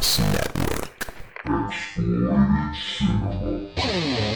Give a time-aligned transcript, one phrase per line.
[0.00, 1.12] Podcast Network.
[1.68, 4.29] Exploited Cinema.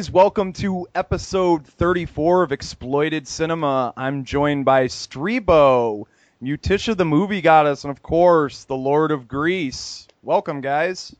[0.00, 3.92] Guys, welcome to episode 34 of Exploited Cinema.
[3.98, 6.06] I'm joined by Streebo,
[6.42, 10.08] Mutisha the Movie Goddess, and of course, the Lord of Grease.
[10.22, 11.14] Welcome, guys.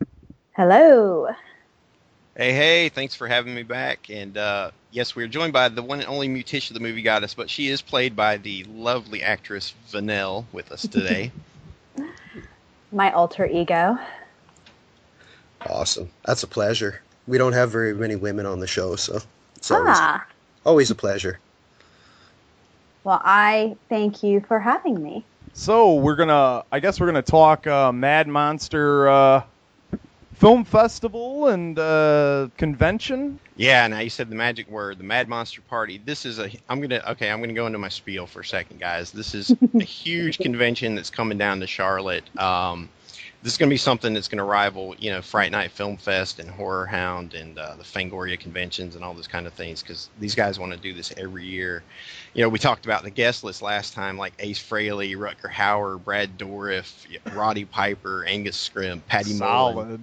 [0.57, 1.29] Hello.
[2.35, 4.09] Hey, hey, thanks for having me back.
[4.09, 7.51] And uh, yes, we're joined by the one and only Mutisha, the movie goddess, but
[7.51, 11.33] she is played by the lovely actress Vanelle with us today.
[12.93, 13.99] My alter ego.
[15.69, 16.09] Awesome.
[16.25, 17.03] That's a pleasure.
[17.31, 19.21] We don't have very many women on the show, so
[19.55, 20.27] it's always, Ah,
[20.67, 21.39] always a pleasure.
[23.05, 25.25] well, I thank you for having me.
[25.53, 29.43] So, we're gonna, I guess we're gonna talk uh, Mad Monster uh,
[30.35, 33.39] Film Festival and uh, convention.
[33.57, 36.01] yeah, now you said the magic word, the Mad Monster Party.
[36.05, 36.51] This is a.
[36.69, 37.01] I'm gonna.
[37.11, 39.13] Okay, I'm gonna go into my spiel for a second, guys.
[39.13, 42.25] This is a huge convention that's coming down to Charlotte.
[42.41, 42.89] Um,
[43.43, 46.51] this is gonna be something that's gonna rival, you know, Fright Night Film Fest and
[46.51, 50.35] Horror Hound and uh, the Fangoria conventions and all those kind of things because these
[50.35, 51.83] guys want to do this every year.
[52.35, 56.03] You know, we talked about the guest list last time, like Ace Frehley, Rutger Hauer,
[56.03, 60.01] Brad Dourif, Roddy Piper, Angus Scrimm, Patty Mullen, Solid.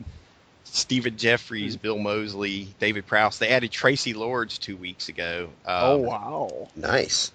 [0.65, 3.37] Stephen Geoffreys, Bill Moseley, David Prowse.
[3.39, 5.49] They added Traci Lords two weeks ago.
[5.65, 6.67] oh Um, wow.
[6.75, 7.31] Nice.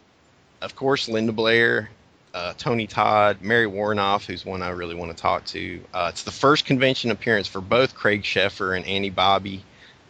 [0.60, 1.90] Of course, Linda Blair,
[2.34, 5.80] uh, Tony Todd, Mary Woronov, who's one I really want to talk to.
[5.92, 9.62] Uh, it's the first convention appearance for both Craig Sheffer and Annie Bobby.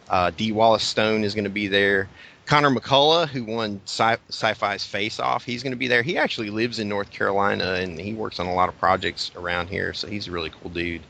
[0.09, 2.09] Uh, Dee Wallace Stone is going to be there.
[2.45, 6.01] Conor McCullagh, who won sci- Sci-Fi's Face Off, he's going to be there.
[6.01, 9.67] He actually lives in North Carolina and he works on a lot of projects around
[9.67, 11.01] here, so he's a really cool dude.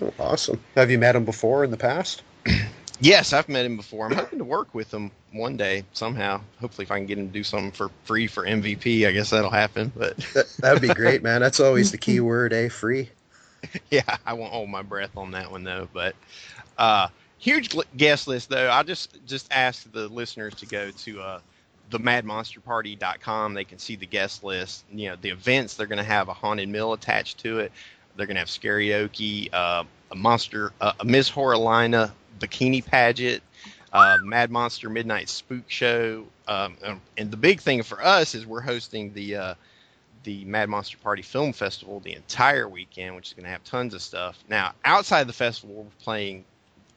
[0.00, 0.62] Oh, awesome.
[0.76, 2.22] Have you met him before in the past?
[3.00, 4.06] Yes, I've met him before.
[4.06, 6.40] I'm hoping to work with him one day somehow.
[6.60, 9.30] Hopefully, if I can get him to do something for free for MVP, I guess
[9.30, 9.92] that'll happen.
[9.94, 11.40] But That that'd be great, man.
[11.40, 12.68] That's always the key word, eh?
[12.68, 13.10] Free.
[13.90, 15.88] yeah, I won't hold my breath on that one though.
[15.92, 16.14] But
[16.78, 17.08] uh,
[17.38, 18.68] huge guest list though.
[18.68, 21.40] I'll just just ask the listeners to go to uh,
[21.90, 23.54] the madmonsterparty.com.
[23.54, 24.84] They can see the guest list.
[24.90, 25.74] You know the events.
[25.74, 27.72] They're going to have a haunted mill attached to it.
[28.16, 33.42] They're going to have karaoke, uh, a monster, uh, a Miss Horrorlina bikini pageant,
[33.92, 38.46] uh, Mad Monster Midnight Spook Show, um, um, and the big thing for us is
[38.46, 39.54] we're hosting the uh,
[40.26, 43.94] the Mad Monster Party Film Festival the entire weekend, which is going to have tons
[43.94, 44.42] of stuff.
[44.48, 46.44] Now, outside the festival, we're playing.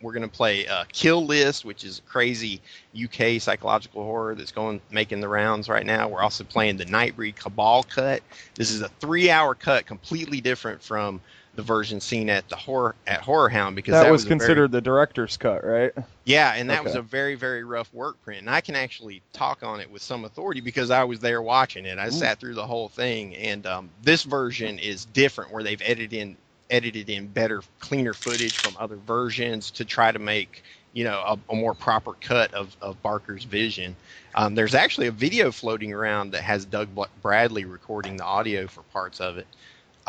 [0.01, 2.61] We're going to play uh, Kill List, which is a crazy
[2.95, 6.07] UK psychological horror that's going making the rounds right now.
[6.07, 8.21] We're also playing the Nightbreed Cabal cut.
[8.55, 11.19] This is a three-hour cut, completely different from
[11.59, 14.71] the version seen at the horror at Horror Hound because That, that, was, very- considered
[14.71, 15.91] the director's cut, right?
[16.23, 18.39] yeah, and that was a very, very rough work print.
[18.39, 21.85] And I can actually talk on it with some authority because I was there watching
[21.85, 21.99] it.
[21.99, 22.11] I Ooh.
[22.11, 23.35] sat through the whole thing.
[23.35, 26.37] And um, this version is different where they've edited in
[26.69, 30.63] edited in better, cleaner footage from other versions to try to make
[30.93, 31.19] you know
[31.49, 33.97] a, a more proper cut of, of Barker's vision.
[34.33, 36.87] Um, there's actually a video floating around that has Doug
[37.21, 39.47] Bradley recording the audio for parts of it.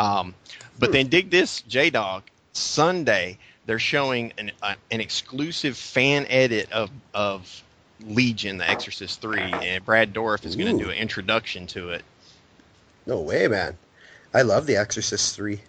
[0.00, 0.35] Um,
[0.79, 2.23] but then dig this, J Dog.
[2.52, 7.62] Sunday they're showing an uh, an exclusive fan edit of of
[8.05, 12.02] Legion, The Exorcist Three, and Brad Dourif is going to do an introduction to it.
[13.06, 13.76] No way, man.
[14.32, 15.61] I love The Exorcist 3.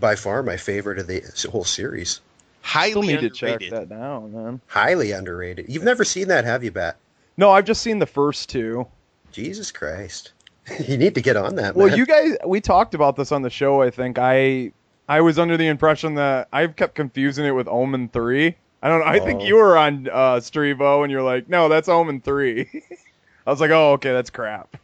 [0.00, 2.20] By far my favorite of the whole series.
[2.62, 3.60] Highly Still need to underrated.
[3.60, 4.60] check that down, man.
[4.66, 5.66] Highly underrated.
[5.68, 6.96] You've never seen that, have you, Bat?
[7.36, 8.86] No, I've just seen the first two.
[9.32, 10.32] Jesus Christ.
[10.86, 11.96] you need to get on that, Well, man.
[11.98, 13.82] you guys, we talked about this on the show.
[13.82, 14.72] I think I,
[15.08, 18.54] I was under the impression that I've kept confusing it with Omen Three.
[18.82, 19.06] I don't know.
[19.06, 19.44] I think Oh.
[19.44, 22.68] you were on uh, Streebo, and you're like, no, that's Omen Three.
[23.46, 24.76] I was like, oh, okay, that's crap.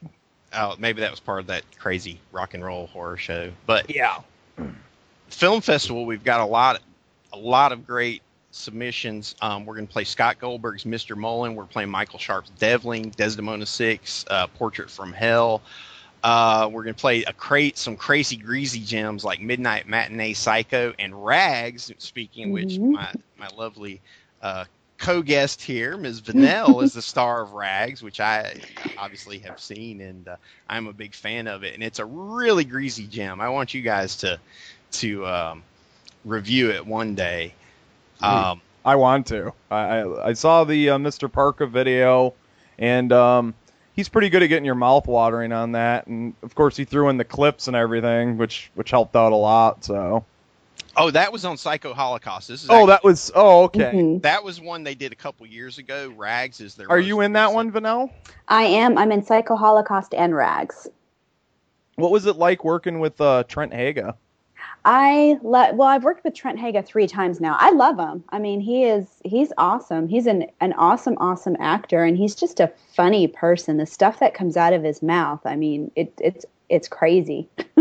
[0.57, 3.51] Oh, maybe that was part of that crazy rock and roll horror show.
[3.67, 4.19] But Yeah.
[5.29, 6.81] film festival, we've got a lot,
[7.33, 8.23] a lot of great
[8.55, 9.35] submissions.
[9.43, 11.17] Um, we're going to play Scott Goldberg's Mr.
[11.17, 11.55] Mullen.
[11.55, 15.61] We're playing Michael Sharp's Devling, Desdemona Six, uh, Portrait from Hell.
[16.23, 20.95] Uh, we're going to play a crate, some crazy greasy gems like Midnight Matinee Psycho
[20.99, 21.93] and Rags.
[21.99, 22.93] Speaking which, Mhm.
[22.93, 24.01] my my lovely
[24.41, 24.65] uh,
[24.97, 26.23] co-guest here, Ms.
[26.23, 28.59] Vanell, is the star of Rags, which I
[28.97, 30.37] obviously have seen, and uh,
[30.69, 31.75] I'm a big fan of it.
[31.75, 33.41] And it's a really greasy gem.
[33.41, 34.39] I want you guys to
[34.93, 35.63] to um,
[36.25, 37.53] review it one day.
[38.23, 39.53] Um, I want to.
[39.71, 41.31] I I, I saw the uh, Mr.
[41.31, 42.35] Parker video,
[42.79, 43.55] and um,
[43.95, 46.07] he's pretty good at getting your mouth watering on that.
[46.07, 49.37] And of course, he threw in the clips and everything, which which helped out a
[49.37, 49.85] lot.
[49.85, 50.25] So.
[50.97, 52.49] oh, that was on Psycho Holocaust.
[52.49, 53.33] This is Oh, actually- that was.
[53.35, 53.93] Oh, okay.
[53.95, 54.23] Mhm.
[54.23, 56.13] that was one they did a couple years ago.
[56.17, 56.91] Rags is their.
[56.91, 58.11] Are most you in that one, Vanel?
[58.49, 58.97] I am.
[58.99, 60.87] I'm in Psycho Holocaust and Rags.
[61.97, 64.15] What was it like working with uh, Trent Haaga?
[64.85, 67.57] I le- well, I've worked with Trent Haaga three times now.
[67.59, 68.23] I love him.
[68.29, 70.09] I mean, he is he's awesome.
[70.09, 73.79] He's an an awesome, awesome actor, and he's just a funny person.
[73.79, 77.49] The stuff that comes out of his mouth, I mean, it it's it's crazy.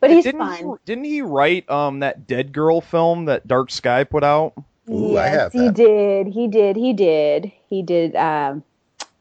[0.00, 0.56] but he's didn't fun.
[0.56, 4.52] He, didn't he write um that Dead Girl film that Dark Sky put out?
[4.90, 6.26] Ooh, I yes, have he did.
[6.28, 6.76] He did.
[6.76, 7.52] He did.
[7.68, 8.62] He did um,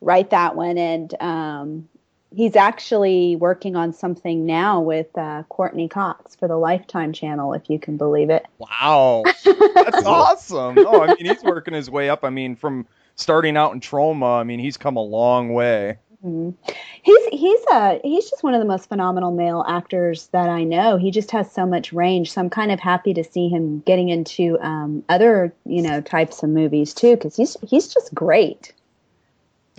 [0.01, 1.89] write that one, and um,
[2.36, 7.70] he's actually working on something now with uh, Courteney Cox for the Lifetime channel, if
[7.70, 8.46] you can believe it.
[8.58, 10.78] Wow, that's awesome.
[10.80, 12.24] Oh, I mean, he's working his way up.
[12.24, 12.86] I mean, from
[13.16, 15.98] starting out in Troma, I mean, he's come a long way.
[16.24, 16.56] Mhm.
[17.04, 20.98] He's he's a he's just one of the most phenomenal male actors that I know.
[20.98, 22.32] He just has so much range.
[22.32, 26.42] So I'm kind of happy to see him getting into um, other you know types
[26.42, 28.74] of movies too, because he's he's just great.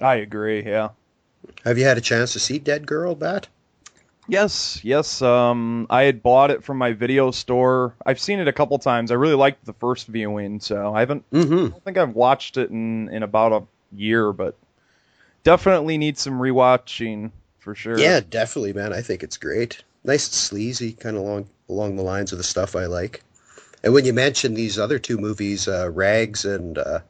[0.00, 0.62] I agree.
[0.62, 0.90] Yeah.
[1.64, 3.48] Have you had a chance to see Dead Girl, Bat?
[4.28, 5.22] Yes, yes.
[5.22, 7.94] Um, I had bought it from my video store.
[8.04, 9.12] I've seen it a couple times.
[9.12, 11.24] I really liked the first viewing, so I haven't.
[11.32, 11.68] I Mm-hmm.
[11.68, 13.62] don't think I've watched it in in about a
[13.96, 14.56] year, but
[15.44, 17.98] definitely need some rewatching for sure.
[17.98, 18.92] Yeah, definitely, man.
[18.92, 19.82] I think it's great.
[20.02, 23.22] Nice and sleazy, kind of along along the lines of the stuff I like.
[23.84, 27.00] And when you mentioned these other two movies, uh, Rags and uh,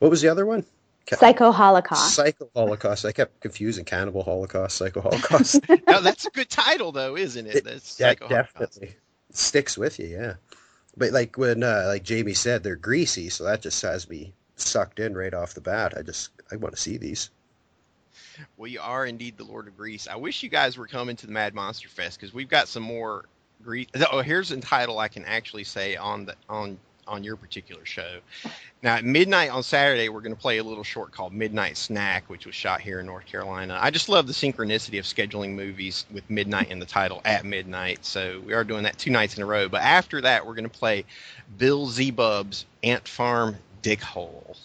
[0.00, 0.66] what was the other one?
[1.08, 2.14] Ca- Psycho Holocaust.
[2.14, 3.04] Psycho Holocaust.
[3.04, 5.60] I kept confusing Cannibal Holocaust, Psycho Holocaust.
[5.88, 7.56] no, that's a good title though, isn't it?
[7.56, 8.54] It- That's that Psycho Holocaust.
[8.80, 8.96] definitely
[9.32, 10.34] sticks with you, yeah.
[10.96, 14.98] But like when, uh, like Jamie said, they're greasy, so that just has me sucked
[14.98, 15.94] in right off the bat.
[15.96, 17.30] I just I want to see these.
[18.56, 20.08] We are indeed the Lord of Grease.
[20.08, 22.82] I wish you guys were coming to the Mad Monster Fest because we've got some
[22.82, 23.24] more
[23.62, 23.88] grease.
[24.12, 26.78] Oh, here's a title I can actually say on the on
[27.08, 28.18] on your particular show.
[28.82, 32.28] Now at midnight on Saturday, we're going to play a little short called Midnight Snack,
[32.28, 33.78] which was shot here in North Carolina.
[33.80, 38.04] I just love the synchronicity of scheduling movies with midnight in the title at midnight.
[38.04, 39.68] So we are doing that two nights in a row.
[39.68, 41.04] But after that, we're going to play
[41.56, 44.56] Bill Zebub's Ant Farm Dig Hole.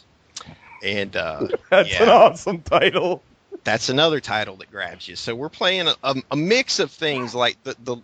[0.83, 3.23] And uh, that's an awesome title.
[3.63, 5.15] that's another title that grabs you.
[5.15, 7.97] So we're playing a, a, a mix of things like the the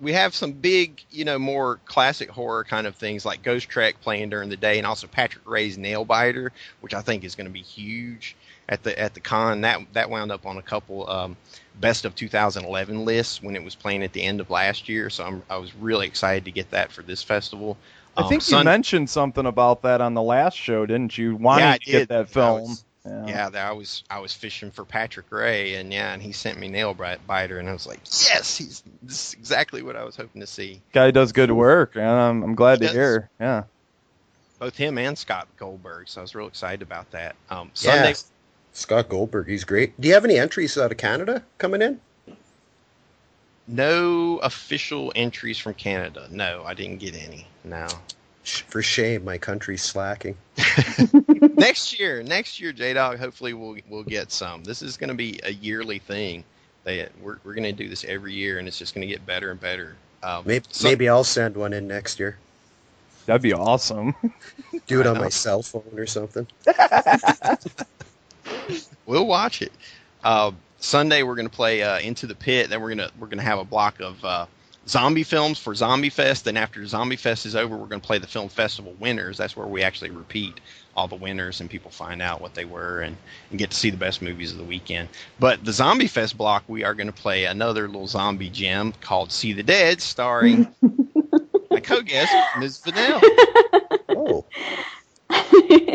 [0.00, 4.00] we have some big, you know, more classic horror kind of things like Ghost Trek
[4.00, 7.52] playing during the day, and also Patrick Rea's Nailbiter, which I think is going to
[7.52, 8.34] be huge
[8.68, 9.60] at the at the con.
[9.60, 11.36] That that wound up on a couple um,
[11.80, 15.10] best of 2011 lists when it was playing at the end of last year.
[15.10, 17.76] So I'm, I was really excited to get that for this festival.
[18.16, 21.36] I Um, think you Sun- mentioned something about that on the last show, didn't you?
[21.36, 22.08] Wanting Yeah, I to get did.
[22.08, 22.60] that I film.
[22.62, 23.26] was- yeah.
[23.26, 26.58] yeah, that I was I was fishing for Patrick Rea, and yeah, and he sent
[26.58, 30.16] me nail biter, and I was like, yes, he's this is exactly what I was
[30.16, 30.80] hoping to see.
[30.92, 32.94] Guy does good work, and I'm, I'm glad He to does.
[32.94, 33.30] hear.
[33.40, 33.64] Yeah.
[34.58, 37.36] Both him and Scott Goldberg, so I was real excited about that.
[37.48, 38.14] Um, Sunday, Yeah.
[38.72, 39.98] Scott Goldberg, he's great.
[40.00, 42.00] Do you have any entries out of Canada coming in?
[43.70, 46.26] no official entries from Canada.
[46.30, 47.46] No, I didn't get any.
[47.64, 47.86] No.
[48.48, 50.34] Sh- For shame, my country's slacking.
[51.56, 53.18] next year, next year, J Dog.
[53.18, 54.64] Hopefully, we'll we'll get some.
[54.64, 56.44] This is going to be a yearly thing.
[56.84, 59.26] They we're we're going to do this every year, and it's just going to get
[59.26, 62.38] better and better Um, Maybe, so- maybe I'll send one in next year.
[63.26, 64.14] That'd be awesome.
[64.86, 66.46] Do it on my cell phone or something.
[69.06, 69.72] We'll watch it.
[70.24, 72.70] Uh, Sunday we're gonna play uh, Into the Pit.
[72.70, 74.46] Then we're gonna we're gonna have a block of uh,
[74.88, 76.44] zombie films for Zombie Fest.
[76.44, 79.36] Then after Zombie Fest is over, we're gonna play the film festival winners.
[79.36, 80.60] That's where we actually repeat
[80.96, 83.16] all the winners and people find out what they were and,
[83.50, 85.08] and get to see the best movies of the weekend.
[85.38, 89.52] But the Zombie Fest block, we are gonna play another little zombie gem called See
[89.52, 90.74] the Dead, starring
[91.70, 92.80] my co-guest Ms.
[92.84, 93.22] Vanell.
[94.20, 94.46] Oh,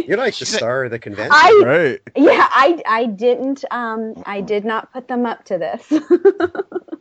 [0.08, 1.34] you're like the star of the convention.
[1.34, 2.02] I right.
[2.16, 5.92] yeah, I I didn't um I did not put them up to this.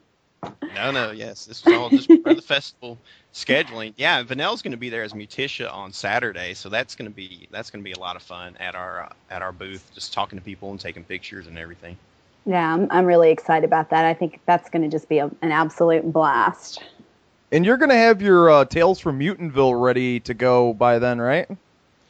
[0.74, 1.44] No, no, yes.
[1.44, 2.98] This was all just for the festival
[3.32, 3.92] scheduling.
[3.96, 7.46] Yeah, Vanelle's going to be there as Mutisha on Saturday, so that's going to be
[7.50, 10.12] that's going to be a lot of fun at our uh, at our booth, just
[10.12, 11.96] talking to people and taking pictures and everything.
[12.46, 14.04] yeah, I'm I'm really excited about that.
[14.04, 16.82] I think that's going to just be a, an absolute blast.
[17.52, 21.46] And you're gonna have your uh, Tales from Mutantville ready to go by then, right?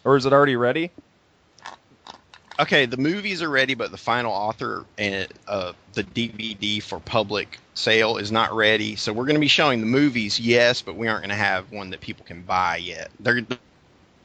[0.05, 0.91] Or is it already ready?
[2.62, 7.59] Okay, the movies are ready, but the final author and uh, the DVD for public
[7.75, 8.95] sale is not ready.
[8.95, 11.73] So we're going to be showing the movies, yes, but we aren't going to have
[11.73, 13.11] one that people can buy yet.
[13.19, 13.40] They're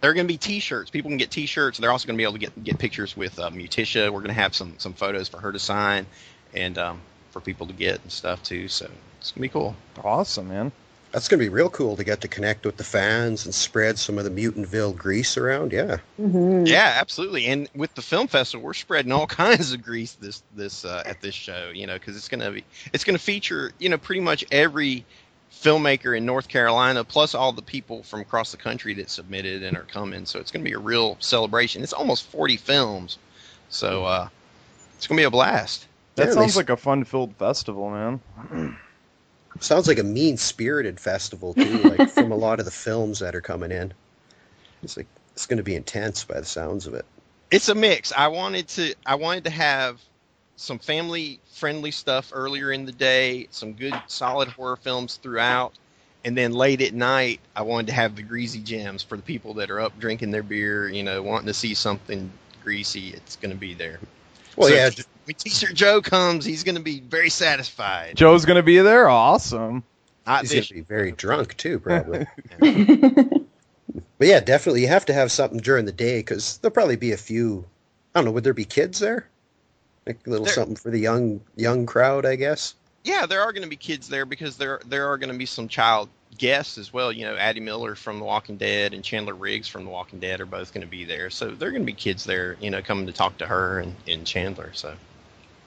[0.01, 0.91] they're going to be T-shirts.
[0.91, 1.79] People can get T-shirts.
[1.79, 4.11] They're also going to be able to get get pictures with uh, Mutisha.
[4.11, 6.05] We're going to have some some photos for her to sign,
[6.53, 7.01] and um,
[7.31, 8.67] for people to get and stuff too.
[8.67, 8.87] So
[9.19, 9.75] it's going to be cool.
[10.03, 10.71] Awesome, man.
[11.11, 13.97] That's going to be real cool to get to connect with the fans and spread
[13.97, 15.71] some of the Mutantville grease around.
[15.71, 15.97] Yeah.
[16.17, 17.47] hmm Yeah, absolutely.
[17.47, 21.21] And with the film festival, we're spreading all kinds of grease this this uh, at
[21.21, 21.71] this show.
[21.73, 25.05] You know, because it's gonna be it's gonna feature you know pretty much every
[25.51, 29.77] filmmaker in North Carolina, plus all the people from across the country that submitted and
[29.77, 30.25] are coming.
[30.25, 31.83] So it's gonna be a real celebration.
[31.83, 33.17] It's almost forty films,
[33.69, 34.27] so uh,
[34.97, 35.87] it's gonna be a blast.
[36.15, 38.77] That Yeah, sounds they- like a fun-filled festival, man.
[39.59, 43.35] Sounds like a mean spirited festival, too, like from a lot of the films that
[43.35, 43.93] are coming in.
[44.83, 47.05] It's like, it's going to be intense by the sounds of it.
[47.51, 48.11] It's a mix.
[48.11, 50.01] I wanted to I wanted to have
[50.57, 55.73] some family friendly stuff earlier in the day, some good solid horror films throughout,
[56.25, 59.53] and then late at night I wanted to have the greasy gems for the people
[59.55, 62.31] that are up drinking their beer, you know, wanting to see something
[62.63, 63.09] greasy.
[63.09, 63.99] It's going to be there.
[64.55, 64.89] Well, So yeah,
[65.27, 68.15] When T-shirt Joe comes, he's going to be very satisfied.
[68.15, 69.09] Joe's gonna be there.
[69.09, 69.83] Awesome.
[70.25, 72.25] Not he's going this to be very drunk, too, probably.
[74.19, 77.11] But yeah, definitely, you have to have something during the day because there'll probably be
[77.11, 77.65] a few.
[78.13, 78.31] I don't know.
[78.31, 79.27] Would there be kids there?
[80.05, 82.73] Like a little There- something for the young young crowd, I guess.
[83.03, 85.45] Yeah, there are going to be kids there because there there are going to be
[85.45, 87.11] some child guests as well.
[87.11, 90.41] You know, Addy Miller from The Walking Dead and Chandler Riggs from The Walking Dead
[90.41, 91.29] are both going to be there.
[91.29, 93.79] So there are going to be kids there, you know, coming to talk to her
[93.79, 94.71] and, and Chandler.
[94.73, 94.95] So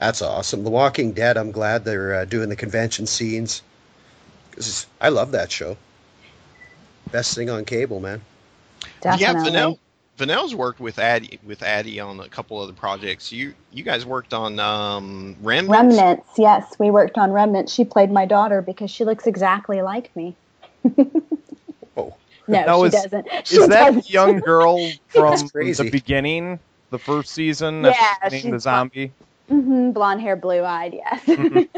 [0.00, 0.64] That's awesome.
[0.64, 1.36] The Walking Dead.
[1.36, 3.62] I'm glad they're uh, doing the convention scenes
[4.50, 5.76] because I love that show.
[7.12, 8.20] Best thing on cable, man.
[9.02, 9.52] Definitely.
[9.52, 9.78] yeah, Vanell
[10.18, 13.30] Vanell's worked with Addy with Addy on a couple of other projects.
[13.30, 15.96] You you guys worked on um, Remnants.
[15.96, 17.72] Remnants, yes, we worked on Remnants.
[17.72, 20.34] She played my daughter because she looks exactly like me.
[21.96, 22.14] Oh,
[22.46, 23.28] No, Now she is- doesn't.
[23.46, 24.08] She Is that doesn't.
[24.10, 26.58] young girl from the beginning,
[26.90, 27.82] the first season?
[27.82, 29.12] that's Yeah, being she's the zombie.
[29.50, 31.24] Hmm blonde hair, blue eyed, yes.
[31.26, 31.68] Mhm.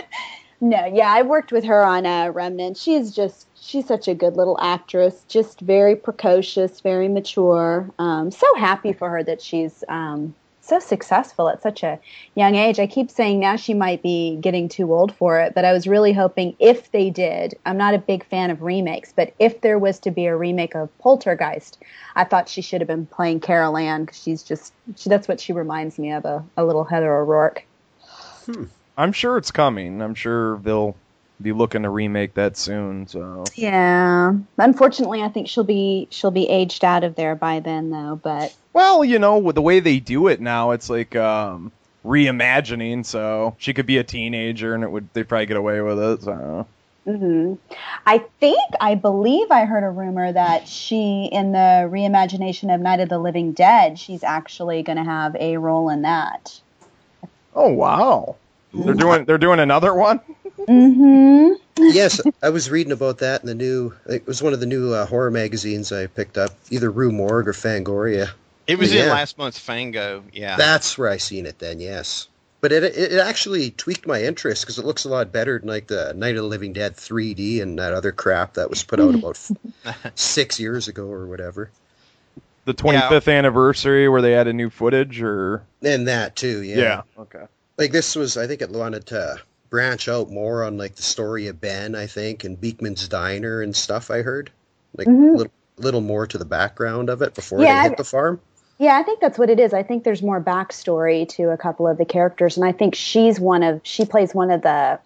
[0.60, 2.76] no, yeah, I worked with her on uh, Remnant.
[2.76, 7.90] She's just, she's such a good little actress, just very precocious, very mature.
[7.98, 10.34] Um, so happy for her that she's um,
[10.68, 11.98] so successful at such a
[12.34, 12.78] young age.
[12.78, 15.86] I keep saying now she might be getting too old for it, but I was
[15.86, 19.78] really hoping if they did, I'm not a big fan of remakes, but if there
[19.78, 21.78] was to be a remake of Poltergeist,
[22.14, 25.40] I thought she should have been playing Carol Ann because she's just, she, that's what
[25.40, 27.64] she reminds me of, a, a little Heather O'Rourke.
[28.46, 28.64] Hmm.
[28.96, 30.02] I'm sure it's coming.
[30.02, 30.96] I'm sure they'll
[31.40, 33.06] be looking to remake that soon.
[33.06, 34.34] So Yeah.
[34.56, 38.20] Unfortunately, I think she'll be she'll be aged out of there by then, though.
[38.22, 41.72] But Well, you know, with the way they do it now, it's like um,
[42.04, 43.04] reimagining.
[43.06, 46.22] So she could be a teenager, and it would they'd probably get away with it.
[46.22, 46.66] So
[47.04, 47.54] hmm
[48.06, 53.00] I think I believe I heard a rumor that she, in the reimagination of Night
[53.00, 56.60] of the Living Dead, she's actually going to have a role in that.
[57.54, 58.36] oh wow,
[58.72, 60.20] they're doing they're doing another one.
[60.68, 63.94] Hmm yes, I was reading about that in the new.
[64.06, 67.48] It was one of the new uh, horror magazines I picked up, either Rue Morgue
[67.48, 68.30] or Fangoria.
[68.66, 69.12] It was in Yeah.
[69.12, 70.24] last month's Fango.
[70.32, 70.56] Yeah.
[70.56, 71.80] That's where I seen it then.
[71.80, 72.28] Yes,
[72.60, 75.68] but it it, it actually tweaked my interest because it looks a lot better than
[75.68, 79.00] like the Night of the Living Dead 3D and that other crap that was put
[79.00, 79.38] out about
[79.84, 81.70] f- six years ago or whatever.
[82.66, 87.02] The 25th anniversary where they added new footage, or And that too, yeah.
[87.18, 87.46] okay.
[87.78, 91.46] Like this was, I think it wanted to branch out more on like the story
[91.48, 94.10] of Ben, I think, and Beekman's Diner and stuff.
[94.10, 94.50] I heard
[94.96, 95.34] like Mhm.
[95.34, 98.40] a little, little more to the background of it before Yeah, they hit the farm.
[98.78, 99.72] Yeah, I think that's what it is.
[99.72, 103.40] I think there's more backstory to a couple of the characters, and I think she's
[103.40, 104.98] one of she plays one of the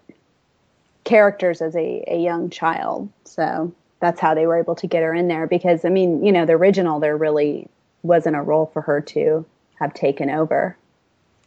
[1.03, 3.09] characters as a, a young child.
[3.25, 6.31] So that's how they were able to get her in there because I mean, you
[6.31, 7.67] know, the original there really
[8.03, 9.45] wasn't a role for her to
[9.79, 10.77] have taken over.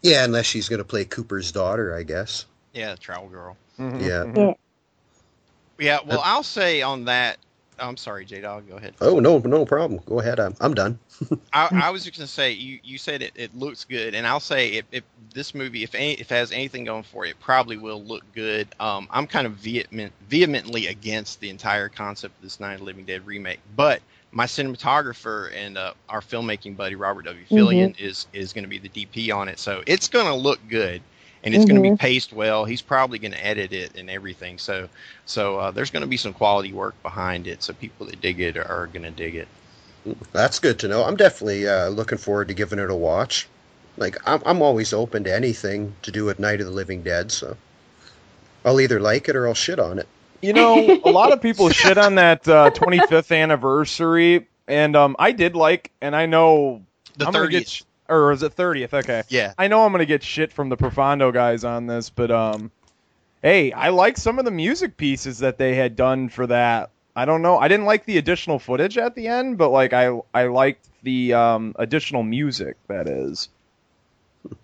[0.03, 2.45] Yeah, unless she's going to play Cooper's daughter, I guess.
[2.77, 3.57] Yeah, Travel Girl.
[3.79, 4.43] Mhm, Yeah.
[4.43, 4.55] Yeah.
[5.79, 7.39] Yeah, well, I'll say on that.
[7.79, 8.69] I'm sorry, J Dog.
[8.69, 8.95] Go ahead.
[9.01, 10.01] Oh no, no problem.
[10.07, 10.41] Go ahead.
[10.41, 10.99] I'm I'm done.
[11.53, 14.41] I, I was just gonna say you, you said it, it looks good, and I'll
[14.41, 15.05] say if, if
[15.35, 18.23] this movie if any, if it has anything going for it, it probably will look
[18.35, 18.69] good.
[18.81, 22.85] Um, I'm kind of vehement, vehemently against the entire concept of this Night of the
[22.87, 24.01] Living Dead remake, but
[24.33, 27.45] my cinematographer and uh, our filmmaking buddy Robert W.
[27.45, 30.61] Fillion is is going to be the DP on it, so it's going to look
[30.69, 31.03] good,
[31.47, 32.67] and it's going to be paced well.
[32.67, 34.91] He's probably going to edit it and everything, so
[35.27, 37.63] so uh, there's going to be some quality work behind it.
[37.63, 39.49] So people that dig it are going to dig it.
[40.33, 41.05] That's good to know.
[41.05, 43.49] I'm definitely uh, looking forward to giving it a watch.
[43.97, 47.33] Like I'm I'm always open to anything to do with Night of the Living Dead,
[47.33, 47.57] so
[48.65, 50.09] I'll either like it or I'll shit on it.
[50.43, 55.33] You know, a lot of people shit on that uh, 25th anniversary, and um, I
[55.33, 56.83] did like, and I know
[57.17, 58.95] The I'm gonna get, sh- or is it 30th?
[58.95, 59.23] Okay.
[59.29, 59.53] Yeah.
[59.59, 62.71] I know I'm gonna get shit from the Profondo guys on this, but um,
[63.43, 66.91] hey, I like some of the music pieces that they had done for that.
[67.15, 67.59] I don't know.
[67.59, 71.33] I didn't like the additional footage at the end, but like I I liked the
[71.35, 73.49] um additional music that is.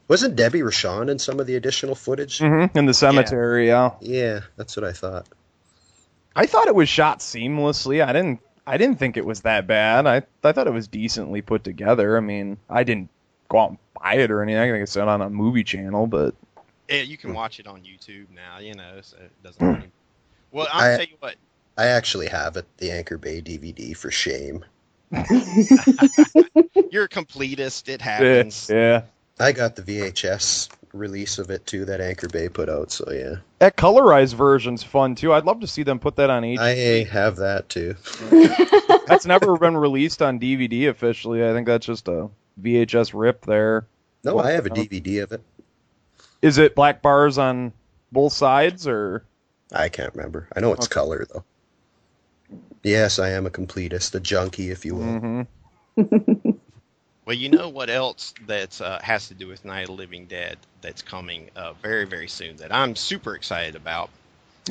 [0.06, 2.38] Wasn't Debbie Rochon in some of the additional footage?
[2.38, 2.76] Mm-hmm.
[2.76, 3.92] In the cemetery, yeah.
[4.00, 5.26] Yeah, that's what I thought.
[6.36, 8.04] I thought it was shot seamlessly.
[8.04, 8.40] I didn't.
[8.66, 10.06] I didn't think it was that bad.
[10.06, 12.16] I I thought it was decently put together.
[12.16, 13.08] I mean, I didn't
[13.52, 14.60] go out and buy it or anything.
[14.60, 16.34] I think it's on a movie channel, but
[16.88, 17.36] Yeah, you can hmm.
[17.36, 19.60] watch it on YouTube now, you know, so it doesn't.
[19.60, 19.74] Hmm.
[19.74, 19.92] Really...
[20.50, 21.36] Well, I'll I- tell you what.
[21.78, 24.62] I actually have it, the Anchor Bay DVD for shame.
[25.10, 27.88] You're a completist.
[27.88, 28.68] It yeah, happens.
[28.70, 29.02] yeah.
[29.40, 33.36] I got the VHS release of it too that Anchor Bay put out, so yeah.
[33.58, 35.32] That colorized version's fun too.
[35.32, 36.58] I'd love to see them put that on HD.
[36.58, 37.96] I have that too.
[39.06, 41.42] That's never been released on DVD officially.
[41.42, 42.28] I think that's just a
[42.60, 43.86] VHS rip there.
[44.24, 44.76] No, I have a Wow.
[44.76, 45.42] DVD of it.
[46.42, 47.72] Is it black bars on
[48.10, 49.24] both sides or?
[49.72, 50.48] I can't remember.
[50.54, 50.94] I know it's Okay.
[50.94, 51.44] color though.
[52.82, 55.46] Yes, I am a completist, a junkie, if you will.
[55.96, 56.50] Mm-hmm.
[57.24, 60.26] Well, you know what else that uh, has to do with Night of the Living
[60.26, 64.10] Dead that's coming uh, very, very soon that I'm super excited about.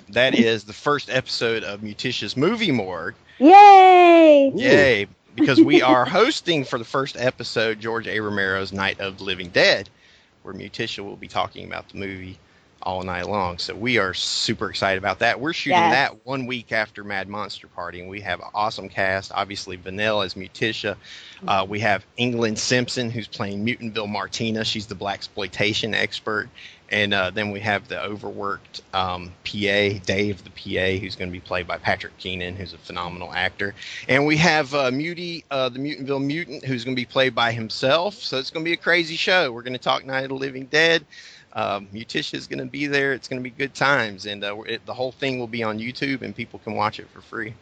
[0.10, 3.16] That is the first episode of Mutitia's Movie Morgue.
[3.40, 4.52] Yay!
[4.54, 5.08] Yay!
[5.36, 8.20] Because we are hosting for the first episode George A.
[8.20, 9.90] Romero's Night of the Living Dead,
[10.44, 12.38] where Mutitia will be talking about the movie
[12.84, 13.58] all night long.
[13.60, 15.40] So we are super excited about that.
[15.40, 15.94] We're shooting Yes.
[15.94, 19.32] that one week after Mad Monster Party, and we have an awesome cast.
[19.32, 20.96] Obviously, Vanilla as Mutitia.
[21.48, 24.66] Uh, we have England Simpson, who's playing Mutantville Martina.
[24.66, 26.50] She's the black exploitation expert.
[26.92, 31.32] And uh, then we have the overworked um, PA, Dave the PA, who's going to
[31.32, 33.74] be played by Patrick Keenan, who's a phenomenal actor.
[34.10, 37.54] And we have uh, Muty, uh, the Mutantville Mutant, who's going to be played by
[37.54, 38.16] himself.
[38.16, 39.54] So it's going to be a crazy show.
[39.54, 41.06] We're going to talk Night of the Living Dead.
[41.54, 43.14] Um, Mutitia is going to be there.
[43.14, 44.26] It's going to be good times.
[44.26, 47.10] And uh, it, the whole thing will be on YouTube, and people can watch it
[47.10, 47.54] for free.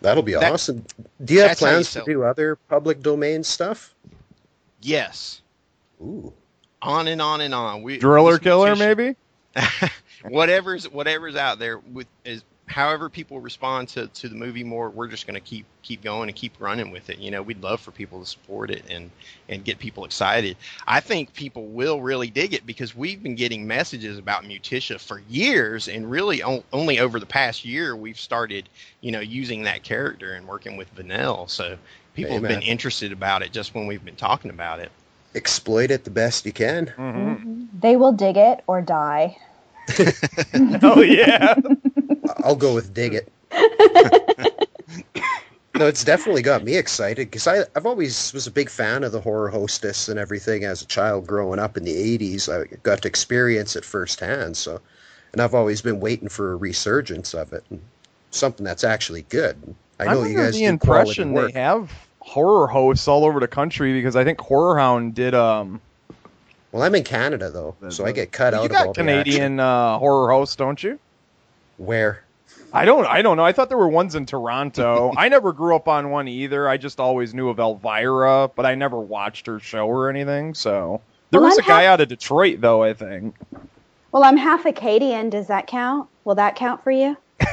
[0.00, 0.84] That'll be That- awesome.
[1.24, 3.94] Do you have that's how you plans to do other public domain stuff?
[4.80, 5.40] Yes.
[6.00, 6.32] Ooh.
[6.86, 7.82] On and on and on.
[7.82, 9.16] We, Driller killer maybe?
[10.28, 15.06] whatever's whatever's out there with is however people respond to, to the movie more we're
[15.06, 17.18] just going to keep keep going and keep running with it.
[17.18, 19.10] You know we'd love for people to support it and
[19.48, 20.56] and get people excited.
[20.86, 25.22] I think people will really dig it because we've been getting messages about mutitia for
[25.28, 28.68] years and really on, only over the past year we've started
[29.00, 31.78] you know using that character and working with vanille so
[32.14, 34.90] people have been interested about it just when we've been talking about it
[35.36, 36.86] Exploit it the best you can.
[36.86, 37.28] Mm-hmm.
[37.28, 37.68] Mhm.
[37.78, 39.36] They will dig it or die.
[40.82, 41.54] oh yeah.
[42.42, 43.32] I'll go with dig it.
[45.74, 49.20] no, it's definitely got me excited because I've always was a big fan of the
[49.20, 52.48] horror hostess and everything as a child growing up in the 80s.
[52.48, 54.56] I got to experience it firsthand.
[54.56, 54.80] So,
[55.32, 57.80] and I've always been waiting for a resurgence of it, and
[58.30, 59.74] something that's actually good.
[60.00, 61.90] I know I'm you under guys the impression they have
[62.26, 65.80] horror hosts all over the country because I think Horror Hound did um
[66.72, 69.00] Well, I'm in Canada though, so I get cut out you of all got the.
[69.00, 70.98] Canadian uh, horror hosts, don't you?
[71.76, 72.24] Where?
[72.72, 73.44] I don't I don't know.
[73.44, 75.12] I thought there were ones in Toronto.
[75.16, 76.68] I never grew up on one either.
[76.68, 81.00] I just always knew of Elvira, but I never watched her show or anything, so
[81.30, 83.36] there Well, was I'm a guy hap- out of Detroit though, I think.
[83.52, 83.62] Well,
[84.12, 85.30] Well, I'm half Acadian.
[85.30, 86.08] Does that count?
[86.24, 87.16] Will that count for you?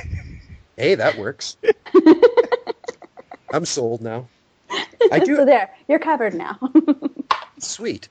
[0.75, 1.55] Hey, that works.
[3.53, 4.27] I'm sold now.
[5.11, 5.45] I so do.
[5.45, 6.57] there, you're covered now.
[7.59, 8.09] Sweet.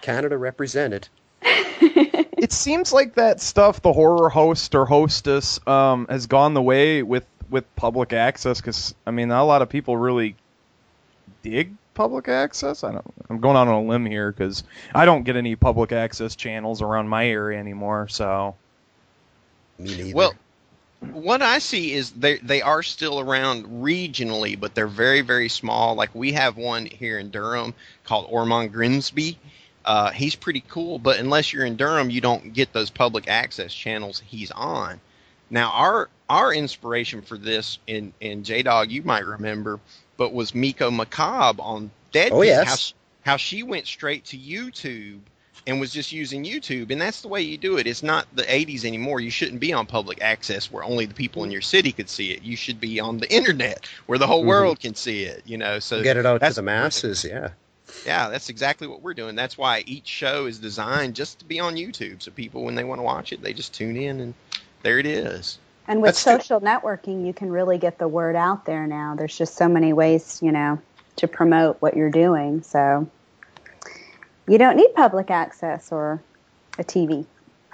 [0.00, 1.08] Canada represented.
[1.42, 7.02] it seems like that stuff the horror host or hostess um, has gone the way
[7.02, 10.36] with with public access because I mean not a lot of people really
[11.42, 12.84] dig public access.
[12.84, 13.14] I don't.
[13.30, 16.82] I'm going out on a limb here because I don't get any public access channels
[16.82, 18.08] around my area anymore.
[18.08, 18.56] So
[19.78, 20.14] Me neither.
[20.14, 20.34] Well,
[21.12, 25.94] what I see is they they are still around regionally, but they're very very small.
[25.94, 29.38] Like we have one here in Durham called Ormond Grimsby.
[29.84, 33.72] Uh, he's pretty cool, but unless you're in Durham, you don't get those public access
[33.72, 35.00] channels he's on.
[35.50, 39.80] Now our our inspiration for this in in J Dog, you might remember,
[40.16, 42.30] but was Miko Macabre on Dead.
[42.32, 42.94] Oh, yes.
[43.22, 45.20] How, how she went straight to YouTube
[45.66, 47.86] and was just using YouTube, and that's the way you do it.
[47.86, 49.20] It's not the 80s anymore.
[49.20, 52.30] You shouldn't be on public access where only the people in your city could see
[52.32, 52.42] it.
[52.42, 54.48] You should be on the internet where the whole Mhm.
[54.48, 55.42] world can see it.
[55.46, 57.50] You know, so Get it out to the masses, yeah.
[58.04, 59.36] yeah, that's exactly what we're doing.
[59.36, 62.84] That's why each show is designed just to be on YouTube, so people when they
[62.84, 64.34] want to watch it, they just tune in and
[64.82, 65.58] there it is.
[65.86, 66.32] and with That's true.
[66.32, 69.14] social networking, you can really get the word out there now.
[69.16, 70.78] There's just so many ways, you know,
[71.16, 72.62] to promote what you're doing.
[72.62, 73.06] So
[74.48, 76.20] you don't need public access or
[76.78, 77.24] a TV.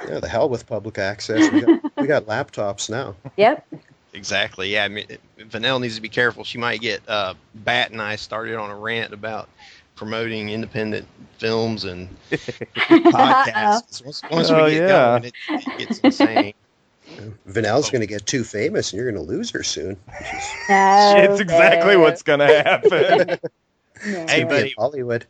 [0.08, 1.50] Yeah, the hell with public access.
[1.52, 3.16] We got, we got laptops now.
[3.36, 3.66] Yep.
[4.14, 4.70] Exactly.
[4.72, 5.06] Yeah, I mean,
[5.38, 6.42] Vanell needs to be careful.
[6.44, 9.48] She might get uh, Bat and I started on a rant about
[9.94, 11.06] promoting independent
[11.38, 14.04] films and podcasts.
[14.04, 14.88] Once, once Oh, we get yeah.
[14.88, 16.54] going, it, it gets insane.
[17.48, 19.96] Vanelle's going to get too famous, and you're going to lose her soon.
[20.68, 22.90] No, it's exactly what's gonna happen.
[24.06, 24.26] no.
[24.26, 24.74] Hey, She'll be buddy.
[24.78, 25.26] Hollywood.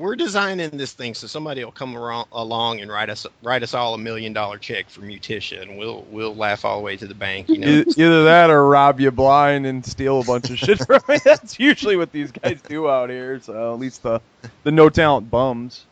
[0.00, 3.74] We're designing this thing so somebody will come aro- along and write us write us
[3.74, 7.06] all a million dollar check for Mutitia, and we'll we'll laugh all the way to
[7.06, 7.50] the bank.
[7.50, 11.00] You know, Either that or rob you blind and steal a bunch of shit from
[11.10, 11.18] you.
[11.24, 13.40] That's usually what these guys do out here.
[13.40, 14.22] So at least the
[14.64, 15.84] the no talent bums.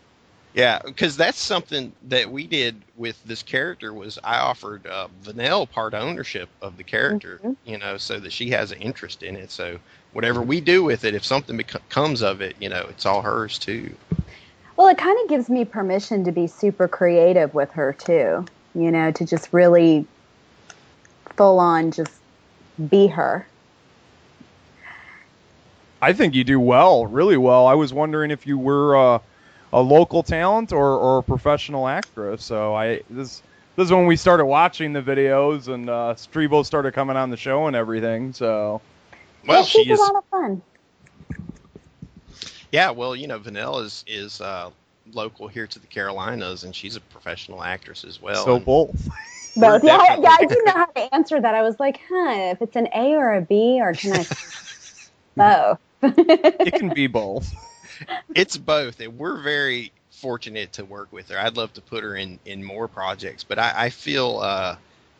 [0.54, 5.70] Yeah, because that's something that we did with this character was I offered uh, Vanelle
[5.70, 7.56] part ownership of the character, Mhm.
[7.66, 9.50] you know, so that she has an interest in it.
[9.52, 9.78] So
[10.18, 13.22] whatever we do with it, if something bec- comes of it, you know, it's all
[13.22, 13.94] hers too.
[14.76, 18.44] Well, it kind of gives me permission to be super creative with her too.
[18.74, 20.04] You know, to just really
[21.36, 22.20] full on just
[22.90, 23.46] be her.
[26.02, 27.68] I think you do well, really well.
[27.68, 29.18] I was wondering if you were uh,
[29.72, 32.44] a local talent or, or a professional actress.
[32.44, 33.40] So I this
[33.76, 37.36] this is when we started watching the videos and uh, Streebo started coming on the
[37.36, 38.32] show and everything.
[38.32, 38.80] So
[39.48, 39.98] Well, yeah, she's she is.
[39.98, 40.62] a lot of fun.
[42.70, 44.70] Yeah, well, you know, Vanelle is is uh,
[45.12, 48.44] local here to the Carolinas, and she's a professional actress as well.
[48.44, 49.08] so and- both.
[49.56, 49.82] Both.
[49.82, 51.52] Yeah, I- yeah, I didn't know how to answer that.
[51.56, 54.26] I was like, huh, if it's an A or a B, or can I
[55.36, 55.80] both?
[56.60, 57.52] It can be both.
[58.36, 61.38] it's both, and we're very fortunate to work with her.
[61.40, 64.76] I'd love to put her in in more projects, but I, I feel uh,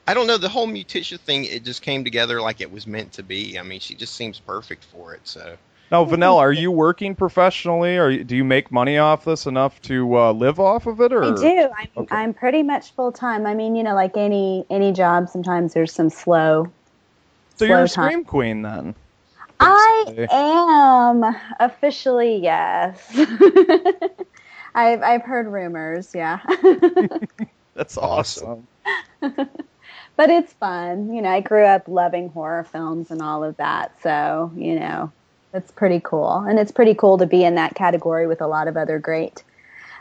[0.08, 1.44] I don't know the whole Mutitia thing.
[1.44, 3.58] It just came together like it was meant to be.
[3.58, 5.20] I mean, she just seems perfect for it.
[5.24, 5.58] So
[5.90, 10.16] Now, Vanilla, are you working professionally, or do you make money off this enough to
[10.16, 11.12] uh, live off of it?
[11.12, 11.68] Or I do.
[11.76, 12.16] I'm, Okay.
[12.16, 13.44] I'm pretty much full time.
[13.44, 16.72] I mean, you know, like any any job, sometimes there's some slow.
[17.56, 18.10] so you're a slow time.
[18.12, 18.94] scream queen then?
[19.60, 23.14] I am officially yes.
[24.74, 26.40] I've I've heard rumors, yeah.
[27.74, 28.66] That's Awesome.
[30.18, 31.14] But it's fun.
[31.14, 35.12] You know, I grew up loving horror films and all of that, so you know,
[35.54, 36.40] it's pretty cool.
[36.40, 39.44] And it's pretty cool to be in that category with a lot of other great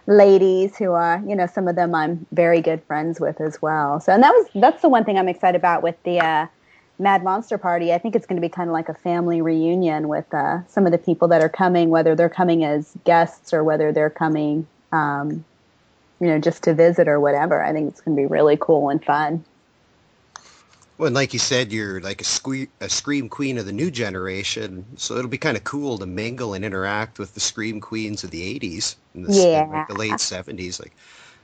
[0.07, 3.99] ladies who are, you know, some of them I'm very good friends with as well.
[3.99, 6.47] So, and that was that's the one thing I'm excited about with the uh,
[6.97, 7.93] Mad Monster Party.
[7.93, 10.87] I think it's going to be kind of like a family reunion with uh, some
[10.87, 14.65] of the people that are coming, whether they're coming as guests or whether they're coming,
[14.91, 15.45] um,
[16.19, 17.63] you know, just to visit or whatever.
[17.63, 19.45] I think it's going to be really cool and fun.
[20.97, 23.91] Well, and like you said, you're like a, sque- a scream queen of the new
[23.91, 28.23] generation, so it'll be kind of cool to mingle and interact with the scream queens
[28.23, 29.65] of the '80s and the, Yeah.
[29.71, 30.79] like the late '70s.
[30.79, 30.93] Like,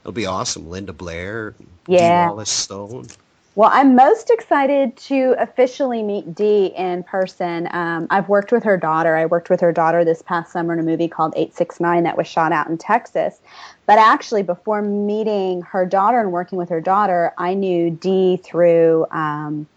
[0.02, 0.68] it'll be awesome.
[0.68, 1.54] Linda Blair,
[1.86, 1.98] Yeah.
[1.98, 3.12] Dee Wallace Stone.
[3.56, 7.68] Well, I'm most excited to officially meet Dee in person.
[7.70, 9.16] Um, I've worked with her daughter.
[9.16, 12.26] I worked with her daughter this past summer in a movie called 869 that was
[12.26, 13.38] shot out in Texas.
[13.86, 19.06] But actually, before meeting her daughter and working with her daughter, I knew Dee through
[19.12, 19.68] um,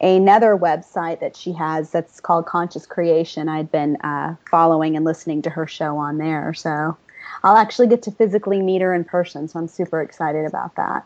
[0.00, 3.48] another website that she has that's called Conscious Creation.
[3.48, 6.54] I'd been uh, following and listening to her show on there.
[6.54, 6.96] So
[7.44, 11.04] I'll actually get to physically meet her in person, so I'm super excited about that.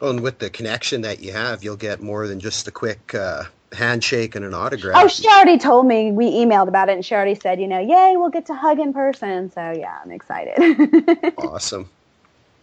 [0.00, 3.14] Well, and with the connection that you have, you'll get more than just a quick
[3.14, 4.96] uh, handshake and an autograph.
[4.96, 6.10] Oh, she already told me.
[6.10, 8.78] We emailed about it, and she already said, you know, yay, we'll get to hug
[8.78, 9.50] in person.
[9.50, 10.56] So yeah, I'm excited.
[11.36, 11.90] awesome.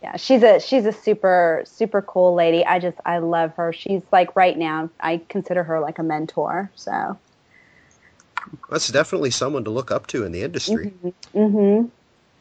[0.02, 2.66] yeah, she's a she's a super super cool lady.
[2.66, 3.72] I just I love her.
[3.72, 6.72] She's like right now, I consider her like a mentor.
[6.76, 7.20] So
[8.70, 10.94] That's definitely someone to look up to in the industry.
[11.34, 11.84] hmm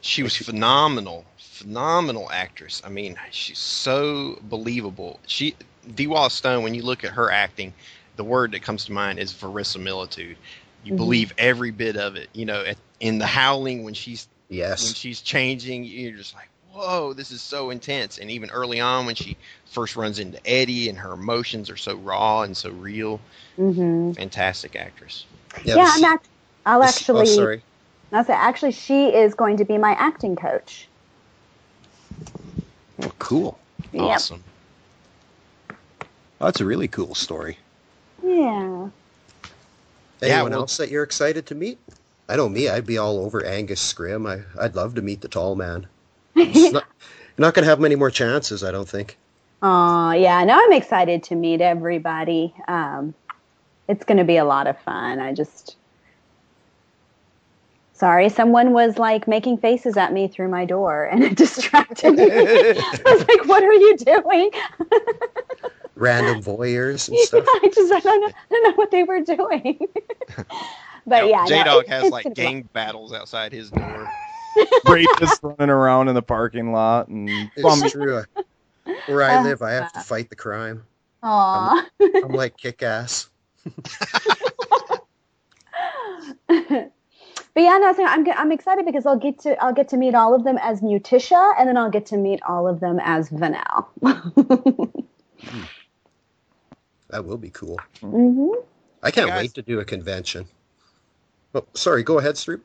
[0.00, 1.26] She was phenomenal,
[1.56, 2.82] phenomenal actress.
[2.84, 5.20] I mean, she's so believable.
[5.26, 5.54] She
[5.94, 6.62] Dee Wallace Stone.
[6.64, 7.72] When you look at her acting,
[8.16, 10.36] the word that comes to mind is verisimilitude.
[10.84, 10.96] You Mhm.
[10.98, 12.28] believe every bit of it.
[12.34, 16.48] You know, at, in the howling when she's yes when she's changing, you're just like,
[16.72, 18.18] whoa, this is so intense.
[18.18, 21.96] And even early on, when she first runs into Eddie and her emotions are so
[21.96, 23.20] raw and so real,
[23.56, 25.24] hmm fantastic actress.
[25.64, 26.28] Yeah, I'm act-
[26.66, 27.20] I'll this- actually.
[27.20, 27.62] Oh, sorry.
[28.12, 30.88] I'll say actually, she is going to be my acting coach.
[33.02, 33.58] Oh, cool.
[33.92, 34.02] Yep.
[34.02, 34.44] Awesome.
[36.40, 37.58] That's a really cool story.
[38.22, 38.88] Yeah.
[40.22, 41.78] Yeah, Anyone well- else that you're excited to meet?
[42.28, 42.68] I know me.
[42.68, 44.28] I'd be all over Angus Scrimm.
[44.28, 45.86] I, I'd love to meet the tall man.
[46.36, 46.84] It's not,
[47.38, 49.16] you're not going to have many more chances, I don't think.
[49.62, 50.44] Aw, yeah.
[50.44, 52.52] No, I'm excited to meet everybody.
[52.68, 53.14] Um,
[53.88, 55.18] it's going to be a lot of fun.
[55.20, 55.76] I just.
[57.96, 62.24] Sorry, someone was like making faces at me through my door and it distracted me.
[62.30, 64.50] I was like, what are you doing?
[65.94, 67.44] Random voyeurs and stuff.
[67.48, 69.78] I just I don't know, I don't know what they were doing.
[71.06, 74.12] but yeah, J no, Dog it's- has like gonna be- gang battles outside his door.
[74.86, 78.24] Ray just running around in the parking lot and It's true.
[79.06, 80.84] Where I Uh, live, I have to fight the crime.
[81.22, 81.86] Aw.
[82.00, 83.30] I'm like kick ass.
[87.56, 89.98] But yeah, no, so I'm g- I'm excited because I'll get to I'll get to
[89.98, 93.00] meet all of them as Muticia, and then I'll get to meet all of them
[93.02, 93.86] as Vanel.
[97.10, 97.78] That will be cool.
[98.00, 98.50] hmm
[99.02, 100.46] I can't Guys- wait to do a convention.
[101.54, 102.02] Oh, sorry.
[102.02, 102.60] Go ahead, Streep.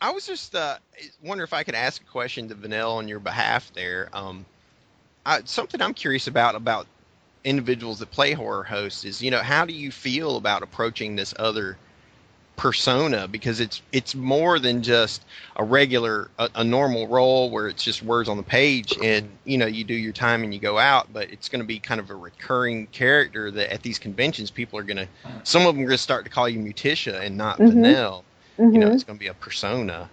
[0.00, 0.78] I was just uh,
[1.22, 4.08] wonder if I could ask a question to Vanel on your behalf there.
[4.12, 4.46] Um,
[5.26, 6.88] I, something I'm curious about about
[7.44, 11.34] individuals that play horror hosts is, you know, how do you feel about approaching this
[11.38, 11.76] other
[12.58, 15.24] persona because it's it's more than just
[15.56, 19.56] a regular a, a normal role where it's just words on the page and you
[19.56, 22.00] know you do your time and you go out but it's going to be kind
[22.00, 25.08] of a recurring character that at these conventions people are going to
[25.44, 27.68] some of them are going to start to call you Muticia and not Mhm.
[27.68, 28.24] Vanell
[28.72, 28.92] you know Mhm.
[28.92, 30.10] it's going to be a persona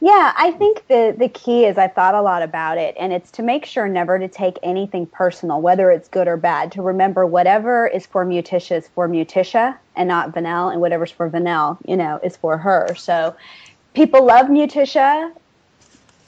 [0.00, 3.30] Yeah, I think the the key is I thought a lot about it, and it's
[3.32, 6.72] to make sure never to take anything personal, whether it's good or bad.
[6.72, 11.28] To remember whatever is for Muticia is for Muticia and not Vanel, and whatever's for
[11.28, 12.94] Vanel, you know, is for her.
[12.96, 13.34] So
[13.94, 15.32] people love Muticia.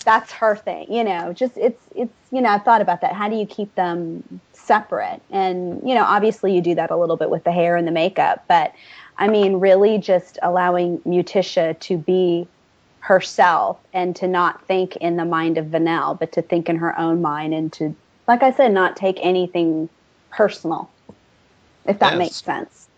[0.05, 1.33] That's her thing, you know.
[1.33, 3.13] Just it's it's you know I've thought about that.
[3.13, 5.21] How do you keep them separate?
[5.31, 7.93] And you know, obviously you do that a little bit with the hair and the
[7.93, 8.73] makeup, but
[9.19, 12.47] I mean, really just allowing Muticia to be
[13.01, 16.99] herself and to not think in the mind of Vanel, but to think in her
[16.99, 19.89] own mind and to, like I said, not take anything
[20.31, 20.95] personal,
[21.87, 22.19] if that Yes.
[22.19, 22.89] makes sense.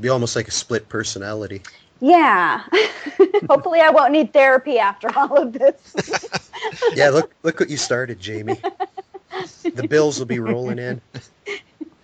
[0.00, 1.62] Be almost like a split personality.
[2.00, 2.62] Yeah.
[3.50, 5.96] Hopefully, I won't need therapy after all of this.
[6.94, 8.58] Yeah, look look what you started, Jamie.
[9.74, 11.00] The bills will be rolling in.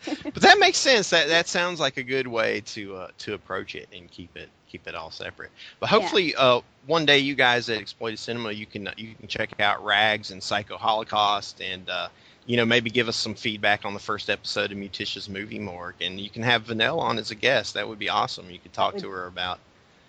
[0.06, 3.74] but that makes sense that that sounds like a good way to uh, to approach
[3.74, 7.70] it and keep it keep it all separate but hopefully uh, one day you guys
[7.70, 12.08] at exploited cinema you can you can check out rags and psycho holocaust and uh,
[12.46, 15.94] you know maybe give us some feedback on the first episode of Muticia's movie morgue
[16.00, 18.72] and you can have Vanell on as a guest that would be awesome you could
[18.72, 19.60] talk to her about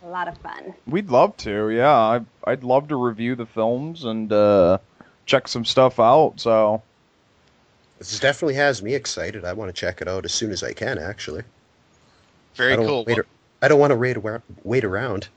[0.06, 0.73] a lot of fun.
[0.86, 1.91] We'd love to, yeah.
[1.91, 4.78] I, I'd love to review the films and uh,
[5.25, 6.36] check some stuff out.
[6.38, 6.82] So
[7.97, 9.45] This definitely has me excited.
[9.45, 10.99] I want to check it out as soon as I can.
[10.99, 11.43] Actually,
[12.54, 13.19] very cool Wait,
[13.65, 15.28] I don't want to wait, around- wait around.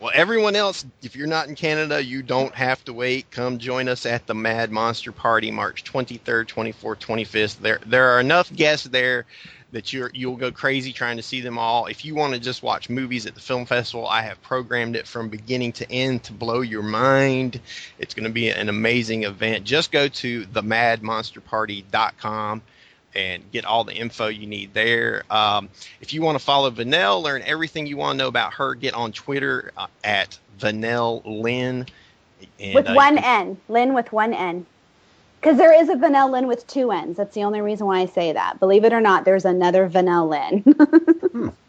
[0.00, 3.28] Well, everyone else, if you're not in Canada, you don't have to wait.
[3.32, 7.58] Come join us at the Mad Monster Party, March 23rd, 24th, 25th.
[7.58, 9.26] There, there are enough guests there
[9.72, 11.86] that you're you'll go crazy trying to see them all.
[11.86, 15.08] If you want to just watch movies at the film festival, I have programmed it
[15.08, 17.58] from beginning to end to blow your mind.
[17.98, 19.64] It's going to be an amazing event.
[19.64, 22.62] Just go to themadmonsterparty.com
[23.14, 25.24] and get all the info you need there.
[25.30, 25.68] Um,
[26.00, 28.94] if you want to follow Vanell, learn everything you want to know about her, get
[28.94, 31.86] on Twitter uh, at Vanell Lynn.
[32.60, 33.56] And, with uh, one can- N.
[33.68, 34.66] Lynn with one N.
[35.40, 37.16] Because there is a Vanel Lynn with two N's.
[37.16, 38.58] That's the only reason why I say that.
[38.58, 41.52] Believe it or not, there's another Vanel Lynn.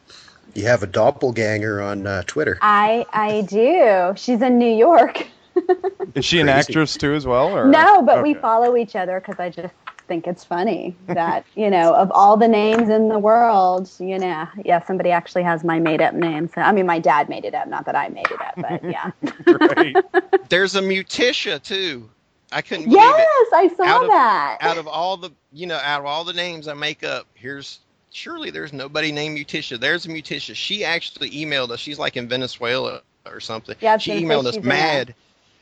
[0.56, 2.58] You have a doppelganger on uh, Twitter.
[2.62, 4.14] I I do.
[4.18, 5.28] She's in New York.
[6.16, 7.56] Is she an actress too as well?
[7.56, 7.68] Or?
[7.68, 9.74] No, but we follow each other because I just
[10.10, 14.46] think it's funny that you know of all the names in the world, you know,
[14.66, 16.50] yeah, somebody actually has my made up name.
[16.50, 18.84] So I mean, my dad made it up, not that I made it up, but
[18.84, 19.12] yeah.
[19.48, 19.96] Right.
[20.50, 22.10] There's a Mutitia too.
[22.52, 23.54] I couldn't believe yes, it.
[23.54, 24.58] I saw Out of- that.
[24.62, 27.80] Out of all the, you know, out of all the names I make up, here's
[28.12, 29.80] surely there's nobody named Mutitia.
[29.80, 30.56] There's a Mutitia.
[30.56, 31.80] She actually emailed us.
[31.80, 33.76] She's like in Venezuela or something.
[33.82, 34.78] Yeah, she emailed us she's in there.
[34.78, 35.16] mad.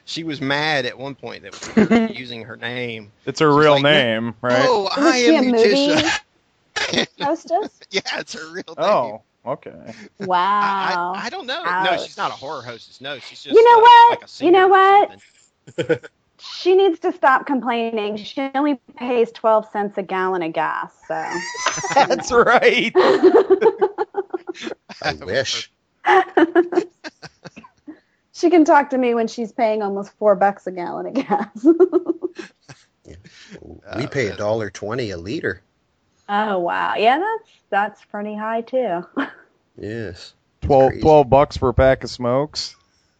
[0.08, 3.12] She was mad at one point that we were using her name.
[3.26, 4.66] It's her She's real like, name, right?
[4.68, 6.02] Oh, Was I she am a movie
[7.22, 7.80] hostess?
[7.92, 8.78] yeah, it's her real name.
[8.78, 9.94] Oh, okay.
[10.20, 11.14] Wow.
[11.14, 11.62] I, I don't know.
[11.84, 13.02] No, she's not a horror hostess.
[13.02, 13.54] No, she's just.
[13.54, 14.22] You know uh, what?
[14.22, 16.08] Like a You know what?
[16.40, 18.16] she needs to stop complaining.
[18.16, 21.16] She only pays 12 cents a gallon of gas, so.
[21.96, 22.94] That's right.
[25.04, 25.70] I wish.
[28.38, 31.66] She can talk to me when she's paying almost four bucks a gallon of gas.
[33.96, 35.62] We Oh, pay a dollar twenty a liter.
[36.30, 39.06] oh wow, yeah, that's that's pretty high too.
[39.78, 40.34] Yes.
[40.62, 42.76] 12, 12 bucks for a pack of smokes.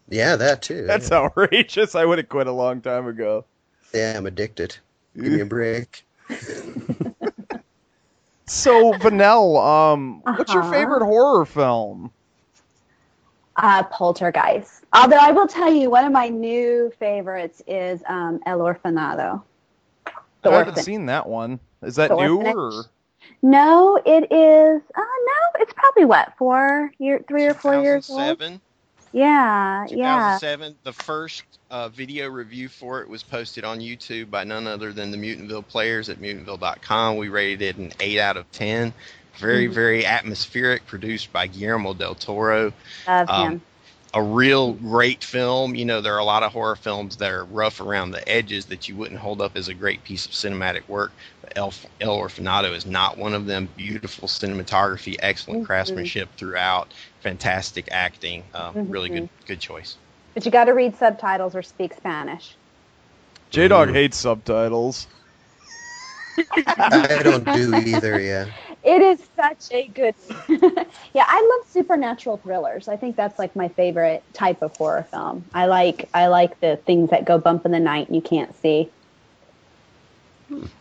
[0.10, 0.86] Yeah, that too.
[0.88, 1.96] That's outrageous.
[1.96, 3.46] I would have quit a long time ago.
[3.94, 4.78] yeah, I'm addicted.
[5.16, 6.04] Give me a break.
[8.48, 10.72] So, Vanell, um, what's your Uh-huh.
[10.72, 12.12] favorite horror film?
[13.58, 14.84] Uh, Poltergeist.
[14.94, 19.42] Although I will tell you, one of my new favorites is um, El Orfanato.
[20.44, 20.84] The I haven't Orphan.
[20.84, 21.60] seen that one.
[21.82, 22.86] Is that The new or?
[23.42, 24.82] No, it is.
[24.96, 28.20] Uh, no, it's probably what four year, three or four years old.
[28.20, 28.62] 2007.
[29.14, 30.38] Yeah, yeah.
[30.40, 30.76] 2007.
[30.84, 35.12] The first uh, video review for it was posted on YouTube by none other than
[35.12, 37.18] the Mutantville players at mutantville.com.
[37.18, 38.94] We rated it an 8 out of 10.
[39.38, 39.74] Very, Mhm.
[39.74, 42.74] very atmospheric, produced by Guillermo del Toro.
[43.08, 43.62] Love Um, him.
[44.14, 45.76] A real great film.
[45.76, 48.66] You know, there are a lot of horror films that are rough around the edges
[48.68, 51.12] that you wouldn't hold up as a great piece of cinematic work.
[51.42, 53.68] But El, El Orfanato is not one of them.
[53.76, 55.66] Beautiful cinematography, excellent Mhm.
[55.66, 58.44] craftsmanship throughout, fantastic acting.
[58.54, 59.14] Um, Really Mhm.
[59.14, 59.98] good, good choice.
[60.34, 62.58] But you got to read subtitles or speak Spanish.
[63.52, 63.94] J Dog Ooh.
[63.94, 65.08] hates subtitles.
[66.80, 68.20] I don't do either.
[68.20, 68.46] Yeah.
[68.84, 70.16] It is such a good.
[71.14, 72.88] yeah, I love supernatural thrillers.
[72.88, 75.44] I think that's like my favorite type of horror film.
[75.54, 78.56] I like I like the things that go bump in the night and you can't
[78.62, 78.90] see.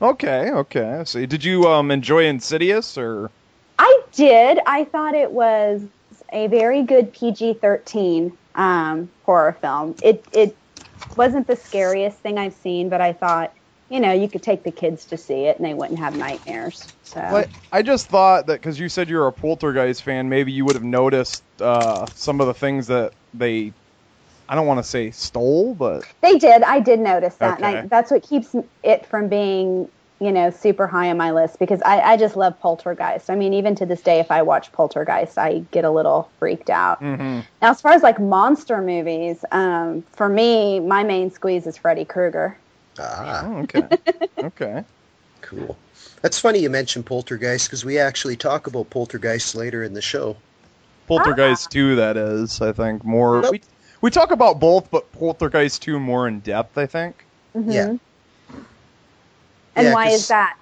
[0.01, 0.85] Okay, okay.
[0.85, 1.27] I see.
[1.27, 3.31] Did you um enjoy Insidious or?
[3.79, 4.59] I did.
[4.67, 5.83] I thought it was
[6.33, 9.97] a very good PG thirteen um, horror film.
[10.03, 10.57] It it
[11.17, 13.53] wasn't the scariest thing I've seen, but I thought
[13.89, 16.89] you know you could take the kids to see it and they wouldn't have nightmares.
[17.03, 20.65] So Like, I just thought that because you said you're a Poltergeist fan, maybe you
[20.65, 23.73] would have noticed uh, some of the things that they.
[24.49, 26.63] I don't want to say stole, but they did.
[26.63, 29.89] I did notice that, and I, that's what keeps it from being
[30.21, 33.29] you know super high on my list because I, I just love Poltergeist.
[33.29, 36.71] I mean, even to this day, if I watch Poltergeist, I get a little freaked
[36.71, 37.01] out.
[37.01, 37.45] Mhm.
[37.61, 42.05] Now, as far as like monster movies, um, for me, my main squeeze is Freddy
[42.05, 42.59] Krueger.
[42.99, 43.89] Ah, Oh, okay,
[44.39, 44.85] okay.
[45.43, 45.77] cool.
[46.23, 50.37] That's funny you mentioned Poltergeist because we actually talk about Poltergeist later in the show.
[51.07, 53.43] Poltergeist 2, that is, I think more.
[53.43, 53.53] Nope.
[53.53, 53.61] We,
[54.01, 57.25] we talk about both, but Poltergeist 2 more in depth, I think.
[57.55, 57.73] Mhm.
[57.73, 57.87] Yeah.
[59.77, 60.57] And Yeah, why 'cause- is that?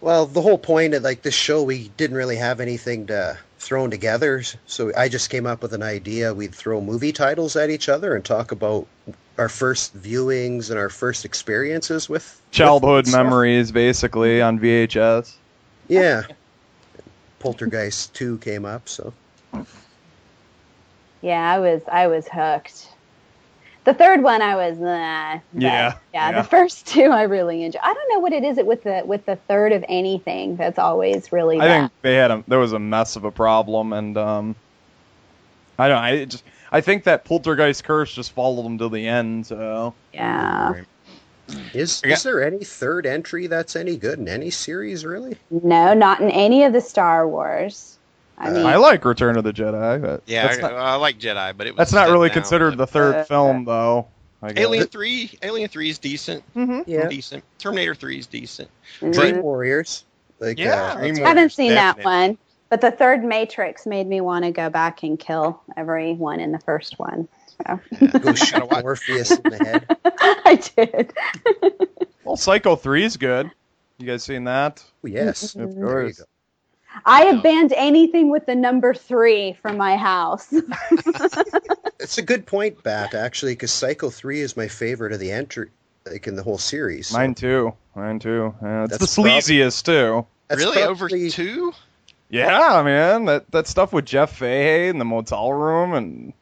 [0.00, 3.90] Well, the whole point of like this show, we didn't really have anything to thrown
[3.90, 6.34] together, so I just came up with an idea.
[6.34, 8.86] We'd throw movie titles at each other and talk about
[9.38, 15.32] our first viewings and our first experiences with Childhood with memories, basically, on VHS.
[15.88, 16.22] Yeah.
[17.38, 19.12] Poltergeist two came up, so
[21.20, 22.88] Yeah, I was I was hooked.
[23.84, 26.30] The third one I was nah, but Yeah, yeah.
[26.30, 26.42] yeah.
[26.42, 27.78] The first two I really enjoy.
[27.82, 30.78] I don't know what it is it with the with the third of anything that's
[30.78, 31.80] always really I bad.
[31.80, 34.56] think they had a there was a mess of a problem, and um,
[35.78, 35.98] I don't.
[36.02, 39.46] I just I think that Poltergeist curse just followed them to the end.
[39.46, 40.82] So yeah.
[41.74, 45.36] is is there any third entry that's any good in any series really?
[45.50, 47.98] No, not in any of the Star Wars.
[48.38, 50.00] I Uh, mean, I like Return of the Jedi.
[50.02, 52.34] But Yeah, that's I, not, I like Jedi, but it was that's not really down,
[52.34, 54.08] considered but- the third Uh, film, though.
[54.42, 54.62] I guess.
[54.64, 55.30] Alien Three.
[55.42, 56.42] Alien Three is decent.
[56.52, 57.08] hmm Yeah.
[57.08, 57.42] Decent.
[57.58, 58.68] Terminator Three is decent.
[59.00, 60.04] mm, Dream Warriors.
[60.40, 62.36] Like Yeah, uh, Dream I haven't Warriors, seen that one.
[62.68, 66.58] But the third Matrix made me want to go back and kill everyone in the
[66.58, 67.28] first one.
[67.66, 67.80] So
[68.18, 69.96] go shoot watch- Morpheus in the head.
[70.20, 71.12] I did.
[72.24, 73.48] Well, Psycho Three is good.
[73.98, 74.82] You guys seen that?
[75.04, 75.54] Oh, yes.
[75.54, 75.62] Mhm.
[75.62, 76.18] Of There you course.
[76.18, 76.24] go.
[77.04, 80.52] I have banned anything with the number three from my house.
[82.00, 85.68] It's a good point, Bat, actually, because Psycho 3 is my favorite of the entry,
[86.04, 87.08] like in the whole series.
[87.08, 87.74] so Mine too.
[87.94, 88.54] Mine too.
[88.60, 90.26] Yeah, it's That's the prob- sleaziest too.
[90.48, 91.72] that's really over two?
[92.28, 93.24] Yeah, man.
[93.26, 96.32] That that stuff with Jeff Fahey in the motel room and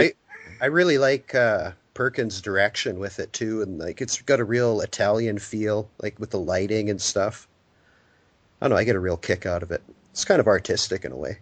[0.00, 0.12] I-
[0.60, 4.80] I really like uh, Perkins' direction with it too, and like it's got a real
[4.80, 7.46] Italian feel, like with the lighting and stuff.
[8.60, 8.76] I don't know.
[8.76, 9.82] I get a real kick out of it.
[10.10, 11.38] It's kind of artistic in a way.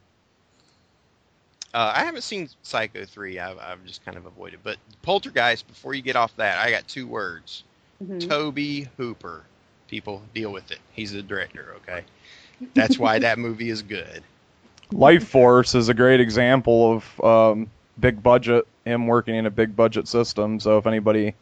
[1.73, 3.39] Uh, I haven't seen Psycho 3.
[3.39, 4.61] I've, I've just kind of avoided.
[4.63, 7.65] But Poltergeist, before you get off that, I got two words.
[8.03, 8.29] Mhm.
[8.29, 9.45] Tobe Hooper.
[9.89, 10.79] People deal with it.
[10.93, 12.05] He's the director, okay?
[12.75, 14.23] That's why that movie is good.
[14.93, 20.09] Lifeforce is a great example of um, big budget, him working in a big budget
[20.09, 20.61] system.
[20.61, 21.35] So if anybody,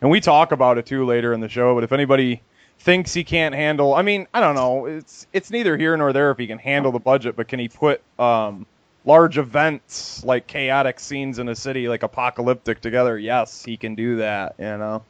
[0.00, 2.42] and we talk about it too later in the show, but if anybody
[2.80, 6.30] thinks he can't handle, I mean, I don't know, it's it's neither here nor there
[6.30, 8.66] if he can handle the budget, but can he put um,
[9.04, 13.18] large events like chaotic scenes in a city like apocalyptic together?
[13.18, 14.56] Yes, he can do that.
[14.58, 15.04] You know.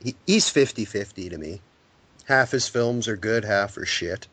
[0.00, 1.60] He, he's 50-50 to me.
[2.24, 4.28] Half his films are good, half are shit.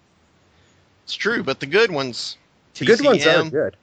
[1.06, 2.36] It's true, but the good ones,
[2.74, 3.78] The good ones are good.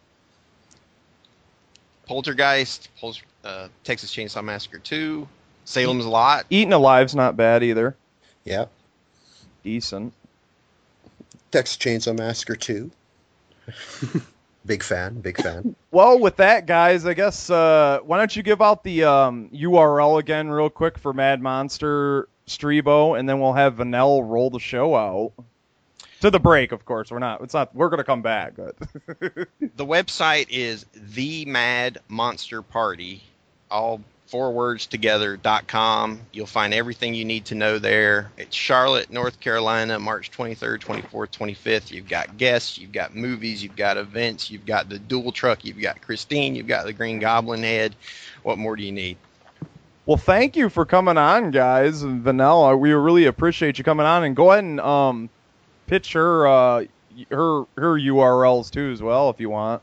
[2.06, 3.14] Poltergeist, Pol-
[3.44, 5.28] uh, Texas Chainsaw Massacre 2,
[5.64, 6.46] Salem's Lot.
[6.50, 7.94] Eaten Alive's not bad either.
[8.44, 8.64] Yeah.
[9.62, 10.12] Decent.
[11.52, 12.90] Texas Chainsaw Massacre 2.
[14.66, 15.76] big fan, big fan.
[15.92, 20.18] Well, with that, guys, I guess uh, why don't you give out the um, URL
[20.18, 24.96] again, real quick, for Mad Monster Streebo, and then we'll have Vanell roll the show
[24.96, 25.32] out
[26.22, 26.72] to the break.
[26.72, 27.42] Of course, we're not.
[27.42, 27.74] It's not.
[27.74, 28.76] We're gonna come back, but
[29.76, 33.22] The website is The Mad Monster Party,
[33.70, 36.20] all four words together dot com.
[36.32, 38.30] You'll find everything you need to know there.
[38.38, 41.90] It's Charlotte, North Carolina, March 23rd, 24th, 25th.
[41.90, 45.80] You've got guests, you've got movies, you've got events, you've got the dual truck, you've
[45.80, 47.94] got Christine, you've got the Green Goblin head.
[48.42, 49.16] What more do you need?
[50.06, 52.04] well, thank you for coming on, guys.
[52.04, 55.30] Uh, we really appreciate you coming on, and go ahead and um,
[55.86, 56.84] pitch her uh,
[57.30, 59.82] her her URLs too as well if you want.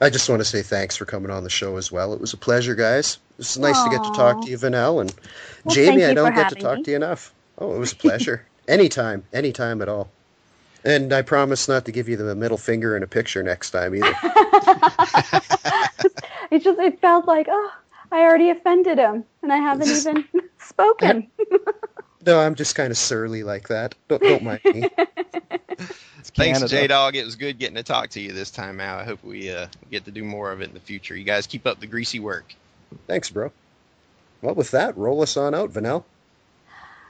[0.00, 2.14] I just want to say thanks for coming on the show as well.
[2.14, 3.18] It was a pleasure, guys.
[3.38, 5.14] It's nice to get to talk to you, Vanell, and
[5.64, 6.04] Well, Jamie.
[6.04, 6.84] I don't get to talk me.
[6.84, 7.32] to you enough.
[7.58, 8.46] Oh, it was a pleasure.
[8.68, 10.08] anytime, anytime at all.
[10.84, 13.94] And I promise not to give you the middle finger in a picture next time
[13.94, 14.06] either.
[16.50, 17.72] it just it felt like oh
[18.10, 20.24] I already offended him and I haven't even
[20.58, 21.28] spoken.
[22.26, 23.94] No, I'm just kind of surly like that.
[24.08, 24.88] Don't, don't mind me.
[25.78, 26.68] Thanks, Canada.
[26.68, 27.16] J Dog.
[27.16, 29.00] It was good getting to talk to you this time out.
[29.00, 31.16] I hope we uh, get to do more of it in the future.
[31.16, 32.54] You guys keep up the greasy work.
[33.06, 33.50] Thanks, bro.
[34.42, 36.04] Well, with that, roll us on out, Vanell.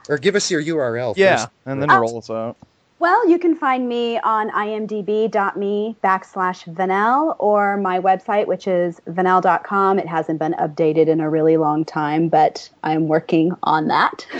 [0.09, 1.49] Or give us your URL Yeah, first.
[1.65, 1.99] and then Oh.
[1.99, 2.57] roll us out.
[2.99, 9.97] Well, you can find me on imdb.me backslash Vanel or my website, which is vanel.com.
[9.97, 14.25] It hasn't been updated in a really long time, but I'm working on that.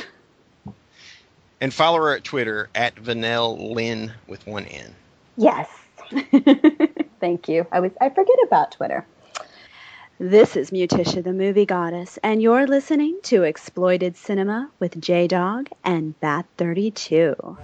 [1.62, 4.96] And follow her at Twitter at Vanell Lynn with one N.
[5.38, 5.70] Yes.
[7.20, 7.68] Thank you.
[7.72, 9.06] I was I forget about Twitter.
[10.20, 15.70] This is Mutica the Movie Goddess, and you're listening to Exploited Cinema with J Dog
[15.84, 17.58] and Bat 32.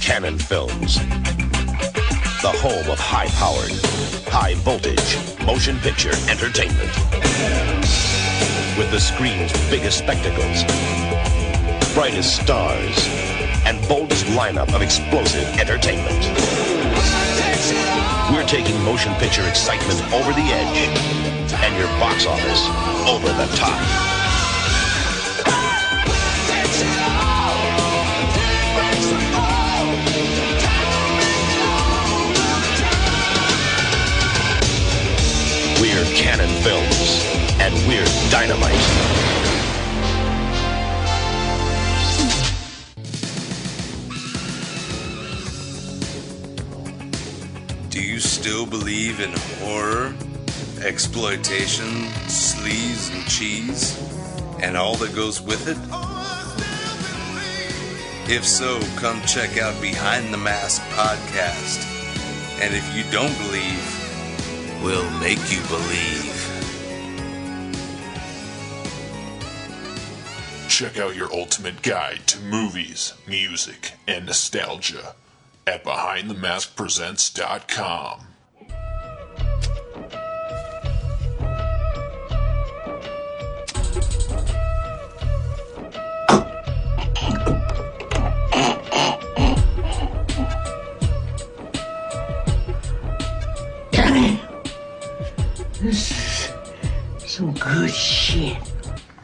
[0.00, 0.98] Cannon Films.
[2.46, 3.74] The home of high powered,
[4.30, 6.94] high voltage motion picture entertainment.
[8.78, 10.62] With the screen's biggest spectacles,
[11.92, 12.94] brightest stars,
[13.66, 16.22] and boldest lineup of explosive entertainment.
[18.30, 20.86] We're taking motion picture excitement over the edge
[21.50, 22.62] and your box office
[23.10, 24.06] over the top.
[35.96, 37.24] We're Cannon Films,
[37.58, 38.70] and we're dynamite.
[47.88, 49.32] Do you still believe in
[49.64, 50.14] horror,
[50.84, 51.86] exploitation,
[52.26, 53.98] sleaze, and cheese,
[54.60, 55.78] and all that goes with it?
[58.30, 61.86] If so, come check out Behind the Mask podcast.
[62.60, 63.95] And if you don't believe,
[64.86, 66.32] we'll make you believe.
[70.68, 75.16] Check out your ultimate guide to movies, music, and nostalgia
[75.66, 78.35] at BehindTheMaskPresents.com.
[95.92, 98.56] Some good shit.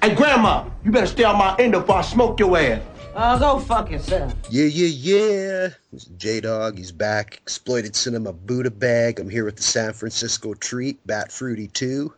[0.00, 2.82] Hey, Grandma, you better stay on my end before I smoke your ass.
[3.14, 4.32] Uh, go fuck yourself.
[4.48, 5.68] Yeah, yeah, yeah.
[5.92, 7.38] It's J Dog, he's back.
[7.42, 9.18] Exploited Cinema Buddha Bag.
[9.18, 12.12] I'm here with the San Francisco treat, Bat Fruity 2.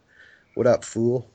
[0.55, 1.28] What up, fool?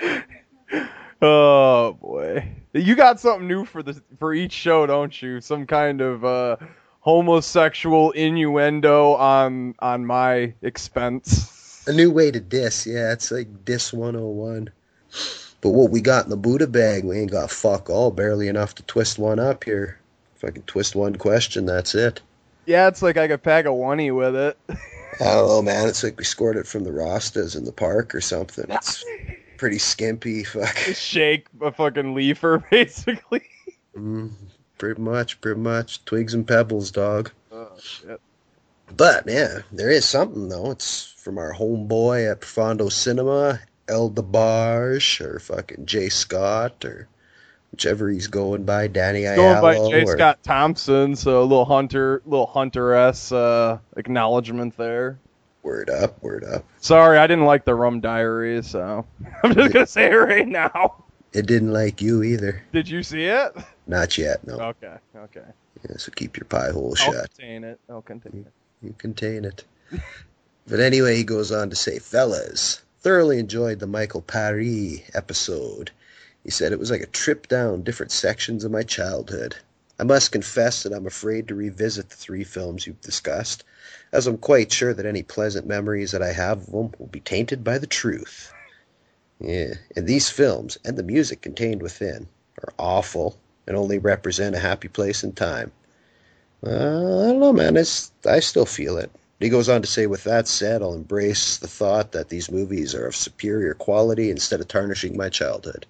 [1.22, 2.48] oh, boy.
[2.72, 5.40] You got something new for the for each show, don't you?
[5.40, 6.56] Some kind of uh,
[7.00, 11.59] homosexual innuendo on on my expense.
[11.90, 14.70] A new way to diss, yeah, it's like Diss 101.
[15.60, 18.76] But what we got in the Buddha bag, we ain't got fuck all, barely enough
[18.76, 19.98] to twist one up here.
[20.36, 22.20] If I can twist one question, that's it.
[22.64, 24.56] Yeah, it's like I could pack a oney with it.
[24.68, 25.88] I don't know, man.
[25.88, 28.66] It's like we scored it from the Rastas in the park or something.
[28.68, 29.04] It's
[29.56, 30.44] pretty skimpy.
[30.44, 30.76] Fuck.
[30.94, 33.42] Shake a fucking leafer, basically.
[33.96, 34.30] Mm,
[34.78, 36.04] pretty much, pretty much.
[36.04, 37.32] Twigs and pebbles, dog.
[37.50, 38.20] Oh shit.
[38.96, 40.70] But yeah, there is something though.
[40.70, 47.08] It's from our homeboy at Profondo Cinema, El DeBarge, or fucking Jay Scott, or
[47.72, 49.36] whichever he's going by, Danny I.
[49.36, 54.76] Going by Jay or- Scott Thompson, so a little hunter, little hunter s uh, acknowledgement
[54.78, 55.18] there.
[55.62, 56.64] Word up, word up.
[56.78, 59.04] Sorry, I didn't like the Rum Diaries, so
[59.44, 61.04] I'm just gonna say it right now.
[61.34, 62.62] It didn't like you either.
[62.72, 63.52] Did you see it?
[63.86, 64.54] Not yet, no.
[64.54, 65.44] Okay, okay.
[65.88, 67.34] Yeah, so keep your pie hole I'll shut.
[67.34, 67.78] contain it.
[67.90, 68.52] I'll contain it.
[68.84, 69.64] You contain it.
[70.66, 75.90] but anyway, he goes on to say, fellas, thoroughly enjoyed the Michael Paré episode.
[76.44, 79.56] He said it was like a trip down different sections of my childhood.
[79.98, 83.64] I must confess that I'm afraid to revisit the three films you've discussed,
[84.12, 87.20] as I'm quite sure that any pleasant memories that I have of them will be
[87.20, 88.50] tainted by the truth.
[89.40, 92.28] Yeah, and these films and the music contained within
[92.62, 95.72] are awful and only represent a happy place in time.
[96.64, 97.76] Uh, I don't know, man.
[97.76, 99.10] It's, I still feel it.
[99.40, 102.94] He goes on to say, with that said, I'll embrace the thought that these movies
[102.94, 105.86] are of superior quality instead of tarnishing my childhood.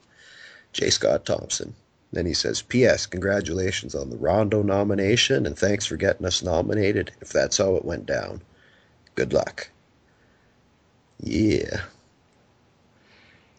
[0.73, 0.89] J.
[0.89, 1.75] Scott Thompson.
[2.13, 3.07] Then he says, P.S.
[3.07, 7.85] Congratulations on the Rondo nomination, and thanks for getting us nominated if that's how it
[7.85, 8.41] went down.
[9.17, 9.69] Good luck.
[11.19, 11.81] Yeah.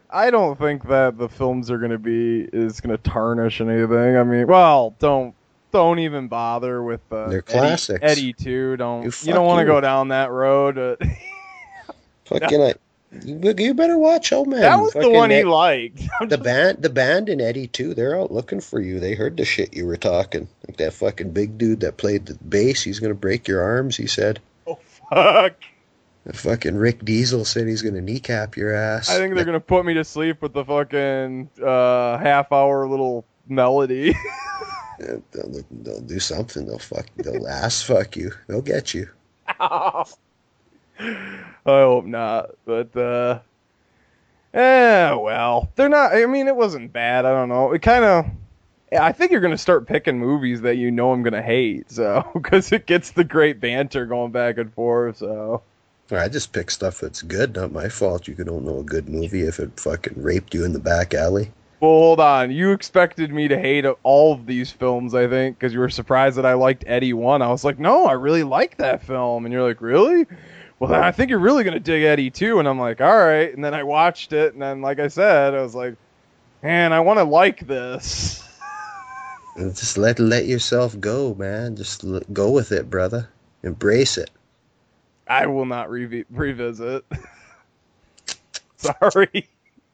[0.10, 4.18] I don't think that the films are gonna be is gonna tarnish anything.
[4.18, 5.34] I mean, well, don't
[5.72, 8.00] don't even bother with uh, They're Eddie- classics.
[8.02, 8.78] Eddie, too.
[8.78, 10.78] Don't You you, don't want to go down that road.
[10.78, 10.96] Uh,
[12.26, 12.74] Fucking, I,
[13.26, 14.62] you, you better watch old man.
[14.62, 16.02] that was the Fucking one he liked.
[16.22, 17.94] I'm The just- band, the band and Eddie too.
[17.94, 19.00] They're out looking for you.
[19.00, 20.48] They heard the shit you were talking.
[20.68, 22.82] Like that fucking big dude that played the bass.
[22.84, 23.98] He's gonna break your arms.
[23.98, 24.40] He said.
[24.66, 25.56] oh fuck!
[26.26, 29.10] The fucking Rick Diesel said he's gonna kneecap your ass.
[29.10, 33.26] I think they're gonna put me to sleep with the fucking uh, half hour little
[33.50, 34.16] melody.
[35.00, 36.66] They'll, they'll do something.
[36.66, 37.08] They'll fuck.
[37.18, 38.32] They'll ass fuck you.
[38.48, 39.10] They'll get you.
[39.60, 40.06] I
[41.66, 43.40] hope not, but uh,
[44.54, 46.14] eh, well, they're not.
[46.14, 47.26] I mean, it wasn't bad.
[47.26, 47.72] I don't know.
[47.72, 48.26] It kind of.
[49.00, 52.72] I think you're gonna start picking movies that you know I'm gonna hate, so because
[52.72, 55.18] it gets the great banter going back and forth.
[55.18, 55.62] So
[56.12, 57.56] I just pick stuff that's good.
[57.56, 58.28] Not my fault.
[58.28, 61.52] You don't know a good movie if it fucking raped you in the back alley.
[61.82, 62.52] Well, hold on.
[62.52, 66.38] You expected me to hate all of these films, I think, because you were surprised
[66.38, 67.42] that I liked Eddie one.
[67.42, 70.28] I was like, no, I really like that film, and you're like, really?
[70.78, 73.52] Well, then I think you're really gonna dig Eddie Two, and I'm like, all right.
[73.54, 75.96] And then I watched it, and then, like I said, I was like,
[76.62, 78.48] man, I want to like this.
[79.58, 81.76] Just let let yourself go, man.
[81.76, 83.28] Just l- go with it, brother.
[83.64, 84.30] Embrace it.
[85.28, 87.06] I will not revi- revisit.
[88.78, 89.50] Sorry.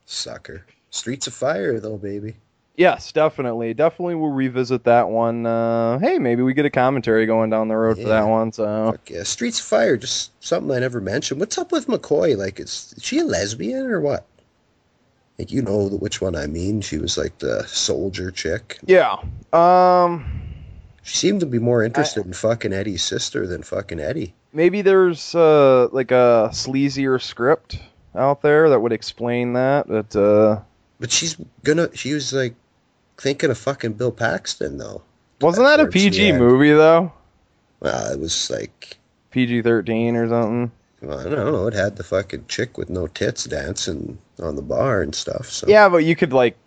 [0.05, 0.65] Sucker.
[0.97, 2.35] Streets of Fire, though, baby.
[2.75, 5.47] Yes, definitely, definitely, we'll revisit that one.
[5.47, 8.51] Uh, hey, maybe we get a commentary going down the road for that one.
[8.51, 9.23] So Fuck yeah.
[9.23, 11.39] Streets of Fire, just something I never mentioned.
[11.39, 12.37] What's up with McCoy?
[12.37, 14.27] Like, is, is she a lesbian or what?
[15.39, 16.81] Like, you know which one I mean.
[16.81, 18.79] She was like the soldier chick.
[18.85, 19.15] yeah,
[19.53, 20.43] um.
[21.03, 24.33] She seemed to be more interested in fucking Eddie's sister than fucking Eddie.
[24.51, 27.79] maybe there's uh, like a sleazier script
[28.13, 29.87] out there that would explain that.
[29.87, 30.59] but uh,
[30.99, 32.55] But she's gonna, she was like
[33.17, 35.01] thinking of fucking Bill Paxton, though.
[35.41, 37.11] wasn't that a PG movie though?
[37.79, 38.97] Well, it was like,
[39.31, 40.71] PG thirteen or something.
[41.01, 41.67] well, I don't know.
[41.67, 45.47] It had the fucking chick with no tits dancing on the bar and stuff.
[45.49, 46.57] So Yeah, but you could like,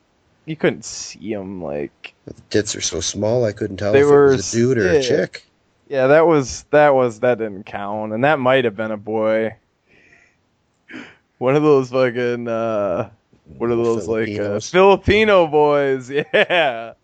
[0.46, 2.14] you couldn't see them like.
[2.26, 4.78] the tits are so small, I couldn't tell They if were it was a dude
[4.78, 5.44] or a chick.
[5.88, 9.56] Yeah, that was that was that didn't count, and that might have been a boy.
[11.38, 13.10] One of those fucking uh,
[13.59, 16.11] one are those like uh, Filipino boys.
[16.32, 16.94] Yeah,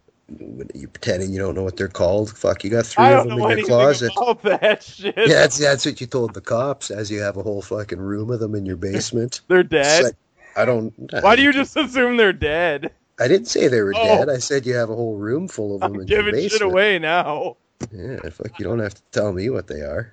[0.74, 2.36] you pretending you don't know what they're called.
[2.36, 4.11] Fuck, you got three of them in your closet.
[4.42, 5.14] that shit.
[5.16, 8.30] Yeah, that's that's what you told the cops as you have a whole fucking room
[8.30, 9.40] of them in your basement.
[9.49, 10.03] They're dead.
[10.05, 10.14] like,
[10.57, 10.92] I don't.
[11.20, 12.90] Why do you just assume they're dead?
[13.20, 14.03] I didn't say they were Oh.
[14.05, 14.28] dead.
[14.28, 16.62] I said you have a whole room full of them I'm in your shit basement.
[16.72, 17.57] away now.
[17.92, 18.59] Yeah, fuck.
[18.59, 20.12] You don't have to tell me what they are.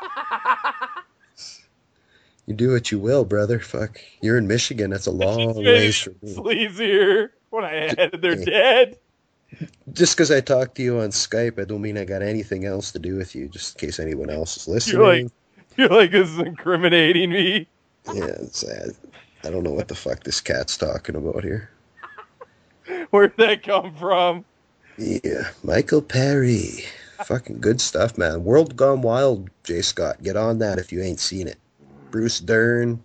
[2.48, 3.60] you do what you will, brother.
[3.60, 4.00] Fuck.
[4.22, 4.88] You're in Michigan.
[4.88, 6.34] That's a long ways from me.
[6.34, 7.28] Sleazier.
[7.50, 8.96] When I added they're dead.
[9.92, 12.90] Just because I talked to you on Skype, I don't mean I got anything else
[12.92, 13.48] to do with you.
[13.48, 14.96] Just in case anyone else is listening.
[14.96, 15.32] You're like,
[15.76, 17.68] you're like, this is incriminating me.
[18.14, 18.92] yeah, it's, uh,
[19.44, 21.70] I don't know what the fuck this cat's talking about here.
[23.10, 24.46] Where'd that come from?
[24.96, 26.82] Yeah, Michael Paré.
[27.26, 28.42] Fucking good stuff, man.
[28.42, 30.22] World Gone Wild, Jay Scott.
[30.22, 31.58] Get on that if you ain't seen it.
[32.10, 33.02] Bruce Dern.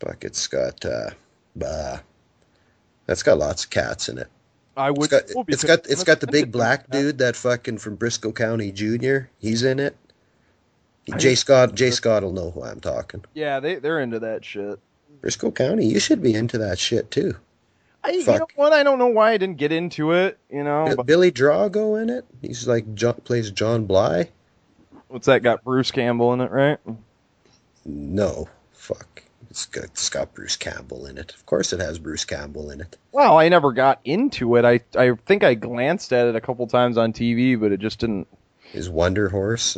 [0.00, 1.10] Fuck, it's got, uh,
[1.56, 1.98] bah.
[3.06, 4.28] That's got lots of cats in it.
[4.76, 5.10] I It's would.
[5.10, 8.72] got, well, it's got, it's got the big black dude, that fucking from Brisco County
[8.72, 9.28] Jr.
[9.38, 9.96] He's in it.
[11.18, 13.24] Jay Scott, Jay Scott will know who I'm talking.
[13.34, 14.78] Yeah, they they're into that shit.
[15.22, 17.34] Brisco County, you should be into that shit too.
[18.04, 18.38] I, you Fuck.
[18.40, 18.72] know what?
[18.72, 20.38] I don't know why I didn't get into it.
[20.50, 22.24] You know, but Billy Drago in it.
[22.40, 24.30] He's like John, plays John Bly.
[25.08, 25.64] what's that got?
[25.64, 26.78] Bruce Campbell in it, right?
[27.84, 29.22] No, fuck.
[29.50, 31.34] It's got, it's got Bruce Campbell in it.
[31.34, 32.96] Of course, it has Bruce Campbell in it.
[33.10, 34.64] Well, I never got into it.
[34.64, 37.98] I I think I glanced at it a couple times on TV, but it just
[37.98, 38.28] didn't.
[38.60, 39.76] His Wonder Horse.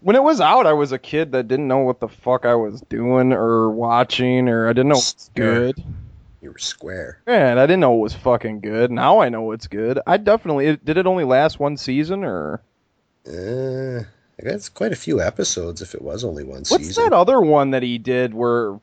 [0.00, 2.54] When it was out, I was a kid that didn't know what the fuck I
[2.54, 5.84] was doing or watching, or I didn't know it was good.
[6.40, 7.20] You were square.
[7.26, 8.90] Man, I didn't know it was fucking good.
[8.90, 9.98] Now I know it's good.
[10.06, 10.66] I definitely.
[10.66, 12.60] It, did it only last one season, or
[13.26, 14.04] Uh,
[14.40, 16.86] I guess quite a few episodes if it was only one what's season.
[16.86, 18.78] What's that other one that he did where?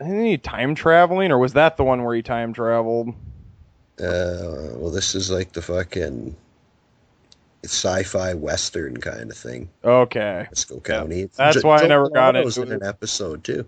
[0.00, 3.08] Isn't he time traveling, or was that the one where he time traveled?
[4.00, 6.36] Uh, well, this is like the fucking
[7.64, 9.68] sci-fi western kind of thing.
[9.84, 11.28] Okay, Brisco County.
[11.36, 12.44] that's why I never got it.
[12.44, 13.66] Was in an episode too.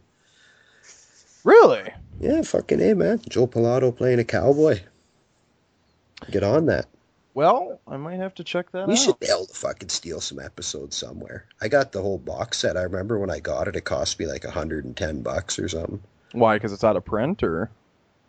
[1.43, 1.93] really?
[2.20, 3.20] Yeah, fucking a man.
[3.28, 4.81] Joe Pilato playing a cowboy.
[6.31, 6.87] Get on that.
[7.41, 8.88] Well, I might have to check that out.
[8.88, 8.99] We out.
[8.99, 11.47] should be able to fucking steal some episodes somewhere.
[11.59, 12.76] I got the whole box set.
[12.76, 16.03] I remember when I got it, it cost me like 110 bucks or something.
[16.32, 16.57] Why?
[16.57, 17.70] Because it's out of print, or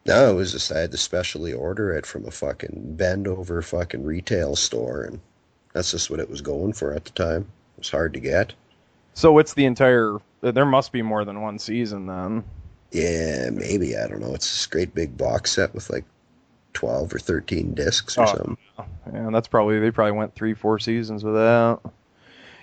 [0.06, 3.62] No, it was just I had to specially order it from a fucking bend over
[3.62, 5.20] fucking retail store, and
[5.74, 7.42] that's just what it was going for at the time.
[7.76, 8.54] It was hard to get.
[9.14, 10.20] so it's the entire.
[10.40, 12.46] There must be more than one season then.
[12.94, 14.34] Yeah, maybe I don't know.
[14.36, 16.06] It's this great big box set with like
[16.74, 18.58] 12 or 13 discs or Oh, something.
[19.14, 21.80] Yeah, that's probably they probably went three, four seasons with that.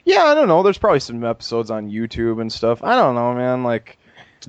[0.04, 0.62] Yeah, I don't know.
[0.62, 2.82] There's probably some episodes on YouTube and stuff.
[2.82, 3.62] I don't know, man.
[3.62, 3.98] Like,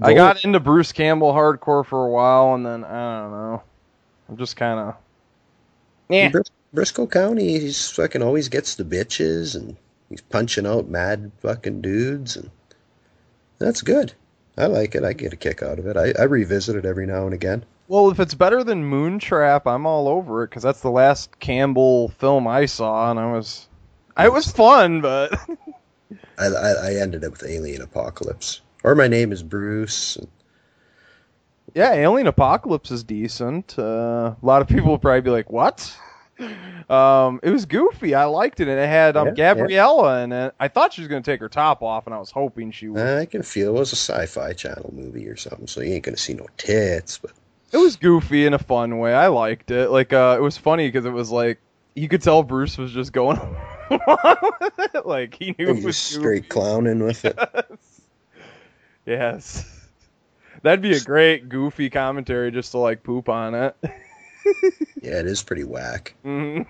[0.02, 3.64] I got into Bruce Campbell hardcore for a while, and then I don't know.
[4.30, 4.96] I'm just kind of.
[6.10, 6.30] Yeah.
[6.30, 9.76] Bris- Brisco County, he's fucking always gets the bitches, and
[10.10, 12.50] he's punching out mad fucking dudes, and
[13.58, 14.14] that's good.
[14.58, 15.04] I like it.
[15.04, 15.98] I get a kick out of it.
[15.98, 17.66] I, I revisit it every now and again.
[17.90, 22.10] Well, if it's better than Moontrap, I'm all over it because that's the last Campbell
[22.10, 23.68] film I saw, and I was.
[24.16, 25.34] It was fun, but
[26.38, 30.18] I, I, I ended up with Alien Apocalypse, or my name is Bruce.
[30.18, 30.28] and
[31.74, 33.80] yeah, Alien Apocalypse is decent.
[33.80, 35.92] Uh, a lot of people will probably be like, "What?"
[36.90, 38.16] Um, it was goofy.
[38.16, 39.34] I liked it, and it had um, Yeah.
[39.34, 40.54] Gabriella in it.
[40.60, 42.88] I thought she was going to take her top off, and I was hoping she
[42.88, 43.02] would.
[43.02, 46.18] I can feel it was a sci-fi channel movie or something, so you ain't gonna
[46.18, 47.18] see no tits.
[47.18, 47.32] But
[47.72, 49.14] It was goofy in a fun way.
[49.14, 49.90] I liked it.
[49.92, 51.60] Like, uh, it was funny because it was like
[51.96, 53.38] you could tell Bruce was just going
[53.90, 55.06] along with it.
[55.06, 57.38] Like he knew he was straight clowning with it.
[59.06, 59.66] Yes.
[60.62, 63.76] That'd be a great goofy commentary just to like poop on it.
[65.02, 66.16] Yeah, it is pretty whack.
[66.26, 66.66] Mhm.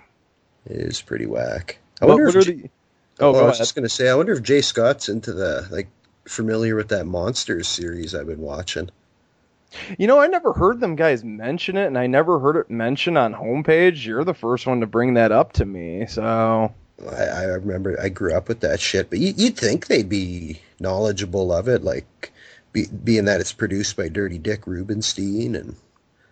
[0.66, 1.78] It is pretty whack.
[2.02, 2.70] I wonder what if J- the?
[3.22, 5.88] Oh, Oh, I was just gonna say, I wonder if Jay Scott's into the like
[6.26, 8.90] familiar with that monsters series I've been watching.
[9.98, 13.18] You know, I never heard them guys mention it, and I never heard it mentioned
[13.18, 14.06] on homepage.
[14.06, 16.74] You're the first one to bring that up to me, so
[17.12, 20.60] I, I remember I grew up with that shit, but you, you'd think they'd be
[20.80, 22.32] knowledgeable of it, like
[22.74, 25.76] be, being that it's produced by Dirty Dick Rubinstein and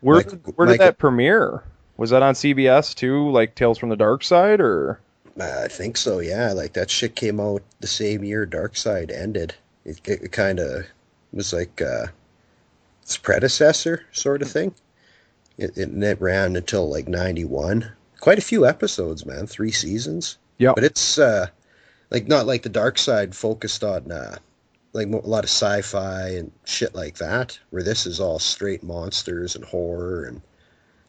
[0.02, 1.64] where Michael- where did Michael- that premiere?
[1.98, 5.00] Was that on CBS too, like Tales from the Dark Side, or?
[5.40, 6.54] I think so, yeah.
[6.54, 9.54] Like that shit came out the same year Dark Side ended.
[9.86, 10.86] It, it, it kind of
[11.34, 12.08] was like uh,
[13.08, 14.76] its predecessor sort of thing.
[15.58, 17.90] It, it, it ran until like '91.
[18.20, 19.48] Quite a few episodes, man.
[19.48, 20.38] Three seasons.
[20.58, 20.74] Yeah.
[20.76, 21.48] But it's uh,
[22.12, 24.40] like not like the Dark Side focused on uh,
[24.92, 27.58] like a lot of sci-fi and shit like that.
[27.70, 30.42] Where this is all straight monsters and horror, and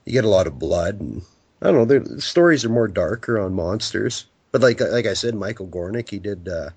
[0.05, 1.23] you get a lot of blood and
[1.61, 1.85] I don't know.
[1.85, 6.11] The the stories are more darker on monsters, but like like I said, Michael Gornick
[6.11, 6.71] he did uh,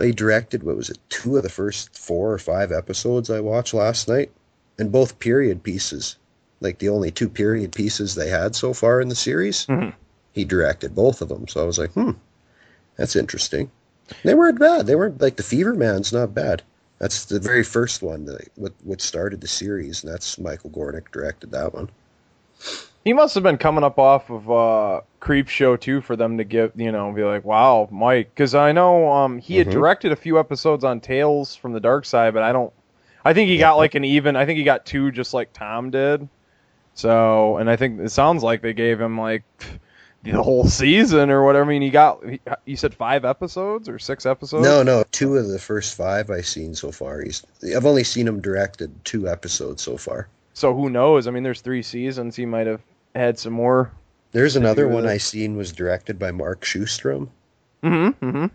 [0.00, 3.74] He directed what was it, two of the first four or five episodes I watched
[3.74, 4.30] last night,
[4.78, 6.16] and both period pieces,
[6.60, 9.66] like the only two period pieces they had so far in the series.
[9.66, 9.94] Mhm.
[10.32, 12.12] He directed both of them, so I was like, hmm,
[12.96, 13.70] that's interesting.
[14.24, 14.86] They weren't bad.
[14.86, 16.62] They weren't like the Fever Man's not bad.
[16.98, 21.10] That's the very first one that what what started the series, and that's Michael Gornick
[21.12, 21.90] directed that one.
[23.04, 26.72] He must have been coming up off of uh, Creepshow too for them to give
[26.76, 29.72] you know be like, wow, Mike, because I know um, he had Mhm.
[29.72, 32.72] directed a few episodes on Tales from the Dark Side, but I don't.
[33.24, 34.36] I think he got like an even.
[34.36, 36.28] I think he got two, just like Tom did.
[36.94, 39.44] So, and I think it sounds like they gave him like
[40.22, 41.64] the whole season or whatever.
[41.64, 42.24] I mean, he got.
[42.28, 44.62] He, you said five episodes or six episodes?
[44.64, 47.20] No, no, two of the first five I've seen so far.
[47.22, 47.44] He's
[47.74, 50.28] I've only seen him directed two episodes so far.
[50.54, 51.26] So who knows?
[51.26, 52.36] I mean, there's three seasons.
[52.36, 52.80] He might have
[53.14, 53.90] had some more.
[54.32, 55.06] There's another one.
[55.06, 57.28] I seen was directed by Mark Shostrom.
[57.82, 58.24] Mm-hmm.
[58.26, 58.46] Mm-hmm.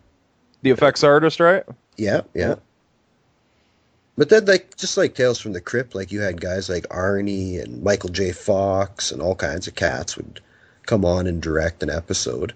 [0.63, 1.63] The effects artist, right?
[1.97, 2.55] Yeah, yeah.
[4.17, 7.61] But then, like, just like Tales from the Crypt, like you had guys like Arnie
[7.61, 8.31] and Michael J.
[8.31, 10.41] Fox and all kinds of cats would
[10.87, 12.53] come on and direct an episode.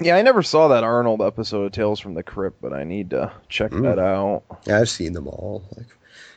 [0.00, 3.10] Yeah, I never saw that Arnold episode of Tales from the Crypt, but I need
[3.10, 3.82] to check Mm.
[3.82, 4.44] that out.
[4.66, 5.62] I've seen them all.
[5.76, 5.86] Like,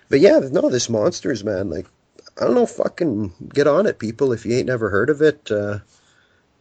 [0.09, 1.69] but yeah, no, this monsters, man.
[1.69, 1.85] Like,
[2.39, 4.33] I don't know, fucking get on it, people.
[4.33, 5.79] If you ain't never heard of it, uh,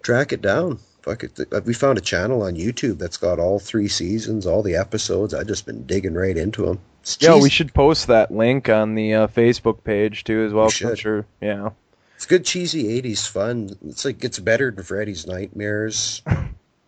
[0.03, 0.79] track it down.
[1.01, 1.39] Fuck it.
[1.53, 5.35] Uh, We found a channel on YouTube that's got all three seasons, all the episodes.
[5.35, 6.79] I've just been digging right into them.
[7.01, 10.67] It's Yeah, we should post that link on the uh, Facebook page too, as well.
[10.67, 10.99] We 'cause I'm should.
[10.99, 11.27] Sure.
[11.41, 11.71] Yeah.
[12.17, 13.71] It's good cheesy '80s fun.
[13.89, 16.23] It's like it's better than Freddy's Nightmares.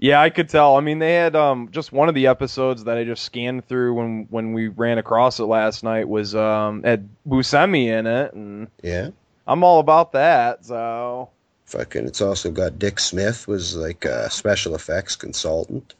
[0.05, 0.77] Yeah, I could tell.
[0.77, 3.95] I mean, they had um just one of the episodes that I just scanned through
[3.95, 8.69] when when we ran across it last night was um had Buscemi in it, and
[8.83, 9.09] Yeah,
[9.47, 10.67] I'm all about that.
[10.67, 11.31] So
[11.65, 12.05] fucking.
[12.07, 15.95] It's also got Dick Smith was like a special effects consultant.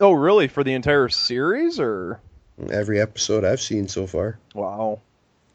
[0.00, 0.48] oh, really?
[0.48, 2.18] For the entire series, or
[2.68, 4.40] Every episode I've seen so far.
[4.54, 4.98] wow?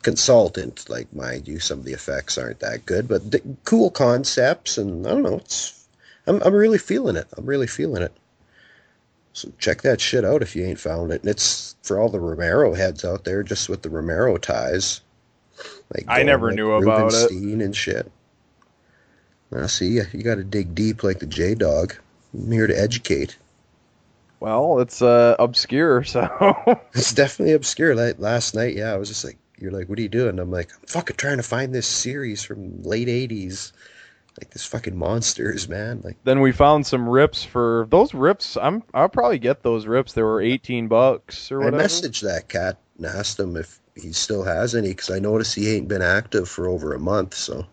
[0.02, 0.89] consultant.
[0.89, 5.06] Like, mind you, some of the effects aren't that good, but the cool concepts, and
[5.06, 5.36] I don't know.
[5.36, 5.81] It's
[6.28, 7.28] I'm I'm really feeling it.
[7.38, 8.13] I'm really feeling it.
[9.34, 11.22] So check that shit out if you ain't found it.
[11.22, 15.01] And it's for all the Romero heads out there, just with the Romero ties.
[15.93, 17.32] Like I never like knew about it.
[17.32, 18.11] Rubinstein and shit.
[19.51, 21.95] Now, see, you got to dig deep like the J Dog.
[22.34, 23.38] I'm here to educate.
[24.39, 27.95] Well, it's uh obscure, so It's definitely obscure.
[27.95, 30.51] Like last night, yeah, I was just like, "You're like, what are you doing?" I'm
[30.51, 33.72] like, "I'm fucking trying to find this series from late '80s,
[34.40, 38.58] like this fucking monsters, man." Like, then we found some rips for those rips.
[38.58, 40.14] I'm I'll probably get those rips.
[40.14, 41.84] They were 18 bucks or whatever.
[41.84, 45.56] I messaged that cat and asked him if he still has any because I noticed
[45.56, 47.66] he ain't been active for over a month, so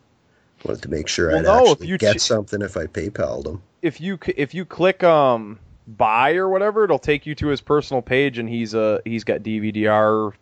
[0.65, 3.47] wanted to make sure Well, I'd no, actually you get ch- something if I PayPal'd
[3.47, 3.63] him.
[3.83, 8.03] if you if you click um buy or whatever, it'll take you to his personal
[8.03, 10.33] page, and he's uh he's got DVDR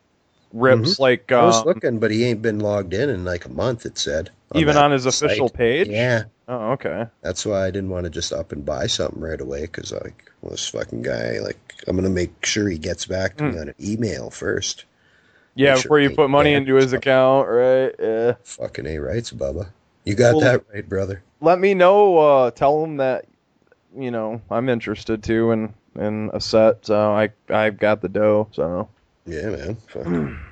[0.57, 3.49] rips like I was um, looking, but he ain't been logged in in like a
[3.51, 3.87] month.
[3.87, 5.89] It said even on his official page.
[5.89, 7.07] Yeah, Oh, okay.
[7.23, 10.31] That's why I didn't want to just up and buy something right away because like
[10.41, 13.59] well, this fucking guy like I'm gonna make sure he gets back to me Hmm.
[13.59, 14.85] on an email first.
[15.55, 16.99] Yeah, Make sure before you put money into his stuff.
[16.99, 17.95] account, right?
[17.99, 18.35] Yeah.
[18.45, 19.69] Fucking a rights, Bubba.
[20.05, 21.23] You got Well- that right, brother.
[21.41, 22.17] Let me know.
[22.19, 23.25] Uh, tell him that
[23.99, 26.87] you know I'm interested too in in a set.
[26.87, 28.49] So I I've got the dough.
[28.53, 28.89] So
[29.27, 30.39] Yeah, man.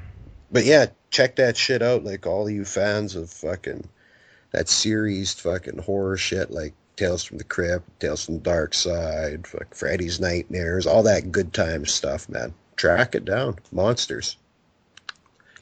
[0.55, 2.05] But yeah, check that shit out.
[2.05, 3.89] Like all you fans of fucking
[4.53, 9.49] that series, fucking horror shit, like Tales from the Crypt, Tales from the Dark Side,
[9.49, 12.55] fuck Freddy's Nightmares, all that good time stuff, man.
[12.77, 13.59] Track it down.
[13.73, 14.37] Monsters.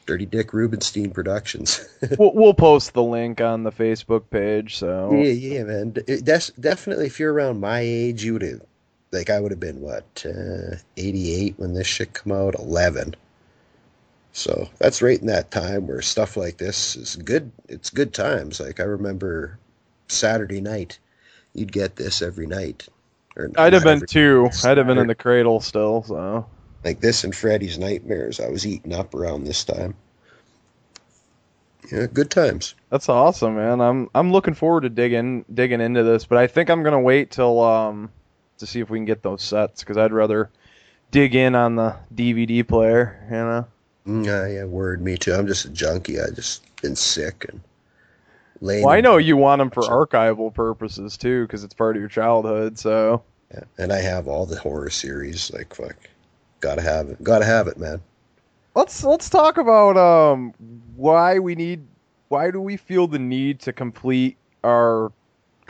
[0.05, 1.89] Dirty Dick Rubinstein Productions.
[2.19, 4.77] we'll we'll post the link on the Facebook page.
[4.77, 5.97] So Yeah, yeah, man.
[6.07, 8.61] That's definitely if you're around my age, you would have,
[9.11, 13.15] like, I would have been what, uh, 88 when this shit come out, 11.
[14.33, 17.53] So that's right in that time where stuff like this is good.
[17.69, 18.61] It's good times.
[18.61, 19.59] Like I remember
[20.09, 20.99] Saturday night,
[21.53, 22.89] you'd get this every night.
[23.37, 24.49] Or I'd have been two.
[24.65, 26.03] I'd have been in the cradle still.
[26.03, 26.47] So
[26.83, 28.41] like this and Freddy's Nightmares.
[28.41, 29.95] I was eating up around this time.
[31.91, 32.75] Yeah, good times.
[32.91, 33.81] that's awesome, man.
[33.81, 37.31] I'm I'm looking forward to digging digging into this, but I think I'm gonna wait
[37.31, 38.11] till um
[38.59, 40.49] to see if we can get those sets because I'd rather
[41.11, 43.27] dig in on the DVD player.
[43.27, 43.67] You know.
[44.07, 45.01] Mm, Yeah, yeah, word.
[45.01, 45.33] Me too.
[45.33, 46.21] I'm just a junkie.
[46.21, 47.61] I just been sick and
[48.61, 48.85] laying.
[48.85, 52.09] Well, I know you want them for archival purposes too, because it's part of your
[52.09, 52.79] childhood.
[52.79, 53.23] So
[53.53, 55.53] Yeah, and I have all the horror series.
[55.53, 55.97] Like fuck,
[56.61, 57.23] gotta have it.
[57.23, 58.01] Gotta have it, man.
[58.75, 60.53] let's let's talk about um
[60.97, 61.87] why we need
[62.29, 65.13] why do we feel the need to complete our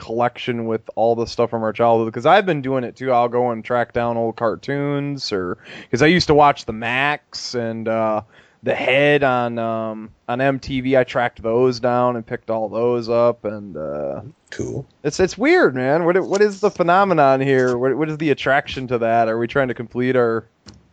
[0.03, 3.13] collection with all the stuff from our childhood because I've been doing it too.
[3.13, 7.55] I'll go and track down old cartoons or because I used to watch the Maxx
[7.55, 8.23] and uh,
[8.65, 10.99] the Head on um, on MTV.
[10.99, 14.85] I tracked those down and picked all those up and uh, Cool.
[15.03, 16.05] it's it's weird, man.
[16.05, 17.79] What what is the phenomenon here?
[17.79, 19.29] What what is the attraction to that?
[19.29, 20.45] Are we trying to complete our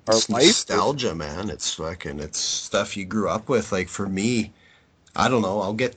[0.08, 0.44] our It's life?
[0.46, 1.50] nostalgia, man.
[1.50, 3.72] It's fucking, it's stuff you grew up with.
[3.72, 4.52] Like for me,
[5.16, 5.60] I don't know.
[5.62, 5.96] I'll get,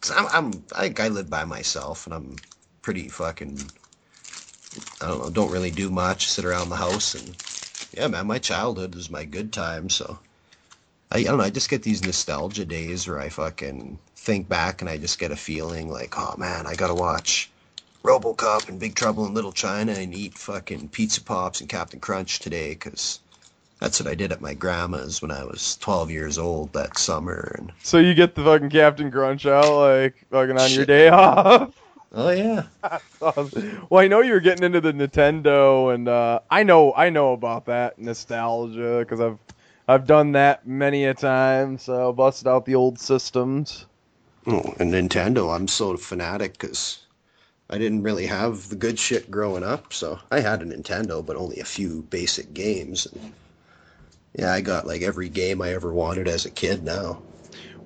[0.00, 2.40] cause I'm, I'm, I I live by myself, and I'm
[2.82, 3.72] pretty fucking,
[5.00, 7.36] I don't know, don't really do much, sit around the house, and
[7.92, 9.88] yeah, man, my childhood was my good time.
[9.90, 10.18] So
[11.10, 11.44] I, I don't know.
[11.44, 15.32] I just get these nostalgia days where I fucking think back, and I just get
[15.32, 17.50] a feeling like, oh man, I gotta watch.
[18.04, 22.38] RoboCop and Big Trouble in Little China and eat fucking pizza pops and Captain Crunch
[22.38, 23.20] today because
[23.80, 27.54] that's what I did at my grandma's when I was 12 years old that summer.
[27.58, 31.74] And So you get the fucking Captain Crunch out like fucking on your day off.
[32.12, 32.64] oh yeah,
[33.20, 37.66] well, I know you're getting into the Nintendo, and uh, I know I know about
[37.66, 39.38] that nostalgia because I've
[39.86, 41.78] I've done that many a time.
[41.78, 43.86] So busted out the old systems.
[44.46, 45.54] oh, and Nintendo.
[45.54, 46.98] I'm so fanatic because
[47.70, 49.92] I didn't really have the good shit growing up.
[49.92, 53.06] So I had a Nintendo, but only a few basic games.
[53.06, 53.32] And
[54.38, 57.20] yeah, I got like every game I ever wanted as a kid now.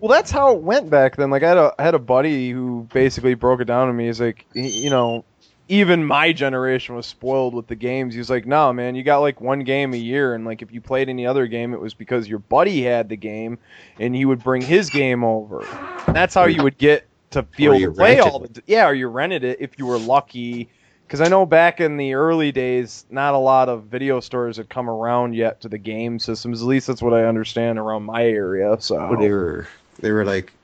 [0.00, 1.30] Well, that's how it went back then.
[1.30, 4.07] Like I had a I had a buddy who basically broke it down to me.
[4.07, 5.24] He's like, you know,
[5.68, 8.12] even my generation was spoiled with the games.
[8.12, 10.72] He was like, no, man, you got like one game a year, and like if
[10.72, 13.59] you played any other game, it was because your buddy had the game,
[13.98, 15.64] and he would bring his game over.
[16.07, 18.62] And that's how you would get to be Or able you to play all the
[18.66, 20.68] yeah, or you rented it if you were lucky.
[21.12, 24.70] Because I know back in the early days, not a lot of video stores had
[24.70, 26.62] come around yet to the game systems.
[26.62, 28.78] At least that's what I understand around my area.
[28.80, 29.68] So they were
[30.00, 30.54] they were like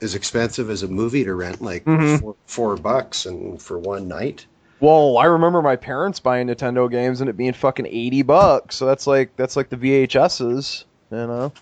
[0.00, 2.18] as expensive as a movie to rent, like Mhm.
[2.18, 4.46] four, four bucks and for one night.
[4.80, 8.76] Well, I remember my parents buying Nintendo games and it being fucking eighty bucks.
[8.76, 11.52] So that's like that's like the VHSs, you know.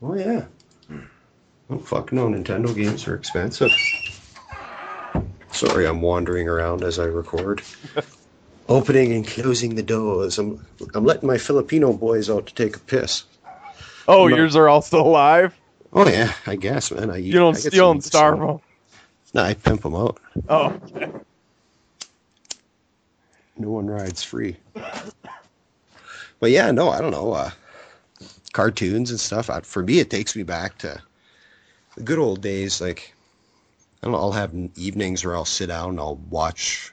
[0.00, 0.44] Oh yeah.
[1.68, 3.72] Oh fuck no, Nintendo games are expensive.
[5.62, 7.62] Sorry, I'm wandering around as I record.
[8.68, 10.36] Opening and closing the doors.
[10.38, 13.22] I'm I'm letting my Filipino boys out to take a piss.
[14.08, 14.36] Oh, No.
[14.36, 15.56] yours are all still alive.
[15.92, 17.10] Oh yeah, I guess, man.
[17.12, 18.58] I You don't steal and starve them.
[19.34, 20.18] No, I pimp them out.
[20.48, 20.76] Oh,
[23.56, 24.56] No one rides free.
[26.40, 27.34] but yeah, no, I don't know.
[27.34, 27.50] Uh,
[28.52, 29.48] cartoons and stuff.
[29.48, 31.00] I, for me, it takes me back to
[31.96, 32.80] the good old days.
[32.80, 33.14] Like,
[34.04, 36.92] Know, I'll have evenings where I'll sit down and I'll watch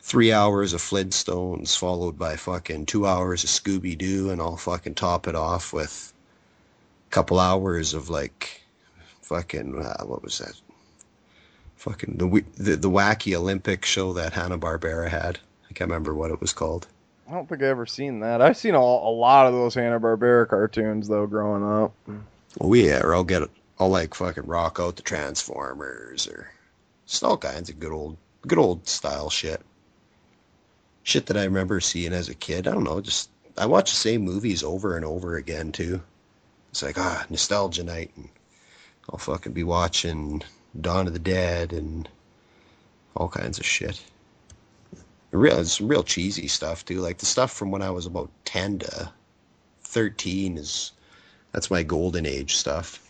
[0.00, 4.94] three hours of Flintstones followed by fucking two hours of Scooby Doo, and I'll fucking
[4.94, 6.12] top it off with
[7.08, 8.62] a couple hours of like
[9.22, 10.60] fucking uh, what was that?
[11.76, 15.38] Fucking the, the the wacky Olympic show that Hanna Barbera had.
[15.70, 16.86] I can't remember what it was called.
[17.28, 18.40] I don't think I ever seen that.
[18.40, 21.92] I've seen a, a lot of those Hanna Barbera cartoons though, growing up.
[22.58, 23.42] Well, yeah, or I'll get
[23.78, 26.50] I'll like fucking rock out the Transformers or
[27.06, 28.16] just all kinds of good old
[28.46, 29.60] good old style shit.
[31.02, 32.66] Shit that I remember seeing as a kid.
[32.66, 36.00] I don't know, just I watch the same movies over and over again too.
[36.70, 38.28] It's like ah nostalgia night, and
[39.10, 40.42] I'll fucking be watching
[40.78, 42.08] Dawn of the Dead and
[43.14, 44.02] all kinds of shit.
[45.30, 47.00] Real, it's real cheesy stuff too.
[47.00, 49.12] Like the stuff from when I was about ten to
[49.82, 50.92] thirteen is
[51.52, 53.05] that's my golden age stuff.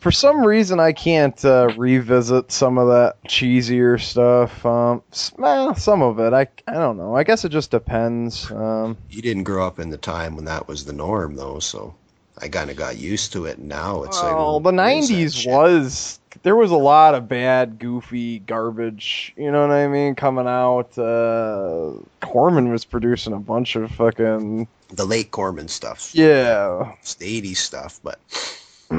[0.00, 4.64] For some reason, I can't uh, revisit some of that cheesier stuff.
[4.64, 5.02] Um,
[5.38, 7.16] well, some of it, I I don't know.
[7.16, 8.50] I guess it just depends.
[8.50, 11.94] Um, You didn't grow up in the time when that was the norm, though, so
[12.38, 13.58] I kind of got used to it.
[13.58, 17.28] Now it's like, well, the what is that '90s was there was a lot of
[17.28, 19.32] bad, goofy garbage.
[19.36, 20.14] You know what I mean?
[20.16, 20.98] Coming out.
[20.98, 26.10] Uh, Corman was producing a bunch of fucking the late Corman stuff.
[26.14, 26.92] yeah.
[27.00, 28.18] It's the '80s stuff, but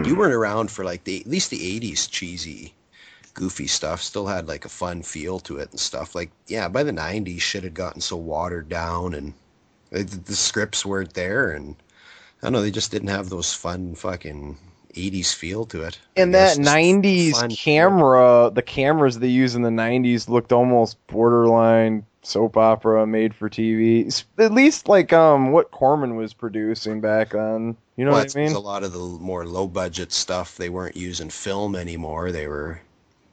[0.03, 2.73] you weren't around for like the at least the '80s cheesy,
[3.33, 4.01] goofy stuff.
[4.01, 6.15] Still had like a fun feel to it and stuff.
[6.15, 9.33] Like yeah, by the '90s, shit had gotten so watered down and
[9.91, 11.75] the, the scripts weren't there, and
[12.41, 14.57] I don't know, they just didn't have those fun fucking
[14.93, 15.99] '80s feel to it.
[16.15, 17.49] And that '90s fun.
[17.51, 23.49] camera, the cameras they use in the '90s looked almost borderline soap opera made for
[23.49, 24.23] TV.
[24.37, 27.77] At least like um what Corman was producing back then.
[27.97, 28.51] You know Well, what I mean?
[28.53, 32.31] A lot of the more low budget stuff, they weren't using film anymore.
[32.31, 32.79] They were,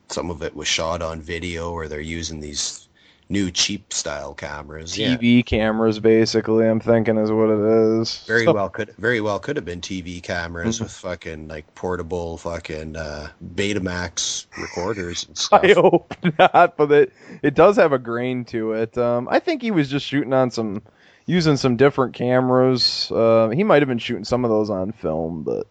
[0.08, 2.86] some of it was shot on video, or they're using these
[3.28, 4.96] new cheap style cameras.
[4.96, 6.68] Yeah, TV cameras, basically.
[6.68, 8.22] I'm thinking is what it is.
[8.26, 10.84] very Stuff- well could very well could have been TV cameras Mm-hmm.
[10.84, 15.64] with fucking like portable fucking uh, Betamax recorders and stuff.
[15.64, 18.96] I hope not, but it it does have a grain to it.
[18.98, 20.82] Um, I think he was just shooting on some,
[21.26, 23.10] using some different cameras.
[23.10, 25.66] Uh, he might have been shooting some of those on film, but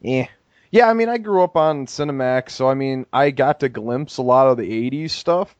[0.00, 0.26] yeah,
[0.70, 0.88] yeah.
[0.88, 4.22] I mean, I grew up on Cinemax, so I mean, I got to glimpse a
[4.22, 5.54] lot of the '80s stuff.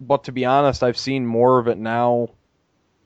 [0.00, 2.28] But to be honest, I've seen more of it now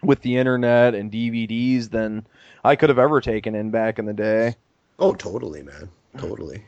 [0.03, 2.27] with the internet and DVDs than
[2.65, 4.57] I could have ever taken in back in the day.
[4.99, 6.65] Oh, totally, man, totally.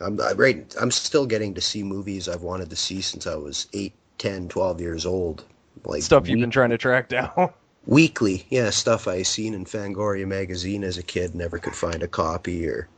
[0.00, 0.74] I'm I, right.
[0.80, 4.48] I'm still getting to see movies I've wanted to see since I was 8, 10,
[4.48, 5.44] 12 years old.
[5.84, 7.52] Like Stuff you've been trying to track down.
[7.86, 12.08] Weekly, yeah, stuff I seen in Fangoria magazine as a kid, never could find a
[12.08, 12.88] copy or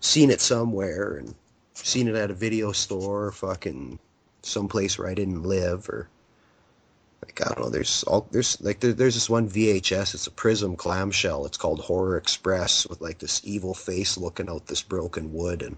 [0.00, 1.34] seen it somewhere and
[1.74, 3.98] seen it at a video store, fucking
[4.42, 6.08] someplace where I didn't live or
[7.24, 7.70] like I don't know.
[7.70, 10.14] There's all there's like there, there's this one VHS.
[10.14, 11.46] It's a Prism clamshell.
[11.46, 15.76] It's called Horror Express with like this evil face looking out this broken wood, and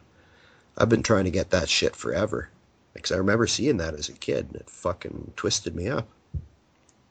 [0.76, 2.50] I've been trying to get that shit forever.
[2.92, 6.08] Because I remember seeing that as a kid, and it fucking twisted me up.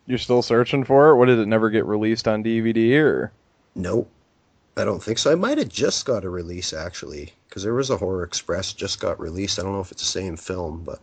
[0.09, 1.17] You're still searching for it?
[1.17, 3.31] What did it never get released on DVD or?
[3.75, 4.09] Nope.
[4.75, 5.31] I don't think so.
[5.31, 8.99] I might have just got a release actually, because there was a Horror Express just
[8.99, 9.59] got released.
[9.59, 10.99] I don't know if it's the same film, but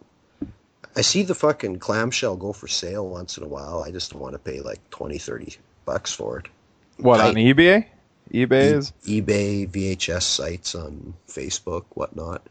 [0.96, 3.84] I see the fucking clamshell go for sale once in a while.
[3.86, 6.46] I just don't want to pay like 20, 30 bucks for it.
[6.96, 7.86] What I- on eBay?
[8.34, 12.42] eBay is E- eBay, VHS sites on Facebook, whatnot.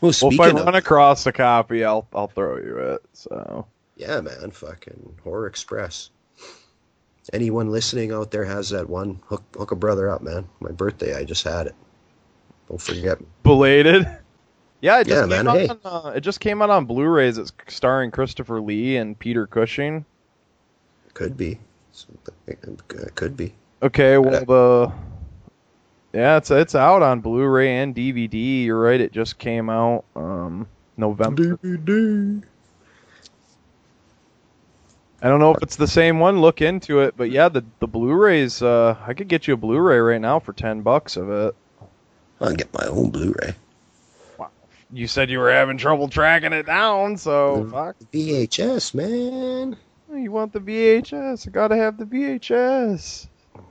[0.00, 0.32] Well, well.
[0.32, 3.02] If I of, run across a copy, I'll I'll throw you it.
[3.14, 3.66] So
[4.00, 6.10] yeah, man, fucking Horror Express.
[7.32, 9.20] Anyone listening out there has that one?
[9.26, 10.48] Hook, hook a brother up, man.
[10.58, 11.74] My birthday, I just had it.
[12.68, 13.18] Don't forget.
[13.42, 14.08] belated.
[14.80, 15.68] Yeah, it just Yeah, came man, out hey.
[15.68, 17.36] on, uh, it just came out on Blu-rays.
[17.36, 20.06] It's starring Christopher Lee and Peter Cushing.
[21.12, 21.58] Could be.
[22.46, 23.52] It could be.
[23.82, 24.92] Okay, well the
[26.18, 28.64] yeah, it's it's out on Blu-ray and DVD.
[28.64, 31.56] You're right, it just came out um November.
[31.56, 32.42] DVD.
[35.22, 36.40] I don't know if it's the same one.
[36.40, 38.62] Look into it, but yeah, the the Blu-rays.
[38.62, 41.54] Uh, I could get you a Blu-ray right now for ten bucks of it.
[42.40, 43.54] I'll get my own Blu-ray.
[44.38, 44.48] Wow.
[44.90, 47.96] You said you were having trouble tracking it down, so fuck.
[48.12, 49.76] VHS, man.
[50.12, 51.46] You want the VHS?
[51.46, 53.26] I gotta have the VHS.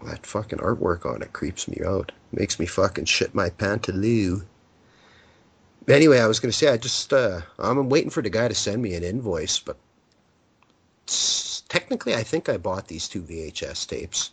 [0.05, 2.11] That fucking artwork on it creeps me out.
[2.31, 4.43] Makes me fucking shit my pantaloo.
[5.87, 8.81] Anyway, I was gonna say I just uh I'm waiting for the guy to send
[8.83, 9.88] me an invoice, but s-
[11.69, 14.31] technically I think I bought these two VHS tapes.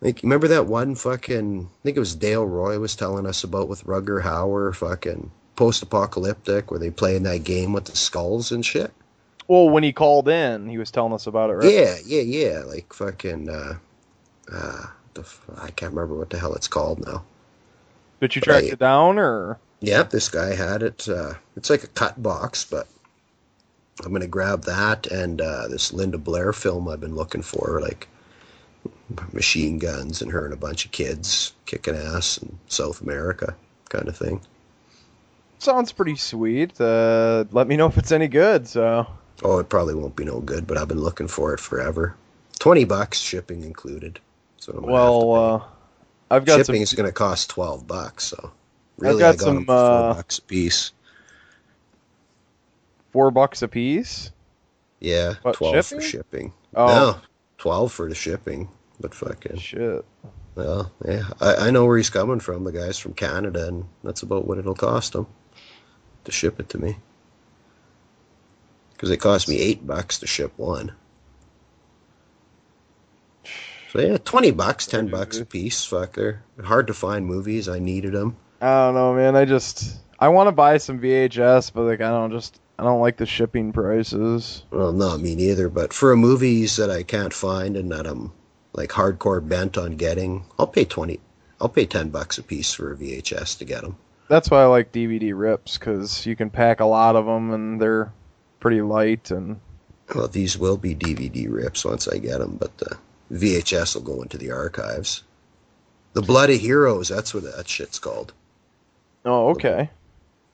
[0.00, 3.68] Like remember that one fucking I think it was Dale Roy was telling us about
[3.68, 8.64] with Rutger Hauer fucking post-apocalyptic where they play in that game with the skulls and
[8.64, 8.92] shit.
[9.48, 11.72] Well, when he called in, he was telling us about it, right?
[11.72, 12.62] Yeah, yeah, yeah.
[12.66, 13.74] Like fucking uh
[14.52, 17.24] uh the f- I can't remember what the hell it's called now.
[18.20, 18.72] Did you track Right.
[18.72, 21.08] it down, or Yep, this guy had it.
[21.08, 22.86] Uh, it's like a cut box, but
[24.04, 28.08] I'm gonna grab that and uh, this Linda Blair film I've been looking for, like
[29.32, 33.54] machine guns and her and a bunch of kids kicking ass in South America,
[33.88, 34.40] kind of thing.
[35.58, 36.80] sounds pretty sweet?
[36.80, 38.66] Uh, let me know if it's any good.
[38.66, 39.06] So
[39.42, 42.16] Oh, it probably won't be no good, but I've been looking for it forever.
[42.58, 44.18] Twenty bucks, shipping included.
[44.58, 45.64] So I'm gonna have to well, uh,
[46.30, 46.82] I've got shipping some.
[46.82, 48.50] is going to cost 12 bucks so
[48.98, 50.92] really got i got some, them for 4 uh, bucks a piece
[53.14, 54.32] four bucks a piece.
[54.98, 56.00] yeah What, 12 shipping?
[56.00, 56.86] for shipping Oh.
[56.86, 57.16] no
[57.58, 60.04] 12 for the shipping but fucking Shit.
[60.56, 64.22] well yeah I, I know where he's coming from the guy's from canada and that's
[64.22, 65.28] about what it'll cost him
[66.24, 66.96] to ship it to me
[68.94, 70.90] because it cost me 8 bucks to ship one
[73.92, 77.78] so yeah 20 bucks 10 bucks a piece fuck they're hard to find movies i
[77.78, 79.36] needed them I don't know, man.
[79.36, 83.00] I just I want to buy some VHS, but like I don't just I don't
[83.00, 84.64] like the shipping prices.
[84.70, 88.32] Well, not me neither, but for a movies that I can't find and that I'm
[88.72, 91.20] like hardcore bent on getting, I'll pay 20
[91.60, 93.96] I'll pay 10 bucks a piece for a VHS to get them.
[94.28, 97.80] That's why I like DVD rips because you can pack a lot of them and
[97.80, 98.12] they're
[98.58, 99.60] pretty light and
[100.14, 102.96] Well, these will be DVD rips once I get them, but the
[103.32, 105.22] VHS will go into the archives.
[106.12, 108.32] The Blood of Heroes, that's what that shit's called.
[109.24, 109.90] oh okay.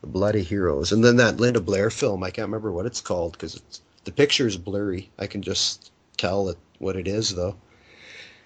[0.00, 0.92] The Blood of Heroes.
[0.92, 3.60] And then that Linda Blair film, I can't remember what it's called because
[4.04, 5.10] the picture is blurry.
[5.18, 7.56] I can just tell it, what it is, though.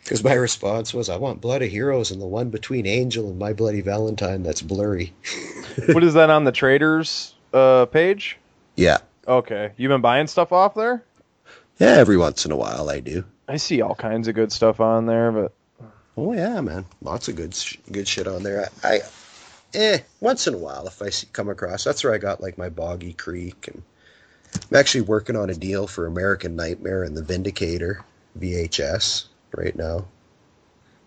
[0.02, 3.38] Because my response was, I want Blood of Heroes and the one between Angel and
[3.38, 5.14] My Bloody Valentine that's blurry.
[5.86, 8.36] what is that on the traders uh, page?
[8.76, 11.02] Yeah, Okay, You've been buying stuff off there?
[11.78, 13.24] Yeah, every once in a while I do.
[13.48, 15.52] I see all kinds of good stuff on there, but
[16.16, 18.68] Oh yeah, man, lots of good sh- good shit on there.
[18.84, 19.00] I, I
[19.74, 21.84] eh once in a while if I see come across.
[21.84, 23.82] That's where I got like my Boggy Creek, and
[24.70, 28.04] I'm actually working on a deal for American Nightmare and the Vindicator
[28.38, 30.06] VHS right now.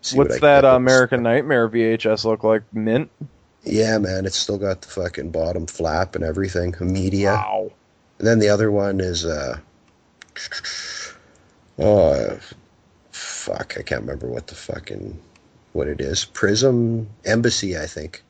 [0.01, 2.63] See what's can that uh, American Nightmare VHS look like?
[2.73, 3.09] Mint?
[3.63, 6.75] Yeah, man, it's still got the fucking bottom flap and everything.
[6.79, 7.33] Media.
[7.33, 7.71] Wow.
[8.19, 9.57] And then the other one is uh
[11.79, 12.39] oh
[13.11, 15.19] fuck, I can't remember what the fucking
[15.73, 16.25] what it is.
[16.25, 18.23] Prism Embassy, I think.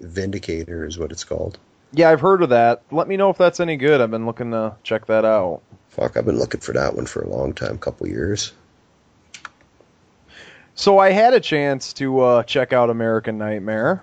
[0.00, 1.58] Vindicator is what it's called.
[1.92, 2.82] Yeah, I've heard of that.
[2.90, 4.00] Let me know if that's any good.
[4.00, 5.60] I've been looking to check that out.
[5.90, 8.52] Fuck, I've been looking for that one for a long time, couple years.
[10.74, 14.02] So I had a chance to uh, check out American Nightmare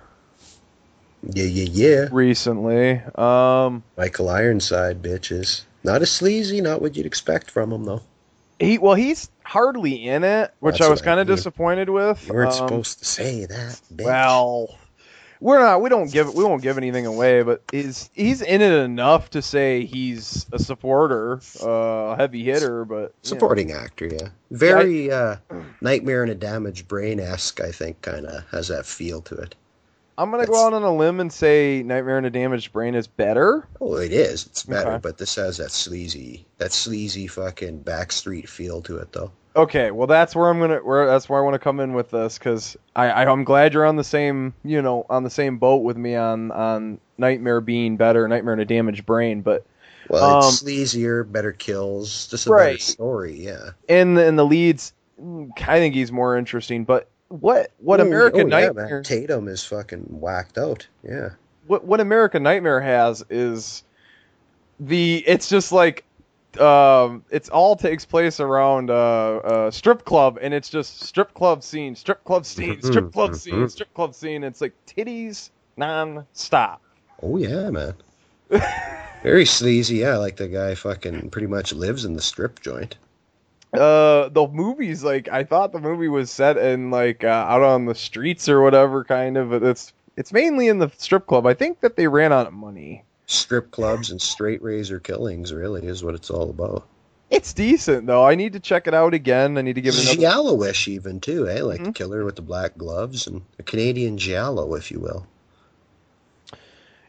[1.34, 2.08] Yeah, yeah, yeah.
[2.12, 3.02] recently.
[3.16, 5.62] Um, Michael Ironside, bitches.
[5.82, 8.02] Not as sleazy, not what you'd expect from him though.
[8.60, 12.24] he well, he's hardly in it, which That's I was kind of disappointed with.
[12.28, 14.04] You weren't Um, supposed to say that, bitch.
[14.04, 14.78] Well,
[15.40, 15.80] we're not.
[15.80, 16.34] We don't give.
[16.34, 17.42] We won't give anything away.
[17.42, 21.68] But is he's in it enough to say he's a supporter, uh,
[22.12, 22.84] a heavy hitter?
[22.84, 23.10] But you know.
[23.22, 24.28] Supporting actor, yeah.
[24.50, 25.36] Very uh,
[25.80, 29.54] Nightmare in a Damaged Brain esque, I think, kind of has that feel to it.
[30.18, 33.06] I'm gonna go out on a limb and say Nightmare in a Damaged Brain is
[33.06, 33.66] better.
[33.80, 34.44] Oh, it is.
[34.44, 35.00] It's better, Okay.
[35.02, 39.32] but this has that sleazy, that sleazy fucking backstreet feel to it, though.
[39.56, 40.78] Okay, well that's where I'm gonna.
[40.78, 43.74] Where that's where I want to come in with this because I, I I'm glad
[43.74, 47.60] you're on the same you know on the same boat with me on on Nightmare
[47.60, 49.66] being better, Nightmare in a Damaged Brain, but
[50.08, 53.70] Well, Um, it's sleazier, better kills, just a better story, yeah.
[53.88, 56.84] And the, in the leads, I think he's more interesting.
[56.84, 58.88] But what what Oh, American oh, Nightmare?
[58.88, 59.02] man.
[59.02, 61.30] Tatum is fucking whacked out, yeah.
[61.66, 63.82] what what American Nightmare has is
[64.78, 66.04] the it's just like
[66.58, 71.62] um it's all takes place around uh, a strip club and it's just strip club
[71.62, 73.70] scene, strip club scene, strip club scene, Mhm.
[73.70, 74.42] strip club scene.
[74.42, 76.82] It's like titties non-stop.
[77.22, 77.94] Oh, yeah, man.
[79.22, 82.96] Very sleazy, yeah, like the guy fucking pretty much lives in the strip joint.
[83.72, 87.84] Uh the movies like I thought the movie was set in like uh, out on
[87.84, 91.46] the streets or whatever kind of but it's it's mainly in the strip club.
[91.46, 93.04] I think that they ran out of money.
[93.30, 96.84] Strip clubs and straight razor killings, really, is what it's all about.
[97.30, 98.26] It's decent though.
[98.26, 99.56] I need to check it out again.
[99.56, 101.62] I need to give it another Giallo-ish even, too, eh?
[101.62, 101.94] Like the Mhm.
[101.94, 105.26] killer with the black gloves and a Canadian Giallo, if you will.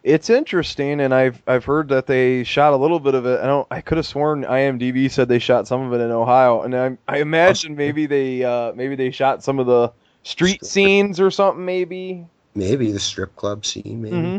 [0.03, 3.39] It's interesting, and I've I've heard that they shot a little bit of it.
[3.39, 3.67] I don't.
[3.71, 6.97] I could have sworn IMDb said they shot some of it in Ohio, and I
[7.07, 9.91] I imagine maybe they uh, maybe they shot some of the
[10.21, 11.65] street scenes or something.
[11.65, 12.27] Maybe.
[12.53, 14.17] Maybe the strip club scene, maybe.
[14.17, 14.37] hmm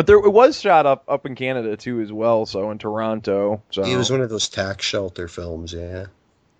[0.00, 2.46] But there it was shot up up in Canada too as well.
[2.46, 3.62] So in Toronto.
[3.70, 6.06] So It was one of those tax shelter films, yeah.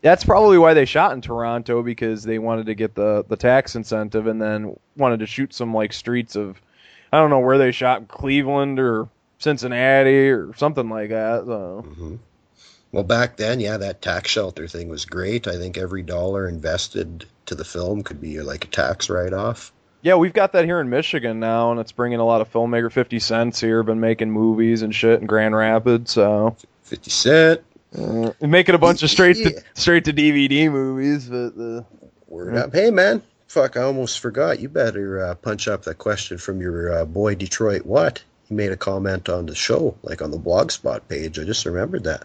[0.02, 3.76] that's probably why they shot in Toronto because they wanted to get the the tax
[3.76, 6.60] incentive, and then wanted to shoot some like streets of
[7.10, 11.46] I don't know where they shot Cleveland or Cincinnati or something like that.
[11.46, 11.82] So.
[11.94, 12.16] hmm
[12.92, 15.48] Well, back then, yeah, that tax shelter thing was great.
[15.48, 19.72] I think every dollar invested to the film could be like a tax write-off.
[20.02, 22.90] Yeah, we've got that here in Michigan now, and it's bringing a lot of filmmaker.
[22.90, 27.60] Fifty Cent's here, been making movies and shit in Grand Rapids, so 50 Cent,
[27.98, 29.50] uh, making a bunch of straight Yeah.
[29.50, 31.28] to straight to DVD movies.
[31.28, 31.82] But uh,
[32.28, 32.72] word up.
[32.74, 34.58] Hey, man, fuck, I almost forgot.
[34.60, 38.22] You better uh, punch up that question from your uh, boy Detroit What?
[38.48, 41.38] He made a comment on the show, like on the Blogspot page.
[41.38, 42.24] I just remembered that.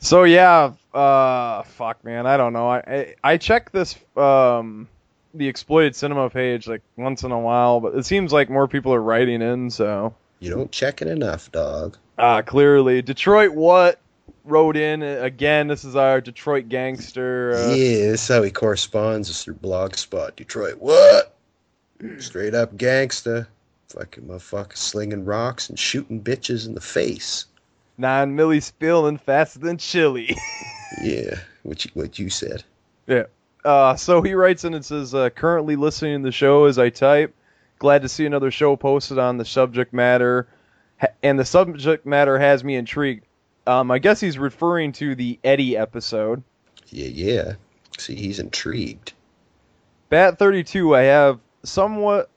[0.00, 2.68] so yeah, uh, fuck, man, I don't know.
[2.68, 4.88] I I, I check this um
[5.34, 8.94] the exploited cinema page like once in a while, but it seems like more people
[8.94, 9.70] are writing in.
[9.70, 11.98] So You don't check it enough, dog.
[12.18, 13.98] uh, clearly, Detroit what
[14.44, 15.68] wrote in uh, again.
[15.68, 17.52] This is our Detroit gangster.
[17.54, 20.36] Uh, yeah, this is how he corresponds is through Blogspot.
[20.36, 21.34] Detroit, what?
[22.18, 23.46] Straight up gangsta.
[23.88, 27.46] Fucking motherfucker slinging rocks and shooting bitches in the face.
[27.96, 30.36] Nine milli spilling faster than chili.
[31.02, 32.62] Yeah, you, what you said.
[33.08, 33.24] yeah.
[33.64, 36.90] Uh, so he writes in and says, uh, currently listening to the show as I
[36.90, 37.34] type.
[37.78, 40.48] Glad to see another show posted on the subject matter.
[41.00, 43.24] Ha- and the subject matter has me intrigued.
[43.66, 46.42] Um, I guess he's referring to the Eddie episode.
[46.88, 47.52] Yeah, yeah.
[47.98, 49.14] See, he's intrigued.
[50.10, 52.28] Bat 32, I have somewhat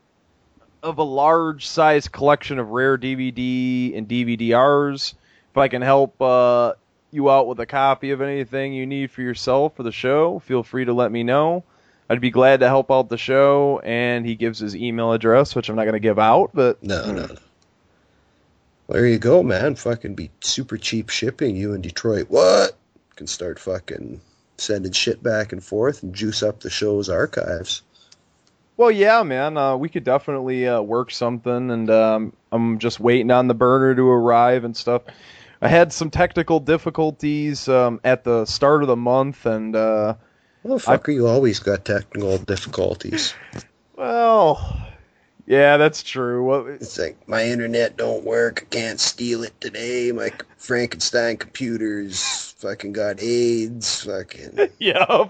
[0.82, 5.16] of a large size collection of rare DVD and DVD-Rs.
[5.52, 6.74] If I can help uh,
[7.18, 10.64] you out with a copy of anything you need for yourself for the show, feel
[10.64, 11.66] free to let me know.
[12.10, 13.82] I'd be glad to help out the show.
[13.84, 17.12] And he gives his email address, which I'm not going to give out, but No,
[17.12, 17.36] no, no.
[18.88, 19.76] Well, there you go, man.
[19.76, 21.58] Fucking be super cheap shipping.
[21.58, 22.78] You in Detroit, what?
[23.18, 24.22] Can start fucking
[24.58, 27.82] sending shit back and forth and juice up the show's archives.
[28.78, 29.58] Well, yeah, man.
[29.58, 33.96] Uh, we could definitely uh, work something, and um, I'm just waiting on the burner
[33.96, 35.02] to arrive and stuff.
[35.62, 40.16] I had some technical difficulties um, at the start of the month, and uh,
[40.64, 43.34] Motherfucker, you always got technical difficulties.
[43.96, 44.80] well,
[45.48, 46.44] yeah, that's true.
[46.44, 48.64] Well, It's like my internet don't work.
[48.64, 50.12] I can't steal it today.
[50.12, 54.04] My Frankenstein computers fucking got AIDS.
[54.04, 55.26] Fucking yeah,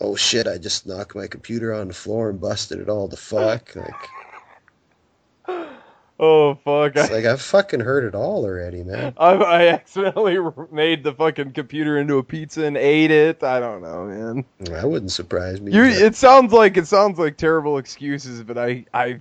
[0.00, 0.46] oh shit!
[0.48, 3.76] I just knocked my computer on the floor and busted it all to fuck.
[3.76, 3.94] Like
[6.18, 6.96] oh fuck.
[6.96, 9.14] it's I, like I've fucking heard it all already, man.
[9.18, 10.38] I, I accidentally
[10.70, 13.42] made the fucking computer into a pizza and ate it.
[13.42, 14.44] I don't know, man.
[14.60, 15.72] That wouldn't surprise me.
[15.72, 19.18] You, but- it sounds like it sounds like terrible excuses, but I, I,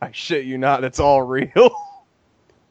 [0.00, 1.70] I shit you not, it's all real.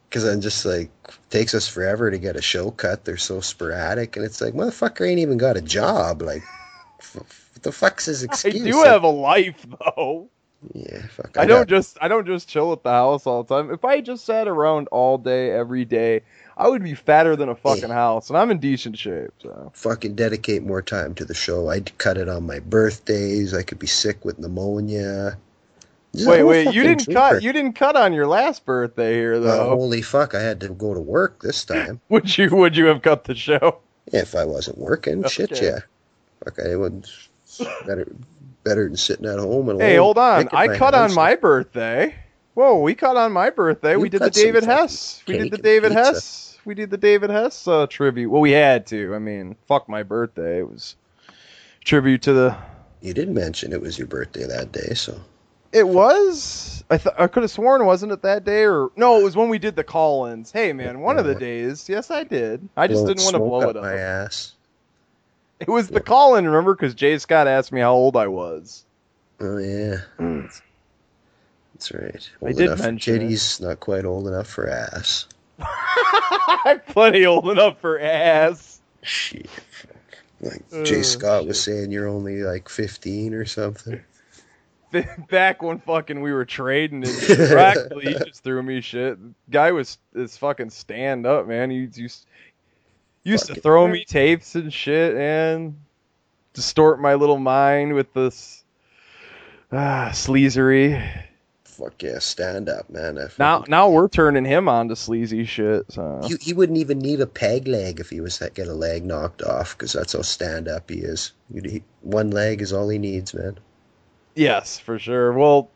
[0.09, 0.89] Because I'm just like,
[1.29, 3.03] takes us forever to get a show cut.
[3.03, 6.21] They're so sporadic, and it's like, motherfucker ain't even got a job.
[6.21, 6.43] Like,
[7.13, 7.25] what
[7.61, 8.61] the fuck's his excuse?
[8.61, 9.65] I do Like, have a life
[9.97, 10.29] though.
[10.73, 11.37] Yeah, fuck.
[11.37, 13.71] I don't got- just I don't just chill at the house all the time.
[13.71, 16.21] If I just sat around all day every day,
[16.57, 19.31] I would be fatter than a fucking house, and I'm in decent shape.
[19.41, 21.69] So fucking dedicate more time to the show.
[21.69, 23.53] I'd cut it on my birthdays.
[23.53, 25.37] I could be sick with pneumonia.
[26.15, 29.39] Just- wait, wait, you didn't cut you didn't cut on your last birthday here Uh,
[29.39, 29.69] though.
[29.69, 30.33] holy fuck!
[30.33, 31.99] I had to go to work this time.
[32.09, 33.77] would you would you have cut the show?
[34.13, 35.79] if I wasn't working, shit, yeah.
[36.43, 37.07] Fuck, I would
[37.85, 38.07] better
[38.67, 40.49] better than sitting at home and Hey, hold on.
[40.51, 42.13] I cut on my birthday.
[42.53, 43.91] Whoa, we cut on my birthday.
[43.91, 45.21] You we did the David Hess.
[45.27, 45.91] We did the David.
[45.91, 46.57] Hess.
[46.65, 48.29] We did the David Hess uh, tribute.
[48.29, 49.13] Well, we had to.
[49.13, 50.59] I mean, fuck my birthday.
[50.59, 50.95] It was
[51.85, 52.57] tribute to the.
[52.99, 55.19] You didn't mention it was your birthday that day, so
[55.71, 56.83] It was.
[56.89, 59.19] I th- I could have sworn wasn't it that day or no?
[59.19, 60.51] It was when we did the call-ins.
[60.51, 61.87] Hey man, one of the days.
[61.87, 62.67] Yes, I did.
[62.75, 63.83] I just didn't want to blow up it up.
[63.83, 64.53] my ass.
[65.59, 66.75] It was the call-in, remember?
[66.75, 68.85] Because Jay Scott asked me how old I was.
[69.39, 70.45] Oh yeah, hmm.
[71.73, 72.29] that's right.
[72.43, 73.29] I did enough mention it.
[73.29, 75.27] titties, not quite old enough for ass.
[75.59, 78.81] I'm plenty old enough for ass.
[79.03, 79.49] Shit.
[80.41, 84.01] Like Oh, Jay Scott was saying, you're only like 15 or something.
[85.29, 89.17] back when fucking we were trading and practically he just threw me shit.
[89.49, 91.69] Guy was this fucking stand up, man.
[91.69, 92.25] He used
[93.27, 93.93] used to throw right.
[93.93, 95.75] me tapes and shit and
[96.53, 98.63] distort my little mind with this
[99.71, 101.23] ah sleazery.
[101.65, 103.19] Fuck yeah, stand up, man.
[103.19, 105.91] I Now now we're turning him on to sleazy shit.
[105.91, 108.73] So He, he wouldn't even need a peg leg if he was to get a
[108.73, 111.33] leg knocked off, because that's how stand up he is.
[111.53, 113.59] He- one leg is all he needs, man.
[114.33, 115.33] Yes, for sure.
[115.33, 115.69] Well,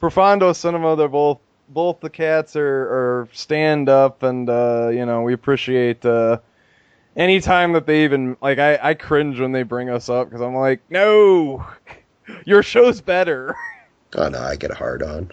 [0.00, 5.22] Profondo Cinema, they're both both the cats are, are stand up, and uh, you know
[5.22, 6.38] we appreciate uh,
[7.18, 8.58] any time that they even like.
[8.58, 11.66] I, I cringe when they bring us up because I'm like, no,
[12.46, 13.54] your show's better.
[14.14, 15.32] Oh no, I get hard on.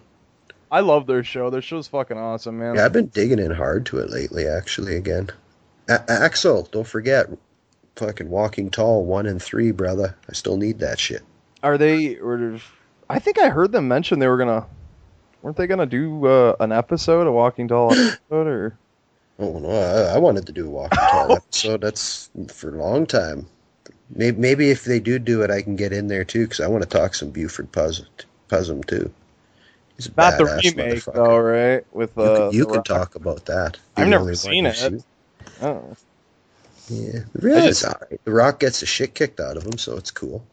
[0.72, 1.50] I love their show.
[1.50, 2.76] Their show's fucking awesome, man.
[2.76, 5.30] Yeah, I've been digging in hard to it lately, actually, again.
[5.88, 7.28] A- Axel, don't forget,
[7.96, 10.18] fucking Walking Tall, one and three, brother.
[10.28, 11.22] I still need that shit.
[11.64, 12.16] Are they?
[12.16, 12.60] Or
[13.10, 14.66] I think I heard them mention they were gonna.
[15.42, 18.78] Weren't they gonna do uh, an episode, a Walking Tall episode, or?
[19.38, 21.82] Oh no, I, I wanted to do a Walking Tall episode.
[21.82, 23.48] That's for a long time.
[24.10, 26.68] Maybe, maybe if they do do it, I can get in there too, because I
[26.68, 28.06] want to talk some Buford Pusser,
[28.50, 29.12] Puzzum too.
[29.96, 31.86] He's a Not the remake though, right?
[31.94, 33.78] With You, uh, can, you The can talk about that.
[33.98, 35.04] I've never seen it.
[35.62, 35.96] Oh.
[36.90, 38.22] Yeah, really, I just- alright.
[38.24, 40.46] The Rock gets the shit kicked out of him, so it's cool.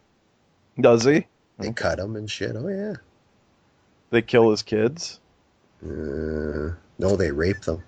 [0.79, 1.27] Does he?
[1.59, 2.55] They cut him and shit.
[2.55, 2.95] Oh yeah.
[4.09, 5.19] They kill his kids.
[5.83, 7.83] Uh, no, they rape them.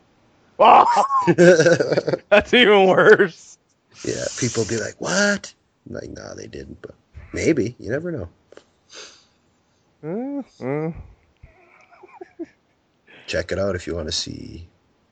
[0.58, 1.06] Oh,
[2.30, 3.58] that's even worse.
[4.06, 5.54] Yeah, people be like, "What?"
[5.88, 6.96] I'm like, nah, they didn't, but
[7.34, 7.76] maybe.
[7.80, 8.30] You never know.
[10.04, 10.94] Mm, mm.
[13.28, 14.68] Check it out if you want to see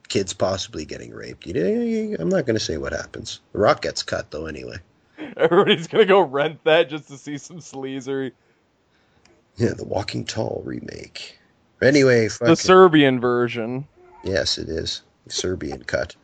[0.07, 1.47] kids possibly getting raped.
[1.47, 3.39] I'm not going to say what happens.
[3.51, 4.77] The Rock gets cut though, anyway.
[5.37, 8.31] Everybody's gonna go rent that just to see some sleazery.
[9.57, 11.37] Yeah, the Walking Tall remake.
[11.81, 13.87] Anyway, The Serbian version.
[14.23, 16.15] yes, it is Serbian cut.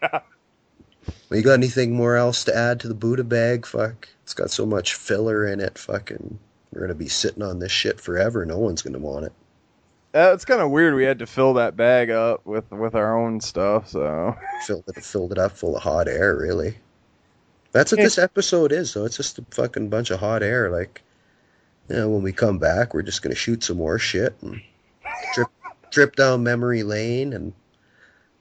[0.00, 0.22] well,
[1.30, 3.66] you got anything more else to add to the Buddha bag?
[3.66, 5.78] Fuck, it's got so much filler in it.
[5.78, 6.38] Fucking,
[6.72, 8.44] we're gonna be sitting on this shit forever.
[8.44, 9.32] No one's gonna want it.
[10.14, 10.94] Uh, it's kind of weird.
[10.94, 13.88] We had to fill that bag up with with our own stuff.
[13.88, 14.36] So
[14.66, 16.76] filled it filled it up full of hot air really
[17.72, 21.02] that's what this episode is though it's just a fucking bunch of hot air like
[21.88, 24.62] you know when we come back we're just gonna shoot some more shit and
[25.34, 25.48] trip
[25.90, 27.52] trip down memory lane and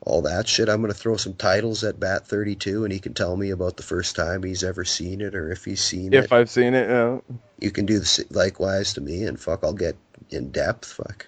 [0.02, 0.68] all that shit.
[0.68, 3.78] I'm going to throw some titles at Bat 32 and he can tell me about
[3.78, 6.26] the first time he's ever seen it or if he's seen If it.
[6.26, 7.20] If I've seen it, yeah.
[7.60, 9.96] You can do the likewise to me and fuck, I'll get
[10.32, 10.92] in depth.
[10.92, 11.28] Fuck.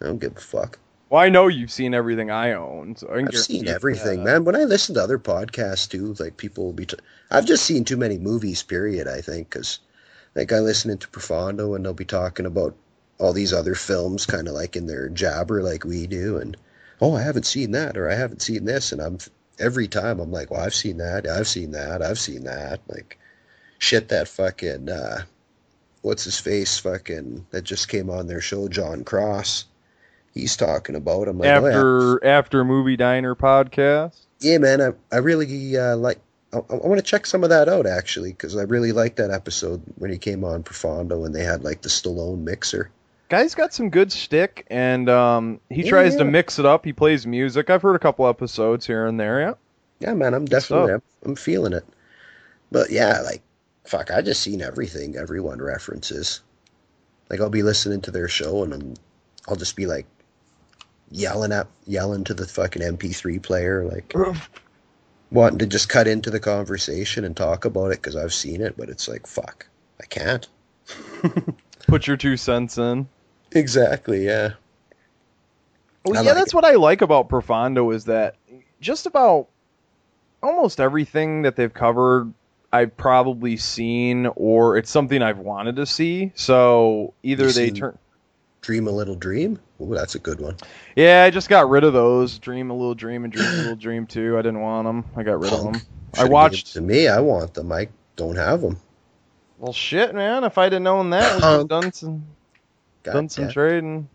[0.00, 0.78] I don't give a fuck.
[1.10, 2.94] Well, I know you've seen everything I own.
[2.96, 4.44] So I can I've seen everything, man.
[4.44, 6.86] When I listen to other podcasts too, like people will be.
[6.86, 6.98] T-
[7.30, 8.62] I've just seen too many movies.
[8.62, 9.08] Period.
[9.08, 9.80] I think because,
[10.34, 12.76] like, I listen into Profondo and they'll be talking about
[13.18, 16.56] all these other films, kind of like in their jabber, like we do, and
[17.00, 19.18] oh, I haven't seen that or I haven't seen this, and I'm
[19.58, 23.18] every time I'm like, well, I've seen that, I've seen that, I've seen that, like,
[23.78, 25.22] shit, that fucking, uh,
[26.02, 29.66] what's his face, fucking that just came on their show, John Cross.
[30.34, 31.26] He's talking about.
[31.26, 31.68] I'm like, oh, yeah.
[31.68, 34.16] after after movie diner podcast.
[34.40, 36.20] Yeah, man, I I really uh, like.
[36.52, 39.30] I, I want to check some of that out actually because I really liked that
[39.30, 42.90] episode when he came on Profondo and they had like the Stallone mixer.
[43.28, 46.84] Guy's got some good stick, and um, he Yeah, tries to mix it up.
[46.84, 47.68] He plays music.
[47.68, 49.40] I've heard a couple episodes here and there.
[49.40, 49.54] Yeah.
[50.00, 51.84] Yeah, man, I'm definitely I'm, I'm feeling it.
[52.70, 53.42] But yeah, like
[53.84, 56.42] fuck, I just seen everything everyone references.
[57.30, 58.94] Like I'll be listening to their show and I'm,
[59.48, 60.06] I'll just be like
[61.10, 64.14] yelling at yelling to the fucking MP3 player like
[65.30, 68.76] wanting to just cut into the conversation and talk about it because I've seen it,
[68.76, 69.66] but it's like fuck,
[70.00, 70.46] I can't.
[71.86, 73.08] Put your two cents in.
[73.52, 74.52] Exactly, yeah.
[76.04, 78.36] Well, I yeah, like that's what I like about Profondo is that
[78.80, 79.48] just about
[80.42, 82.32] almost everything that they've covered,
[82.72, 86.32] I've probably seen, or it's something I've wanted to see.
[86.34, 87.98] So either You've they turn.
[88.60, 89.58] Dream a little dream.
[89.80, 90.56] Ooh, that's a good one.
[90.96, 92.38] Yeah, I just got rid of those.
[92.38, 94.36] Dream a little dream and dream a little dream too.
[94.36, 95.04] I didn't want them.
[95.16, 95.74] I got rid of them.
[96.14, 96.72] I Should've watched.
[96.74, 97.08] to me.
[97.08, 97.70] I want them.
[97.72, 98.78] I don't have them.
[99.58, 100.44] Well, shit, man.
[100.44, 102.26] If I'd have known that, we'd have done some
[103.02, 104.08] God done some damn, trading.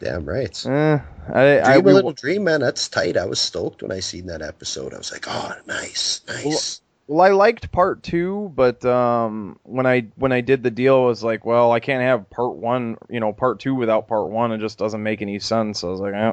[0.00, 0.66] damn right.
[0.66, 0.98] Eh,
[1.32, 2.60] I, I Dream we- a little dream, man.
[2.60, 3.16] That's tight.
[3.16, 4.94] I was stoked when I seen that episode.
[4.94, 6.80] I was like, oh, nice, nice.
[7.08, 11.06] Well, I liked part two, but um, when I when I did the deal, I
[11.06, 14.52] was like, well, I can't have part one, you know, part two without part one.
[14.52, 15.80] It just doesn't make any sense.
[15.80, 16.32] So I was like, eh.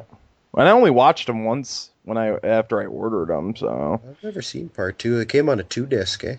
[0.56, 3.56] And I only watched them once when I after I ordered them.
[3.56, 5.20] So I've never seen part two.
[5.20, 6.38] It came on a two disc, eh?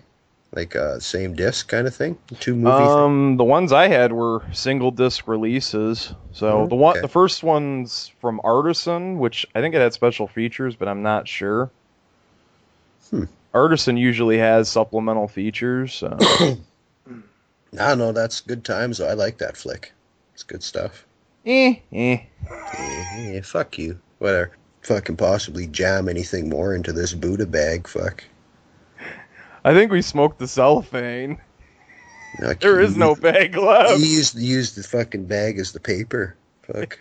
[0.53, 2.17] Like uh, same disc kind of thing.
[2.41, 2.87] Two movies.
[2.89, 6.13] um, the ones I had were single disc releases.
[6.33, 7.01] So Oh, the one okay.
[7.01, 11.25] the first one's from Artisan, which I think it had special features, but I'm not
[11.27, 11.69] sure.
[13.11, 13.25] Hmm.
[13.53, 15.93] Artisan usually has supplemental features.
[15.93, 16.17] So.
[17.79, 18.99] I know that's good times.
[18.99, 19.93] I like that flick.
[20.33, 21.05] It's good stuff.
[21.45, 22.17] eh, eh.
[22.77, 23.97] Yeah, yeah, fuck you.
[24.19, 24.51] Whatever.
[24.81, 27.87] Fucking possibly jam anything more into this Buddha bag.
[27.87, 28.23] Fuck.
[29.63, 31.39] I think we smoked the cellophane.
[32.59, 33.99] There is no bag You left.
[33.99, 36.35] used used the fucking bag as the paper.
[36.63, 36.97] Fuck.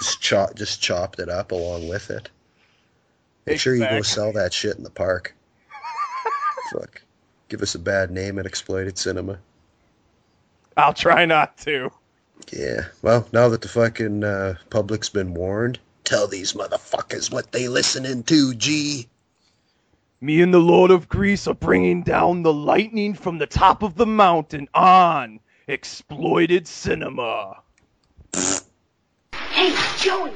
[0.00, 2.28] just chop just chopped it up along with it.
[3.46, 5.34] Make sure you go sell that shit in the park.
[6.72, 7.00] Fuck.
[7.48, 9.38] Give us a bad name at Exploited Cinema.
[10.76, 11.90] I'll try not to.
[12.52, 12.86] Yeah.
[13.02, 18.22] Well, now that the fucking uh, public's been warned, tell these motherfuckers what they listening
[18.24, 19.08] to, G.
[20.20, 23.94] Me and the Lord of Grease are bringing down the lightning from the top of
[23.94, 25.38] the mountain on
[25.68, 27.58] Exploited Cinema.
[29.32, 30.32] Hey, Joey.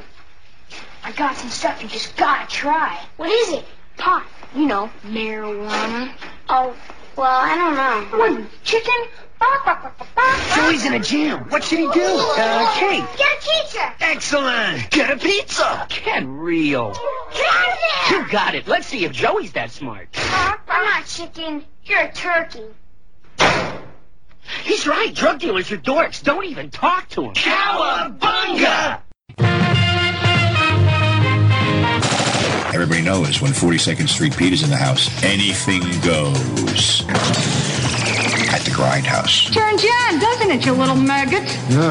[1.03, 2.97] I got some stuff you just gotta try.
[3.17, 3.65] What is it?
[3.97, 4.25] Pot.
[4.55, 6.13] You know, marijuana.
[6.49, 6.77] Oh,
[7.17, 8.19] well, I don't know.
[8.19, 8.63] What?
[8.63, 9.09] Chicken?
[10.55, 11.49] Joey's in a jam.
[11.51, 12.03] What should he do?
[12.05, 13.05] Uh, cake.
[13.17, 13.93] Get a pizza.
[14.01, 14.91] Excellent.
[14.91, 15.87] Get a pizza.
[15.89, 16.93] Get real.
[16.93, 17.79] Get out of
[18.09, 18.21] there.
[18.23, 18.69] You got it.
[18.69, 20.09] Let's see if Joey's that smart.
[20.15, 21.65] I'm not chicken.
[21.85, 22.65] You're a turkey.
[24.65, 25.15] He's right.
[25.15, 26.23] Drug dealers are dorks.
[26.23, 27.35] Don't even talk to him.
[27.35, 29.01] Cowabunga!
[32.75, 37.03] Everybody knows when 42nd Street Pete is in the house, anything goes.
[38.53, 39.51] At the Grindhouse.
[39.53, 41.43] Turns you on, doesn't it, you little maggot?
[41.71, 41.89] Yeah.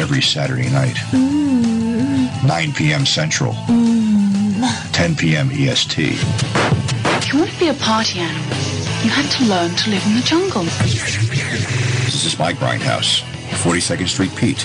[0.00, 0.96] Every Saturday night.
[1.12, 2.44] Mm.
[2.44, 3.06] 9 p.m.
[3.06, 3.52] Central.
[3.68, 4.92] Mm.
[4.92, 5.48] 10 p.m.
[5.52, 5.96] EST.
[5.98, 8.56] If you want to be a party animal,
[9.04, 10.64] you have to learn to live in the jungle.
[10.64, 13.22] This is my Grindhouse.
[13.62, 14.64] 42nd Street Pete.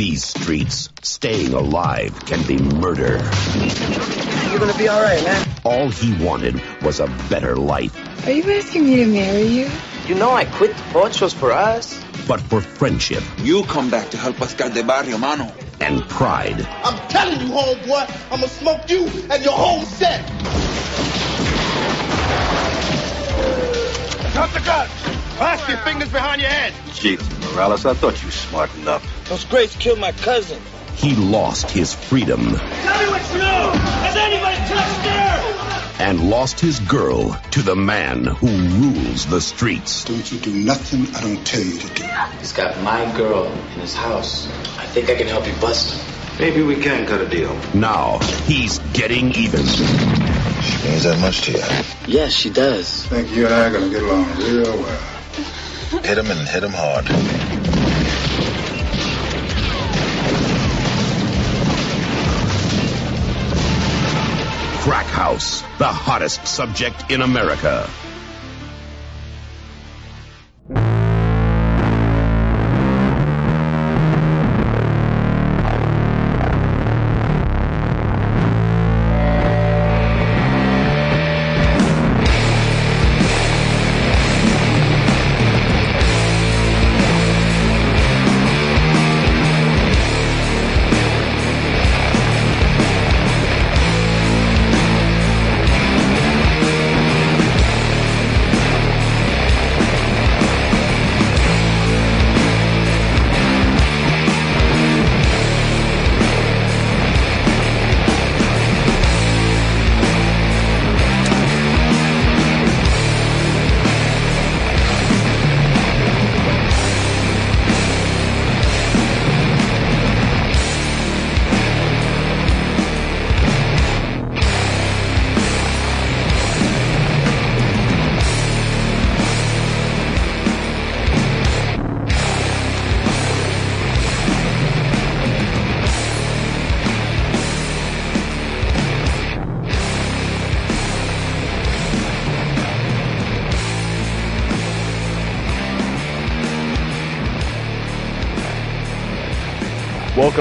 [0.00, 3.18] These streets, staying alive can be murder.
[4.48, 5.46] You're gonna be alright, man.
[5.62, 7.94] All he wanted was a better life.
[8.26, 9.70] Are you asking me to marry you?
[10.06, 12.02] You know I quit the boat shows for us.
[12.26, 15.52] But for friendship, You come back to help us guard the barrio, mano.
[15.80, 16.66] and pride.
[16.82, 20.26] I'm telling you, homeboy, I'm gonna smoke you and your whole set.
[24.32, 24.88] Drop the gun!
[25.36, 26.72] Clasp your fingers behind your head!
[26.94, 29.28] Jesus, Morales, I thought you were smart enough.
[29.28, 30.60] Those Grace killed my cousin.
[30.94, 33.72] He lost his freedom Tell me what you know!
[34.04, 36.02] Has anybody touched her?
[36.02, 40.04] and lost his girl to the man who rules the streets.
[40.04, 42.04] Don't you do nothing I don't tell you to do.
[42.38, 44.46] He's got my girl in his house.
[44.78, 46.16] I think I can help you bust him.
[46.38, 47.54] Maybe we can cut a deal.
[47.74, 49.66] Now he's getting even.
[49.66, 51.64] She means that much to you.
[52.06, 53.04] Yes, she does.
[53.06, 55.19] I think you and I are gonna get along real well.
[55.90, 57.04] Hit him and hit him hard.
[64.82, 67.90] Crack House, the hottest subject in America.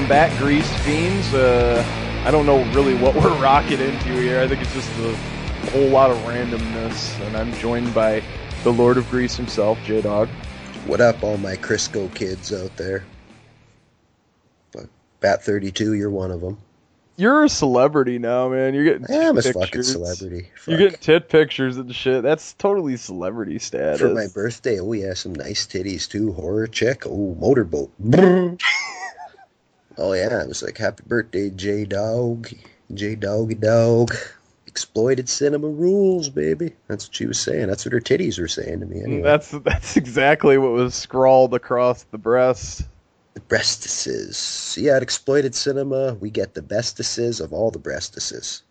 [0.10, 1.36] Back, Grease Fiends.
[1.36, 1.86] Uh,
[2.26, 4.41] I don't know really what we're rocking into here.
[4.41, 5.15] I think it's just a
[5.69, 8.23] whole lot of randomness, and I'm joined by
[8.64, 10.27] the Lord of Grease himself, J Dog.
[10.88, 13.06] What up, all my Crisco kids out there?
[14.72, 14.88] But
[15.19, 16.57] Bat 32, you're one of them.
[17.15, 18.73] You're a celebrity now, man.
[18.73, 20.49] You're getting yeah, I am a fucking celebrity.
[20.65, 22.23] You're getting tit pictures and shit.
[22.23, 24.02] That's totally celebrity status.
[24.02, 26.34] For my birthday, oh yeah, some nice titties too.
[26.34, 27.03] Horror chick.
[27.06, 27.91] Oh, motorboat.
[30.01, 32.47] Oh yeah, it was like happy birthday, J Dog,
[32.93, 34.15] J Doggy Dog.
[34.65, 36.73] Exploited cinema rules, baby.
[36.88, 37.67] That's what she was saying.
[37.67, 39.01] That's what her titties were saying to me.
[39.03, 42.84] Anyway, That's that's exactly what was scrawled across the breast.
[43.34, 44.77] the breastises.
[44.81, 48.61] Yeah, at Exploited Cinema, we get the bestises of all the breastises.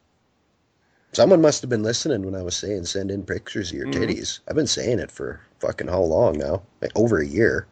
[1.12, 3.94] Someone must have been listening when I was saying send in pictures of your Mhm.
[3.94, 4.40] titties.
[4.48, 6.62] I've been saying it for fucking how long now?
[6.80, 7.66] Like over a year.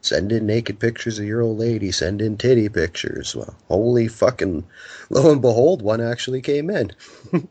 [0.00, 1.92] Send in naked pictures of your old lady.
[1.92, 3.34] Send in titty pictures.
[3.36, 4.64] Well, holy fucking,
[5.10, 6.92] lo and behold, one actually came in.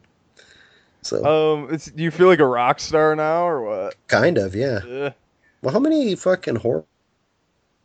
[1.01, 3.95] so Um, it's, do you feel like a rock star now, or what?
[4.07, 4.81] kind of, yeah.
[4.81, 5.13] Yeah.
[5.61, 6.85] Well, how many fucking horror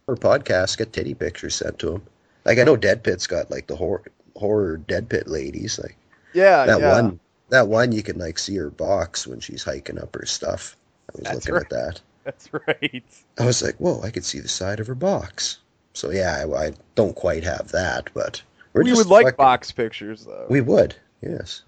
[0.09, 2.03] podcasts get titty pictures sent to them?
[2.45, 4.05] Like I know Dead Pit's got like the horror
[4.37, 5.79] horror Dead Pit ladies.
[5.79, 5.97] Like
[6.33, 6.83] Yeah, that yeah.
[6.83, 7.21] one,
[7.51, 10.77] that one you can like see her box when she's hiking up her stuff.
[11.11, 11.63] I was That's looking right.
[11.65, 12.01] at that.
[12.25, 13.05] That's right.
[13.39, 15.59] I was like, whoa, I could see the side of her box.
[15.95, 18.43] So yeah, I, I don't quite have that, but
[18.73, 20.47] we're we would like box pictures though.
[20.49, 21.63] We would, yes.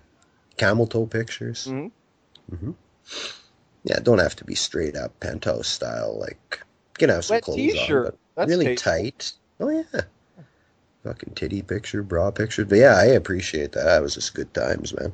[0.57, 1.67] Camel toe pictures.
[1.67, 1.91] Mhm.
[2.51, 2.71] hmm
[3.85, 6.19] Yeah, don't have to be straight up penthouse style.
[6.19, 8.07] Like, you can have some Wet clothes t-shirt.
[8.07, 8.93] on, but That's really tasteful.
[8.93, 9.33] tight.
[9.61, 10.01] Oh yeah.
[11.05, 12.65] Fucking titty picture, bra picture.
[12.65, 13.85] But yeah, I appreciate that.
[13.85, 15.13] That was just good times, man.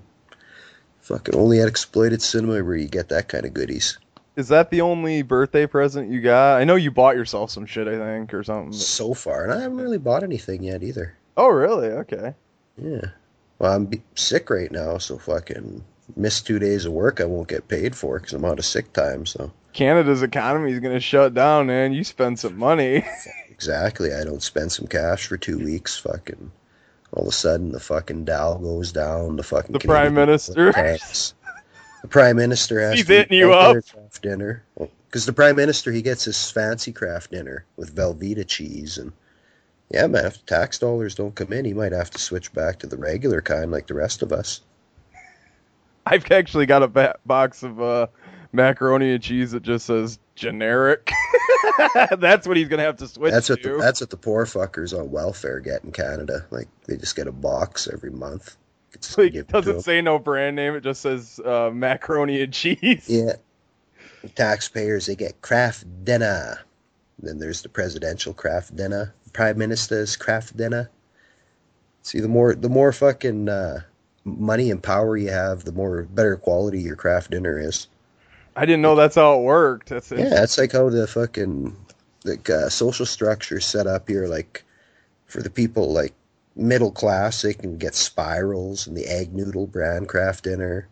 [1.00, 3.98] Fucking only at exploited cinema where you get that kind of goodies.
[4.38, 6.58] Is that the only birthday present you got?
[6.60, 8.70] I know you bought yourself some shit, I think, or something.
[8.70, 11.14] but- So far, and I haven't really bought anything yet either.
[11.36, 11.88] Oh, really?
[11.88, 12.34] Okay.
[12.80, 13.06] Yeah.
[13.58, 15.82] Well, I'm sick right now, so fucking
[16.16, 18.92] miss two days of work I won't get paid for because I'm out of sick
[18.92, 19.26] time.
[19.26, 21.92] So Canada's economy is gonna shut down, man.
[21.92, 23.04] You spend some money.
[23.50, 25.98] exactly, I don't spend some cash for two weeks.
[25.98, 26.52] Fucking
[27.12, 29.34] all of a sudden, the fucking Dow goes down.
[29.36, 30.72] The fucking The Canadian Prime Minister.
[32.02, 33.76] The prime minister has He's to hitting you up.
[33.84, 34.62] Kraft dinner
[35.06, 39.12] because the prime minister he gets his fancy Kraft dinner with Velveeta cheese and
[39.90, 40.26] yeah, man.
[40.26, 43.40] If tax dollars don't come in, he might have to switch back to the regular
[43.40, 44.60] kind like the rest of us.
[46.04, 48.06] I've actually got a ba- box of uh,
[48.52, 51.10] macaroni and cheese that just says generic.
[52.18, 53.72] that's what he's gonna have to switch That's what to.
[53.72, 56.46] the, that's what the poor fuckers on welfare get in Canada.
[56.50, 58.56] Like they just get a box every month.
[58.98, 60.74] It's like, it doesn't say no brand name.
[60.74, 63.08] It just says uh, macaroni and cheese.
[63.08, 63.34] Yeah.
[64.34, 66.58] Taxpayers they get Kraft dinner.
[67.20, 70.90] Then there's the presidential Kraft dinner, prime minister's Kraft dinner.
[72.02, 73.80] See, the more the more fucking uh,
[74.24, 77.88] money and power you have, the more better quality your Kraft dinner is.
[78.56, 79.90] I didn't know that's how it worked.
[79.90, 81.76] That's Yeah, that's like how the fucking
[82.24, 84.26] like uh, social structure is set up here.
[84.26, 84.64] Like
[85.26, 86.14] for the people like
[86.58, 90.88] middle class, they can get spirals and the egg noodle brand Kraft dinner,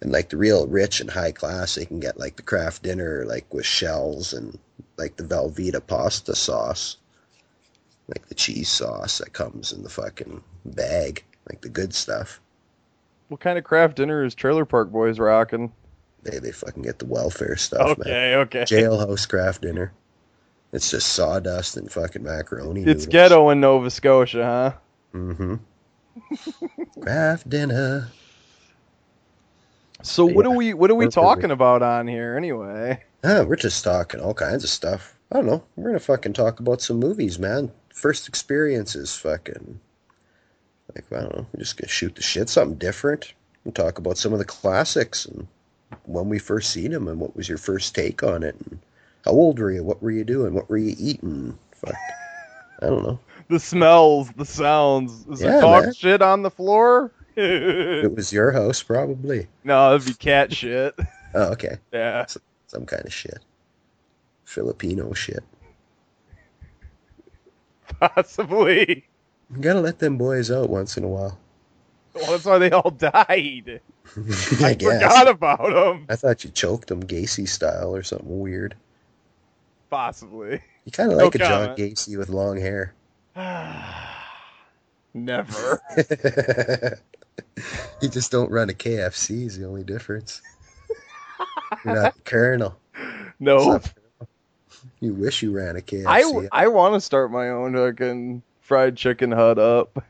[0.00, 3.24] and like the real rich and high class, they can get like the Kraft dinner
[3.26, 4.58] like with shells and
[4.98, 6.96] like the Velveeta pasta sauce,
[8.08, 12.40] like the cheese sauce that comes in the fucking bag, like the good stuff.
[13.28, 15.72] What kind of Kraft dinner is Trailer Park Boys rocking?
[16.24, 18.08] They they fucking get the welfare stuff, man.
[18.08, 18.62] Okay, okay.
[18.62, 19.92] Jailhouse Kraft dinner.
[20.72, 22.80] It's just sawdust and fucking macaroni.
[22.80, 23.06] It's noodles.
[23.06, 24.72] ghetto in Nova Scotia, huh?
[25.14, 27.00] Mm-hmm.
[27.00, 28.08] Kraft dinner.
[30.02, 33.02] So what are we what are we talking about on here anyway?
[33.24, 35.14] Ah, we're just talking all kinds of stuff.
[35.32, 35.64] I don't know.
[35.74, 37.72] We're gonna fucking talk about some movies, man.
[37.92, 39.80] First experiences, fucking.
[40.94, 41.46] Like I don't know.
[41.52, 43.32] We're just gonna shoot the shit, something different,
[43.64, 45.48] and talk about some of the classics and
[46.04, 48.78] when we first seen them and what was your first take on it and
[49.24, 49.82] how old were you?
[49.82, 50.54] What were you doing?
[50.54, 51.58] What were you eating?
[51.72, 51.94] Fuck.
[52.80, 53.18] I don't know.
[53.48, 55.26] The smells, the sounds.
[55.28, 55.94] Is Yeah, there dog man.
[55.94, 57.12] shit on the floor?
[57.36, 59.46] It was your house, probably.
[59.62, 60.94] no, it'd be cat shit.
[61.34, 61.76] Oh, okay.
[61.92, 62.22] Yeah.
[62.22, 63.38] S- Some kind of shit.
[64.44, 65.44] Filipino shit.
[68.00, 69.04] Possibly.
[69.54, 71.38] You gotta let them boys out once in a while.
[72.14, 73.80] Well, that's why they all died.
[74.16, 74.92] I, I guess.
[75.02, 76.06] forgot about them.
[76.08, 78.74] I thought you choked them Gacy style or something weird.
[79.90, 80.60] Possibly.
[80.84, 81.76] You kind of No like a John.
[81.76, 82.94] Gacy with long hair.
[85.14, 85.82] Never.
[88.00, 90.40] you just don't run a KFC is the only difference.
[91.84, 92.78] You're not the Colonel.
[93.38, 93.72] No.
[93.72, 93.92] Not-
[95.00, 96.48] You wish you ran a KFC.
[96.50, 100.02] I, I want to start my own fucking fried chicken hut up.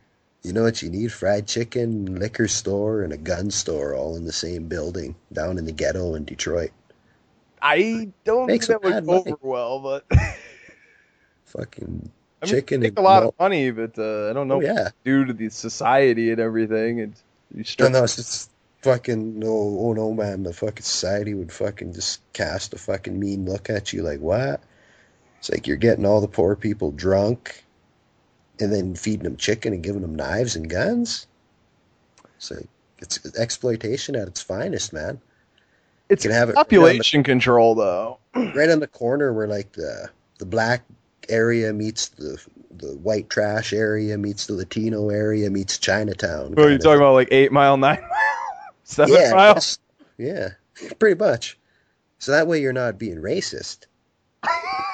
[0.43, 1.13] You know what you need?
[1.13, 5.65] Fried chicken, liquor store, and a gun store all in the same building down in
[5.65, 6.71] the ghetto in Detroit.
[7.61, 10.05] I don't Makes think that would go over well, but
[11.47, 12.13] Fucking
[12.43, 14.57] I mean, chicken make a lot malt- of money, but uh, I don't know.
[14.57, 14.91] Oh, yeah.
[15.05, 17.15] Due to the society and everything, and
[17.53, 18.51] you No, start no, it's just
[18.83, 20.43] fucking no, oh no, man.
[20.43, 24.61] The fucking society would fucking just cast a fucking mean look at you like what?
[25.39, 27.65] It's like you're getting all the poor people drunk,
[28.61, 31.27] and then feeding them chicken and giving them knives and guns.
[32.37, 32.69] It's like
[32.99, 35.21] it's exploitation at its finest, man.
[36.09, 38.19] it's you can have it right the- population control, though.
[38.35, 40.83] right on the corner where like the the black
[41.29, 42.41] area meets the
[42.71, 46.51] the white trash area meets the Latino area meets Chinatown.
[46.51, 47.15] What are you kind of talking about?
[47.15, 49.61] Like eight mile, nine mile, seven yeah, mile?
[50.19, 50.49] Yeah,
[50.99, 51.59] pretty much.
[52.19, 53.87] So that way you're not being racist.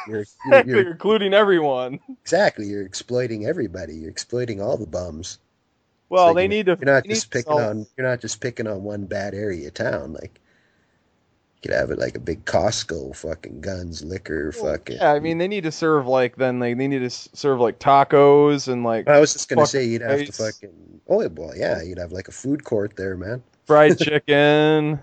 [0.09, 2.00] You're, you're, you're including everyone.
[2.22, 3.94] exactly you're exploiting everybody.
[3.94, 5.38] You're exploiting all the bums.
[6.09, 6.78] Well, like they you're- need to.
[6.80, 7.86] You're not just picking on.
[7.96, 10.12] You're not just picking on one bad area of town.
[10.12, 10.40] Like
[11.62, 14.97] could have it like a big Costco, fucking guns, liquor, fucking.
[14.97, 17.78] Yeah, I mean, they need to serve like then like they need to serve like
[17.78, 21.01] tacos and like I was just gonna say you'd have to fucking.
[21.09, 23.43] Oh well, yeah, you'd have like a food court there, man.
[23.66, 24.98] fried chicken,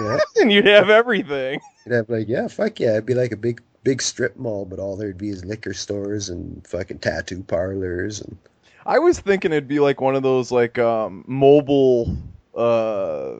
[0.00, 1.60] Yeah, and you'd have everything.
[1.84, 4.78] you'd have like yeah, fuck yeah, it'd be like a big big strip mall, but
[4.78, 8.36] all there'd be is liquor stores and fucking tattoo parlors and
[8.84, 12.16] I was thinking it'd be like one of those like um mobile
[12.54, 13.38] uh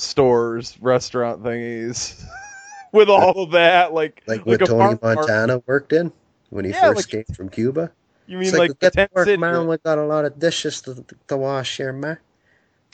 [0.00, 2.22] stores, restaurant thingies.
[2.92, 5.02] With all of that, like like what Tony market.
[5.02, 6.10] Montana worked in
[6.48, 7.92] when he Yeah, first like- came from Cuba.
[8.26, 9.36] You mean It's like, like, get to work, city?
[9.38, 9.66] man.
[9.66, 12.18] We got a lot of dishes to, to wash here, man.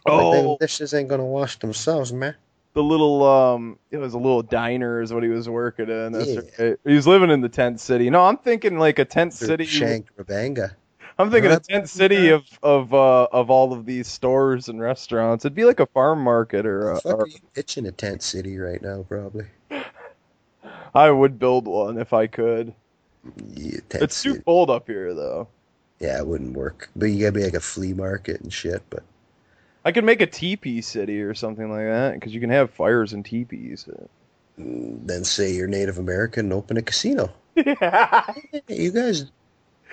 [0.06, 0.31] Oh.
[0.31, 2.35] Like, them dishes ain't gonna wash themselves, man.
[2.74, 6.12] the little um it was a little diner is what he was working in.
[6.12, 6.40] That's Yeah.
[6.59, 6.76] right.
[6.85, 8.10] He was living in the tent city.
[8.10, 9.64] No, I'm thinking like a tent city.
[9.64, 10.74] Shanked Rabanga.
[11.19, 15.45] I'm thinking a tent city of of uh of all of these stores and restaurants.
[15.45, 18.23] It'd be like a farm market or, a, Fuck or are you pitching a tent
[18.23, 19.47] city right now, probably?
[20.95, 22.74] I would build one if I could.
[23.55, 24.43] Yeah, tent It's too city.
[24.45, 25.49] cold up here though.
[26.01, 26.91] Yeah, it wouldn't work.
[26.97, 28.82] But you gotta be like a flea market and shit.
[28.91, 29.03] But
[29.85, 33.12] I could make a teepee city or something like that because you can have fires
[33.12, 33.89] and teepees.
[34.59, 37.31] mm, then say you're Native American and open a casino.
[37.57, 38.32] yeah.
[38.53, 39.31] Hey, you guys,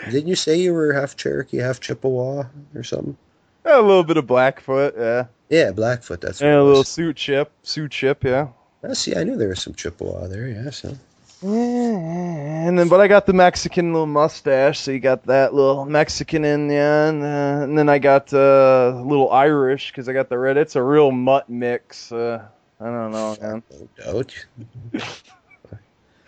[0.09, 2.45] didn't you say you were half Cherokee, half Chippewa
[2.76, 3.18] or something?
[3.65, 5.26] A little bit of Blackfoot, yeah.
[5.49, 6.22] Yeah, Blackfoot.
[6.22, 6.84] That's And a little.
[6.84, 8.47] Sioux chip, Sioux chip, yeah.
[8.84, 10.47] Oh, see, I knew there was some Chippewa there.
[10.47, 10.95] Yeah, so
[11.43, 16.45] And then, but I got the Mexican little mustache, so you got that little Mexican
[16.45, 20.30] in there, and, uh, and then I got uh, a little Irish because I got
[20.30, 20.57] the red.
[20.57, 22.11] It's a real mutt mix.
[22.11, 22.43] Uh,
[22.80, 23.63] I don't know, man.
[23.72, 24.45] No doubt.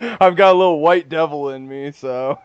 [0.20, 2.38] I've got a little white devil in me, so.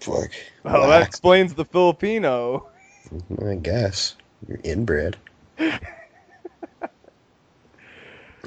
[0.00, 0.30] Fuck.
[0.64, 2.68] Oh, that explains the Filipino.
[3.44, 4.16] I guess.
[4.46, 5.16] You're inbred.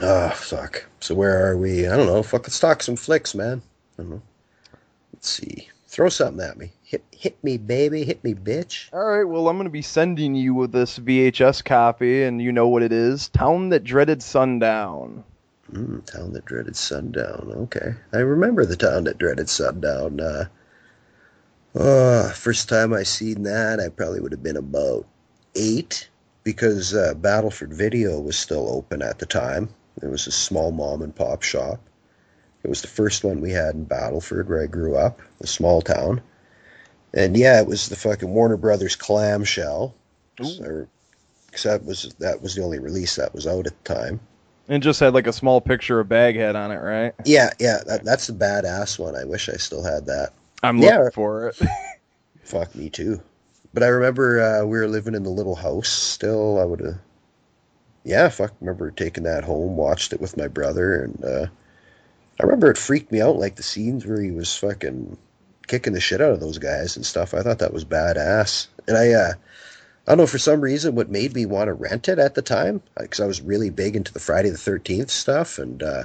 [0.03, 0.87] Ah, fuck.
[0.99, 1.87] So where are we?
[1.87, 2.23] I don't know.
[2.23, 3.61] Fuck, let's talk some flicks, man.
[3.99, 4.21] I don't know.
[5.13, 5.69] Let's see.
[5.85, 6.71] Throw something at me.
[6.81, 8.03] Hit, hit me, baby.
[8.03, 8.89] Hit me, bitch.
[8.93, 12.51] All right, well, I'm going to be sending you with this VHS copy, and you
[12.51, 15.23] know what it is Town That Dreaded Sundown.
[15.71, 17.49] Mm, town that dreaded sundown.
[17.55, 20.19] Okay, I remember the town that dreaded sundown.
[20.19, 20.45] Uh,
[21.75, 25.05] uh, first time I seen that, I probably would have been about
[25.55, 26.09] eight
[26.43, 29.69] because uh, Battleford Video was still open at the time.
[30.01, 31.79] It was a small mom and pop shop.
[32.63, 35.81] It was the first one we had in Battleford, where I grew up, a small
[35.81, 36.21] town.
[37.13, 39.93] And yeah, it was the fucking Warner Brothers clamshell.
[40.41, 40.87] So,
[41.51, 44.19] cause that was that was the only release that was out at the time.
[44.67, 47.13] And just had like a small picture of Baghead on it, right?
[47.25, 49.15] Yeah, yeah, that, that's the badass one.
[49.15, 50.33] I wish I still had that.
[50.63, 50.81] I'm Yeah.
[50.81, 51.57] looking for it.
[52.43, 53.21] Fuck me too.
[53.73, 56.59] But I remember uh, we were living in the little house still.
[56.59, 56.99] I would have,
[58.05, 58.53] yeah, fuck.
[58.61, 61.47] Remember taking that home, watched it with my brother, and uh,
[62.39, 65.17] I remember it freaked me out, like the scenes where he was fucking
[65.67, 67.33] kicking the shit out of those guys and stuff.
[67.33, 69.33] I thought that was badass, and I, uh,
[70.07, 72.43] I don't know for some reason what made me want to rent it at the
[72.43, 75.83] time because I was really big into the Friday the Thirteenth stuff and.
[75.83, 76.03] uh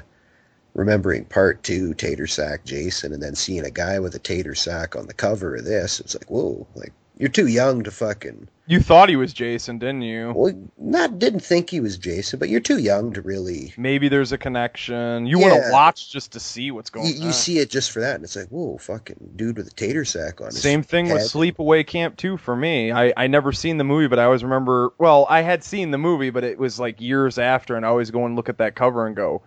[0.76, 4.94] remembering part two, Tater Sack Jason, and then seeing a guy with a tater sack
[4.94, 8.46] on the cover of this, it's like, whoa, like you're too young to fucking.
[8.68, 10.32] You thought he was Jason, didn't you?
[10.34, 13.72] Well, not didn't think he was Jason, but you're too young to really.
[13.78, 15.24] Maybe there's a connection.
[15.24, 17.22] You want to watch just to see what's going You, on.
[17.22, 20.04] you see it just for that, and it's like, whoa, fucking dude with a tater
[20.04, 21.28] sack on his Same thing with head.
[21.30, 22.92] Sleepaway Camp 2 for me.
[22.92, 24.92] I, I never seen the movie, but I always remember.
[24.98, 28.10] Well, I had seen the movie, but it was like years after, and I always
[28.10, 29.42] go and look at that cover and go,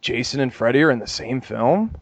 [0.00, 1.94] Jason and Freddy are in the same film?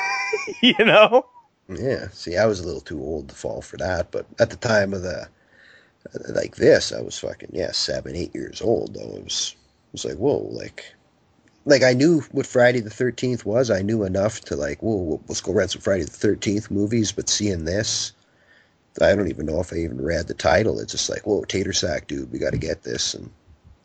[0.62, 1.26] you know?
[1.68, 4.56] Yeah, see, I was a little too old to fall for that, but at the
[4.56, 5.28] time of the
[6.30, 8.94] like this, I was fucking yeah, seven, eight years old.
[8.94, 9.54] Though it was,
[9.88, 10.84] it was like whoa, like,
[11.64, 13.70] like I knew what Friday the Thirteenth was.
[13.70, 17.12] I knew enough to like, whoa, let's go rent some Friday the Thirteenth movies.
[17.12, 18.12] But seeing this,
[19.00, 20.80] I don't even know if I even read the title.
[20.80, 23.30] It's just like, whoa, tater sack, dude, we got to get this, and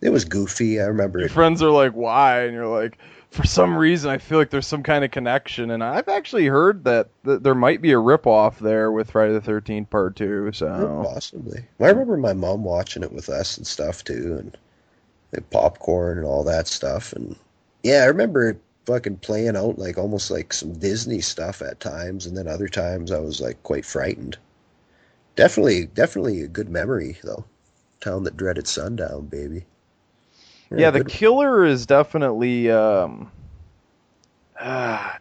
[0.02, 0.82] it was goofy.
[0.82, 1.32] I remember Your it.
[1.32, 2.46] friends are like, why?
[2.46, 2.98] And you're like,
[3.36, 5.72] for some reason, I feel like there's some kind of connection.
[5.72, 9.42] And I've actually heard that, that there might be a ripoff there with Friday the
[9.42, 10.52] 13th Part 2.
[10.54, 11.04] So.
[11.06, 11.66] Possibly.
[11.80, 14.58] I remember my mom watching it with us and stuff too, and,
[15.34, 17.12] and popcorn and all that stuff.
[17.12, 17.36] And
[17.84, 22.38] yeah, I remember fucking playing out like almost like some Disney stuff at times, and
[22.38, 24.38] then other times I was like quite frightened.
[25.36, 27.44] Definitely, definitely a good memory though.
[28.00, 29.66] Town that dreaded sundown, baby.
[30.72, 32.70] Yeah, the good- killer is definitely.
[32.72, 33.32] Um,
[34.60, 35.20] ah,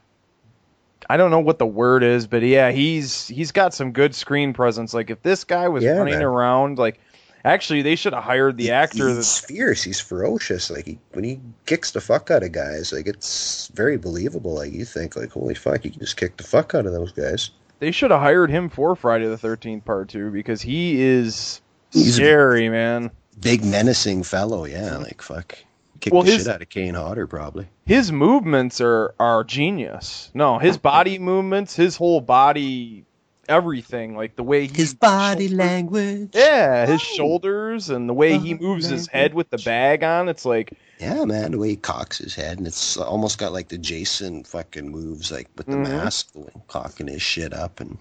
[1.09, 4.53] I don't know what the word is, but yeah, he's he's got some good screen
[4.53, 4.95] presence.
[4.95, 6.23] Like if this guy was Yeah, running man.
[6.23, 6.99] around, like
[7.45, 9.09] actually they should have hired the actor.
[9.09, 9.83] He's That's, fierce.
[9.83, 10.71] He's ferocious.
[10.71, 14.55] Like he, when he kicks the fuck out of guys, like it's very believable.
[14.55, 17.13] Like you think, like holy fuck, you can just kick the fuck out of those
[17.13, 17.51] guys.
[17.81, 21.61] they should have hired him for Friday the Thirteenth Part Two because he is
[21.91, 23.11] He's a- scary, man.
[23.41, 24.97] Big menacing fellow, yeah.
[24.99, 25.59] Like fuck,
[26.01, 27.67] kick Well, the his- shit out of Kane Hodder probably.
[27.87, 30.31] His movements are are genius.
[30.35, 33.05] No, his body movements, his whole body,
[33.49, 36.31] everything, like the way he His body language.
[36.33, 40.29] Yeah, his shoulders and the way he moves his head with the bag on.
[40.29, 43.69] It's like Yeah, man, the way he cocks his head, and it's almost got like
[43.69, 45.83] the Jason fucking moves, like with the Mhm.
[45.89, 47.99] mask, the cocking his shit up, and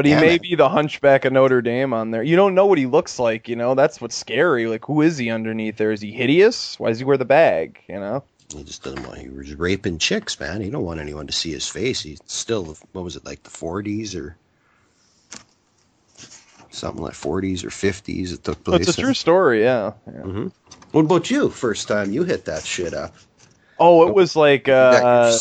[0.00, 0.38] But he Yeah, may man.
[0.38, 2.22] be the Hunchback of Notre Dame on there.
[2.22, 3.50] You don't know what he looks like.
[3.50, 4.66] You know that's what's scary.
[4.66, 5.92] Like who is he underneath there?
[5.92, 6.80] Is he hideous?
[6.80, 7.80] Why does he wear the bag?
[7.86, 8.24] You know.
[8.48, 9.18] he just doesn't want.
[9.18, 10.62] He was raping chicks, man.
[10.62, 12.00] He don't want anyone to see his face.
[12.00, 14.38] He's still, what was it, like the forties or
[16.70, 18.32] something like forties or fifties?
[18.32, 18.88] It took place.
[18.88, 19.62] It's a true story.
[19.62, 19.92] Yeah.
[20.06, 20.22] yeah.
[20.22, 20.48] hmm
[20.92, 21.50] What about you?
[21.50, 23.14] First time you hit that shit up?
[23.78, 25.38] Oh, it was like You got your uh,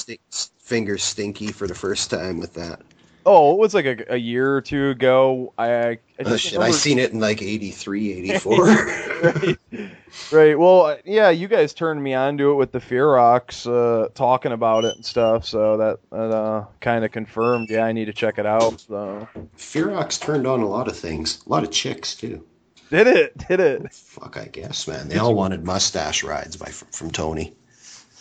[0.59, 2.81] fingers stinky for the first time with that.
[3.25, 5.53] Oh, it was like a, a year or two ago.
[5.57, 8.65] I, I Oh, shit, I seen it in like 83, 84.
[8.65, 9.57] right.
[10.31, 10.59] right.
[10.59, 14.85] Well, yeah, you guys turned me on to it with the Fearox uh, talking about
[14.85, 15.45] it and stuff.
[15.45, 17.69] So that, that uh, kind of confirmed.
[17.69, 18.81] Yeah, I need to check it out.
[18.81, 19.27] So
[19.57, 22.45] Fearox turned on a lot of things, a lot of chicks too.
[22.89, 23.37] did it?
[23.47, 23.93] Did it?
[23.93, 25.07] Fuck, I guess, man.
[25.07, 27.55] They all wanted mustache rides by from Tony.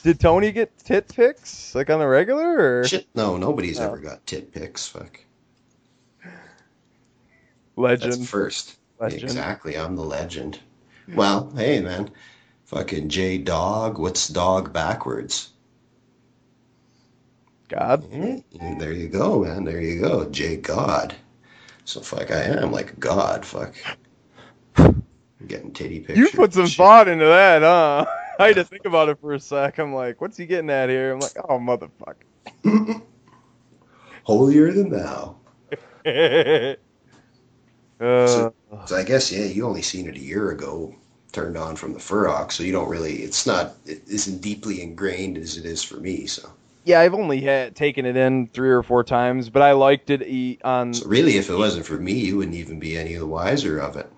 [0.03, 2.81] Did Tony get tit pics like on the regular?
[2.81, 2.85] Or?
[2.87, 3.85] Shit, no, nobody's Oh.
[3.87, 4.87] ever got tit pics.
[4.87, 5.21] Fuck.
[7.77, 8.13] Legend.
[8.13, 8.77] That's first.
[9.01, 9.23] Legend.
[9.25, 10.59] Exactly, I'm the legend.
[11.15, 12.11] Well, hey man,
[12.67, 13.99] fucking J Dog.
[13.99, 15.51] What's dog backwards?
[17.69, 18.03] God.
[18.11, 19.65] Mm, There you go, man.
[19.65, 21.15] There you go, J God.
[21.85, 23.45] So fuck, I am like god.
[23.47, 23.75] Fuck.
[24.77, 25.03] I'm
[25.47, 26.19] getting titty pictures.
[26.19, 28.07] You put some thought into that, huh?
[28.41, 29.79] I had to think about it for a sec.
[29.79, 31.13] I'm like, what's he getting at here?
[31.13, 32.25] I'm like, oh motherfucker.
[34.25, 35.37] Holier than thou.
[36.07, 36.75] uh,
[38.27, 38.55] So,
[38.87, 40.95] so I guess yeah, you only seen it a year ago,
[41.33, 43.17] turned on from the Furrock, so you don't really.
[43.23, 43.75] It's not.
[43.87, 46.27] It isn't deeply ingrained as it is for me.
[46.27, 46.51] So
[46.85, 50.23] yeah, I've only had taken it in three or four times, but I liked it
[50.65, 50.93] on.
[51.07, 54.11] really, if it wasn't for me, you wouldn't even be any the wiser of it.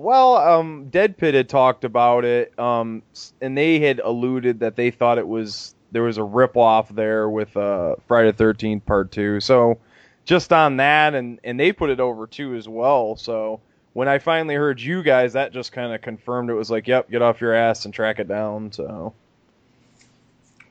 [0.00, 3.02] Well, um, Dead Pit had talked about it, um,
[3.40, 7.28] and they had alluded that they thought it was there was a rip off there
[7.28, 9.40] with uh, Friday the Thirteenth Part Two.
[9.40, 9.78] So
[10.24, 13.16] just on that, and and they put it over too as well.
[13.16, 13.60] So
[13.92, 17.10] when I finally heard you guys, that just kind of confirmed it was like, yep,
[17.10, 18.72] get off your ass and track it down.
[18.72, 19.14] So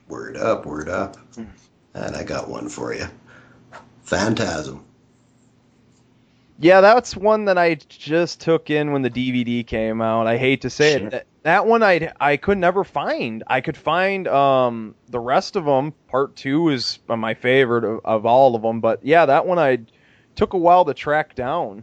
[0.08, 1.16] Word up, word up.
[1.94, 3.06] And I got one for you.
[4.02, 4.84] Phantasm.
[6.60, 10.26] Yeah, that's one that I just took in when the DVD came out.
[10.26, 11.26] I hate to say it.
[11.42, 13.42] That, one I I could never find.
[13.46, 15.94] I could find um the rest of them.
[16.08, 19.78] Part two is my favorite of, of all of them, but yeah, that one I
[20.36, 21.82] took a while to track down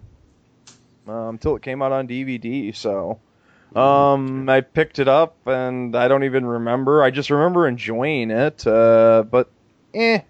[1.07, 2.75] um, until it came out on DVD.
[2.75, 3.19] So
[3.75, 7.03] um, I picked it up and I don't even remember.
[7.03, 9.49] I just remember enjoying it, uh, but
[9.93, 10.21] eh.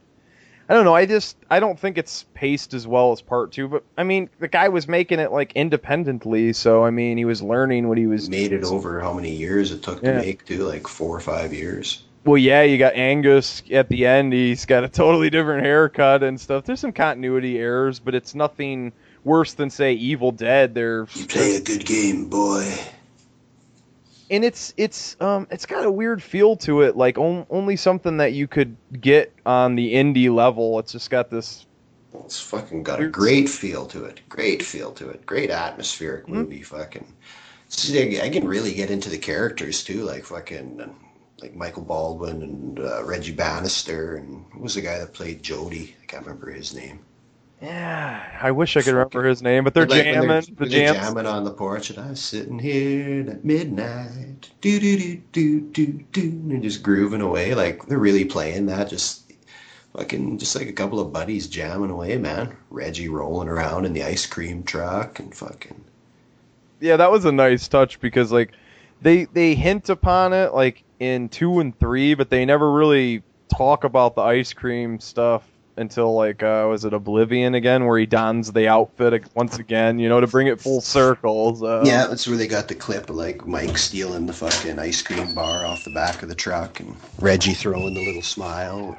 [0.69, 0.93] I don't know.
[0.95, 3.67] I just I don't think it's paced as well as part two.
[3.67, 7.41] But I mean, the guy was making it like independently, so I mean, he was
[7.41, 8.29] learning what he was.
[8.29, 10.13] Made it over how many years it took Yeah.
[10.13, 10.63] to make too?
[10.63, 12.03] Like four or five years.
[12.25, 14.33] Well, yeah, you got Angus at the end.
[14.33, 16.65] He's got a totally different haircut and stuff.
[16.65, 18.91] There's some continuity errors, but it's nothing
[19.23, 20.75] worse than say Evil Dead.
[20.75, 22.69] They're You play a good game, boy.
[24.29, 28.17] And it's it's um it's got a weird feel to it, like on, only something
[28.17, 30.79] that you could get on the indie level.
[30.79, 31.65] It's just got this.
[32.25, 34.21] It's fucking got a great feel to it.
[34.29, 35.25] Great feel to it.
[35.25, 36.35] Great atmospheric Hmm?
[36.35, 36.61] movie.
[36.61, 37.05] Fucking.
[37.69, 40.95] See, I can really get into the characters too, like fucking
[41.41, 45.95] like Michael Baldwin and uh, Reggie Bannister and who was the guy that played Jody?
[46.01, 46.99] I can't remember his name.
[47.61, 50.27] Yeah, I wish I could remember his name, but they're Like, jamming.
[50.27, 54.97] they're- the they're jamming on the porch, and I'm sitting here at midnight, do do
[54.99, 57.55] do do do do, and just grooving away.
[57.55, 59.33] Like they're really playing that, just
[59.95, 62.55] fucking, just like a couple of buddies jamming away, man.
[62.69, 65.83] Reggie rolling around in the ice cream truck, and fucking.
[66.79, 68.51] yeah, that was a nice touch because like
[69.01, 73.83] they they hint upon it like in two and three, but they never really talk
[73.83, 75.43] about the ice cream stuff
[75.77, 80.09] until like uh was it Oblivion again where he dons the outfit once again, you
[80.09, 81.55] know, to bring it full circle.
[81.55, 81.83] So.
[81.83, 85.33] yeah, that's where they got the clip of like Mike stealing the fucking ice cream
[85.33, 88.97] bar off the back of the truck, and Reggie throwing the little smile.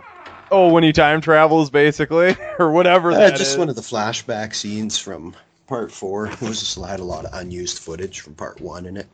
[0.50, 3.12] Oh, when he time travels, basically, or whatever.
[3.12, 3.58] Uh, just is.
[3.58, 5.34] one of the flashback scenes from
[5.66, 6.26] part four.
[6.26, 9.06] It was just had a lot of unused footage from part one in it.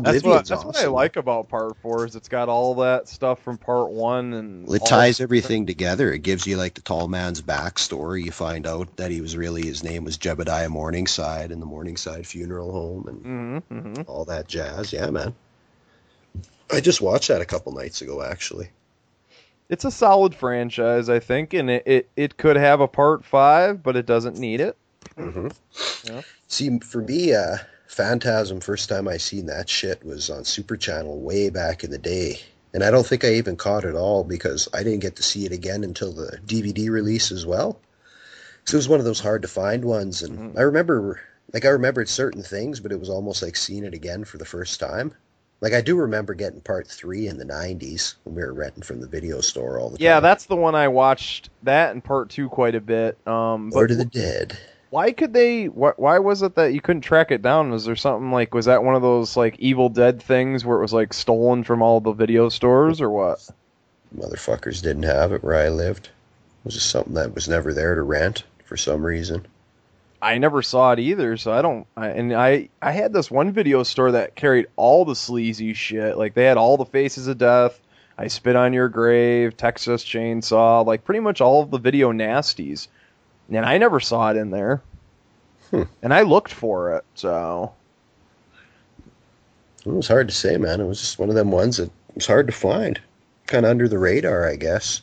[0.00, 3.08] That's what, Oblivion's that's what I like about part four is it's got all that
[3.08, 6.10] stuff from part one and Well, it ties everything together.
[6.10, 8.24] It gives you like the tall man's backstory.
[8.24, 12.26] You find out that he was really his name was Jebediah Morningside in the Morningside
[12.26, 14.08] Funeral Home and Mhm, mhm.
[14.08, 14.94] all that jazz.
[14.94, 15.34] Yeah, man.
[16.70, 18.70] I just watched that a couple nights ago, actually.
[19.68, 23.82] It's a solid franchise, I think, and it, it, it could have a part five,
[23.82, 24.76] but it doesn't need it.
[25.18, 25.48] Mm-hmm.
[26.08, 26.22] Yeah.
[26.48, 27.58] See, for me, uh,
[27.92, 31.98] Phantasm, first time I seen that shit was on Super Channel way back in the
[31.98, 32.40] day.
[32.72, 35.44] And I don't think I even caught it all because I didn't get to see
[35.44, 37.78] it again until the DVD release as well.
[38.64, 40.22] So it was one of those hard to find ones.
[40.22, 41.20] And I remember,
[41.52, 44.46] like, I remembered certain things, but it was almost like seeing it again for the
[44.46, 45.12] first time.
[45.60, 49.02] Like, I do remember getting part three in the 90s when we were renting from
[49.02, 50.16] the video store all the Yeah, time.
[50.16, 53.18] Yeah, that's the one I watched that and part two quite a bit.
[53.26, 54.56] Um, but of the Dead.
[54.92, 55.70] Why could they?
[55.70, 57.70] Why, why was it that you couldn't track it down?
[57.70, 58.52] Was there something like?
[58.52, 61.80] Was that one of those like Evil Dead things where it was like stolen from
[61.80, 63.38] all the video stores or what?
[64.14, 66.08] Motherfuckers didn't have it where I lived.
[66.08, 69.46] It was just something that was never there to rent for some reason.
[70.20, 71.86] I never saw it either, so I don't.
[71.96, 76.18] I, and I I had this one video store that carried all the sleazy shit.
[76.18, 77.80] Like they had all the Faces of Death,
[78.18, 82.88] I Spit on Your Grave, Texas Chainsaw, like pretty much all of the video nasties.
[83.50, 84.80] And I never saw it in there.
[85.70, 85.82] Hmm.
[86.02, 87.72] And I looked for it, so
[89.84, 90.80] It was hard to say, man.
[90.80, 93.00] It was just one of them ones that was hard to find.
[93.46, 95.02] kind of under the radar, I guess.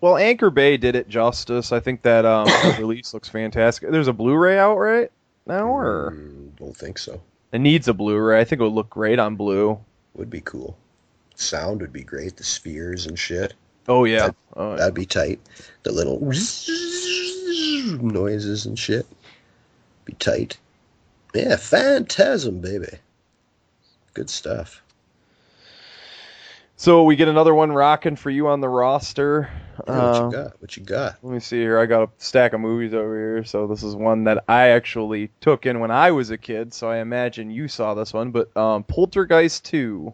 [0.00, 1.72] Well, Anchor Bay did it justice.
[1.72, 2.46] I think that um,
[2.78, 3.90] release looks fantastic.
[3.90, 5.10] There's a Blu-ray out right
[5.46, 7.20] now, or Mm, don't think so.
[7.52, 8.38] it needs a Blu-ray.
[8.40, 9.78] I think it would look great on blue.
[10.14, 10.76] Would be cool.
[11.34, 12.36] Sound would be great.
[12.36, 13.54] The spheres and shit.
[13.88, 14.76] Oh yeah, That'd, Oh, yeah.
[14.78, 15.40] that'd be tight.
[15.82, 16.18] The little
[18.02, 19.06] noises and shit.
[20.04, 20.58] Be tight.
[21.34, 22.88] Yeah, Phantasm, baby.
[24.14, 24.82] Good stuff.
[26.78, 29.48] So we get another one rocking for you on the roster.
[29.86, 30.60] Yeah, what Uh, you got?
[30.60, 31.16] What you got?
[31.22, 31.78] Let me see here.
[31.78, 33.44] I got a stack of movies over here.
[33.44, 36.74] So this is one that I actually took in when I was a kid.
[36.74, 38.30] So I imagine you saw this one.
[38.30, 40.12] But um, Poltergeist 2.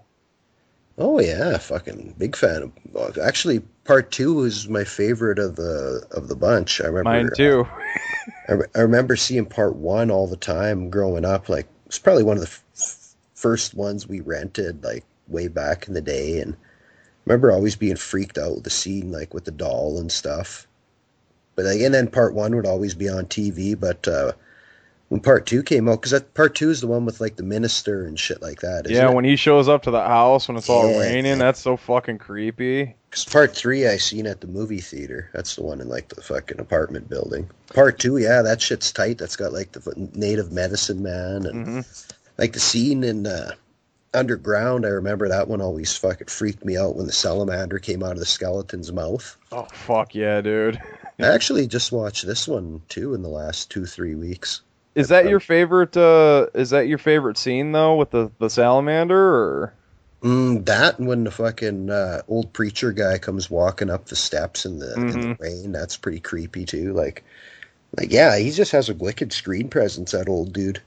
[0.99, 3.19] Oh yeah, fucking big fan of.
[3.19, 6.81] Actually, part two is my favorite of the of the bunch.
[6.81, 7.11] I remember.
[7.11, 7.67] Mine too.
[8.49, 11.49] I, I remember seeing part one all the time growing up.
[11.49, 15.95] Like it's probably one of the f- first ones we rented, like way back in
[15.95, 16.41] the day.
[16.41, 16.59] And I
[17.27, 20.67] remember always being freaked out with the scene, like with the doll and stuff.
[21.55, 23.79] But like, and then part one would always be on TV.
[23.79, 24.33] But uh,
[25.13, 28.07] when part two came out, because part two is the one with like the minister
[28.07, 28.89] and shit like that.
[28.89, 29.13] Yeah, it?
[29.13, 30.99] when he shows up to the house when it's all Yeah.
[31.01, 32.95] raining, that's so fucking creepy.
[33.11, 35.29] 'Cause part three I seen at the movie theater.
[35.35, 37.51] That's the one in like the fucking apartment building.
[37.75, 39.19] Part two, yeah, that shit's tight.
[39.19, 39.83] That's got like the
[40.15, 41.81] native medicine man and hmm
[42.39, 43.53] like the scene in uh,
[44.15, 44.87] Underground.
[44.87, 48.19] I remember that one always fucking freaked me out when the salamander came out of
[48.19, 49.37] the skeleton's mouth.
[49.53, 50.81] Oh fuck yeah, dude.
[51.21, 54.63] I actually just watched this one too in the last two three weeks.
[54.95, 55.97] Is that your favorite?
[55.97, 59.17] Uh, is that your favorite scene though with the the salamander?
[59.19, 59.75] Or
[60.23, 64.65] Mm, that and when the fucking uh, old preacher guy comes walking up the steps
[64.65, 65.39] in the in the Mhm.
[65.39, 66.93] rain, that's pretty creepy too.
[66.93, 67.25] Like,
[67.99, 70.13] like yeah, he just has a wicked screen presence.
[70.13, 70.83] That old dude.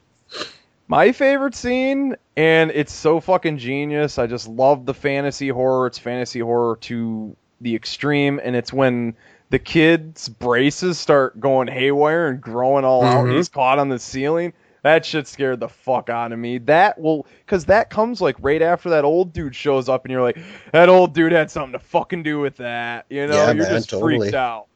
[0.88, 4.18] my favorite scene, and it's so fucking genius.
[4.20, 5.88] I just love the fantasy horror.
[5.88, 9.16] It's fantasy horror to the extreme, and it's when
[9.50, 13.38] the kid's braces start going haywire and growing all out, and Mhm.
[13.38, 14.54] he's caught on the ceiling.
[14.84, 16.60] That shit scared the fuck out of me.
[16.60, 20.22] That will, cause that comes like right after that old dude shows up, and you're
[20.22, 20.38] like,
[20.74, 23.06] that old dude had something to fucking do with that.
[23.10, 24.20] You know, Yeah, you're man, just totally.
[24.20, 24.68] freaked out.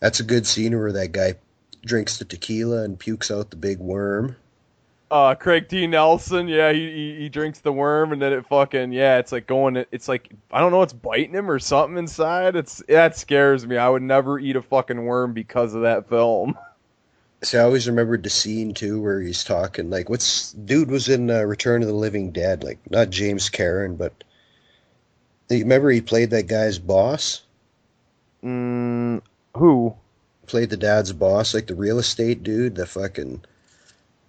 [0.00, 1.34] That's a good scene where that guy
[1.84, 4.34] drinks the tequila and pukes out the big worm.
[5.12, 5.86] Uh Craig T.
[5.86, 9.46] Nelson, yeah, he, he he drinks the worm and then it fucking yeah, it's like
[9.46, 12.56] going it's like I don't know, it's biting him or something inside.
[12.56, 13.76] It's that scares me.
[13.76, 16.58] I would never eat a fucking worm because of that film.
[17.44, 21.28] See, I always remembered the scene too where he's talking like, "What's dude was in
[21.30, 24.24] uh, Return of the Living Dead?" Like not James Karen, but
[25.50, 27.42] you remember he played that guy's boss.
[28.42, 29.20] Mm,
[29.56, 29.94] who?
[30.46, 33.44] Played the dad's boss, like the real estate dude the fucking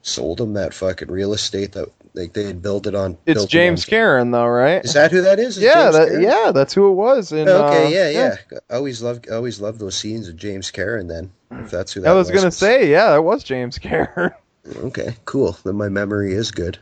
[0.04, 3.18] sold him that fucking real estate that like they had built it on.
[3.26, 4.86] It's built it James on- Karen though, right?
[4.86, 5.58] Is that who that is?
[5.58, 7.32] Is yeah, that, yeah, that's who it was.
[7.32, 10.70] And, okay, uh, yeah, yeah, I always loved, I always loved those scenes of James
[10.70, 11.08] Karen.
[11.08, 14.32] Then, if that's who that I was gonna say, yeah, that was James Karen.
[14.78, 15.58] Okay, cool.
[15.66, 16.78] Then my memory is good.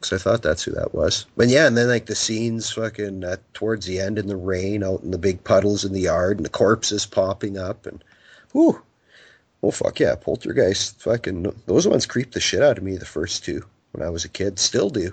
[0.00, 1.26] Because I thought that's who that was.
[1.36, 4.82] But yeah, and then like the scenes fucking uh, towards the end in the rain,
[4.82, 8.02] out in the big puddles in the yard, and the corpses popping up, and
[8.54, 8.80] whoo,
[9.62, 12.96] oh fuck yeah, Poltergeist, fucking those ones creeped the shit out of me.
[12.96, 15.12] The first two when I was a kid, still do.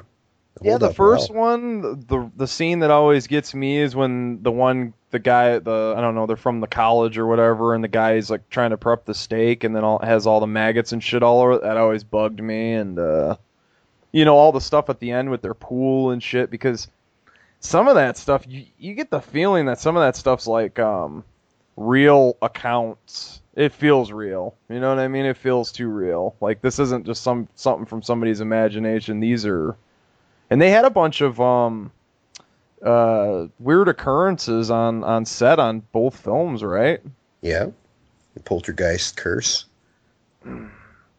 [0.62, 1.42] They Yeah, the first well.
[1.42, 5.94] one, the the scene that always gets me is when the one, the guy, the
[5.98, 8.78] I don't know, they're from the college or whatever, and the guy's like trying to
[8.78, 11.54] prep the steak, and then all has all the maggots and shit all over.
[11.54, 11.62] it.
[11.64, 13.36] That always bugged me, and uh,
[14.12, 16.88] you know all the stuff at the end with their pool and shit, because
[17.60, 20.80] some of that stuff, you you get the feeling that some of that stuff's like
[20.80, 21.24] um
[21.76, 23.42] real accounts.
[23.56, 24.56] It feels real.
[24.70, 25.26] You know what I mean?
[25.26, 26.36] It feels too real.
[26.42, 29.20] Like this isn't just some something from somebody's imagination.
[29.20, 29.76] These are
[30.50, 31.92] and they had a bunch of um
[32.82, 37.00] uh weird occurrences on on set on both films, right?
[37.42, 37.68] Yeah,
[38.34, 39.66] the Poltergeist curse.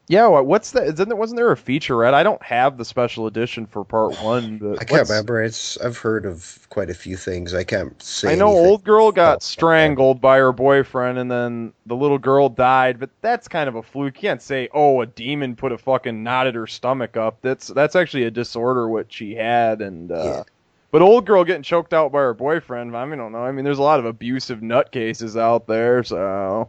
[0.09, 0.85] Yeah, what- what's that?
[0.87, 2.15] Isn't there, wasn't there a featurette?
[2.15, 5.43] I don't have the special edition for part one, I can't remember.
[5.43, 7.55] It's I've heard of quite a few things.
[7.55, 8.33] I can't say.
[8.33, 8.67] I know anything.
[8.71, 13.01] old girl got strangled by her boyfriend, and then the little girl died.
[13.01, 14.15] But that's kind of a fluke.
[14.23, 17.67] You can't say, "Oh, a demon put a fucking knot at her stomach up." That's
[17.67, 20.45] that's actually a disorder what she had, and uh,
[20.93, 22.97] but old girl getting choked out by her boyfriend.
[22.97, 23.43] I mean, I don't know.
[23.45, 26.69] I mean, there's a lot of abusive nutcases out there, so.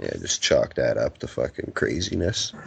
[0.00, 2.52] Yeah, just chalk that up to fucking craziness.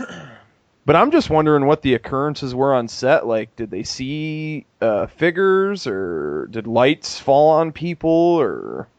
[0.85, 3.25] But I'm just wondering what the occurrences were on set.
[3.25, 8.89] Like, did they see uh, figures, or did lights fall on people, or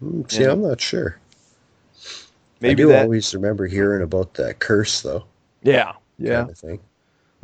[0.00, 0.52] Hmm, See, Yeah.
[0.52, 1.18] I'm not sure.
[1.18, 2.08] I
[2.60, 3.04] maybe do that?
[3.04, 5.24] always remember hearing about that curse, though.
[5.62, 6.38] Yeah, yeah.
[6.38, 6.80] Kind of thing.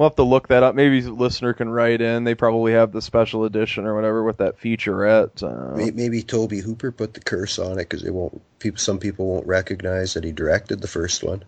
[0.00, 0.74] We'll have to look that up.
[0.74, 2.24] Maybe a listener can write in.
[2.24, 5.42] They probably have the special edition or whatever with that featurette.
[5.42, 8.40] Uh, Maybe Tobe Hooper put the curse on it because they won't.
[8.60, 11.44] People, some people won't recognize that he directed the first one.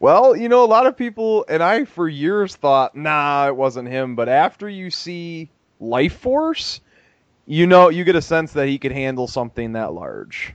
[0.00, 3.88] Well, you know, a lot of people, and I for years thought, nah, it wasn't
[3.88, 4.16] him.
[4.16, 5.48] But after you see
[5.80, 6.80] Lifeforce,
[7.46, 10.52] you know, you get a sense that he could handle something that large.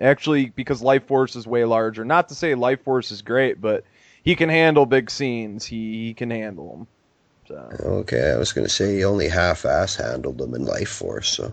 [0.00, 2.06] Actually, because Lifeforce is way larger.
[2.06, 3.84] Not to say Lifeforce is great, but
[4.26, 5.64] he can handle big scenes.
[5.64, 6.86] He, he can handle them.
[7.48, 7.68] So.
[8.00, 11.26] Okay, I was going to say he only half-ass handled them in Lifeforce.
[11.26, 11.52] So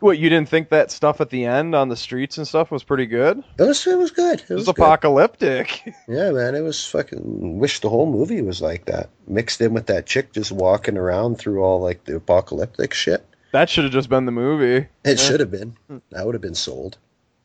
[0.00, 2.82] What, you didn't think that stuff at the end on the streets and stuff was
[2.82, 3.38] pretty good?
[3.56, 4.40] it was it was good.
[4.40, 4.82] It It was was good.
[4.82, 5.94] apocalyptic.
[6.08, 7.58] Yeah, man, it was fucking.
[7.60, 11.38] Wish the whole movie was like that, mixed in with that chick just walking around
[11.38, 13.24] through all like the apocalyptic shit.
[13.52, 14.88] That should have just been the movie.
[15.04, 15.76] It should have been.
[15.86, 15.98] Hmm.
[16.10, 16.98] That would have been sold.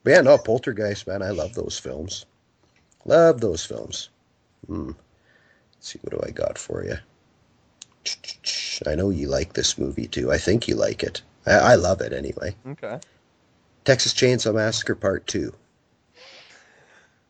[0.03, 2.25] But yeah, no, Poltergeist, man, I love those films.
[3.05, 4.09] Love those films.
[4.67, 4.91] Hmm.
[5.75, 6.95] Let's see, what do I got for you?
[8.85, 10.31] I know you like this movie too.
[10.31, 11.21] I think you like it.
[11.45, 12.55] I, I love it anyway.
[12.67, 12.99] Okay.
[13.83, 15.53] Texas Chainsaw Massacre Part Two.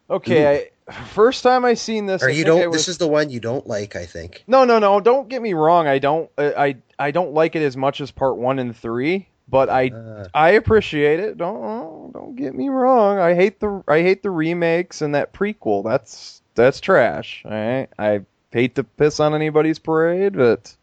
[0.09, 2.23] Okay, I, first time I seen this.
[2.23, 2.69] Or I you don't.
[2.69, 4.43] was- This is the one you don't like, I think.
[4.47, 4.99] No, no, no.
[4.99, 5.87] Don't get me wrong.
[5.87, 6.29] I don't.
[6.37, 9.89] uh, I I don't like it as much as part one and three, but I
[9.89, 10.27] Uh.
[10.33, 11.37] I appreciate it.
[11.37, 13.19] Don't don't get me wrong.
[13.19, 15.83] I hate the I hate the remakes and that prequel.
[15.83, 17.41] That's that's trash.
[17.45, 17.87] All right.
[17.97, 18.21] I
[18.51, 20.75] hate to piss on anybody's parade, but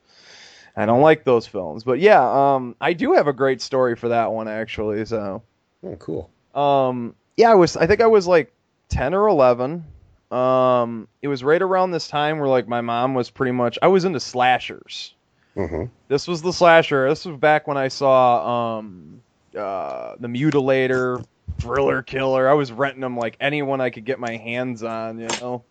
[0.76, 1.84] I don't like those films.
[1.84, 5.04] But yeah, um, I do have a great story for that one actually.
[5.04, 5.42] So.
[5.84, 6.30] Oh, cool.
[6.54, 7.76] Um, yeah, I was.
[7.76, 8.52] I think I was like
[8.88, 9.84] ten or eleven.
[10.30, 13.78] Um, it was right around this time where like my mom was pretty much.
[13.82, 15.14] I was into slashers.
[15.56, 15.84] Mm-hmm.
[16.08, 17.08] This was the slasher.
[17.08, 19.20] This was back when I saw um,
[19.56, 21.24] uh, the Mutilator,
[21.58, 22.48] Thriller Killer.
[22.48, 25.18] I was renting them like anyone I could get my hands on.
[25.18, 25.64] You know.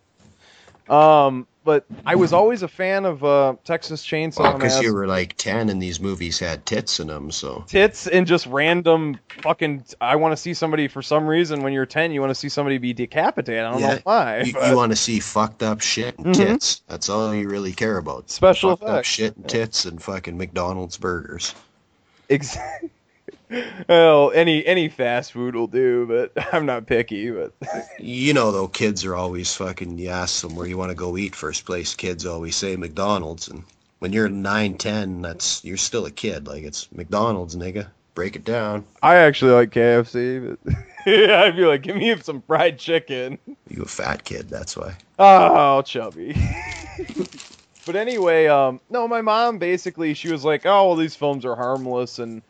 [0.88, 4.84] Um, but I was always a fan of uh, Texas Chainsaw Because Massacre.
[4.86, 8.44] you were like ten, and these movies had tits in them, so tits and just
[8.44, 9.82] random fucking.
[9.98, 11.62] I want to see somebody for some reason.
[11.62, 13.64] When you're ten, you want to see somebody be decapitated.
[13.64, 14.42] I don't know why.
[14.42, 16.34] You, but- want to see fucked up shit and Mhm.
[16.34, 16.82] tits.
[16.86, 18.28] That's all you really care about.
[18.28, 19.08] Special fucked up effects.
[19.08, 21.54] shit and tits and fucking McDonald's burgers.
[22.28, 22.58] Ex-
[23.88, 27.30] well, any any fast food will do, but I'm not picky.
[27.30, 27.52] But
[27.98, 29.98] You know, though, kids are always fucking.
[29.98, 31.34] You ask them where you want to go eat.
[31.34, 33.64] First place, kids always say McDonald's, and
[33.98, 36.46] when you're nine, ten, that's you're still a kid.
[36.46, 37.88] Like it's McDonald's, nigga.
[38.14, 38.84] Break it down.
[39.02, 40.56] I actually like KFC.
[40.64, 40.74] But
[41.06, 43.38] yeah, I'd be like, give me some fried chicken.
[43.68, 44.96] You a fat kid, that's why.
[45.18, 46.36] Oh, chubby.
[47.86, 51.56] but anyway, um, no, my mom basically she was like, oh, well, these films are
[51.56, 52.42] harmless and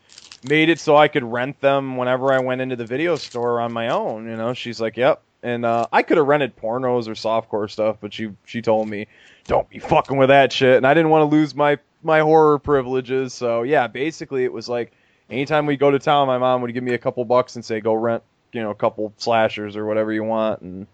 [0.45, 3.73] made it so I could rent them whenever I went into the video store on
[3.73, 4.29] my own.
[4.29, 5.23] You know, she's like, yep.
[5.43, 9.07] And uh, I could have rented pornos or softcore stuff, but she she told me,
[9.45, 10.77] don't be fucking with that shit.
[10.77, 13.35] And I didn't want to lose my my horror privileges.
[13.35, 14.93] So yeah, basically it was like
[15.31, 17.81] anytime we go to town, my mom would give me a couple bucks and say,
[17.81, 18.23] go rent,
[18.53, 20.63] you know, a couple slashers or whatever you want.
[20.63, 20.87] And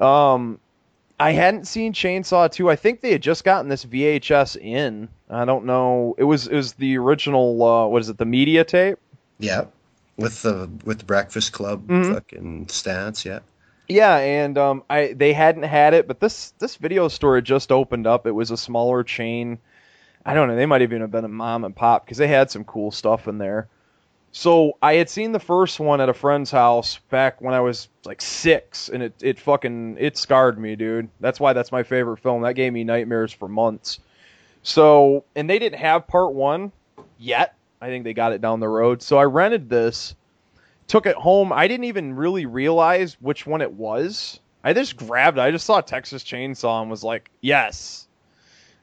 [0.00, 0.60] um,
[1.18, 2.70] I hadn't seen Chainsaw 2.
[2.70, 5.08] I think they had just gotten this VHS in.
[5.28, 6.14] I don't know.
[6.18, 7.62] It was it was the original.
[7.62, 8.18] Uh, what is it?
[8.18, 8.98] The media tape.
[9.38, 9.64] Yeah,
[10.16, 12.14] with the with the Breakfast Club Mhm.
[12.14, 13.24] fucking stance.
[13.24, 13.40] Yeah.
[13.88, 17.70] Yeah, and um, I they hadn't had it, but this this video store had just
[17.72, 18.26] opened up.
[18.26, 19.58] It was a smaller chain.
[20.24, 20.56] I don't know.
[20.56, 23.28] They might even have been a mom and pop because they had some cool stuff
[23.28, 23.68] in there.
[24.32, 27.88] So I had seen the first one at a friend's house back when I was
[28.04, 31.08] like six, and it it fucking it scarred me, dude.
[31.20, 32.42] That's why that's my favorite film.
[32.42, 33.98] That gave me nightmares for months.
[34.66, 36.72] So and they didn't have part one
[37.18, 37.54] yet.
[37.80, 39.00] I think they got it down the road.
[39.00, 40.14] So I rented this
[40.86, 41.52] took it home.
[41.52, 44.40] I didn't even really realize which one it was.
[44.62, 45.42] I just grabbed it.
[45.42, 48.06] I just saw Texas Chainsaw and was like, yes.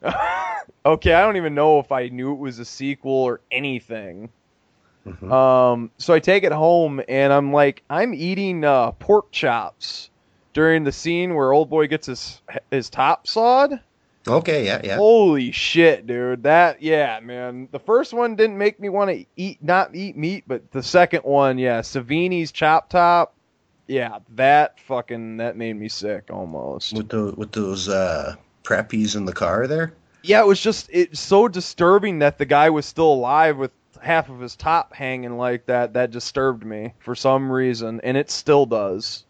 [0.86, 4.30] okay, I don't even know if I knew it was a sequel or anything.
[5.30, 10.10] Um, so I take it home and I'm like, I'm eating uh, pork chops
[10.54, 12.42] during the scene where old boy gets his
[12.72, 13.82] his top sawed.
[14.28, 14.66] Okay.
[14.66, 14.82] Yeah.
[14.84, 14.96] Yeah.
[14.96, 16.44] Holy shit, dude!
[16.44, 17.68] That yeah, man.
[17.72, 21.24] The first one didn't make me want to eat, not eat meat, but the second
[21.24, 23.36] one, yeah, Savini's chop top,
[23.88, 26.94] yeah, that fucking that made me sick almost.
[26.94, 29.94] With the with those uh, preppies in the car there.
[30.22, 33.72] Yeah, it was just it's so disturbing that the guy was still alive with
[34.02, 35.94] half of his top hanging like that.
[35.94, 39.26] That disturbed me for some reason, and it still does.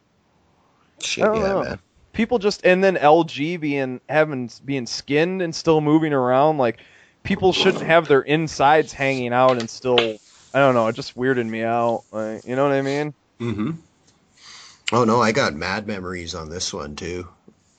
[1.02, 1.64] Shit, yeah, know.
[1.64, 1.80] man.
[2.14, 6.80] People just and then LG being having being skinned and still moving around like
[7.24, 10.22] people shouldn't have their insides hanging out and still
[10.54, 12.04] I don't know, it just weirded me out.
[12.12, 13.14] Like, you know what I mean?
[13.42, 13.72] Mm-hmm.
[14.92, 17.28] Oh no, I got mad memories on this one too.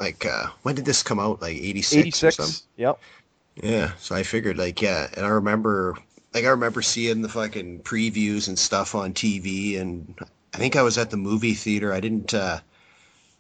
[0.00, 1.40] like uh, when did this come out?
[1.40, 2.50] Like eighty six or something.
[2.50, 2.68] 86.
[2.76, 2.98] Yep.
[3.62, 5.96] Yeah, so I figured like yeah, and I remember
[6.32, 10.18] like I remember seeing the fucking previews and stuff on TV, and
[10.52, 11.92] I think I was at the movie theater.
[11.92, 12.58] I didn't uh,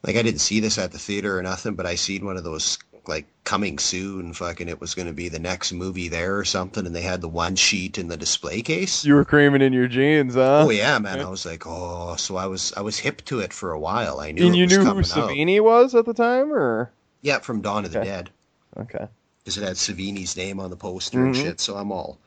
[0.04, 2.44] like I didn't see this at the theater or nothing, but I seen one of
[2.44, 4.32] those like coming soon.
[4.32, 7.20] Fucking, it was going to be the next movie there or something, and they had
[7.20, 9.04] the one sheet in the display case.
[9.04, 10.64] You were creaming in your jeans, huh?
[10.66, 11.20] Oh yeah, man!
[11.20, 14.20] I was like, oh, so I was I was hip to it for a while.
[14.20, 14.46] I knew.
[14.46, 15.30] And it you was knew who coming out.
[15.30, 18.30] Savini was at the time, or Yeah, from Dawn of the Dead.
[18.78, 19.06] okay?
[19.44, 21.42] because it had Savini's name on the poster and Mhm.
[21.42, 21.60] shit.
[21.60, 22.18] So I'm all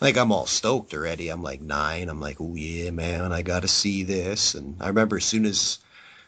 [0.00, 1.28] like, I'm all stoked already.
[1.28, 2.08] I'm like nine.
[2.08, 4.54] I'm like, oh yeah, man, I got to see this.
[4.56, 5.78] And I remember as soon as,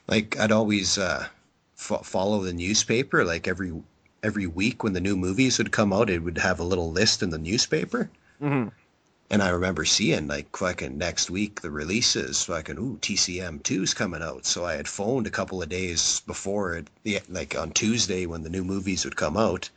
[0.09, 1.29] like, I'd always uh,
[1.77, 3.25] fo- follow the newspaper.
[3.25, 3.73] Like every
[4.23, 7.23] every week when the new movies would come out, it would have a little list
[7.23, 8.11] in the newspaper.
[8.43, 8.69] Mm-hmm.
[9.31, 14.23] And I remember seeing like fucking next week the releases, fucking ooh TCM 2's coming
[14.23, 14.47] out.
[14.47, 16.89] So I had phoned a couple of days before it,
[17.29, 19.69] like on Tuesday when the new movies would come out.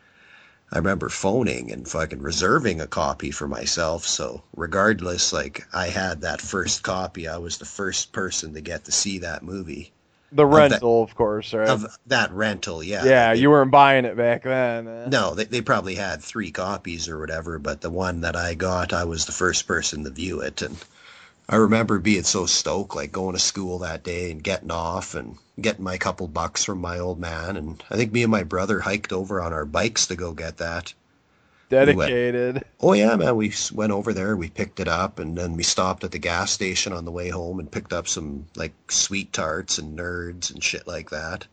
[0.71, 4.07] I remember phoning and fucking reserving a copy for myself.
[4.07, 8.85] So regardless, like I had that first copy, I was the first person to get
[8.85, 9.91] to see that movie.
[10.33, 11.67] The Of that- rental, of course, right?
[11.67, 13.03] Of that rental, yeah.
[13.03, 14.87] yeah, They- you weren't buying it back then.
[14.87, 15.07] eh?
[15.09, 18.93] no, they, they probably had three copies or whatever, but the one that I got,
[18.93, 20.61] I was the first person to view it.
[20.61, 20.77] And
[21.49, 25.37] I remember being so stoked, like going to school that day and getting off and
[25.59, 27.57] getting my couple bucks from my old man.
[27.57, 30.57] And I think me and my brother hiked over on our bikes to go get
[30.57, 30.93] that.
[31.71, 32.63] Dedicated.
[32.79, 33.35] Oh, yeah, man.
[33.35, 36.51] We went over there, we picked it up, and then we stopped at the gas
[36.51, 40.63] station on the way home and picked up some, like, sweet tarts and nerds and
[40.63, 41.47] shit like that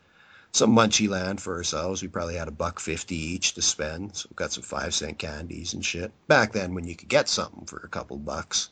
[0.53, 2.03] some munchy land for ourselves.
[2.03, 4.17] We probably had a buck fifty each to spend.
[4.17, 6.11] So we got some five cent candies and shit.
[6.27, 8.71] Back then when you could get something for a couple bucks.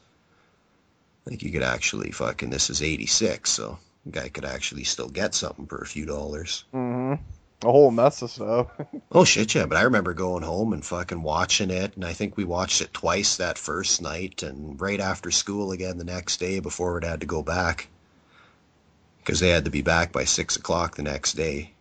[1.27, 4.85] I think you could actually fucking this is eighty six, so a guy could actually
[4.85, 6.65] still get something for a few dollars.
[6.73, 7.23] Mm-hmm.
[7.63, 8.69] A whole mess of stuff.
[9.13, 9.65] Oh shit, yeah.
[9.67, 12.93] But I remember going home and fucking watching it, and I think we watched it
[12.93, 17.21] twice that first night, and right after school again the next day before it had
[17.21, 17.89] to go back,
[19.19, 21.73] because they had to be back by six o'clock the next day.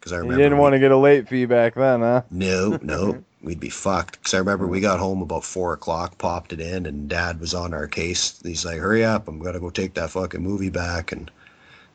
[0.00, 2.22] Because I you remember didn't we- want to get a late fee back then, huh?
[2.30, 4.18] No, no, we'd be fucked.
[4.18, 7.54] Because I remember we got home about four o'clock, popped it in, and Dad was
[7.54, 8.40] on our case.
[8.42, 9.28] He's like, "Hurry up!
[9.28, 11.30] I'm gonna go take that fucking movie back." And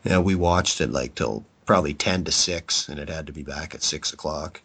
[0.06, 3.44] yeah, we watched it like till probably ten to six, and it had to be
[3.44, 4.62] back at six o'clock.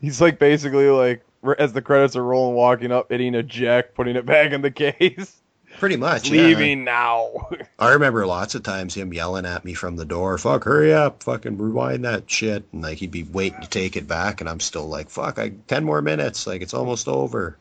[0.00, 1.24] He's like basically like
[1.58, 4.70] as the credits are rolling, walking up, hitting a jack, putting it back in the
[4.70, 5.38] case,
[5.78, 6.42] Pretty much, yeah.
[6.42, 7.48] leaving now.
[7.78, 11.22] I remember lots of times him yelling at me from the door, "Fuck, hurry up!
[11.22, 14.60] Fucking rewind that shit!" And like he'd be waiting to take it back, and I'm
[14.60, 16.46] still like, "Fuck, I ten more minutes.
[16.46, 17.56] Like it's almost over."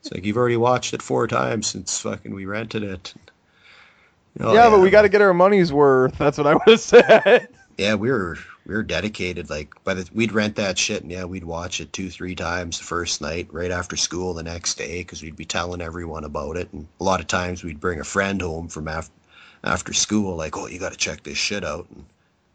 [0.00, 3.12] It's like you've already watched it four times since fucking we rented it.
[4.40, 6.16] Oh, yeah, but we got to get our money's worth.
[6.16, 7.48] That's what I would have said.
[7.78, 8.36] Yeah, we were
[8.66, 9.48] we were dedicated.
[9.48, 12.78] Like by the we'd rent that shit, and yeah, we'd watch it two three times
[12.78, 16.56] the first night, right after school the next day, because we'd be telling everyone about
[16.56, 16.68] it.
[16.72, 19.12] And a lot of times we'd bring a friend home from after
[19.64, 21.86] after school, like, oh, you got to check this shit out.
[21.94, 22.04] And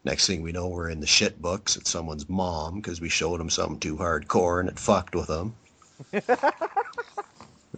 [0.03, 3.39] next thing we know, we're in the shit books at someone's mom because we showed
[3.39, 5.55] them something too hardcore and it fucked with them.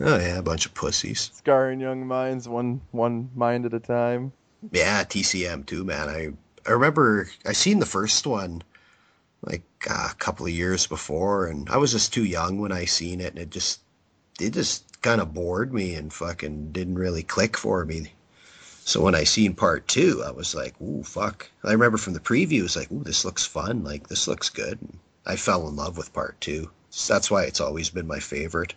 [0.02, 1.32] Oh yeah, a bunch of pussies.
[1.36, 4.34] Scarring young minds, one one mind at a time.
[4.72, 6.10] Yeah, TCM too, man.
[6.10, 6.34] I
[6.68, 8.64] I remember I seen the first one
[9.44, 12.86] like uh, a couple of years before, and I was just too young when I
[12.86, 13.82] seen it, and it just
[14.40, 18.12] it just kind of bored me and fucking didn't really click for me.
[18.84, 22.20] So when I seen part two, I was like, "Ooh, fuck!" I remember from the
[22.20, 23.84] previews, like, "Ooh, this looks fun.
[23.84, 26.72] Like, this looks good." And I fell in love with part two.
[26.90, 28.74] So that's why it's always been my favorite.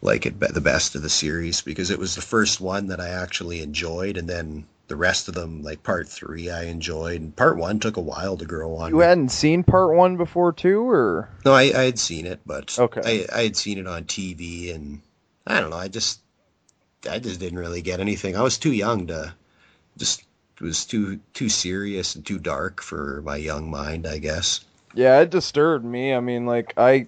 [0.00, 3.08] Like it the best of the series because it was the first one that I
[3.08, 7.56] actually enjoyed, and then the rest of them, like part three, I enjoyed, and part
[7.56, 8.90] one took a while to grow on.
[8.90, 9.04] You me.
[9.04, 13.26] hadn't seen part one before, too, or No, I, I had seen it, but Okay.
[13.32, 15.00] I, I had seen it on TV, and
[15.46, 15.76] I don't know.
[15.76, 16.20] I just,
[17.08, 18.36] I just didn't really get anything.
[18.36, 19.32] I was too young to,
[19.96, 20.24] just
[20.60, 24.60] it was too too serious and too dark for my young mind, I guess.
[24.94, 26.12] Yeah, it disturbed me.
[26.12, 27.06] I mean, like I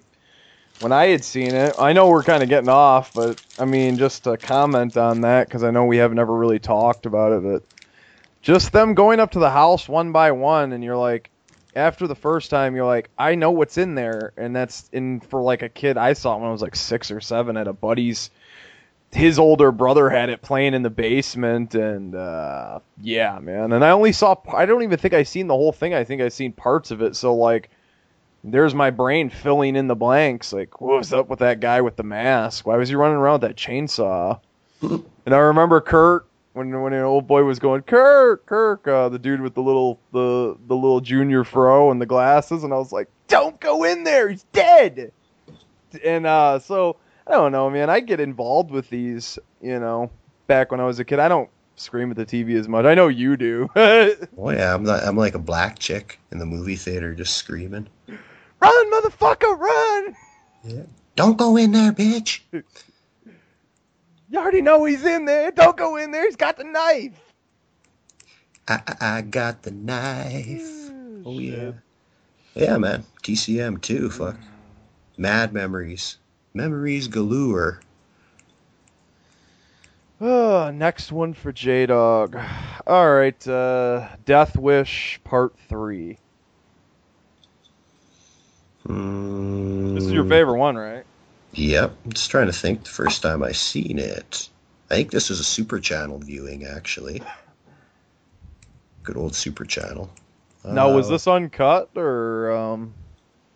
[0.79, 3.97] when I had seen it, I know we're kind of getting off, but I mean,
[3.97, 7.43] just to comment on that because I know we have never really talked about it,
[7.43, 7.63] but
[8.43, 11.31] just them going up to the house one by one, and you're like,
[11.75, 15.41] after the first time, you're like, I know what's in there, and that's in for
[15.41, 15.97] like a kid.
[15.97, 18.29] I saw it when I was like six or seven at a buddy's.
[19.11, 23.71] His older brother had it playing in the basement, and uh, yeah, man.
[23.71, 24.35] And I only saw.
[24.53, 25.93] I don't even think I seen the whole thing.
[25.93, 27.15] I think I seen parts of it.
[27.15, 27.69] So like,
[28.43, 30.51] there's my brain filling in the blanks.
[30.51, 32.67] Like, what was up with that guy with the mask?
[32.67, 34.39] Why was he running around with that chainsaw?
[34.81, 39.19] and I remember Kurt when when an old boy was going Kirk, Kirk, uh, the
[39.19, 42.91] dude with the little the the little junior fro and the glasses, and I was
[42.91, 45.11] like, don't go in there, he's dead.
[46.03, 46.97] And uh, so
[47.27, 47.89] I don't know, man.
[47.89, 50.11] I get involved with these, you know.
[50.47, 52.85] Back when I was a kid, I don't scream at the TV as much.
[52.85, 53.69] I know you do.
[54.37, 57.87] Oh yeah, I'm not, I'm like a black chick in the movie theater just screaming.
[58.59, 60.15] run, motherfucker, run!
[60.63, 60.83] Yeah.
[61.15, 62.41] Don't go in there, bitch.
[64.33, 65.51] You already know he's in there.
[65.51, 66.25] Don't go in there.
[66.25, 67.35] He's got the knife.
[68.67, 70.89] I, I, I got the knife.
[71.23, 71.73] Oh yeah.
[72.55, 73.03] Yeah, man.
[73.21, 74.09] TCM too.
[74.09, 74.35] Fuck.
[75.17, 76.17] Mad memories.
[76.55, 77.79] Memories galore.
[80.19, 82.35] Oh, next one for J Dog.
[82.87, 86.17] All right, uh, Death Wish Part Three.
[88.87, 91.05] This is your favorite one, right?
[91.53, 91.95] Yep.
[92.05, 94.49] I'm just trying to think the first time I seen it.
[94.89, 97.21] I think this was a Super Channel viewing, actually.
[99.03, 100.09] Good old Super Channel.
[100.63, 102.93] now, was Uh, this uncut or um,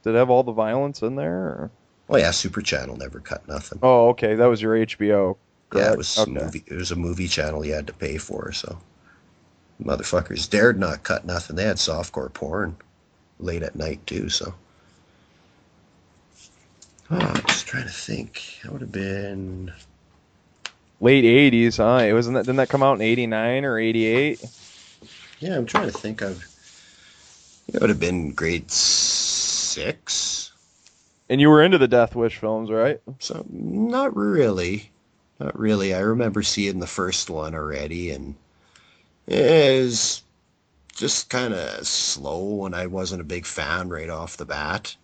[0.04, 1.36] did it have all the violence in there?
[1.36, 1.72] Or?
[2.10, 3.80] Oh yeah, Super Channel never cut nothing.
[3.82, 5.38] Oh, okay, that was your HBO.
[5.76, 6.32] Yeah, it was okay.
[6.32, 6.64] movie.
[6.66, 8.54] It was a movie channel you had to pay for.
[8.54, 8.80] So,
[9.84, 11.58] motherfuckers dared not cut nothing.
[11.58, 12.78] They had softcore porn
[13.40, 14.30] late at night too.
[14.30, 14.54] So,
[17.12, 18.60] oh, I'm just trying to think.
[18.64, 19.74] That would have been.
[21.00, 21.24] Late
[21.54, 22.06] '80s, huh?
[22.06, 22.46] It wasn't that.
[22.46, 24.44] Didn't that come out in '89 or '88?
[25.40, 26.46] Yeah, I'm trying to think of.
[27.72, 30.52] It would have been grade six.
[31.30, 33.02] And you were into the Death Wish films, right?
[33.20, 34.90] So not really,
[35.40, 35.94] not really.
[35.94, 38.36] I remember seeing the first one already, and
[39.28, 40.24] it was
[40.96, 44.96] just kind of slow, and I wasn't a big fan right off the bat.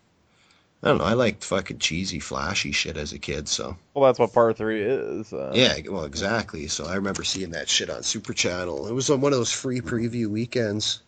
[0.84, 1.05] I don't know.
[1.05, 4.84] I liked fucking cheesy, flashy shit as a kid, so Well, that's what Part Three
[4.84, 5.31] is.
[5.31, 5.76] Uh, yeah.
[5.89, 6.68] Well, exactly.
[6.68, 8.88] So I remember seeing that shit on Super Channel.
[8.88, 11.01] It was on one of those free preview weekends,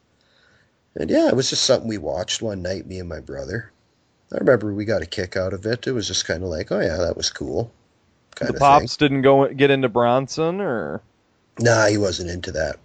[0.96, 3.70] and yeah, it was just something we watched one night, me and my brother.
[4.32, 5.88] I remember we got a kick out of it.
[5.88, 7.70] It was just kind of like, oh yeah, that was cool.
[8.36, 11.02] Kind the of pops didn't go get into Bronson, or.
[11.60, 12.78] Nah, he wasn't into that.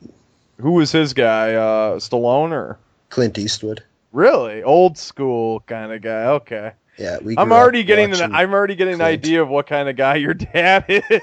[0.58, 1.54] who was his guy?
[1.54, 2.78] Uh, Stallone or
[3.10, 3.84] Clint Eastwood.
[4.12, 6.26] really old school kind of guy?
[6.26, 6.72] Okay.
[6.96, 7.34] Yeah, we.
[7.36, 10.34] I'm already getting an I'm already getting an idea of what kind of guy your
[10.34, 11.20] dad is.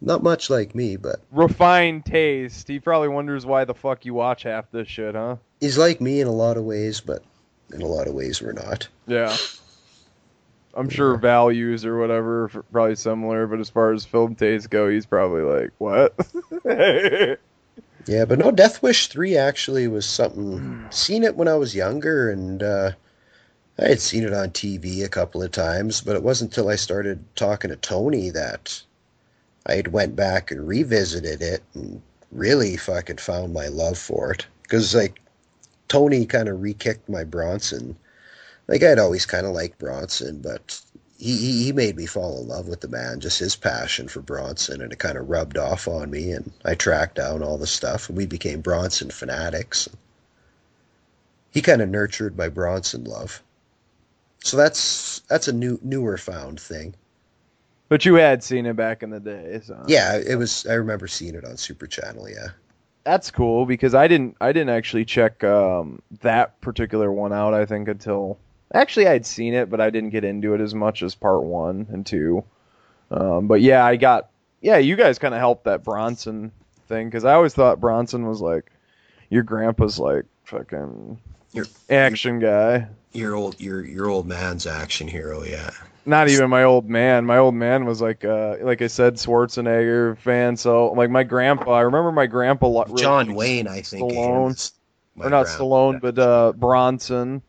[0.00, 2.68] Not much like me, but Refined taste.
[2.68, 5.36] He probably wonders why the fuck you watch half this shit, huh?
[5.60, 7.22] he's like me in a lot of ways, but
[7.72, 8.88] in a lot of ways we're not.
[9.06, 9.34] Yeah.
[10.74, 15.06] I'm sure values or whatever probably similar, but as far as film taste go, he's
[15.06, 16.14] probably like, what?
[18.06, 20.86] Yeah, but no, Death Wish 3 actually was something.
[20.90, 22.92] Seen it when I was younger, and uh,
[23.78, 26.76] I had seen it on TV a couple of times, but it wasn't until I
[26.76, 28.82] started talking to Tony that
[29.66, 32.00] I had went back and revisited it and
[32.32, 34.46] really fucking found my love for it.
[34.62, 35.20] Because, like,
[35.88, 37.96] Tony kind of re-kicked my Bronson.
[38.66, 40.80] Like, I'd always kind of liked Bronson, but
[41.18, 44.20] he, he he made me fall in love with the man, just his passion for
[44.20, 46.32] Bronson, and it kind of rubbed off on me.
[46.32, 49.88] And I tracked down all the stuff, and we became Bronson fanatics.
[51.50, 53.42] He kind of nurtured my Bronson love,
[54.42, 56.94] so that's that's a new newer found thing.
[57.88, 60.66] but you had seen it back in the day, so Yeah, it was.
[60.66, 62.28] I remember seeing it on Super Channel.
[62.28, 62.48] Yeah,
[63.04, 67.54] that's cool because I didn't I didn't actually check um, that particular one out.
[67.54, 68.38] I think until
[68.74, 71.86] actually I'd seen it, but I didn't get into it as much as part one
[71.90, 72.44] and two.
[73.10, 74.30] Um, but yeah, I got
[74.60, 74.78] yeah.
[74.78, 76.50] You guys kind of helped that Bronson
[76.88, 78.70] thing because I always thought Bronson was like
[79.30, 81.18] your grandpa's like fucking
[81.56, 82.88] Your- action guy.
[83.12, 85.42] your old your your old man's action hero.
[85.42, 85.70] Yeah,
[86.04, 87.24] Not even my old man.
[87.24, 90.56] My old man was like, uh, like I said, Schwarzenegger fan.
[90.56, 92.68] So like my grandpa, I remember my grandpa.
[92.84, 94.12] really John Wayne, I think.
[94.12, 94.72] Stallone.
[95.18, 97.42] or not grand- Stallone, but uh, Bronson.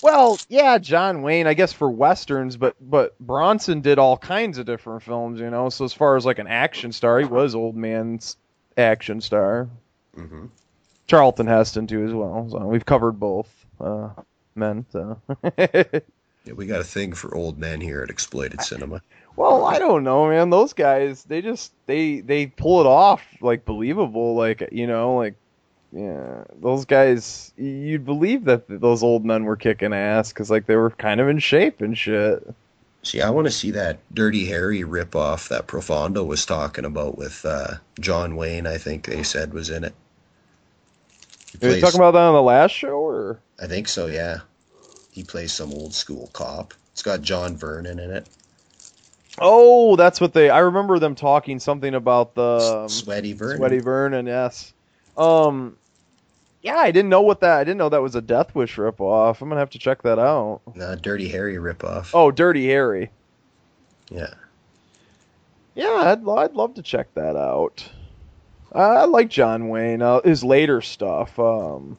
[0.00, 4.64] Well, yeah, John Wayne, I guess for westerns, but but Bronson did all kinds of
[4.64, 5.68] different films, you know.
[5.70, 8.36] So as far as like an action star, he was old man's
[8.76, 9.68] action star.
[10.16, 10.50] Mhm.
[11.08, 12.48] Charlton Heston too as well.
[12.50, 13.48] So we've covered both
[13.80, 14.10] uh,
[14.54, 14.86] men.
[14.92, 15.20] So.
[16.48, 19.02] Yeah, we got a thing for old men here at Exploited Cinema.
[19.36, 20.48] Well, I don't know, man.
[20.48, 25.34] Those guys, they just they they pull it off like believable, like you know, like
[25.92, 27.52] yeah, those guys.
[27.58, 31.28] You'd believe that those old men were kicking ass because like they were kind of
[31.28, 32.42] in shape and shit.
[33.02, 37.44] See, I want to see that Dirty Harry ripoff that Profondo was talking about with
[37.44, 38.66] uh, John Wayne.
[38.66, 39.94] I think they said was in it.
[41.60, 44.06] He you plays- talking about that on the last show, or I think so.
[44.06, 44.38] Yeah,
[45.10, 46.74] he plays some old school cop.
[46.92, 48.28] It's got John Vernon in it.
[49.40, 50.50] Oh, that's what they.
[50.50, 53.58] I remember them talking something about the um, Sweaty Vernon.
[53.58, 54.26] Sweaty Vernon.
[54.26, 54.72] Yes.
[55.16, 55.76] Um.
[56.60, 57.58] Yeah, I didn't know what that.
[57.58, 59.40] I didn't know that was a Death Wish ripoff.
[59.40, 60.60] I'm gonna have to check that out.
[60.78, 62.10] Uh, Dirty Harry ripoff.
[62.14, 63.10] Oh, Dirty Harry.
[64.10, 64.34] Yeah.
[65.76, 67.88] Yeah, I'd, I'd love to check that out.
[68.72, 70.02] I, I like John Wayne.
[70.02, 71.38] Uh, his later stuff.
[71.38, 71.96] Um,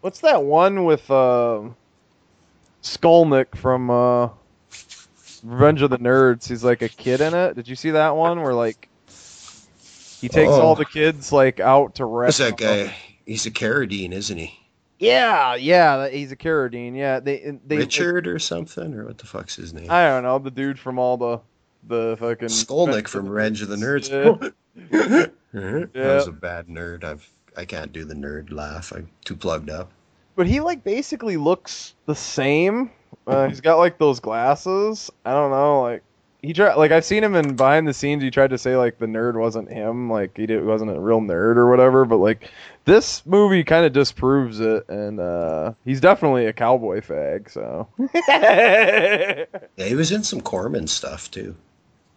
[0.00, 1.62] what's that one with uh,
[2.82, 4.28] Skolnick from uh,
[5.42, 6.48] Revenge of the Nerds?
[6.48, 7.54] He's like a kid in it.
[7.54, 8.88] Did you see that one where like
[10.20, 10.60] he takes Oh.
[10.60, 12.58] all the kids like out to What's rest?
[12.60, 12.94] that guy?
[13.24, 14.58] He's a Carradine, isn't he?
[14.98, 16.96] Yeah, yeah, he's a Carradine.
[16.96, 19.86] Yeah, they they Richard or something, or what the fuck's his name?
[19.90, 21.38] I don't know the dude from all the
[21.86, 24.10] the fucking Skolnick from Revenge of the Nerds.
[24.10, 24.48] Yeah.
[25.52, 26.14] that Yeah.
[26.14, 27.04] was a bad nerd.
[27.04, 28.92] I've I can't do the nerd laugh.
[28.92, 29.90] I'm too plugged up.
[30.36, 32.90] But he like basically looks the same.
[33.26, 35.10] Uh, he's got like those glasses.
[35.24, 36.02] I don't know, like
[36.42, 36.74] he tried.
[36.76, 38.22] Like I've seen him in behind the scenes.
[38.22, 40.08] He tried to say like the nerd wasn't him.
[40.08, 42.04] Like he did, wasn't a real nerd or whatever.
[42.04, 42.48] But like
[42.84, 47.50] this movie kind of disproves it, and uh, he's definitely a cowboy fag.
[47.50, 47.88] So
[48.28, 49.44] Yeah,
[49.76, 51.56] he was in some Corman stuff too.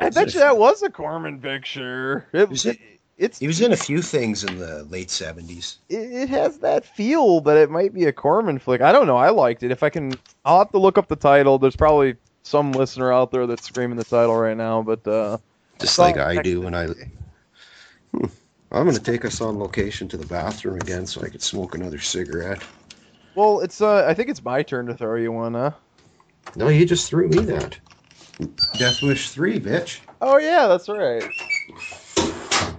[0.02, 2.28] I bet you that was a Corman picture.
[2.34, 2.80] It, Was it?
[3.18, 5.78] It's He was in a few things in the late seventies.
[5.90, 8.82] it, it has that feel but it might be a Corman flick.
[8.82, 9.18] I don't know.
[9.18, 9.70] I liked it.
[9.70, 10.14] If I can,
[10.44, 11.60] I'll have to look up the title.
[11.60, 15.38] There's probably some listener out there that's screaming the title right now, but uh,
[15.80, 16.88] Just saw like I do when I.
[18.12, 18.26] Hmm.
[18.72, 22.00] I'm gonna take us on location to the bathroom again so I could smoke another
[22.00, 22.64] cigarette.
[23.36, 25.72] Well, it's uh, I think it's my turn to throw you one, huh?
[26.56, 27.78] No, you just threw me that.
[28.76, 30.02] Death Wish three, bitch.
[30.22, 31.32] Oh yeah, that's right.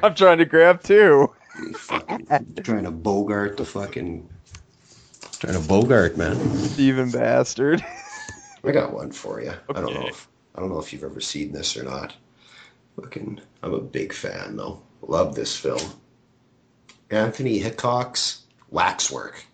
[0.03, 1.33] I'm trying to grab two.
[2.63, 4.29] Trying to bogart the fucking.
[5.39, 6.39] Trying to bogart, man.
[6.79, 7.85] Even bastard.
[8.65, 9.53] I got one for you.
[9.75, 10.11] I don't know Okay.
[10.11, 12.15] if I don't know if you've ever seen this or not.
[13.01, 14.83] Fucking, I'm a big fan though.
[15.03, 15.81] Love this film.
[17.11, 19.45] Anthony Hickox Waxwork.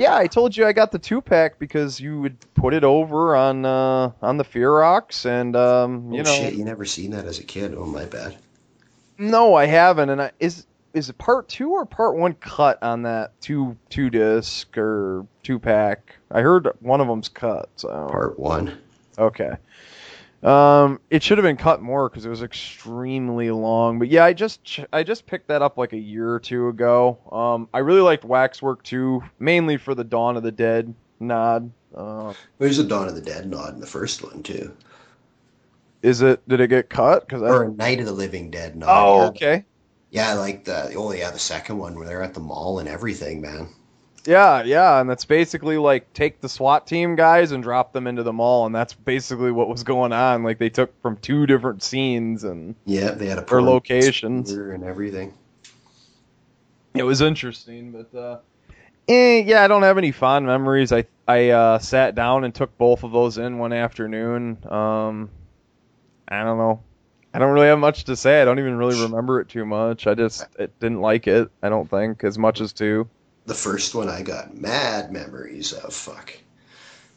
[0.00, 3.36] Yeah, I told you I got the two pack because you would put it over
[3.36, 6.32] on uh, on the Fearox, and um, you oh know.
[6.32, 7.74] shit, you never seen that as a kid?
[7.76, 8.38] Oh my bad.
[9.18, 10.08] No, I haven't.
[10.08, 10.64] And I, is
[10.94, 15.58] is it part two or part one cut on that two two disc or two
[15.58, 16.16] pack?
[16.30, 17.68] I heard one of them's cut.
[17.76, 18.80] So Part one.
[19.18, 19.52] okay.
[20.42, 23.98] Um, it should have been cut more because it was extremely long.
[23.98, 26.68] But yeah, I just ch- I just picked that up like a year or two
[26.68, 27.18] ago.
[27.30, 31.70] Um, I really liked Waxwork too, mainly for the Dawn of the Dead nod.
[31.94, 34.74] Uh, There's a Dawn of the Dead nod in the first one too,
[36.02, 36.46] is it?
[36.48, 37.26] Did it get cut?
[37.26, 37.68] Because or I.
[37.68, 38.88] Night of the Living Dead nod.
[38.88, 39.28] Oh, yeah.
[39.28, 39.64] okay.
[40.10, 43.40] Yeah, like the oh yeah, the second one where they're at the mall and everything,
[43.40, 43.68] man.
[44.26, 48.22] Yeah, yeah, and that's basically like take the SWAT team guys and drop them into
[48.22, 50.42] the mall, and that's basically what was going on.
[50.42, 54.50] Like they took from two different scenes and Yeah, they had a per locations.
[54.52, 55.34] and everything.
[56.94, 58.38] It was interesting, but uh,
[59.08, 60.92] eh, yeah, I don't have any fond memories.
[60.92, 64.58] I I uh, sat down and took both of those in one afternoon.
[64.68, 65.30] Um,
[66.28, 66.82] I don't know.
[67.32, 68.42] I don't really have much to say.
[68.42, 70.06] I don't even really remember it too much.
[70.08, 71.48] I just it didn't like it.
[71.62, 73.08] I don't think as much as two.
[73.50, 75.92] The first one I got mad memories of.
[75.92, 76.34] Fuck.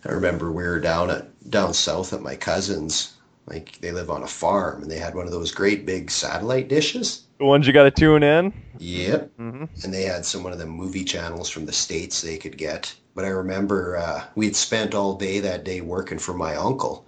[0.03, 3.13] I remember we were down at down south at my cousin's.
[3.45, 6.69] Like they live on a farm and they had one of those great big satellite
[6.69, 7.21] dishes.
[7.37, 8.51] The ones you got to tune in.
[8.79, 9.29] Yep.
[9.37, 12.57] hmm and they had some one of the movie channels from the states they could
[12.57, 12.95] get.
[13.13, 17.05] But I remember uh, we had spent all day that day working for my uncle,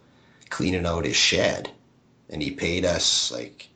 [0.51, 1.71] cleaning out his shed,
[2.29, 3.69] and he paid us like,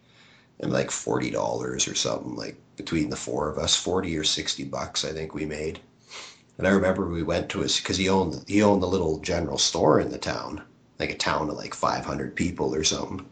[0.59, 4.63] and like forty dollars or something like between the four of us, forty or sixty
[4.63, 5.81] bucks I think we made.
[6.57, 9.59] And I remember we went to his because he owned he owned the little general
[9.59, 10.63] store in the town,
[10.99, 13.25] like a town of like five hundred people or something.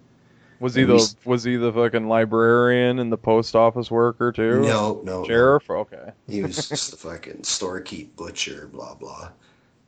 [0.60, 4.32] Was he And the s- was he the fucking librarian and the post office worker
[4.32, 4.78] too?
[4.78, 5.58] No, no, no.
[5.58, 5.70] Sheriff?
[5.70, 6.12] Okay.
[6.28, 9.32] He was just the fucking storekeep butcher, blah blah,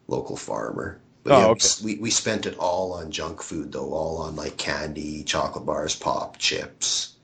[0.08, 1.02] local farmer.
[1.24, 1.72] But Oh, yeah, okay.
[1.84, 5.96] we, we spent it all on junk food though, all on like candy, chocolate bars,
[5.96, 7.16] pop, chips,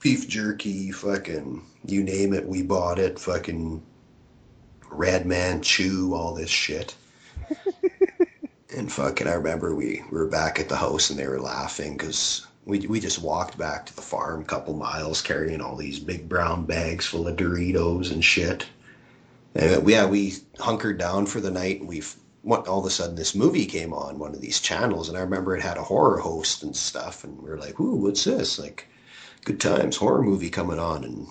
[0.00, 3.18] beef jerky, fucking you name it, we bought it.
[3.18, 3.82] Fucking
[4.90, 6.94] Red Man Chew, all this shit.
[8.76, 11.96] and fucking, I remember we, we were back at the house and they were laughing
[11.96, 15.98] because we we just walked back to the farm a couple miles carrying all these
[15.98, 18.66] big brown bags full of Doritos and shit.
[19.54, 22.02] And yeah, we hunkered down for the night and we
[22.42, 25.22] what all of a sudden this movie came on one of these channels and I
[25.22, 28.58] remember it had a horror host and stuff and we were like, "Ooh, what's this?"
[28.58, 28.86] Like
[29.44, 31.26] good times horror movie coming on and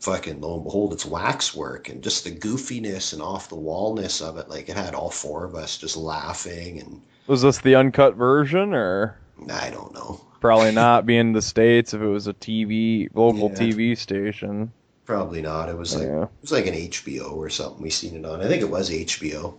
[0.00, 4.36] fucking lo and behold it's waxwork and just the goofiness and off the wallness of
[4.38, 8.14] it like it had all four of us just laughing and Was this the uncut
[8.14, 9.18] version or?
[9.50, 10.20] I don't know.
[10.40, 13.56] Probably not being in the states if it was a TV local Yeah.
[13.58, 14.70] TV station.
[15.06, 15.68] Probably not.
[15.68, 16.24] It was like Yeah.
[16.24, 17.82] it was like an HBO or something.
[17.82, 18.40] We seen it on.
[18.42, 19.54] I think it was HBO.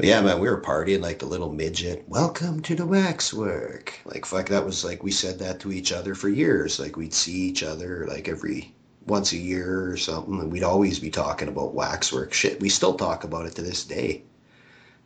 [0.00, 2.04] But yeah, man, we were partying like the little midget.
[2.08, 4.00] Welcome to the waxwork.
[4.06, 6.80] Like fuck, that was like we said that to each other for years.
[6.80, 8.72] Like we'd see each other like every
[9.06, 12.62] once a year or something, and we'd always be talking about waxwork shit.
[12.62, 14.22] We still talk about it to this day.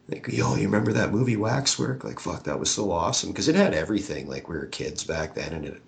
[0.07, 2.05] Like, yo, you remember that movie Waxwork?
[2.05, 4.29] Like, fuck, that was so awesome because it had everything.
[4.29, 5.83] Like, we were kids back then, and it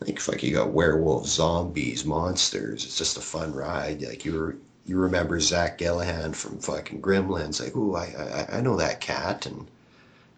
[0.00, 4.56] like fuck you got werewolves zombies monsters it's just a fun ride like you were
[4.86, 7.60] you remember zach Galligan from fucking gremlins?
[7.60, 9.66] Like ooh i i, I know that cat and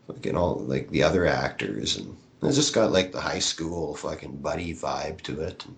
[0.06, 4.36] fucking all like the other actors and it just got like the high school fucking
[4.36, 5.64] buddy vibe to it.
[5.64, 5.76] And,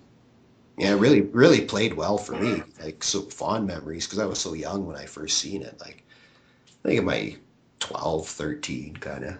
[0.76, 4.38] yeah it really really played well for me like so fond memories because i was
[4.38, 6.04] so young when i first seen it like
[6.84, 7.36] i think of my
[7.80, 9.38] 12 13 kind of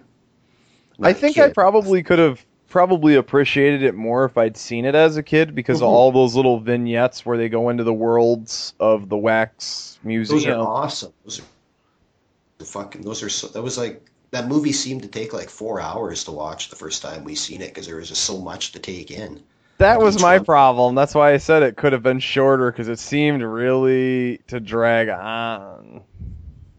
[1.01, 5.17] I think I probably could have probably appreciated it more if I'd seen it as
[5.17, 5.91] a kid because of Mhm.
[5.91, 10.39] all those little vignettes where they go into the worlds of the wax museum.
[10.39, 11.13] Those are awesome.
[11.25, 13.01] Those are fucking.
[13.01, 13.47] Those are so.
[13.47, 14.01] That was like
[14.31, 17.61] that movie seemed to take like four hours to watch the first time we seen
[17.61, 19.41] it because there was just so much to take in.
[19.79, 20.95] That was my one- problem.
[20.95, 25.07] That's why I said it could have been shorter because it seemed really to drag
[25.09, 26.01] on.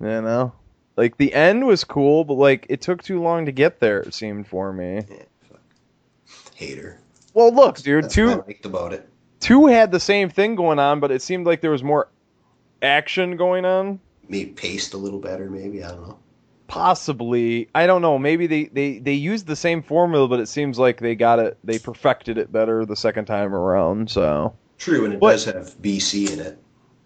[0.00, 0.52] You know,
[0.96, 4.00] like the end was cool, but like it took too long to get there.
[4.00, 5.02] It seemed for me.
[6.60, 7.00] Hater.
[7.32, 9.08] Well, look, dude, That's what I two liked about it.
[9.40, 12.08] two had the same thing going on, but it seemed like there was more
[12.82, 13.98] action going on.
[14.28, 15.48] Maybe paced a little better.
[15.48, 16.18] Maybe I don't know.
[16.68, 18.16] Possibly, I don't know.
[18.18, 21.58] Maybe they, they, they used the same formula, but it seems like they got it.
[21.64, 24.08] They perfected it better the second time around.
[24.10, 25.32] So True, and it What?
[25.32, 26.58] does have BC in it.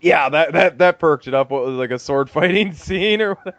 [0.02, 1.50] yeah, that that that perked it up.
[1.50, 3.56] What was like a sword fighting scene or whatever?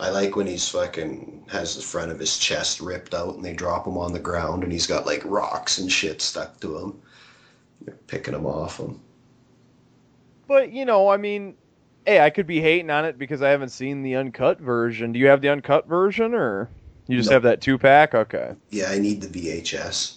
[0.00, 3.52] I like when he's fucking has the front of his chest ripped out and they
[3.52, 7.02] drop him on the ground and he's got like rocks and shit stuck to him.
[7.82, 9.00] They're picking him off him.
[10.46, 11.54] But you know, I mean,
[12.06, 15.12] hey, I could be hating on it because I haven't seen the uncut version.
[15.12, 16.68] Do you have the uncut version, or
[17.06, 17.34] you just No.
[17.34, 18.14] have that two pack?
[18.14, 18.52] Okay.
[18.70, 20.16] Yeah, I need the VHS.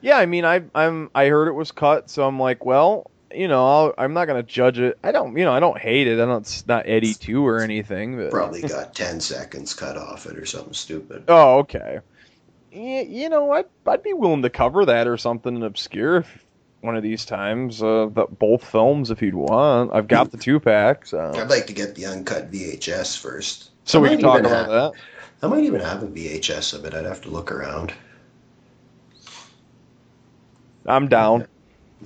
[0.00, 3.48] Yeah, I mean, I I'm I heard it was cut, so I'm like, well, you
[3.48, 4.98] know, I'll, I'm not gonna judge it.
[5.04, 6.14] I don't, you know, I don't hate it.
[6.20, 6.40] I don't.
[6.42, 8.16] It's not Eddie two or anything.
[8.16, 11.24] But Probably got 10 seconds cut off it or something stupid.
[11.28, 12.00] Oh, okay.
[12.72, 16.44] Y- You know, I'd I'd be willing to cover that or something obscure if
[16.80, 17.82] one of these times.
[17.82, 19.92] Uh, the, both films, if you'd want.
[19.92, 21.10] I've got the two packs.
[21.10, 23.70] so I'd like to get the uncut VHS first.
[23.84, 24.92] so I we can talk about have- that.
[25.42, 26.92] I might even have a VHS of it.
[26.94, 27.94] I'd have to look around.
[30.86, 31.46] I'm down.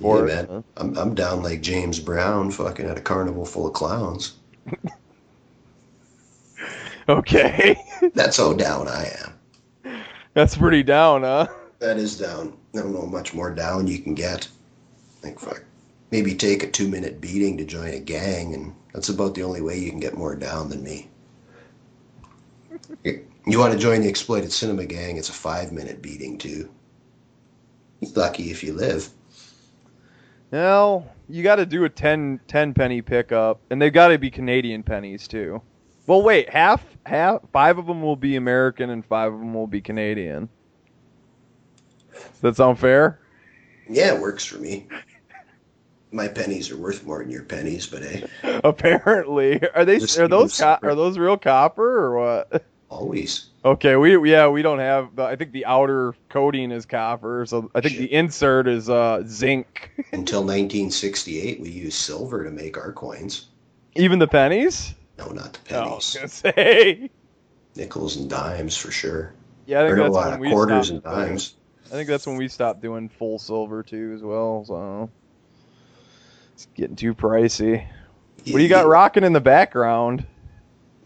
[0.01, 0.49] For yeah, it.
[0.49, 0.63] man.
[0.77, 4.33] I'm, I'm down like James Brown fucking at a carnival full of clowns.
[7.07, 7.77] Okay,
[8.13, 9.33] That's how down I am.
[10.33, 11.47] that's pretty down, huh?
[11.79, 12.57] That is down.
[12.73, 14.47] I don't know how much more down you can get.
[15.23, 15.63] Like, fuck.
[16.11, 19.61] Maybe take a two minute beating to join a gang, and that's about the only
[19.61, 21.09] way you can get more down than me.
[23.47, 25.17] You want to join the exploited cinema gang?
[25.17, 26.69] It's a five minute beating, too.
[28.15, 29.09] Lucky if you live.
[30.55, 34.31] Well, you got to do a 10, 10 penny pickup, and they've got to be
[34.31, 35.61] Canadian pennies too.
[36.07, 39.67] Well, wait, half, half, five of them will be American, and five of them will
[39.67, 40.47] be Canadian.
[42.13, 43.19] Does that sound fair?
[43.89, 44.87] Yeah, it works for me.
[46.13, 48.23] My pennies are worth more than your pennies, but hey,
[48.63, 49.97] Apparently, are they?
[49.97, 52.63] Are those co- are those real copper or what?
[52.95, 53.47] always.
[53.63, 55.15] Okay, we yeah we don't have.
[55.15, 59.23] The, I think the outer coating is copper, so I think the insert is uh
[59.25, 59.91] zinc.
[60.11, 63.47] Until 1968, we used silver to make our coins.
[63.95, 64.93] Even the pennies?
[65.17, 65.95] No, not the Oh, I pennies.
[65.95, 67.09] was gonna say.
[67.75, 69.33] Nickels and dimes for sure.
[69.65, 71.55] Yeah, I think that's uh, when we quarters and dimes.
[71.87, 74.63] I think that's when we stopped doing full silver too, as well.
[74.65, 75.09] So
[76.53, 77.85] it's getting too pricey.
[78.45, 80.25] What do you got rocking in the background?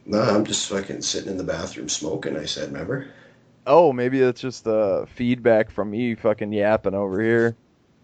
[0.10, 2.36] No, I'm just fucking sitting in the bathroom smoking.
[2.36, 3.10] I said, remember?
[3.68, 7.56] Oh, maybe it's just uh, feedback from me fucking yapping over here.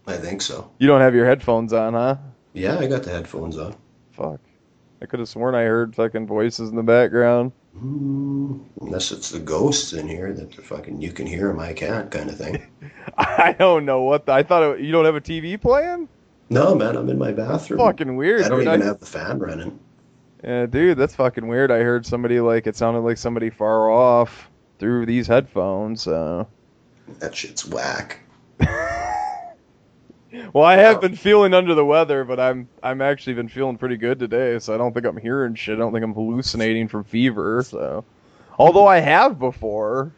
[0.06, 0.70] I think so.
[0.78, 2.18] You don't have your headphones on, huh?
[2.52, 3.74] Yeah, I got the headphones on.
[4.12, 4.38] Fuck.
[5.02, 7.50] I could have sworn I heard fucking voices in the background.
[7.76, 11.72] Mm, unless it's the ghosts in here that the fucking you can hear them, I
[11.72, 12.64] can't kind of thing.
[13.18, 14.62] I don't know what the, I thought.
[14.62, 16.08] It, you don't have a TV playing?
[16.50, 17.80] No, man, I'm in my bathroom.
[17.80, 18.42] Fucking weird.
[18.42, 18.68] I don't dude.
[18.68, 19.80] even I- have the fan running.
[20.46, 21.72] Yeah, dude, that's fucking weird.
[21.72, 24.48] I heard somebody like it sounded like somebody far off
[24.78, 26.02] through these headphones.
[26.02, 26.46] So.
[27.18, 28.20] That shit's whack.
[30.52, 31.00] Well, I have oh.
[31.00, 34.74] been feeling under the weather, but I'm I'm actually been feeling pretty good today, so
[34.74, 35.76] I don't think I'm hearing shit.
[35.76, 37.62] I don't think I'm hallucinating from fever.
[37.62, 38.04] So,
[38.58, 40.12] although I have before,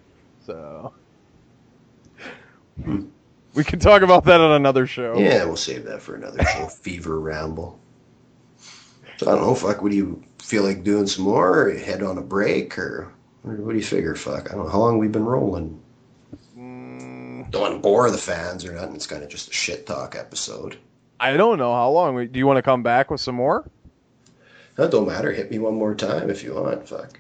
[0.44, 0.92] so
[2.82, 3.06] hmm.
[3.54, 5.18] We can talk about that on another show.
[5.18, 6.66] Yeah, we'll save that for another show.
[6.82, 7.78] Fever ramble.
[9.18, 9.54] So I don't know.
[9.54, 9.82] Fuck.
[9.82, 11.66] What do you feel like doing some more?
[11.68, 13.12] Or head on a break, or
[13.42, 14.14] what do you figure?
[14.14, 14.50] Fuck.
[14.50, 15.80] I don't know how long we've been rolling.
[16.56, 17.50] Mm.
[17.50, 18.94] Don't want to bore the fans or nothing.
[18.94, 20.78] It's kind of just a shit talk episode.
[21.18, 22.28] I don't know how long.
[22.28, 23.68] Do you want to come back with some more?
[24.76, 25.32] That don't matter.
[25.32, 26.88] Hit me one more time if you want.
[26.88, 27.18] Fuck.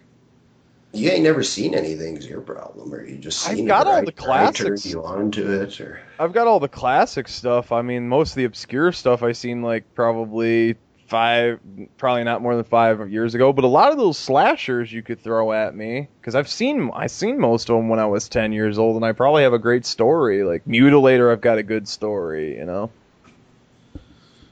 [0.92, 4.12] You ain't never seen anything's your problem, or you just I've got all right, the
[4.12, 4.86] right, classics.
[4.86, 7.72] you on to it, or I've got all the classic stuff.
[7.72, 10.76] I mean, most of the obscure stuff I seen like probably
[11.08, 11.58] five,
[11.96, 13.52] probably not more than five years ago.
[13.52, 17.06] But a lot of those slashers you could throw at me because I've seen I
[17.06, 19.58] seen most of them when I was ten years old, and I probably have a
[19.58, 20.44] great story.
[20.44, 22.90] Like Mutilator, I've got a good story, you know.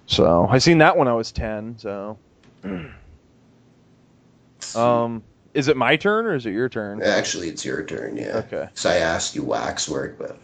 [0.06, 1.78] So I seen that when I was ten.
[1.78, 2.18] So,
[4.74, 5.22] um,
[5.52, 7.02] is it my turn or is it your turn?
[7.02, 8.16] actually, it's your turn.
[8.16, 8.42] Yeah.
[8.46, 8.68] Okay.
[8.74, 10.38] So I asked you waxwork, but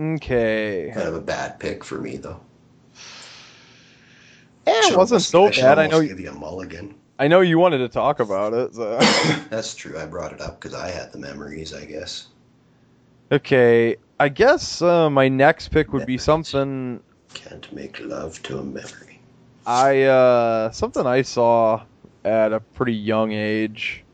[0.00, 0.90] Okay.
[0.94, 2.40] kind of a bad pick for me though.
[4.66, 5.78] Eh, it wasn't so should bad.
[5.78, 6.02] I know.
[6.02, 6.94] Give you a mulligan.
[7.18, 8.74] I know you wanted to talk about it.
[8.74, 8.98] So.
[9.50, 9.98] That's true.
[9.98, 11.74] I brought it up because I had the memories.
[11.74, 12.28] I guess.
[13.30, 17.00] okay, I guess uh, my next pick would be something
[17.34, 19.20] Can't make love to a memory.
[19.66, 21.82] I uh, something I saw
[22.24, 24.04] at a pretty young age,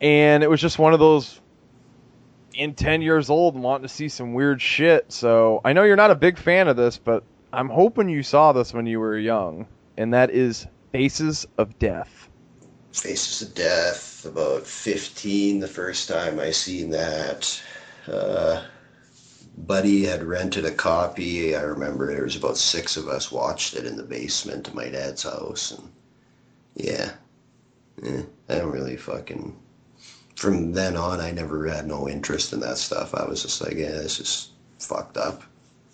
[0.00, 1.40] and it was just one of those.
[2.54, 5.10] In ten years old, and wanting to see some weird shit.
[5.10, 7.24] So I know you're not a big fan of this, but
[7.54, 12.28] I'm hoping you saw this when you were young, and that is Faces of Death.
[12.92, 17.62] Faces of Death, about 15 the first time I seen that.
[18.08, 18.64] Uh,
[19.56, 21.54] Buddy had rented a copy.
[21.54, 24.88] I remember there was about six of us watched it in the basement of my
[24.88, 25.70] dad's house.
[25.70, 25.92] And
[26.74, 27.12] yeah,
[28.02, 29.56] eh, I don't really fucking.
[30.34, 33.14] From then on, I never had no interest in that stuff.
[33.14, 34.50] I was just like, yeah, this is
[34.80, 35.44] fucked up.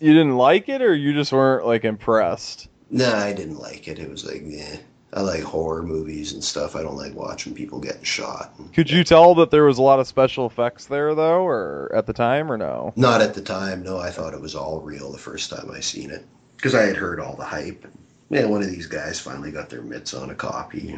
[0.00, 2.68] You didn't like it, or you just weren't like impressed?
[2.90, 3.98] Nah, I didn't like it.
[3.98, 4.76] It was like, yeah.
[5.12, 6.76] I like horror movies and stuff.
[6.76, 8.54] I don't like watching people getting shot.
[8.72, 12.06] Could you tell that there was a lot of special effects there, though, or at
[12.06, 12.92] the time, or no?
[12.94, 13.82] Not at the time.
[13.82, 16.24] No, I thought it was all real the first time I seen it
[16.56, 17.84] because I had heard all the hype.
[17.84, 17.98] And,
[18.30, 20.94] yeah, one of these guys finally got their mitts on a copy.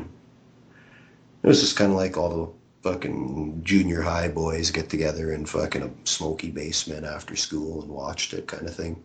[1.43, 2.53] It was just kind of like all the
[2.83, 8.35] fucking junior high boys get together in fucking a smoky basement after school and watched
[8.35, 9.03] it, kind of thing.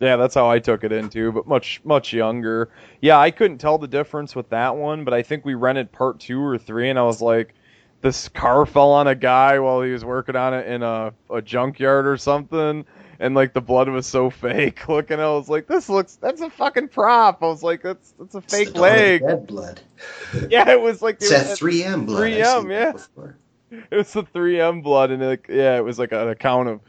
[0.00, 2.68] Yeah, that's how I took it into, but much much younger.
[3.00, 6.20] Yeah, I couldn't tell the difference with that one, but I think we rented part
[6.20, 7.54] two or three, and I was like,
[8.02, 11.40] this car fell on a guy while he was working on it in a, a
[11.40, 12.84] junkyard or something,
[13.18, 15.20] and like the blood was so fake looking.
[15.20, 17.42] I was like, this looks that's a fucking prop.
[17.42, 19.20] I was like, that's that's a fake Dawn of the leg.
[19.22, 19.80] Dead blood.
[20.50, 22.22] Yeah, it was like It's that 3M blood.
[22.22, 23.32] 3M, yeah.
[23.90, 26.80] It was the 3M blood, and it, yeah, it was like an account of.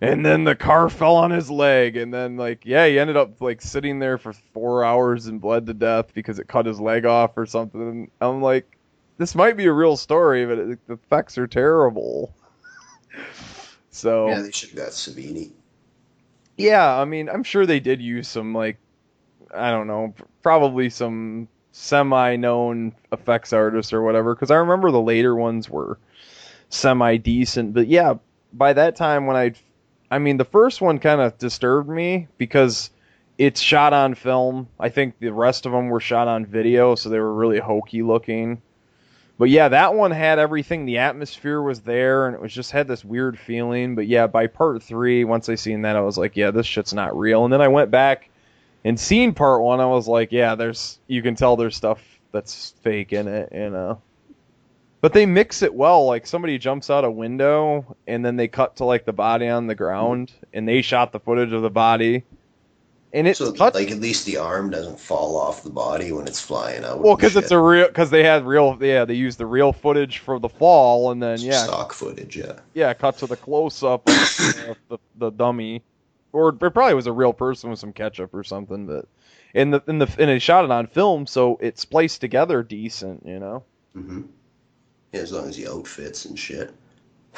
[0.00, 3.40] And then the car fell on his leg, and then like yeah, he ended up
[3.40, 7.04] like sitting there for four hours and bled to death because it cut his leg
[7.04, 7.80] off or something.
[7.80, 8.78] And I'm like,
[9.18, 12.34] this might be a real story, but it, the effects are terrible.
[13.90, 15.50] so Yeah, they should have got Savini.
[16.60, 18.78] Yeah, I mean, I'm sure they did use some like
[19.52, 25.34] I don't know, probably some semi-known effects artists or whatever because I remember the later
[25.34, 25.98] ones were
[26.68, 28.14] semi decent, but yeah,
[28.52, 29.52] by that time when I
[30.10, 32.90] I mean, the first one kind of disturbed me because
[33.38, 34.68] it's shot on film.
[34.78, 38.02] I think the rest of them were shot on video, so they were really hokey
[38.02, 38.60] looking.
[39.40, 40.84] But yeah, that one had everything.
[40.84, 43.94] The atmosphere was there, and it was just had this weird feeling.
[43.94, 46.92] But yeah, by part three, once I seen that, I was like, yeah, this shit's
[46.92, 47.44] not real.
[47.44, 48.28] And then I went back
[48.84, 49.80] and seen part one.
[49.80, 52.02] I was like, yeah, there's you can tell there's stuff
[52.32, 54.02] that's fake in it, you know.
[55.00, 56.04] But they mix it well.
[56.04, 59.66] Like somebody jumps out a window, and then they cut to like the body on
[59.66, 62.24] the ground, and they shot the footage of the body.
[63.12, 66.28] And it's So, cut like, at least the arm doesn't fall off the body when
[66.28, 67.00] it's flying out.
[67.00, 70.18] well because it's a real because they had real yeah they used the real footage
[70.18, 72.36] for the fall, and then yeah stock footage.
[72.36, 72.60] Yeah.
[72.74, 75.82] yeah cut to the close up of the, the the dummy,
[76.32, 78.86] or it probably was a real person with some ketchup or something.
[78.86, 79.06] But
[79.54, 83.26] in the in the and they shot it on film, so it's spliced together decent,
[83.26, 83.64] you know.
[83.96, 84.22] mm-hmm.
[85.12, 86.72] Yeah, as long as the outfits and shit.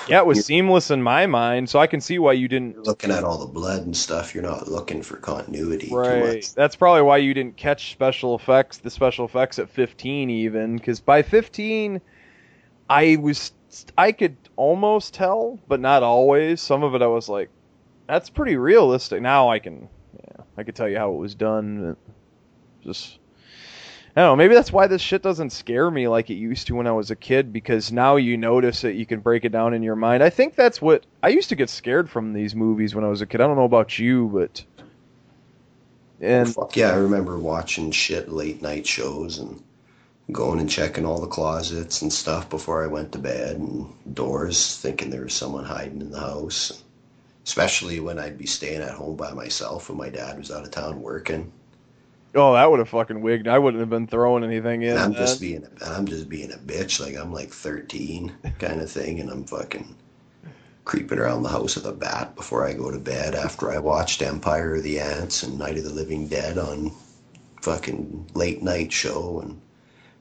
[0.09, 2.82] Yeah, it was seamless in my mind, so I can see why you didn't.
[2.82, 6.36] Looking at all the blood and stuff, you're not looking for continuity too Right.
[6.36, 6.55] much.
[6.55, 11.01] That's probably why you didn't catch special effects, the special effects at 15 even, because
[11.01, 12.01] by 15,
[12.89, 13.52] I was,
[13.97, 16.60] I could almost tell, but not always.
[16.60, 17.51] Some of it I was like,
[18.09, 19.23] that's pretty realistic.
[19.23, 21.97] Now I can, yeah, I could tell you how it was done.
[22.82, 23.19] Just,
[24.14, 24.36] I don't know.
[24.36, 27.10] Maybe that's why this shit doesn't scare me like it used to when I was
[27.10, 27.52] a kid.
[27.52, 30.22] Because now you notice it, you can break it down in your mind.
[30.22, 33.22] I think that's what I used to get scared from these movies when I was
[33.22, 33.40] a kid.
[33.40, 34.64] I don't know about you, but
[36.20, 39.62] and Fuck yeah, I remember watching shit late night shows and
[40.30, 44.76] going and checking all the closets and stuff before I went to bed and doors,
[44.76, 46.84] thinking there was someone hiding in the house.
[47.44, 50.70] Especially when I'd be staying at home by myself and my dad was out of
[50.70, 51.51] town working.
[52.34, 53.46] Oh, that would have fucking wigged.
[53.46, 54.96] I wouldn't have been throwing anything in.
[54.96, 58.90] I'm just being a, I'm just being a bitch, like I'm like 13 kind of
[58.90, 59.94] thing, and I'm fucking
[60.84, 64.22] creeping around the house with a bat before I go to bed after I watched
[64.22, 66.90] Empire of the Ants and Night of the Living Dead on
[67.60, 69.60] fucking late night show and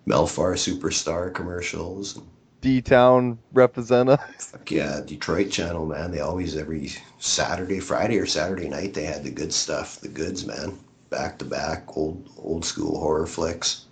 [0.05, 2.17] Mel Farr Superstar commercials.
[2.17, 2.27] And
[2.59, 4.19] D Town representa.
[4.37, 6.11] fuck yeah, Detroit Channel, man.
[6.11, 10.45] They always every Saturday, Friday or Saturday night they had the good stuff, the goods,
[10.45, 10.77] man.
[11.11, 13.85] Back to back, old old school horror flicks.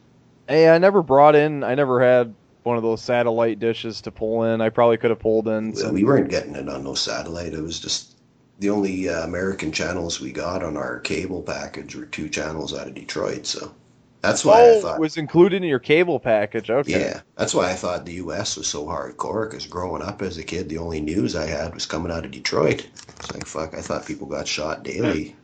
[0.47, 1.63] Hey, I never brought in.
[1.63, 2.33] I never had
[2.63, 4.61] one of those satellite dishes to pull in.
[4.61, 5.73] I probably could have pulled in.
[5.73, 7.53] Well, Some, we weren't getting it on no satellite.
[7.53, 8.17] It was just
[8.59, 12.87] the only uh, American channels we got on our cable package were two channels out
[12.87, 13.45] of Detroit.
[13.45, 13.73] So
[14.21, 14.99] that's why oh, I thought.
[14.99, 16.69] was included in your cable package.
[16.69, 16.99] Okay.
[16.99, 18.57] Yeah, that's why I thought the U.S.
[18.57, 19.49] was so hardcore.
[19.49, 22.31] Because growing up as a kid, the only news I had was coming out of
[22.31, 22.87] Detroit.
[23.17, 23.73] It's like fuck.
[23.73, 25.35] I thought people got shot daily,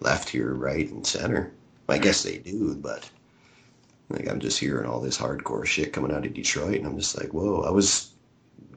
[0.00, 1.52] left here, right, and center.
[1.88, 2.30] I guess hmm.
[2.30, 3.08] they do, but
[4.08, 7.18] like I'm just hearing all this hardcore shit coming out of Detroit, and I'm just
[7.18, 7.62] like, whoa.
[7.62, 8.10] I was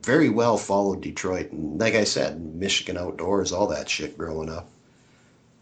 [0.01, 4.69] very well followed Detroit, and like I said, Michigan outdoors, all that shit growing up.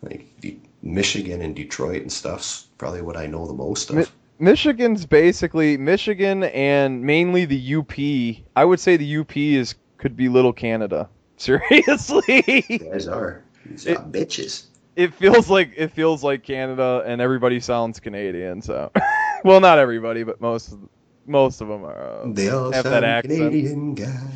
[0.01, 3.95] Like De- Michigan and Detroit and stuff's probably what I know the most of.
[3.95, 4.05] Mi-
[4.37, 8.45] Michigan's basically Michigan and mainly the UP.
[8.55, 11.09] I would say the UP is could be little Canada.
[11.37, 13.43] Seriously, You guys are.
[13.65, 14.65] These are bitches.
[14.95, 18.61] It feels like it feels like Canada, and everybody sounds Canadian.
[18.61, 18.91] So,
[19.43, 20.79] well, not everybody, but most of,
[21.25, 22.21] most of them are.
[22.21, 23.39] Uh, They all have sound that accent.
[23.39, 24.27] Canadian guy.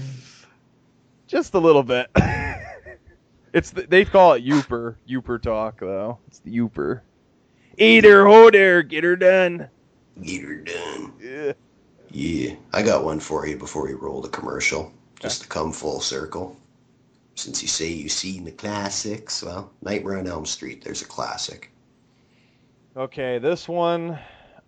[1.28, 2.08] Just a little bit.
[3.54, 4.96] it's the, they call it Yooper.
[5.08, 6.20] Yooper talk though.
[6.28, 7.02] It's the Yooper.
[7.78, 9.70] Eat her, hold her, get her done.
[10.22, 11.14] Get her done.
[11.22, 11.54] Yeah.
[12.12, 16.02] Yeah, I got one for you before we roll the commercial, just to come full
[16.02, 16.58] circle.
[17.40, 21.72] Since you say you've seen the classics, well, Nightmare on Elm Street, there's a classic.
[22.98, 24.20] Okay, this one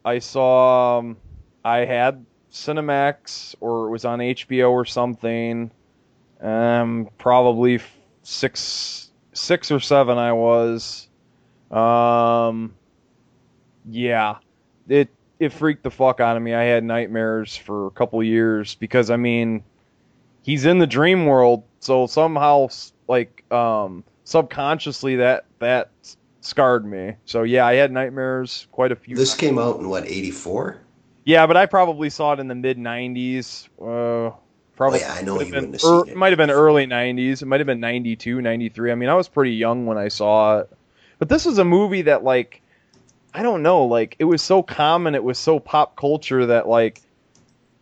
[0.05, 0.99] I saw.
[0.99, 1.17] Um,
[1.65, 5.69] I had Cinemax or it was on HBO or something.
[6.39, 7.81] Um, probably
[8.23, 10.17] six, six or seven.
[10.17, 11.09] I was.
[11.69, 12.73] Um,
[13.89, 14.37] yeah,
[14.87, 16.53] it it freaked the fuck out of me.
[16.53, 19.65] I had nightmares for a couple years because I mean,
[20.43, 22.69] he's in the dream world, so somehow
[23.07, 25.91] like um subconsciously that that
[26.41, 27.15] scarred me.
[27.25, 29.15] So yeah, I had nightmares quite a few.
[29.15, 29.39] This times.
[29.39, 30.79] came out in what, 84?
[31.23, 33.67] Yeah, but I probably saw it in the mid '90s.
[33.79, 34.35] Uh,
[34.75, 34.99] probably.
[34.99, 36.15] Oh, yeah, I know you been wouldn't have seen it.
[36.17, 37.41] might have been early '90s.
[37.41, 38.91] It might have been '92, '93.
[38.91, 40.69] I mean, I was pretty young when I saw it.
[41.19, 42.63] But this was a movie that, like,
[43.31, 46.99] I don't know, like it was so common, it was so pop culture that, like,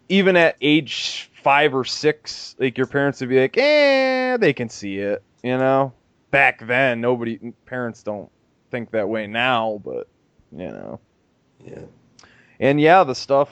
[0.10, 4.70] even at age five or six, like your parents would be like, "Eh, they can
[4.70, 5.94] see it," you know.
[6.32, 8.30] Back then, nobody, parents don't
[8.72, 10.08] think that way now, but
[10.52, 11.00] you know.
[11.66, 11.86] Yeah.
[12.60, 13.50] And yeah, the stuff,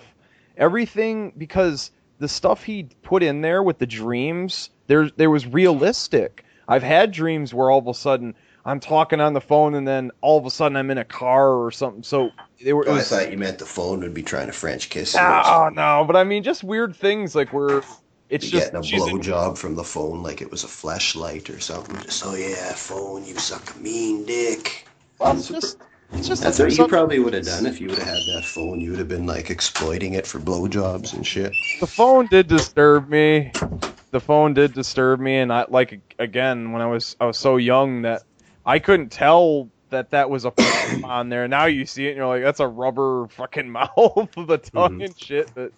[0.56, 6.44] everything because the stuff he put in there with the dreams, there there was realistic.
[6.68, 8.36] I've had dreams where all of a sudden
[8.68, 11.54] I'm talking on the phone and then all of a sudden I'm in a car
[11.54, 12.04] or something.
[12.04, 12.32] So
[12.62, 12.84] they were.
[12.84, 15.20] It Oh, I thought you meant the phone would be trying to French kiss you.
[15.22, 17.82] Ah, oh no, but I mean just weird things like where
[18.30, 20.68] it's You just getting a she's in- blowjob from the phone like it was a
[20.68, 21.96] flashlight or something.
[22.02, 24.86] Just, oh yeah, phone, you suck a mean dick.
[25.18, 25.78] Well, it's just
[26.12, 28.44] it's just That's what you probably would have done if you would have had that
[28.44, 28.82] phone.
[28.82, 31.56] You would have been like exploiting it for blowjobs and shit.
[31.80, 33.54] the phone did disturb me.
[34.12, 37.56] The phone did disturb me, and I like again when I was I was so
[37.58, 38.24] young that
[38.68, 40.54] I couldn't tell that that was a
[41.04, 41.48] on there.
[41.48, 45.02] Now you see it, and you're like, that's a rubber fucking mouth with a tongue
[45.02, 45.50] and shit.
[45.56, 45.72] But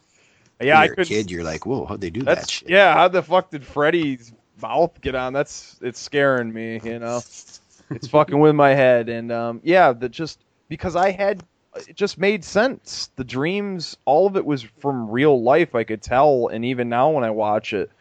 [0.59, 1.05] yeah, I you're could.
[1.05, 2.69] a kid, you're like, whoa, how'd they do that shit?
[2.69, 2.93] yeah.
[2.93, 5.33] How the fuck did Freddy's mouth get on?
[5.33, 6.81] That's it's scaring me.
[6.83, 7.61] You know, it's
[8.09, 9.07] fucking with my head.
[9.07, 11.43] And um, yeah, that just because I had
[11.75, 13.11] it just made sense.
[13.15, 15.75] The dreams, all of it was from real life.
[15.75, 17.91] I could tell, and even now when I watch it,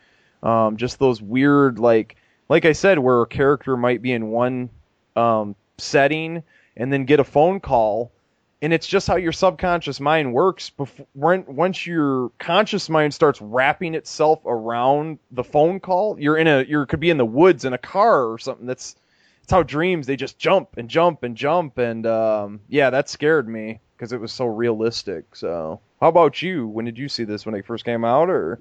[0.43, 2.17] um, just those weird like
[2.49, 4.71] like I said, where a character might be in one
[5.19, 6.43] um, setting
[6.77, 8.13] and then get a phone call
[8.61, 13.41] and it's just how your subconscious mind works before when, once your conscious mind starts
[13.41, 17.65] wrapping itself around the phone call you're in a you could be in the woods
[17.65, 18.97] in a car or something that's
[19.43, 23.49] it's how dreams they just jump and jump and jump and um, yeah that scared
[23.49, 25.35] me because it was so realistic.
[25.35, 26.69] So, how about you?
[26.69, 27.45] When did you see this?
[27.45, 28.61] When it first came out, or?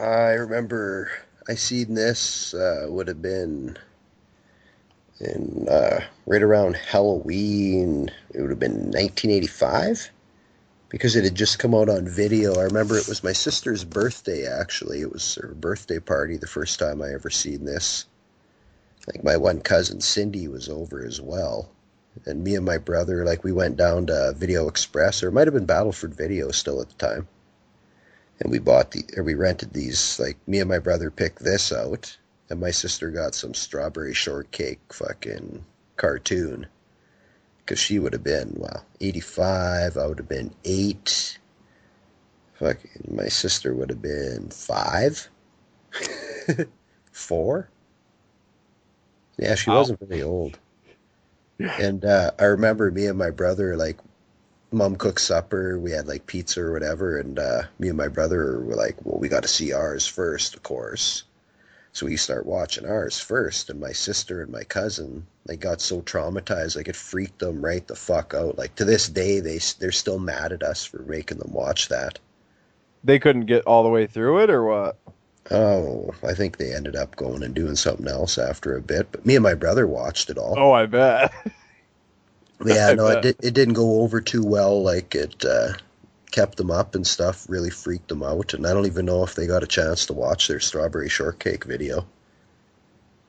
[0.00, 1.10] I remember
[1.48, 3.78] I seen this uh, would have been
[5.20, 8.10] in uh, right around Halloween.
[8.34, 10.10] It would have been 1985
[10.88, 12.58] because it had just come out on video.
[12.58, 14.46] I remember it was my sister's birthday.
[14.46, 16.36] Actually, it was her birthday party.
[16.36, 18.06] The first time I ever seen this.
[19.06, 21.70] Like my one cousin Cindy was over as well,
[22.26, 25.46] and me and my brother like we went down to Video Express or it might
[25.46, 27.26] have been Battleford Video still at the time
[28.40, 31.72] and we bought the or we rented these like me and my brother picked this
[31.72, 32.17] out
[32.50, 35.64] and my sister got some strawberry shortcake fucking
[35.96, 36.66] cartoon
[37.58, 41.38] because she would have been well 85 i would have been 8
[42.54, 45.28] fucking my sister would have been 5
[47.12, 47.68] 4
[49.38, 49.70] yeah she Wow.
[49.70, 50.58] wasn't really old
[51.76, 53.98] and uh, i remember me and my brother like
[54.72, 55.78] mom cooked supper.
[55.78, 59.18] We had like pizza or whatever, and uh, me and my brother were like, "Well,
[59.18, 61.24] we got to see ours first, of course."
[61.92, 66.02] So we start watching ours first, and my sister and my cousin they got so
[66.02, 68.58] traumatized, like it freaked them right the fuck out.
[68.58, 72.18] Like to this day, they they're still mad at us for making them watch that.
[73.02, 74.96] They couldn't get all the way through it, or what?
[75.50, 79.10] Oh, I think they ended up going and doing something else after a bit.
[79.10, 80.54] But me and my brother watched it all.
[80.58, 81.32] Oh, I bet.
[82.64, 83.22] Yeah, I no, it, bet.
[83.22, 84.82] did, it didn't go over too well.
[84.82, 85.74] Like it uh,
[86.38, 87.46] kept them up and stuff.
[87.48, 90.12] Really freaked them out, and I don't even know if they got a chance to
[90.12, 92.06] watch their strawberry shortcake video.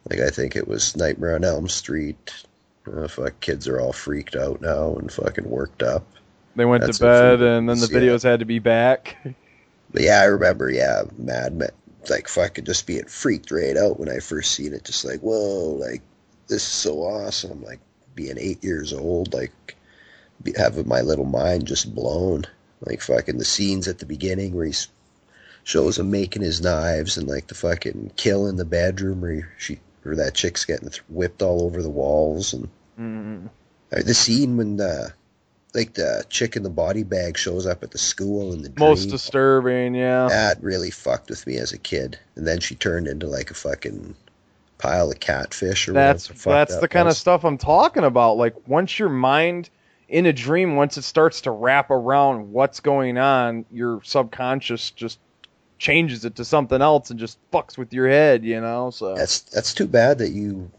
[0.07, 2.45] Like I think it was Nightmare on Elm Street.
[2.85, 6.05] Uh, fuck, kids are all freaked out now and fucking worked up.
[6.55, 7.99] They went That's to bed, and then the movies, yeah.
[7.99, 9.17] videos had to be back.
[9.91, 10.69] But yeah, I remember.
[10.69, 11.71] Yeah, Mad Men,
[12.11, 14.83] like fucking just being freaked right out when I first seen it.
[14.83, 16.03] Just like, whoa, like
[16.45, 17.63] this is so awesome.
[17.63, 17.79] Like
[18.13, 19.75] being eight years old, like
[20.43, 22.45] be, having my little mind just blown.
[22.81, 24.73] Like fucking the scenes at the beginning where he
[25.63, 29.41] shows him making his knives and like the fucking kill in the bedroom where he,
[29.57, 33.49] she or that chick's getting th- whipped all over the walls and Mm.
[33.91, 35.13] the scene when the
[35.73, 39.01] like the chick in the body bag shows up at the school and the Most
[39.03, 39.11] dream.
[39.11, 40.27] disturbing, yeah.
[40.27, 42.17] That really fucked with me as a kid.
[42.35, 44.15] And then she turned into like a fucking
[44.79, 46.49] pile of catfish or That's whatever.
[46.51, 48.37] that's the kind of stuff I'm talking about.
[48.37, 49.69] Like once your mind
[50.09, 55.19] in a dream, once it starts to wrap around what's going on, your subconscious just
[55.77, 58.89] changes it to something else and just fucks with your head, you know.
[58.89, 60.69] So That's that's too bad that you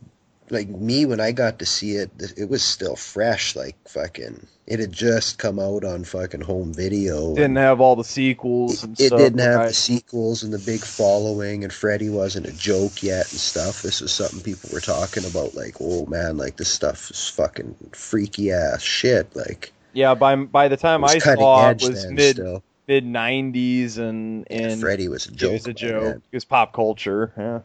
[0.51, 2.11] like me when I got to see it.
[2.37, 4.47] It was still fresh, like fucking.
[4.67, 7.35] It had just come out on fucking home video.
[7.35, 9.19] didn't have all the sequels and it stuff.
[9.19, 9.69] didn't have right?
[9.69, 13.83] the sequels and the big following, and Freddy wasn't a joke yet and stuff.
[13.83, 17.75] This was something people were talking about, like, oh man, like this stuff is fucking
[17.93, 19.35] freaky ass shit.
[19.35, 22.63] Like, Yeah, by by the time I saw it was mid still.
[22.87, 25.51] mid '90s and and Freddy was a joke.
[25.51, 26.03] it was a joke.
[26.05, 26.23] then.
[26.31, 27.33] It was pop culture.
[27.37, 27.61] Yeah.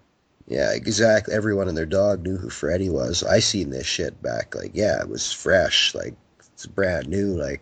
[0.48, 1.34] Yeah, exactly.
[1.34, 3.24] Everyone and their dog knew who Freddy was.
[3.24, 6.14] I seen this shit back, like, yeah, it was fresh, like
[6.54, 7.36] it's brand new.
[7.36, 7.62] Like,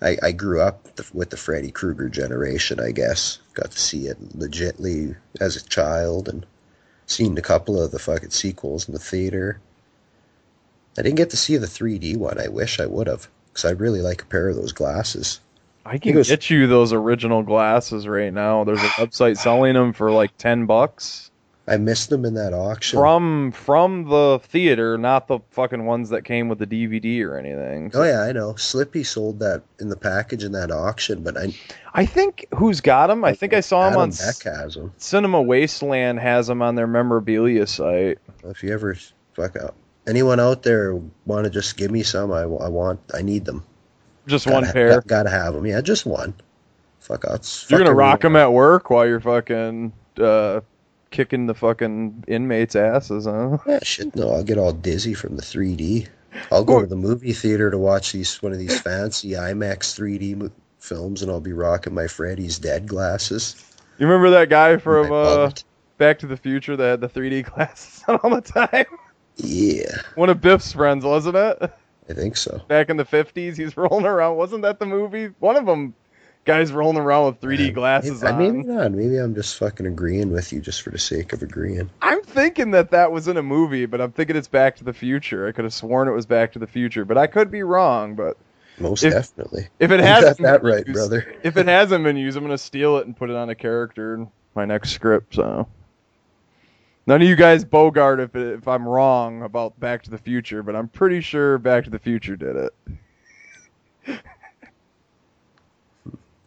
[0.00, 3.38] I I grew up th- with the Freddy Krueger generation, I guess.
[3.54, 6.46] Got to see it legitly as a child, and
[7.06, 9.60] seen a couple of the fucking sequels in the theater.
[10.96, 12.38] I didn't get to see the 3D one.
[12.40, 15.40] I wish I would have, because I'd really like a pair of those glasses.
[15.84, 18.64] I can was- get you those original glasses right now.
[18.64, 21.30] There's a website selling them for like ten bucks
[21.68, 22.98] I missed them in that auction.
[22.98, 27.92] from from the theater, not the fucking ones that came with the DVD or anything.
[27.94, 28.56] Oh yeah, I know.
[28.56, 31.54] Slippy sold that in the package in that auction, but I
[31.94, 33.24] I think who's got them?
[33.24, 34.92] I think I saw them Adam on Beck has them.
[34.96, 38.18] Cinema Wasteland has them on their memorabilia site.
[38.42, 38.96] If you ever
[39.34, 39.76] fuck up,
[40.08, 42.32] anyone out there want to just give me some?
[42.32, 43.62] I, I want, I need them.
[44.26, 44.88] Just Gotta one pair.
[44.94, 45.64] got- gotta have them.
[45.66, 46.34] Yeah, just one.
[46.98, 47.66] Fuck outs.
[47.70, 50.60] You're gonna rock them at work while you're fucking uh,
[51.12, 53.58] kicking the fucking inmates' asses, huh?
[53.66, 54.16] Yeah, shit.
[54.16, 56.08] No, I'll get all dizzy from the 3D.
[56.50, 60.36] I'll go to the movie theater to watch these one of these fancy IMAX 3D
[60.36, 60.50] mo-
[60.80, 63.62] films, and I'll be rocking my Freddy's Dead glasses.
[63.98, 65.50] You remember that guy from uh.
[65.98, 68.86] Back to the Future that had the 3D glasses on all the time?
[69.36, 71.58] Yeah, One of Biff's friends, wasn't it?
[72.08, 72.60] I think so.
[72.66, 74.36] Back in the 50s, he's rolling around.
[74.36, 75.30] Wasn't that the movie?
[75.38, 75.94] One of them,
[76.44, 78.38] guys rolling around with 3D glasses Maybe, uh, on.
[78.56, 78.92] maybe not.
[78.92, 81.88] Maybe I'm just fucking agreeing with you just for the sake of agreeing.
[82.00, 84.92] I'm thinking that that was in a movie, but I'm thinking it's Back to the
[84.92, 85.46] Future.
[85.46, 88.14] I could have sworn it was Back to the Future, but I could be wrong.
[88.16, 88.36] But
[88.78, 89.68] Most If- definitely.
[89.78, 91.26] if it hasn't that been right, used- brother.
[91.42, 94.14] if it hasn't been used, I'm gonna steal it and put it on a character
[94.14, 95.34] in my next script.
[95.34, 95.68] So
[97.06, 100.74] none of you guys bogart if if I'm wrong about Back to the Future, but
[100.74, 102.72] I'm pretty sure Back to the Future did it.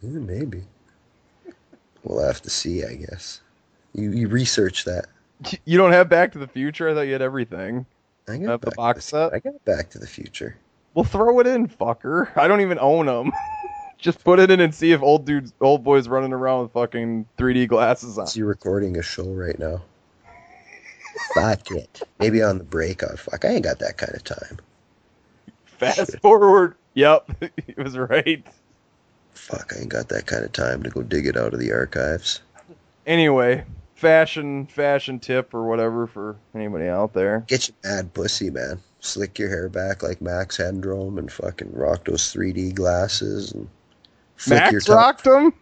[0.06, 0.62] Yeah, maybe.
[2.04, 3.40] We'll have to see, I guess.
[3.94, 5.06] You you research that.
[5.66, 6.88] You don't have Back to the Future?
[6.88, 7.84] I thought you had everything.
[8.26, 9.34] I got the box set.
[9.34, 10.56] I got Back to the Future.
[10.94, 12.30] Well, throw it in, fucker.
[12.36, 13.32] I don't even own them.
[13.98, 17.26] Just put it in and see if old dudes, old boys running around with fucking
[17.38, 18.26] 3D glasses on.
[18.26, 19.82] So you're recording a show right now.
[21.34, 22.02] Fuck it.
[22.18, 23.02] Maybe on the break.
[23.02, 23.44] Oh, fuck.
[23.44, 24.58] I ain't got that kind of time.
[25.64, 26.76] Fast forward.
[26.94, 28.46] Yep, it was right.
[29.46, 31.70] Fuck, I ain't got that kind of time to go dig it out of the
[31.70, 32.40] archives.
[33.06, 37.44] Anyway, fashion fashion tip or whatever for anybody out there.
[37.46, 38.80] Get you mad pussy, man.
[38.98, 43.68] Slick your hair back like Max Headroom and fucking rock those 3D glasses and
[44.34, 45.54] flick your Max rocked them.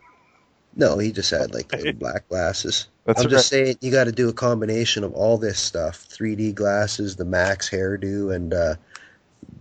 [0.75, 2.89] No, he just had like black glasses.
[3.05, 6.55] That's I'm just saying you got to do a combination of all this stuff: 3D
[6.55, 8.77] glasses, the Max hairdo, and uh,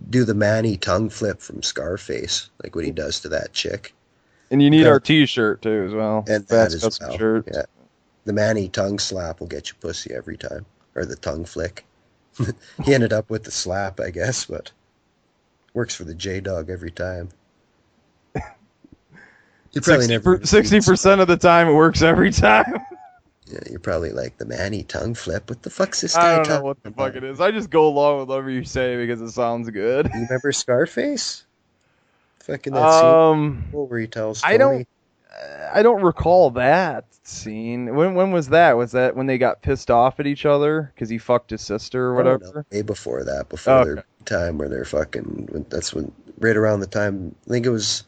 [0.08, 3.92] do the Manny tongue flip from Scarface, like what he does to that chick.
[4.50, 6.24] And you need our T-shirt too as well.
[6.28, 7.16] And that Fast as well.
[7.16, 7.48] shirt.
[7.52, 7.62] Yeah,
[8.24, 11.84] the Manny tongue slap will get you pussy every time, or the tongue flick.
[12.84, 14.72] he ended up with the slap, I guess, but
[15.72, 17.30] works for the J Dog every time.
[19.72, 22.74] You probably never Sixty percent of the time, it works every time.
[23.46, 25.50] Yeah, you're probably like the Manny tongue flip.
[25.50, 27.42] What the fuck's this guy I don't know what the fuck it is.
[27.42, 30.06] I just go along with whatever you say because it sounds good.
[30.14, 31.43] You remember Scarface?
[32.46, 34.54] Fucking that Um, scene where he tells Tony.
[34.54, 34.86] I don't-
[35.72, 37.96] I don't recall that scene.
[37.96, 38.76] When when was that?
[38.76, 42.04] Was that when they got pissed off at each other because he fucked his sister
[42.06, 42.64] or whatever?
[42.70, 45.64] way before that, before Oh, their time where they're fucking.
[45.70, 47.34] That's when right around the time.
[47.48, 48.04] I think it was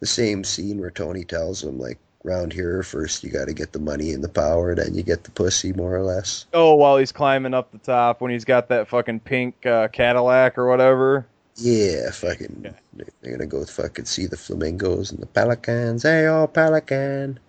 [0.00, 3.72] the same scene where Tony tells him like, "Round here, first you got to get
[3.72, 6.98] the money and the power, then you get the pussy, more or less." Oh, while
[6.98, 11.26] he's climbing up the top when he's got that fucking pink uh, Cadillac or whatever.
[11.58, 12.72] Yeah, fucking.
[12.92, 16.04] They're, they're gonna go fucking see the flamingos and the pelicans.
[16.04, 17.40] Hey, all pelican.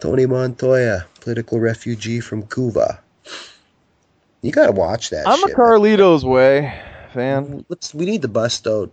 [0.00, 3.00] Tony Montoya, political refugee from Cuba.
[4.40, 5.28] You gotta watch that.
[5.28, 6.80] I'm shit, a Carlito's way
[7.12, 7.64] fan.
[7.68, 7.94] Let's.
[7.94, 8.90] We need to bust out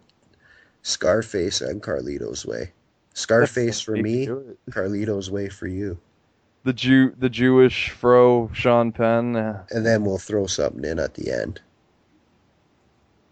[0.83, 2.71] Scarface and Carlito's way.
[3.13, 4.27] Scarface for me.
[4.69, 5.97] Carlito's way for you,
[6.63, 9.35] The Jew, the Jewish fro Sean Penn.
[9.37, 11.61] uh, and then we'll throw something in at the end.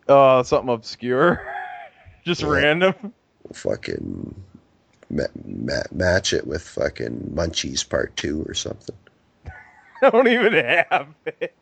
[0.09, 1.41] Oh, something obscure.
[2.25, 2.49] Just Yeah.
[2.49, 3.13] random.
[3.53, 4.35] Fucking
[5.09, 8.95] ma- ma- match it with fucking Munchies Part Two or something.
[10.01, 11.55] I don't even have it.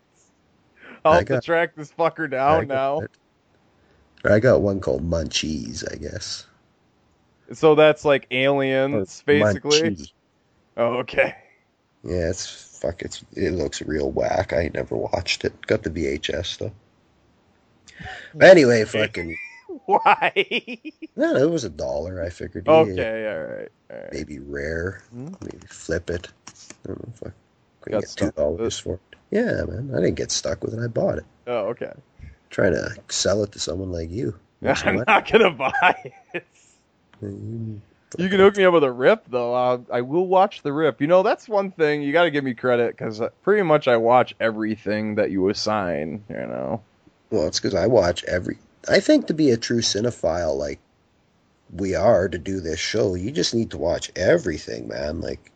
[1.03, 2.99] I'll I have to track this fucker down got now.
[3.01, 3.11] it.
[4.24, 6.48] I got one called Munchies, I guess.
[7.53, 9.82] So that's like aliens, basically.
[9.91, 10.11] Munchie.
[10.77, 11.35] Oh, okay.
[12.03, 13.03] Yeah, it's fuck.
[13.03, 14.51] It's it looks real whack.
[14.53, 15.53] I never watched it.
[15.67, 16.72] Got the VHS though.
[18.33, 19.38] But anyway, fucking
[19.85, 20.32] Why?
[21.15, 22.24] no, it was a dollar.
[22.24, 22.65] I figured.
[22.67, 24.14] yeah, okay, all right, all right.
[24.14, 25.01] Maybe rare.
[25.11, 25.33] Hmm?
[25.41, 26.27] Maybe flip it.
[26.48, 27.32] I don't know if I
[27.82, 29.01] could Got get two dollars for it.
[29.32, 29.91] Yeah, man.
[29.93, 30.80] I didn't get stuck with it.
[30.80, 31.25] I bought it.
[31.48, 31.91] Oh, okay.
[32.49, 34.40] Trying to sell it to someone like you.
[34.65, 36.45] I'm not gonna buy it.
[37.24, 37.80] Mm,
[38.17, 39.53] You can hook me up with a rip though.
[39.53, 41.01] Uh, I will watch the rip.
[41.01, 43.98] You know, that's one thing you got to give me credit because pretty much I
[43.98, 46.24] watch everything that you assign.
[46.30, 46.82] You know.
[47.30, 48.58] Well, it's because I watch every.
[48.88, 50.80] I think to be a true cinephile, like
[51.74, 55.22] we are to do this show, you just need to watch everything, man.
[55.22, 55.52] Like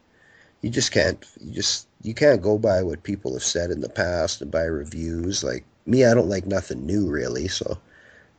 [0.62, 1.24] you just can't.
[1.40, 4.64] You just you can't go by what people have said in the past and by
[4.64, 5.44] reviews.
[5.44, 7.48] Like me, I don't like nothing new really.
[7.48, 7.78] So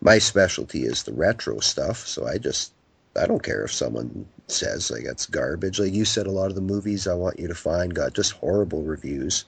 [0.00, 2.06] my specialty is the retro stuff.
[2.06, 2.72] So I just
[3.16, 5.78] I don't care if someone says like that's garbage.
[5.78, 8.32] Like you said, a lot of the movies I want you to find got just
[8.32, 9.44] horrible reviews.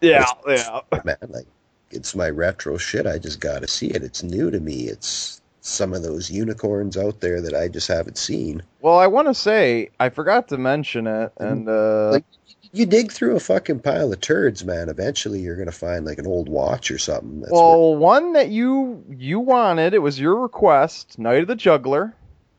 [0.00, 0.80] Yeah, yeah.
[1.04, 1.46] man, like
[1.90, 3.06] it's my retro shit.
[3.06, 4.02] I just got to see it.
[4.02, 4.84] It's new to me.
[4.88, 8.62] It's some of those unicorns out there that I just haven't seen.
[8.80, 12.24] Well, I want to say I forgot to mention it, and uh, Like
[12.72, 14.88] you dig through a fucking pile of turds, man.
[14.88, 17.40] Eventually, you're gonna find like an old watch or something.
[17.40, 22.14] That's well, one that you you wanted, it was your request, Night of the Juggler.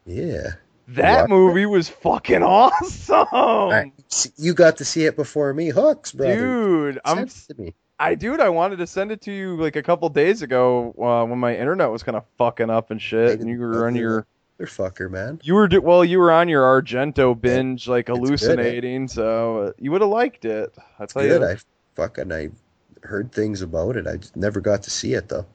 [0.05, 0.53] yeah.
[0.87, 6.35] That movie was fucking awesome, see- you got to see it before me, hooks, brother.
[6.35, 6.99] dude.
[7.05, 7.29] I'm
[8.01, 8.31] Send it to me.
[8.31, 11.25] I dude, I wanted to send it to you like a couple days ago uh,
[11.25, 14.25] when my internet was kind of fucking up and shit, and you were on your
[14.59, 15.39] Motherfucker, man.
[15.43, 18.19] you were do- well, you were on your Argento binge, like good, eh?
[18.19, 20.75] hallucinating, so uh, you would have liked it.
[20.99, 21.41] I tell Good.
[21.41, 21.47] you.
[21.47, 21.57] I
[21.95, 22.49] fucking I
[23.03, 24.07] heard things about it.
[24.07, 25.45] I never got to see it though.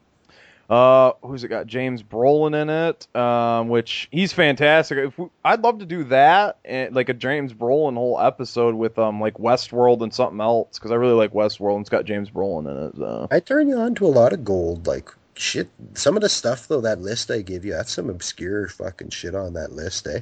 [0.68, 1.66] Uh, who's it got?
[1.66, 4.98] James Brolin in it, um, which he's fantastic.
[4.98, 8.98] If we, I'd love to do that, and like a James Brolin whole episode with
[8.98, 12.30] um like Westworld and something else, because I really like Westworld and it's got James
[12.30, 12.96] Brolin in it.
[12.96, 13.28] So.
[13.30, 15.68] I turn you on to a lot of gold, like shit.
[15.94, 19.36] Some of the stuff though, that list I give you, that's some obscure fucking shit
[19.36, 20.20] on that list, eh?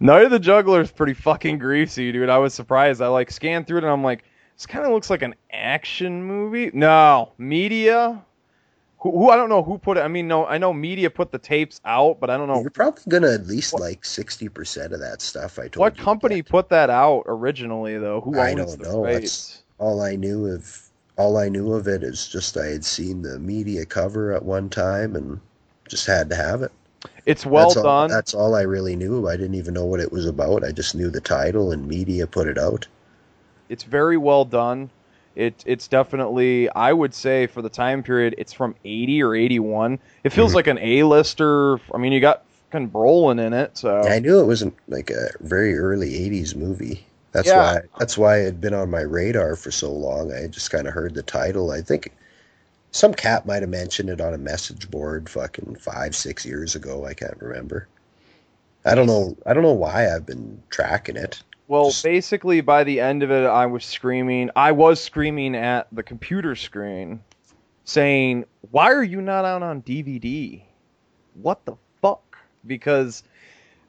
[0.00, 2.28] Night of the Juggler is pretty fucking greasy, dude.
[2.28, 3.00] I was surprised.
[3.00, 4.24] I like scanned through it and I'm like,
[4.56, 6.70] this kind of looks like an action movie.
[6.74, 8.22] No, media.
[9.02, 10.02] Who, who I don't know who put it.
[10.02, 12.70] I mean, no, I know media put the tapes out, but I don't know You're
[12.70, 15.58] probably gonna at least like sixty percent of that stuff.
[15.58, 16.04] I told what you.
[16.04, 18.20] company put that out originally, though.
[18.20, 19.04] Who I don't know.
[19.04, 20.88] That's all I knew of.
[21.16, 24.70] All I knew of it is just I had seen the media cover at one
[24.70, 25.40] time and
[25.88, 26.72] just had to have it.
[27.26, 28.10] It's well that's all, done.
[28.10, 29.28] That's all I really knew.
[29.28, 30.64] I didn't even know what it was about.
[30.64, 32.86] I just knew the title and media put it out.
[33.68, 34.90] It's very well done.
[35.34, 39.98] It it's definitely I would say for the time period it's from 80 or 81.
[40.24, 40.56] It feels Mhm.
[40.56, 41.78] like an A-lister.
[41.94, 45.28] I mean, you got fucking Brolin in it, so I knew it wasn't like a
[45.40, 47.06] very early '80s movie.
[47.32, 47.58] That's Yeah.
[47.58, 47.80] why.
[47.98, 50.32] That's why it had been on my radar for so long.
[50.32, 51.70] I just kind of heard the title.
[51.70, 52.12] I think
[52.90, 57.06] some cat might have mentioned it on a message board, fucking five, six years ago.
[57.06, 57.88] I can't remember.
[58.84, 59.36] I don't know.
[59.46, 61.42] I don't know why I've been tracking it.
[61.72, 64.50] Well, basically, by the end of it, I was screaming.
[64.54, 67.20] I was screaming at the computer screen,
[67.84, 70.60] saying, "Why are you not out on DVD?
[71.32, 72.36] What the fuck?"
[72.66, 73.22] Because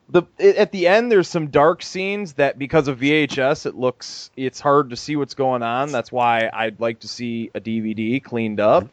[0.08, 4.60] the at the end, there's some dark scenes that because of VHS, it looks it's
[4.60, 5.92] hard to see what's going on.
[5.92, 8.84] That's why I'd like to see a DVD cleaned up.
[8.84, 8.92] Mm-hmm.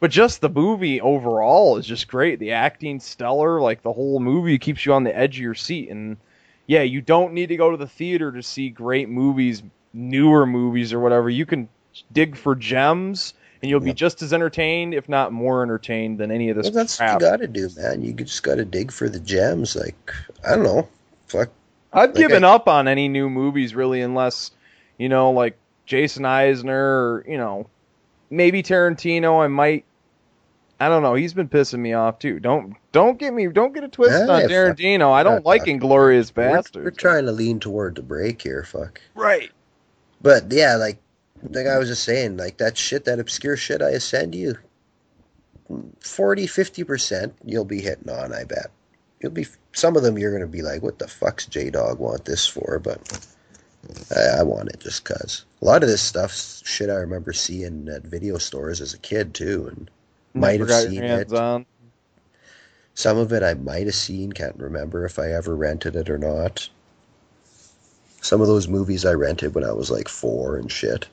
[0.00, 2.40] But just the movie overall is just great.
[2.40, 3.60] The acting stellar.
[3.60, 5.90] Like the whole movie keeps you on the edge of your seat.
[5.90, 6.16] And
[6.66, 10.92] yeah, you don't need to go to the theater to see great movies, newer movies
[10.92, 11.28] or whatever.
[11.30, 11.68] You can
[12.12, 16.48] dig for gems, and you'll be just as entertained, if not more entertained, than any
[16.50, 17.20] of this Well, that's what crap.
[17.20, 18.02] you got to do, man.
[18.02, 19.76] You just got to dig for the gems.
[19.76, 20.12] Like
[20.46, 20.88] I don't know.
[21.26, 21.50] Fuck.
[21.92, 24.50] I've Like given I- up on any new movies really, unless
[24.98, 27.66] you know, like Jason Eisener, or you know,
[28.30, 29.42] maybe Tarantino.
[29.44, 29.84] I might.
[30.82, 31.14] I don't know.
[31.14, 32.40] He's been pissing me off too.
[32.40, 33.46] Don't don't get me.
[33.48, 34.50] Don't get it twisted Ah, on fuck.
[34.50, 35.12] Tarantino.
[35.12, 35.68] I don't Yeah, like fuck.
[35.68, 36.84] Inglorious We're, Bastards.
[36.84, 38.64] we're trying to lean toward the break here.
[38.64, 39.00] Fuck.
[39.14, 39.50] Right.
[40.20, 40.98] But yeah, like
[41.50, 44.54] like I was just saying, like that shit, that obscure shit I send you,
[46.00, 48.32] 40, 50 percent you'll be hitting on.
[48.34, 48.70] I bet
[49.20, 52.24] you'll be some of them you're gonna be like, what the fuck's J Dog want
[52.24, 52.78] this for?
[52.78, 53.26] But
[54.14, 55.44] I, I want it just cause.
[55.60, 59.32] A lot of this stuff's shit I remember seeing at video stores as a kid
[59.34, 59.90] too, and
[60.34, 61.32] might Never have seen it.
[61.32, 61.66] on.
[62.94, 66.18] Some of it I might have seen, can't remember if I ever rented it or
[66.18, 66.68] not.
[68.20, 71.06] Some of those movies I rented when I was like four and shit.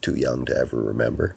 [0.00, 1.36] Too young to ever remember.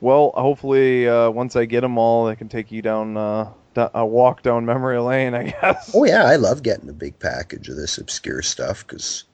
[0.00, 4.06] Well, hopefully, uh, once I get them all, I can take you down uh, a
[4.06, 5.34] walk down memory lane.
[5.34, 5.90] I guess.
[5.94, 9.24] Oh yeah, I love getting a big package of this obscure stuff because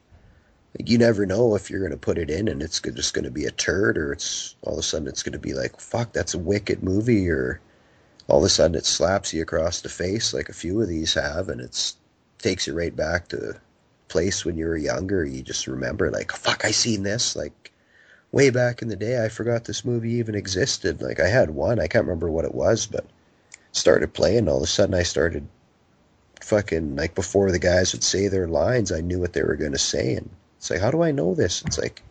[0.78, 3.30] you never know if you're going to put it in and it's just going to
[3.30, 6.12] be a turd or it's all of a sudden it's going to be like fuck
[6.12, 7.60] that's a wicked movie or
[8.28, 11.14] all of a sudden it slaps you across the face like a few of these
[11.14, 11.96] have and it's
[12.38, 13.54] takes you right back to
[14.08, 17.72] place when you were younger you just remember like fuck I seen this like
[18.32, 21.02] way back in the day I forgot this movie even existed.
[21.02, 23.04] Like I had one I can't remember what it was but
[23.72, 25.46] started playing all of a sudden I started
[26.40, 29.72] fucking like before the guys would say their lines, I knew what they were going
[29.72, 31.62] to say, and it's like, how do I know this?
[31.64, 32.02] It's like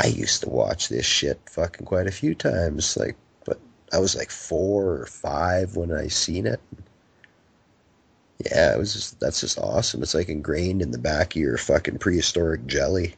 [0.00, 3.58] I used to watch this shit fucking quite a few times, like, but
[3.92, 6.60] I was like four or five when I seen it.
[8.44, 10.04] Yeah, it was just that's just awesome.
[10.04, 13.16] It's like ingrained in the back of your fucking prehistoric jelly.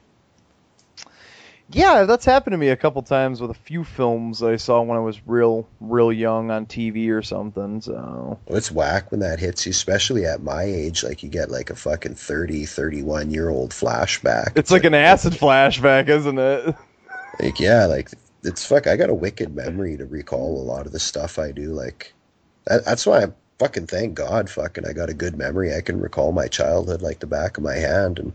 [1.73, 4.97] Yeah, that's happened to me a couple times with a few films I saw when
[4.97, 7.81] I was real, real young on TV or something.
[7.81, 11.05] So Well, it's whack when that hits you, especially at my age.
[11.05, 14.57] Like you get like a fucking 30, 31 year old flashback.
[14.57, 16.75] it's like an acid flashback, isn't it?
[17.41, 18.11] Like yeah, like
[18.43, 18.87] it's fuck.
[18.87, 21.73] I got a wicked memory to recall a lot of the stuff I do.
[21.73, 22.13] Like
[22.67, 23.27] that, that's why I
[23.59, 24.51] fucking thank God.
[24.51, 25.75] Fucking, I got a good memory.
[25.75, 28.33] I can recall my childhood like the back of my hand, and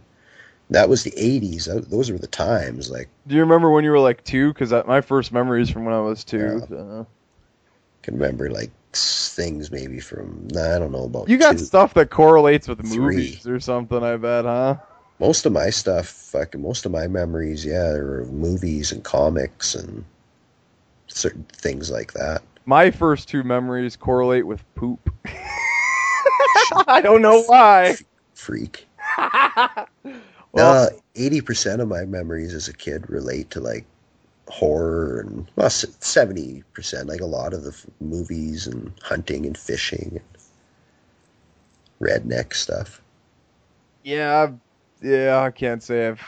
[0.70, 1.90] that was the '80s.
[1.90, 2.90] Those were the times.
[2.90, 4.54] Like Do you remember when you were like two?
[4.54, 6.62] Because my first memory is from when I was two.
[6.70, 6.76] so.
[6.76, 7.04] Uh,
[8.02, 11.66] can remember like things maybe from nah, I don't know about You got two.
[11.66, 13.00] stuff that correlates with Three.
[13.00, 14.02] movies or something.
[14.04, 14.76] I bet, huh?
[15.20, 16.08] most of my stuff.
[16.08, 17.66] Fucking most of my memories.
[17.66, 20.04] Yeah, are movies and comics and
[21.08, 22.42] certain things like that.
[22.66, 25.10] My first two memories correlate with poop.
[26.88, 27.96] I don't know why.
[28.34, 28.88] Freak.
[30.56, 33.86] Well- eighty percent of my memories as a kid relate to like
[34.48, 39.58] horror and well, seventy percent, like a lot of the f- movies and hunting and
[39.58, 40.22] fishing and
[42.02, 43.02] redneck stuff.
[44.04, 44.58] Yeah, I've-
[45.02, 45.40] yeah.
[45.42, 46.22] I can't say I've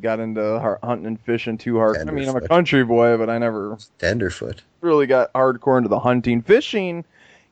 [0.00, 1.96] got into har- hunting and fishing too hard.
[1.96, 4.62] I mean, I'm a country boy, but I never Tenderfoot.
[4.80, 7.04] really got hardcore into the hunting, fishing.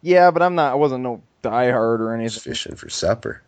[0.02, 0.72] Yeah, but I'm not.
[0.72, 2.40] I wasn't no diehard or anything.
[2.40, 3.42] Fishing for supper.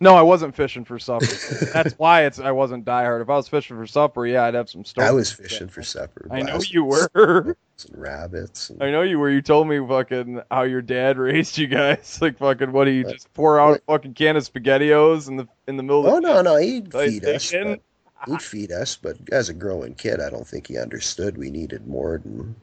[0.00, 1.26] No, I wasn't fishing for supper.
[1.72, 3.20] That's why it's I wasn't diehard.
[3.22, 5.10] If I was fishing for supper, yeah, I'd have some stories.
[5.10, 6.28] I was fishing for supper.
[6.30, 7.56] I know you were.
[7.76, 8.70] some rabbits.
[8.70, 9.28] And I know you were.
[9.28, 12.18] You told me fucking how your dad raised you guys.
[12.28, 15.48] Like fucking what do you just pour out a fucking can of spaghettios in the
[15.66, 17.52] in the middle Oh of the oh, no, no, he'd feed us.
[17.52, 17.80] But
[18.26, 21.86] he'd feed us, but as a growing kid, I don't think he understood we needed
[21.86, 22.56] more than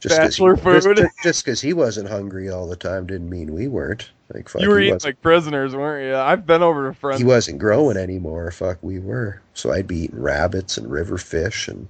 [0.00, 1.08] just he, Bachelor just- food?
[1.22, 4.10] Just because he wasn't hungry all the time didn't mean we weren't.
[4.32, 6.14] Like fuck, You were eating wasn't, like prisoners, weren't you?
[6.16, 7.18] I've been over to friends.
[7.18, 8.50] he wasn't growing anymore.
[8.50, 9.40] Fuck, we were.
[9.54, 11.88] So I'd be eating rabbits and river fish, and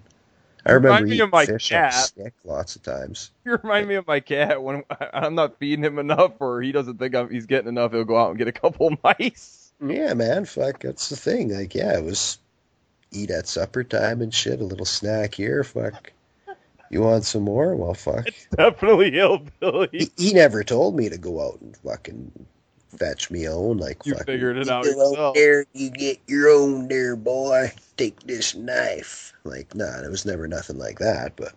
[0.64, 1.94] I remember eating of my fish on cat.
[1.94, 3.32] stick lots of times.
[3.44, 6.98] You remind me of my cat when I'm not feeding him enough, or he doesn't
[6.98, 7.92] think I'm, he's getting enough.
[7.92, 9.72] He'll go out and get a couple mice.
[9.84, 11.52] Yeah, man, fuck, that's the thing.
[11.54, 12.38] Like, yeah, it was
[13.10, 16.12] eat at supper time and shit, a little snack here, fuck.
[16.90, 17.74] You want some more?
[17.74, 18.28] Well, fuck.
[18.56, 19.88] Definitely hillbilly.
[19.92, 22.46] He, he never told me to go out and fucking
[22.96, 23.76] fetch me own.
[23.76, 27.72] Like, You figured it out yourself." there, you get your own there, boy.
[27.96, 29.32] Take this knife.
[29.44, 31.36] Like, nah, it was never nothing like that.
[31.36, 31.52] But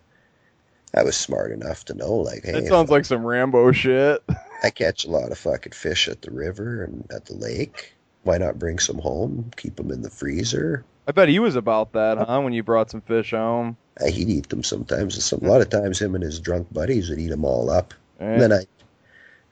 [0.93, 4.21] I was smart enough to know, like, hey, That sounds like some Rambo shit.
[4.63, 7.93] I catch a lot of fucking fish at the river and at the lake.
[8.23, 9.51] Why not bring some home?
[9.57, 10.85] Keep them in the freezer.
[11.07, 12.41] I bet he was about that, huh?
[12.41, 13.77] When you brought some fish home.
[13.99, 15.23] Uh, he'd eat them sometimes.
[15.23, 17.93] Some, a lot of times, him and his drunk buddies would eat them all up.
[18.19, 18.59] And then I,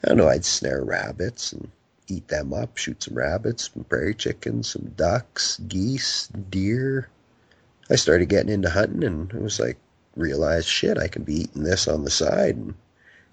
[0.03, 1.71] I don't know, I'd snare rabbits and
[2.07, 7.09] eat them up, shoot some rabbits, some prairie chickens, some ducks, geese, deer.
[7.89, 9.77] I started getting into hunting, and it was like
[10.15, 10.97] realized shit.
[10.97, 12.75] I can be eating this on the side, and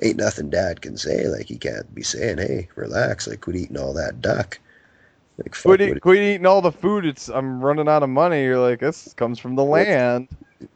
[0.03, 1.29] ain't nothing Dad can say.
[1.29, 4.59] Like he can't be saying, "Hey, relax." Like quit eating all that duck.
[5.39, 7.05] Like Quit, eat, quit eating all the food.
[7.05, 8.43] It's I'm running out of money.
[8.43, 10.29] You're like, this comes from the land.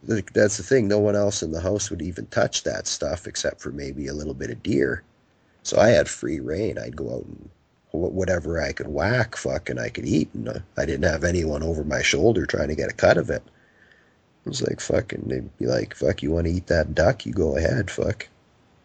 [0.06, 0.86] like that's the thing.
[0.86, 4.12] No one else in the house would even touch that stuff except for maybe a
[4.12, 5.02] little bit of deer.
[5.62, 6.78] So I had free reign.
[6.78, 7.48] I'd go out and
[7.92, 11.82] whatever I could whack, fucking I could eat, and uh, I didn't have anyone over
[11.82, 13.42] my shoulder trying to get a cut of it.
[14.44, 15.24] It was like fucking.
[15.26, 17.26] They'd be like, "Fuck, you want to eat that duck?
[17.26, 18.28] You go ahead, fuck."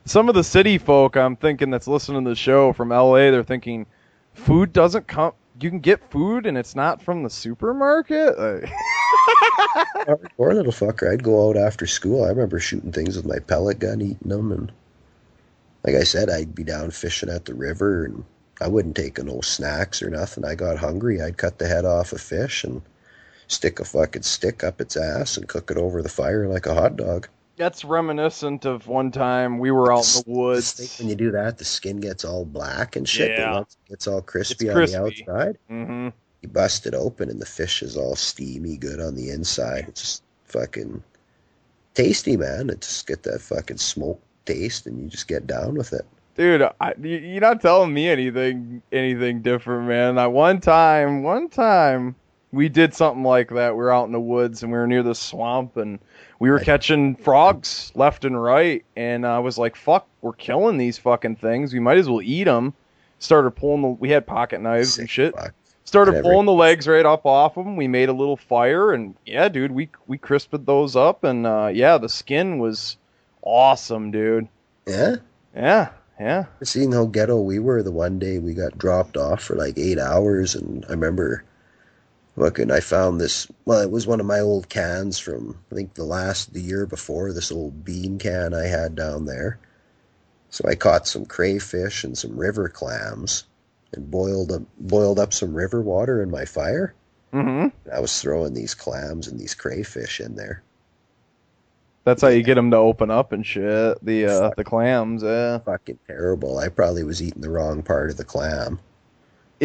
[0.05, 3.43] Some of the city folk I'm thinking that's listening to the show from LA, they're
[3.43, 3.87] thinking,
[4.33, 5.33] food doesn't come.
[5.59, 8.37] You can get food and it's not from the supermarket.
[8.37, 8.69] Like,
[10.37, 11.11] Poor little fucker.
[11.11, 12.23] I'd go out after school.
[12.23, 14.71] I remember shooting things with my pellet gun, eating them, and
[15.83, 18.23] like I said, I'd be down fishing at the river, and
[18.59, 20.45] I wouldn't take no snacks or nothing.
[20.45, 21.21] I got hungry.
[21.21, 22.81] I'd cut the head off a fish and
[23.47, 26.73] stick a fucking stick up its ass and cook it over the fire like a
[26.73, 27.27] hot dog.
[27.57, 30.97] That's reminiscent of one time we were out in the woods.
[30.99, 33.31] When you do that, the skin gets all black and shit.
[33.31, 33.47] Yeah.
[33.51, 36.09] But once it gets all crispy, It's on the outside, hmm
[36.41, 39.85] you bust it open and the fish is all steamy good on the inside.
[39.87, 41.01] It's just fucking
[41.93, 42.69] tasty, man.
[42.69, 46.05] It just get that fucking smoke taste and you just get down with it.
[46.35, 50.17] Dude, I, you- you're not telling me anything anything different, man.
[50.17, 52.15] I one time, one time,
[52.51, 53.71] we did something like that.
[53.73, 55.99] We were out in the woods and we were near the swamp and
[56.39, 58.83] we were catching frogs left and right.
[58.95, 61.73] And I was like, "Fuck, we're killing these fucking things.
[61.73, 62.73] We might as well eat them."
[63.19, 63.87] Started pulling the.
[63.87, 65.33] We had pocket knives and shit.
[65.85, 66.23] Started Whatever.
[66.23, 67.75] pulling the legs right up off them.
[67.75, 71.69] We made a little fire and yeah, dude, we we crisped those up and uh,
[71.71, 72.97] yeah, the skin was
[73.43, 74.47] awesome, dude.
[74.87, 75.17] Yeah?
[75.55, 75.89] Yeah,
[76.19, 76.45] yeah.
[76.63, 79.99] Seeing how ghetto we were the one day we got dropped off for like eight
[79.99, 81.43] hours and I remember
[82.37, 85.93] fucking I found this well, it was one of my old cans from I think
[85.93, 89.59] the last the year before, this old bean can I had down there.
[90.49, 93.45] So I caught some crayfish and some river clams
[93.93, 96.93] and boiled up boiled up some river water in my fire.
[97.33, 97.67] Mm-hmm.
[97.93, 100.63] I was throwing these clams and these crayfish in there.
[102.05, 104.03] That's how you get them to open up and shit.
[104.05, 105.57] The uh, the clams, yeah.
[105.57, 106.59] Fucking terrible.
[106.59, 108.79] I probably was eating the wrong part of the clam.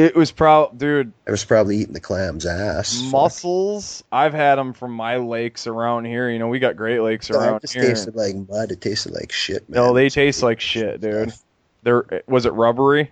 [0.01, 1.13] It was proud, dude.
[1.29, 3.03] I was probably eating the clam's ass.
[3.13, 4.03] Mussels.
[4.11, 6.31] I've had them from my lakes around here.
[6.31, 7.83] You know, we got Great Lakes No, around it just here.
[7.83, 8.73] tasted like mud.
[8.73, 9.83] It tasted like shit, man.
[9.83, 11.35] no, they taste like shit, dude.
[11.83, 13.11] They're was it rubbery?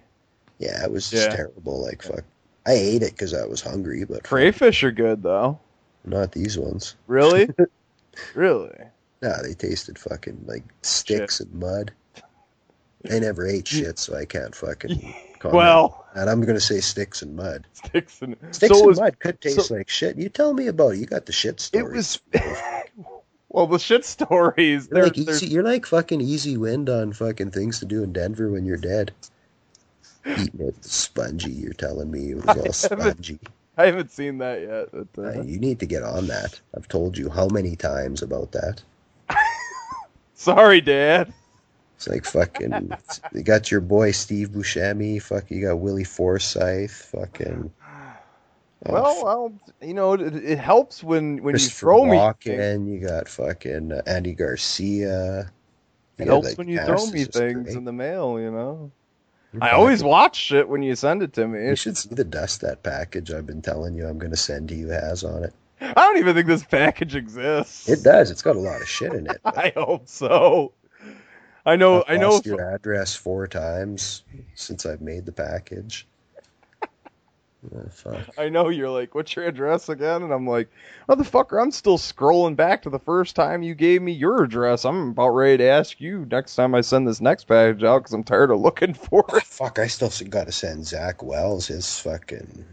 [0.58, 1.36] Yeah, it was just Yeah.
[1.36, 1.83] terrible.
[1.83, 2.25] Like fuck.
[2.67, 5.58] I ate it because I was hungry, but Crayfish are good though.
[6.05, 6.97] not these ones.
[7.07, 7.49] Really?
[8.34, 8.75] really?
[9.20, 11.92] Nah, they tasted fucking like sticks and mud.
[13.10, 15.15] I never ate shit, so I can't fucking.
[15.41, 15.57] Comment.
[15.57, 17.67] Well- and I'm gonna say sticks and mud.
[17.73, 20.17] Sticks and Sticks so and was- mud could taste so- like shit.
[20.17, 20.99] You tell me about it.
[20.99, 21.84] You got the shit story.
[21.84, 22.20] It was.
[23.49, 24.89] well, the shit stories.
[24.91, 28.12] You're They're, like easy, you're like fucking easy wind on fucking things to do in
[28.12, 29.12] Denver when you're dead.
[30.26, 31.52] Eating it spongy.
[31.52, 33.39] You're telling me it was all spongy.
[33.76, 35.07] I haven't seen that yet.
[35.12, 36.60] But, uh, Uh, you need to get on that.
[36.76, 38.83] I've told you how many times about that.
[40.34, 41.33] sorry, Dad.
[41.99, 42.93] It's like fucking.
[43.35, 45.20] you got your boy Steve Buscemi.
[45.20, 46.93] Fuck, you got Willie Forsythe.
[46.93, 47.73] Fucking.
[48.86, 49.52] oh, well, well,
[49.83, 52.17] you know, it, it helps when when you throw me.
[52.17, 55.51] Walken, You got fucking uh, Andy Garcia.
[56.18, 57.77] You got, helps like, when you throw me things great.
[57.77, 58.93] in the mail, you know.
[59.60, 61.67] I always watch shit when you send it to me.
[61.67, 64.68] You should see the dust that package I've been telling you I'm going to send
[64.68, 65.52] to you has on it.
[65.81, 67.89] I don't even think this package exists.
[67.89, 68.31] It does.
[68.31, 69.41] It's got a lot of shit in it.
[69.44, 70.73] I hope so.
[71.67, 72.03] I know.
[72.07, 72.41] I've I know.
[72.45, 74.23] your address four times
[74.55, 76.07] since I've made the package.
[77.75, 78.20] Oh, fuck.
[78.39, 80.23] I know you're like, what's your address again?
[80.23, 80.70] And I'm like,
[81.09, 84.85] motherfucker, I'm still scrolling back to the first time you gave me your address.
[84.85, 88.12] I'm about ready to ask you next time I send this next package out because
[88.12, 89.43] I'm tired of looking for it.
[89.43, 92.65] Fuck, I still got to send Zach Wells his fucking.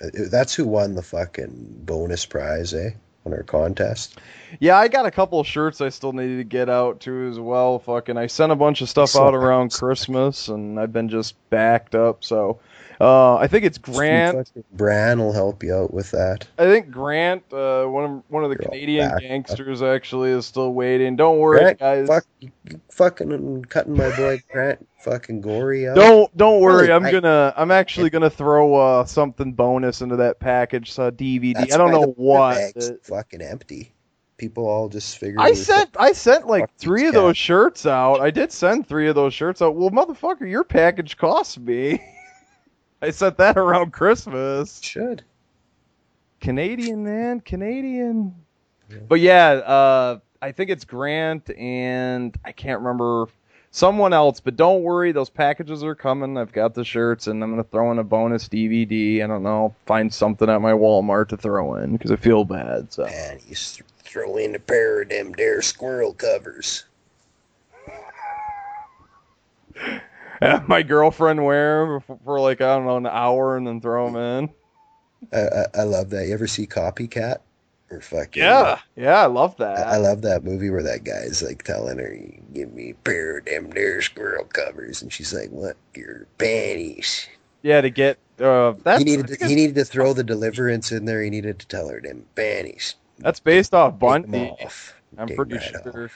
[0.00, 2.90] uh, That's who won the fucking bonus prize, eh?
[3.26, 4.18] On our contest.
[4.60, 7.38] Yeah, I got a couple of shirts I still needed to get out too as
[7.38, 7.78] well.
[7.78, 11.94] Fucking, I sent a bunch of stuff out around Christmas, and I've been just backed
[11.94, 12.24] up.
[12.24, 12.60] So,
[13.00, 14.50] uh, I think it's Grant.
[14.72, 16.46] Bran will help you out with that.
[16.58, 20.72] I think Grant, uh, one of one of the You're Canadian gangsters, actually is still
[20.72, 21.16] waiting.
[21.16, 22.08] Don't worry, Grant, guys.
[22.08, 22.24] fuck,
[22.90, 25.96] fucking cutting my boy Grant fucking gory out.
[25.96, 26.82] Don't don't worry.
[26.82, 31.10] Really, I'm I- gonna I'm actually gonna throw uh, something bonus into that package uh,
[31.10, 31.72] DVD.
[31.72, 32.74] I don't know what.
[33.02, 33.92] fucking empty.
[34.36, 35.40] People all just figure.
[35.40, 38.20] I sent I sent like three of those shirts out.
[38.20, 39.74] I did send three of those shirts out.
[39.74, 42.00] Well, motherfucker, your package cost me.
[43.00, 44.80] I said that around Christmas.
[44.82, 45.22] Should.
[46.40, 48.34] Canadian man, Canadian.
[49.08, 53.26] But yeah, uh, I think it's Grant and I can't remember
[53.70, 54.40] someone else.
[54.40, 56.38] But don't worry, those packages are coming.
[56.38, 59.22] I've got the shirts and I'm gonna throw in a bonus DVD.
[59.22, 62.92] I don't know, find something at my Walmart to throw in because I feel bad.
[62.92, 66.84] So Man, you s- throw in a pair of them dare squirrel covers.
[70.42, 74.10] have my girlfriend wear them for like I don't know an hour and then throw
[74.10, 74.50] them in.
[75.32, 76.26] I, I, I love that.
[76.26, 77.38] You ever see Copycat?
[77.90, 79.86] Or fucking Yeah, yeah, I love that.
[79.86, 82.18] I, I love that movie where that guy's like telling her,
[82.52, 85.76] "Give me a pair of damn there squirrel covers," and she's like, "What?
[85.94, 87.26] Your panties?"
[87.62, 91.04] yeah, to get uh, that's he needed to, he needed to throw the deliverance in
[91.04, 91.22] there.
[91.22, 92.94] He needed to tell her them panties.
[93.18, 94.54] that's based off Bundy.
[95.16, 96.10] I'm pretty right sure.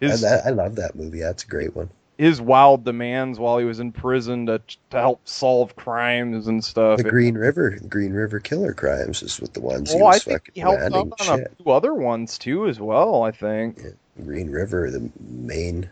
[0.00, 1.20] His, I, I love that movie.
[1.20, 1.90] That's a great one.
[2.16, 4.60] His wild demands while he was in prison to
[4.90, 6.98] to help solve crimes and stuff.
[6.98, 10.18] The Green River, the Green River Killer Crimes is what the ones he oh, I
[10.18, 11.52] think fucking he helped out on shit.
[11.52, 13.22] a few other ones too, as well.
[13.22, 13.80] I think.
[14.22, 15.90] Green River, the main.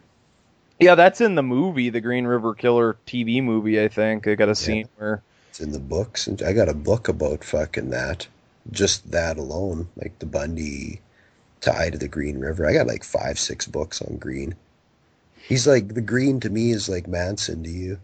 [0.78, 3.82] Yeah, that's in the movie, the Green River Killer TV movie.
[3.82, 6.74] I think I got a scene where It's in the books, and I got a
[6.74, 8.26] book about fucking that.
[8.70, 11.00] Just that alone, like the Bundy
[11.60, 12.66] tie to the Green River.
[12.66, 14.54] I got like five, six books on Green.
[15.48, 17.98] He's like the Green to me is like Manson to you.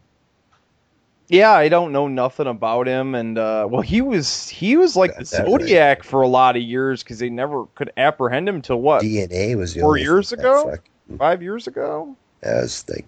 [1.28, 5.10] Yeah, I don't know nothing about him, and uh, well, he was he was like
[5.17, 5.49] the that right.
[5.50, 9.55] Zodiac for a lot of years because they never could apprehend him till what DNA
[9.57, 12.17] was the four years ago, fuck- five years ago.
[12.41, 13.07] that was like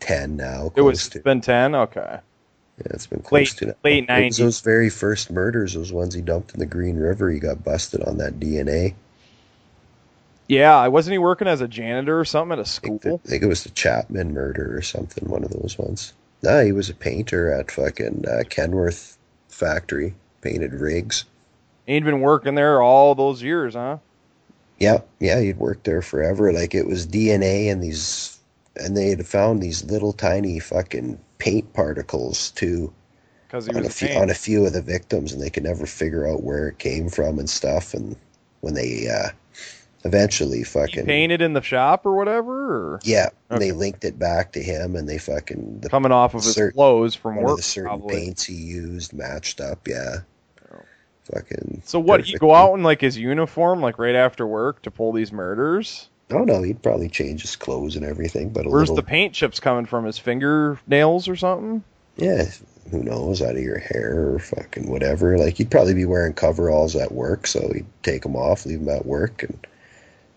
[0.00, 0.72] ten now.
[0.74, 1.20] It was to.
[1.20, 1.76] been ten.
[1.76, 3.76] Okay, Yeah, it's been close late to that.
[3.84, 4.38] late 90s.
[4.38, 7.30] those very first murders, those ones he dumped in the Green River.
[7.30, 8.94] He got busted on that DNA.
[10.50, 12.98] Yeah, wasn't he working as a janitor or something at a school?
[12.98, 15.28] think, I think it was the Chapman murder or something.
[15.28, 16.12] One of those ones.
[16.42, 19.16] No, he was a painter at fucking uh, Kenworth
[19.48, 20.12] factory.
[20.40, 21.24] Painted rigs.
[21.86, 23.98] He'd been working there all those years, huh?
[24.80, 26.52] Yeah, yeah, he'd worked there forever.
[26.52, 28.36] Like it was DNA and these,
[28.74, 32.92] and they had found these little tiny fucking paint particles too
[33.46, 35.86] Because he on a few, on a few of the victims, and they could never
[35.86, 37.94] figure out where it came from and stuff.
[37.94, 38.16] And
[38.62, 39.28] when they uh,
[40.04, 44.52] eventually He fucking painted in the shop or whatever, or yeah, they linked it back
[44.52, 47.88] to him, and they fucking the, coming off of his clothes from work, the certain
[47.88, 48.14] probably.
[48.16, 49.86] paints he used matched up.
[49.86, 50.18] Yeah,
[51.32, 51.82] fucking.
[51.84, 52.24] So what?
[52.24, 56.08] He'd go out in like his uniform, like right after work, to pull these murders.
[56.30, 59.34] Oh no, he'd probably change his clothes and everything, but a Where's little, the paint
[59.34, 60.04] chips coming from?
[60.04, 61.82] His fingernails or something?
[62.16, 62.44] yeah,
[62.90, 65.38] who knows, out of your hair or fucking whatever.
[65.38, 68.94] Like he'd probably be wearing coveralls at work, so he'd take them off, leave them
[68.94, 69.66] at work, and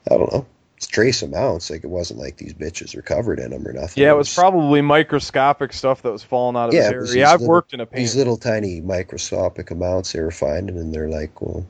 [0.10, 0.46] I don't know.
[0.78, 1.70] It's trace amounts.
[1.70, 4.04] Like it wasn't like these bitches are covered in them or nothing.
[4.04, 7.18] Yeah, it was probably microscopic stuff that was falling out of yeah, his it hair.
[7.26, 7.96] Yeah, I've little- worked in a paint.
[7.98, 11.66] These little tiny microscopic amounts they were finding, and they're like, well,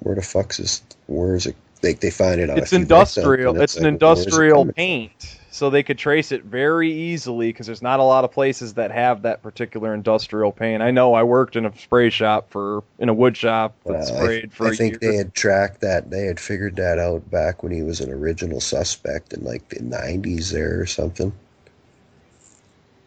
[0.00, 0.82] where the fuck's this?
[1.06, 1.56] Where is it?
[1.82, 2.58] Like they find it on.
[2.58, 3.54] It's industrial.
[3.54, 7.50] and It's an like, where's it industrial paint, so they could trace it very easily
[7.50, 10.82] because there's not a lot of places that have that particular industrial paint.
[10.82, 11.12] I know.
[11.12, 14.48] I worked in a spray shop for in a wood shop that Well, sprayed I,
[14.48, 15.12] for I think year.
[15.12, 16.10] they had tracked that.
[16.10, 19.80] They had figured that out back when he was an original suspect in like the
[19.80, 21.32] '90s there or something.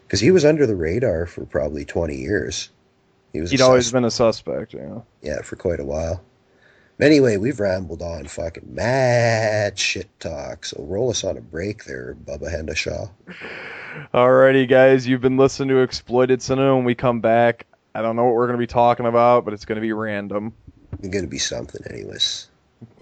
[0.06, 2.70] Because he was under the radar for probably 20 years.
[3.32, 3.50] He was.
[3.50, 4.72] He'd always been a suspect.
[4.72, 5.00] Yeah.
[5.20, 6.22] Yeah, for quite a while.
[6.98, 10.64] Anyway, we've rambled on fucking mad shit talk.
[10.64, 13.10] So roll us on a break there, Bubba Hendashaw.
[14.14, 16.74] Alrighty, guys, you've been listening to Exploited Cinema.
[16.74, 19.52] When we come back, I don't know what we're going to be talking about, but
[19.52, 20.54] it's going to be random.
[20.98, 22.48] It's going to be something, anyways.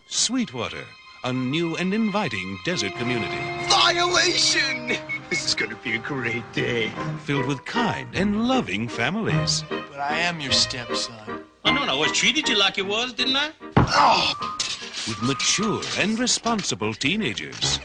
[0.08, 0.84] Sweetwater,
[1.22, 4.96] a new and inviting desert community Violation!
[5.30, 6.92] This is gonna be a great day.
[7.24, 9.64] filled with kind and loving families.
[9.68, 11.14] But I am your stepson.
[11.28, 13.73] Oh, I know, I always treated you like you was, didn't I?
[15.06, 17.80] with mature and responsible teenagers.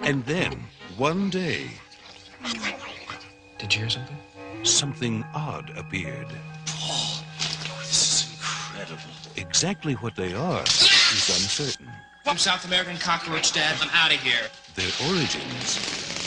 [0.00, 0.64] And then,
[0.96, 1.70] one day.
[3.58, 4.16] Did you hear something?
[4.62, 6.28] Something odd appeared.
[6.68, 7.24] Oh,
[7.80, 9.10] this is incredible.
[9.36, 11.90] Exactly what they are is uncertain.
[12.22, 14.46] From South American cockroach dad, I'm out of here.
[14.76, 15.78] Their origins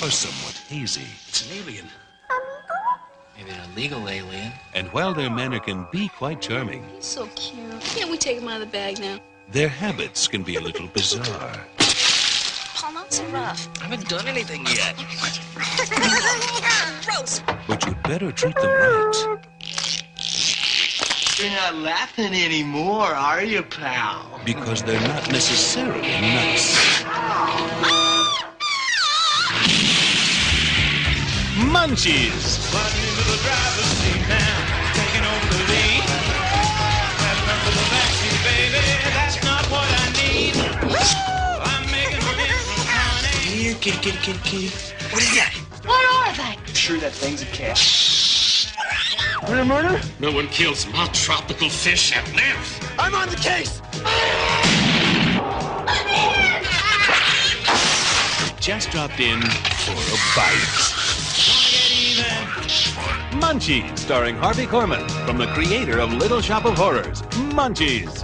[0.03, 1.07] are somewhat hazy.
[1.29, 1.85] It's an alien.
[3.37, 4.51] Maybe an illegal alien.
[4.73, 7.79] And while their manner can be quite charming, He's so cute.
[7.81, 9.19] Can't we take him out of the bag now?
[9.51, 11.55] their habits can be a little bizarre.
[12.75, 13.69] Paul, not so rough.
[13.79, 14.95] I haven't done anything yet.
[17.05, 17.41] Gross.
[17.67, 19.37] But you'd better treat them right.
[21.37, 24.31] You're not laughing anymore, are you, pal?
[24.45, 27.03] because they're not necessarily nice.
[31.73, 32.59] Munchies!
[43.65, 44.67] Here, kitty, kitty, kitty, kitty.
[45.11, 45.41] What do you?
[45.85, 46.73] What are they?
[46.73, 47.79] Sure that thing's a cat.
[49.49, 50.01] Murder, murder?
[50.19, 52.79] No one kills my tropical fish and lives.
[52.99, 53.81] I'm on the case!
[58.59, 60.94] Just dropped in for a bite.
[63.39, 67.21] Munchies, starring Harvey Korman, from the creator of Little Shop of Horrors.
[67.53, 68.23] Munchies.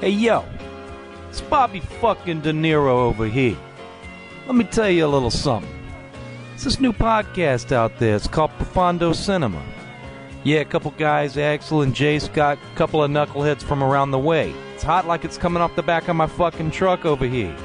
[0.00, 0.44] Hey yo,
[1.28, 3.56] it's Bobby fucking De Niro over here.
[4.46, 5.70] Let me tell you a little something.
[6.54, 8.16] It's this new podcast out there.
[8.16, 9.62] It's called Profondo Cinema.
[10.44, 14.18] Yeah, a couple guys, Axel and Jay Scott, a couple of knuckleheads from around the
[14.18, 14.52] way.
[14.74, 17.56] It's hot like it's coming off the back of my fucking truck over here.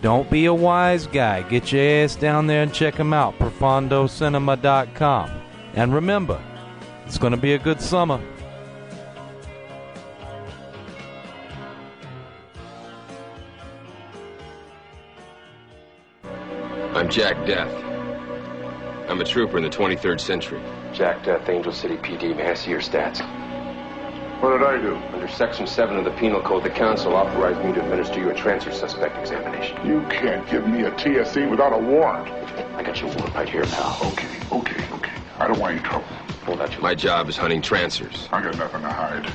[0.00, 1.42] Don't be a wise guy.
[1.42, 3.38] Get your ass down there and check them out.
[3.38, 5.30] ProfondoCinema.com.
[5.74, 6.42] And remember,
[7.04, 8.18] it's going to be a good summer.
[16.94, 17.72] I'm Jack Death.
[19.10, 20.62] I'm a trooper in the 23rd century.
[20.94, 22.36] Jack uh, Death, Angel City PD.
[22.36, 23.20] May I see your stats?
[24.40, 24.94] What did I do?
[25.12, 28.34] Under Section 7 of the Penal Code, the Council authorized me to administer you a
[28.34, 29.76] trancer suspect examination.
[29.86, 32.28] You can't give me a TSC without a warrant.
[32.76, 33.98] I got your warrant right here, pal.
[34.12, 35.12] Okay, okay, okay.
[35.38, 36.06] I don't want any trouble.
[36.44, 39.32] Hold out your My job is hunting trancers, I got nothing to hide.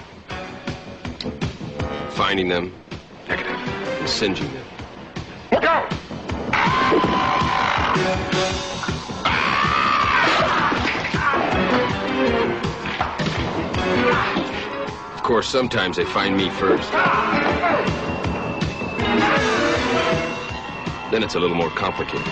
[2.13, 2.73] finding them,
[3.27, 3.51] Negative.
[3.51, 4.65] negative, and singeing them.
[5.51, 5.91] Look out!
[15.13, 16.91] Of course, sometimes they find me first.
[21.11, 22.27] Then it's a little more complicated.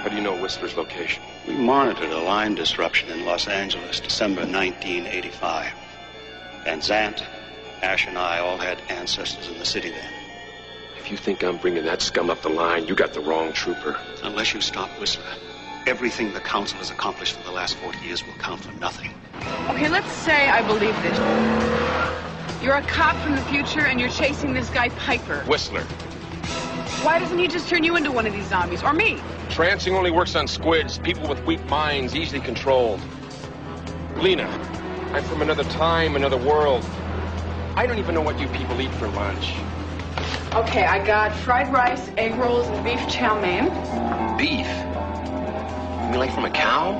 [0.00, 1.22] How do you know Whistler's location?
[1.46, 5.72] We monitored a line disruption in Los Angeles, December 1985.
[6.64, 7.22] Van Zant,
[7.82, 10.21] Ash, and I all had ancestors in the city then.
[11.02, 13.98] If you think I'm bringing that scum up the line, you got the wrong trooper.
[14.22, 15.34] Unless you stop Whistler,
[15.84, 19.10] everything the Council has accomplished for the last 40 years will count for nothing.
[19.70, 22.62] Okay, let's say I believe this.
[22.62, 25.40] You're a cop from the future and you're chasing this guy Piper.
[25.40, 25.82] Whistler.
[27.02, 28.84] Why doesn't he just turn you into one of these zombies?
[28.84, 29.16] Or me?
[29.48, 33.00] Trancing only works on squids, people with weak minds, easily controlled.
[34.18, 34.46] Lena,
[35.12, 36.84] I'm from another time, another world.
[37.74, 39.52] I don't even know what you people eat for lunch.
[40.54, 43.68] Okay, I got fried rice, egg rolls, and beef chow mein.
[44.36, 44.66] Beef?
[44.66, 46.98] You mean like from a cow?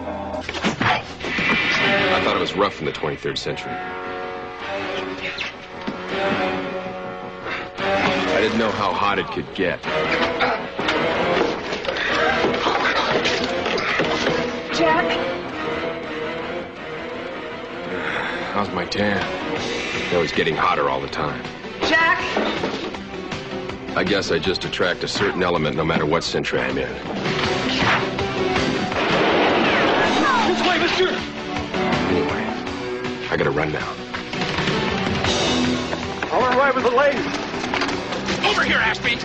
[1.85, 3.73] I thought it was rough in the 23rd century.
[8.35, 9.83] I didn't know how hot it could get.
[14.73, 15.19] Jack?
[18.53, 19.23] How's my tan?
[20.13, 21.43] It was getting hotter all the time.
[21.83, 22.92] Jack?
[23.95, 26.89] I guess I just attract a certain element no matter what century I'm in.
[30.49, 31.09] This way, mister!
[32.09, 32.43] Anyway,
[33.31, 33.95] I gotta run now.
[36.33, 37.27] I'll arrive with the ladies.
[38.47, 39.19] Over here, Ashby!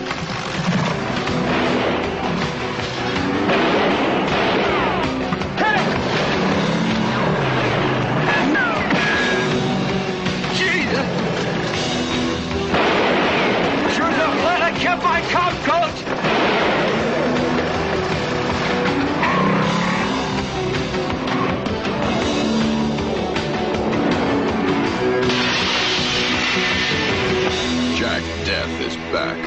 [27.96, 29.38] Jack Death is back.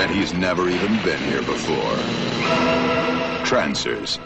[0.00, 1.96] And he's never even been here before.
[3.44, 4.18] Trancers.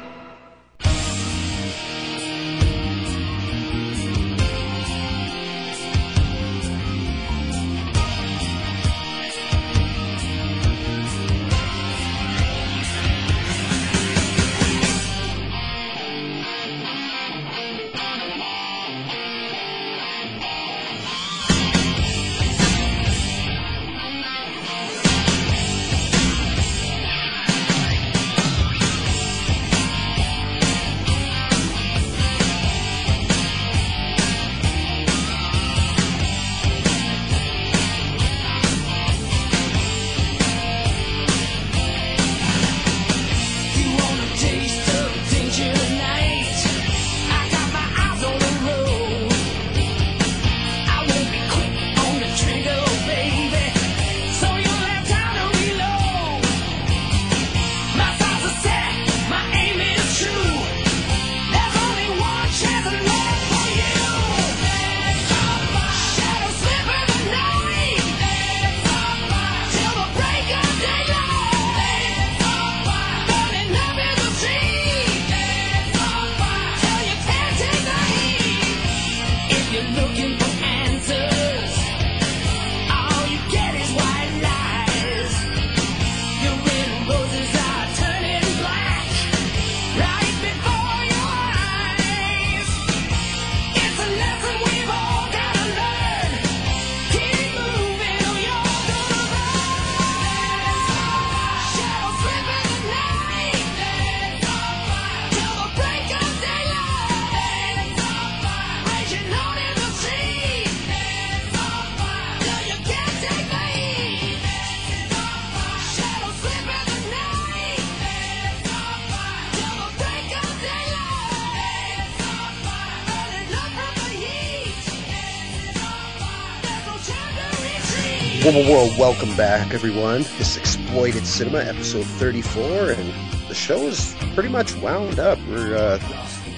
[128.51, 130.23] Welcome back, everyone.
[130.37, 133.15] This Exploited Cinema, episode 34, and
[133.49, 135.39] the show is pretty much wound up.
[135.47, 136.01] We're uh,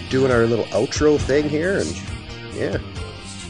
[0.09, 2.03] doing our little outro thing here, and
[2.55, 2.79] yeah.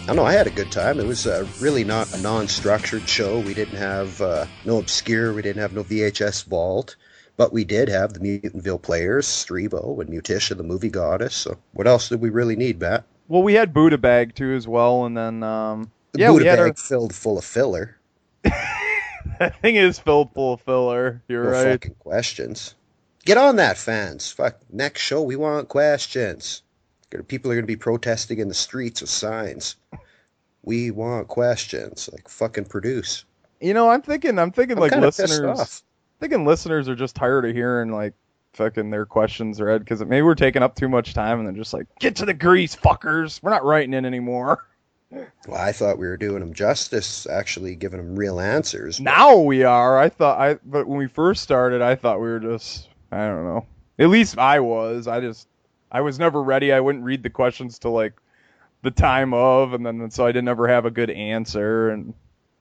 [0.03, 0.99] I don't know, I had a good time.
[0.99, 3.39] It was uh, really not a non structured show.
[3.39, 6.97] We didn't have uh, no obscure, we didn't have no VHS vault,
[7.37, 11.37] but we did have the Mutantville players, Streebo and Mutica, the movie goddess.
[11.37, 13.05] So, what else did we really need, Matt?
[13.29, 16.49] Well, we had Buddha Bag too as well, and then um, The yeah, Buddha we
[16.49, 17.99] had bag our, filled full of filler.
[19.62, 21.23] thing is filled full of filler.
[21.29, 21.65] You're No right.
[21.73, 22.75] fucking questions.
[23.25, 24.31] Get on that, fans.
[24.31, 24.59] Fuck.
[24.71, 26.62] Next show, we want questions.
[27.29, 29.77] People are going to be protesting in the streets with signs.
[30.62, 32.09] We want questions.
[32.11, 33.25] Like, fucking produce.
[33.61, 35.85] You know, I'm thinking, I'm thinking I'm like listeners,
[36.19, 38.15] thinking listeners are just tired of hearing like
[38.55, 41.73] fucking their questions read because maybe we're taking up too much time and they're just
[41.73, 43.43] like, get to the grease, fuckers.
[43.43, 44.65] We're not writing in anymore.
[45.47, 49.01] Well, I thought we were doing them justice, actually giving them real answers.
[49.01, 49.99] Now we are.
[49.99, 53.45] I thought I, but when we first started, I thought we were just, I don't
[53.45, 53.67] know.
[53.99, 55.07] At least I was.
[55.07, 55.49] I just,
[55.91, 56.73] I was never ready.
[56.73, 58.15] I wouldn't read the questions till like
[58.83, 61.91] the time of, and then so I didn't ever have a good answer.
[61.91, 62.15] And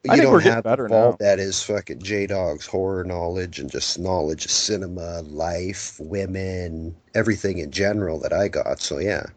[0.04, 1.16] But I you think don't we're getting have better now.
[1.20, 7.60] that is fucking J Dog's horror knowledge and just knowledge of cinema, life, women, everything
[7.60, 8.82] in general that I got.
[8.82, 9.28] So yeah,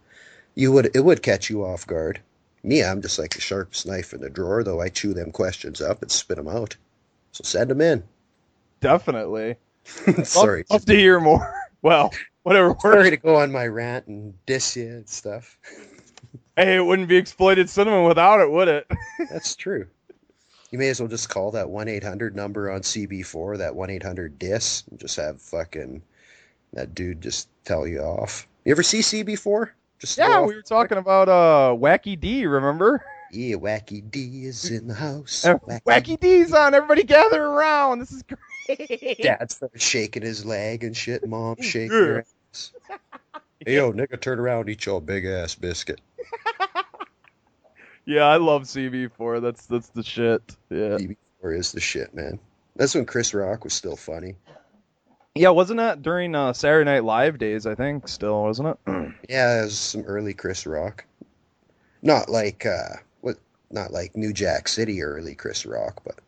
[0.57, 2.21] you would it would catch you off guard.
[2.65, 5.81] Me, I'm just like the sharpest knife in the drawer, though I chew them questions
[5.83, 6.77] up and spit them out.
[7.33, 8.03] So send them in.
[8.81, 9.57] Definitely.
[10.25, 11.55] Sorry, Love, love to hear more.
[11.83, 12.75] Well, whatever.
[12.81, 15.59] sorry to go on my rant and diss you and stuff.
[16.57, 18.91] Hey, it wouldn't be exploited cinema without it, would it?
[19.31, 19.87] That's true.
[20.71, 23.91] You may as well just call that one eight hundred number on CB4, that one
[23.91, 26.01] eight hundred dis, and just have fucking
[26.73, 28.49] that dude just tell you off.
[28.65, 29.69] You ever see CB4?
[30.05, 33.03] Just yeah, throw we were talking about uh Wacky D, remember?
[33.31, 35.47] Yeah, Wacky D is in the house.
[35.47, 38.01] Uh, Wacky D's on, everybody gather around.
[38.01, 39.19] This is great.
[39.23, 41.27] Dad started shaking his leg and shit.
[41.27, 42.05] Mom shaking Yeah.
[42.05, 42.73] her ass.
[43.65, 46.03] Hey, yo, nigga, turn around, eat your big ass biscuit.
[48.07, 49.41] Yeah, I love CB4.
[49.41, 50.43] That's that's the shit.
[50.69, 50.99] Yeah.
[50.99, 52.39] CB4 is the shit, man.
[52.77, 54.35] That's when Chris Rock was still funny.
[55.37, 57.67] Yeah, wasn't that during uh, Saturday Night Live days?
[57.67, 59.13] I think still wasn't it?
[59.29, 61.05] yeah, it was some early Chris Rock.
[62.03, 63.39] Not like uh, what?
[63.71, 66.21] Not like New Jack City early Chris Rock, but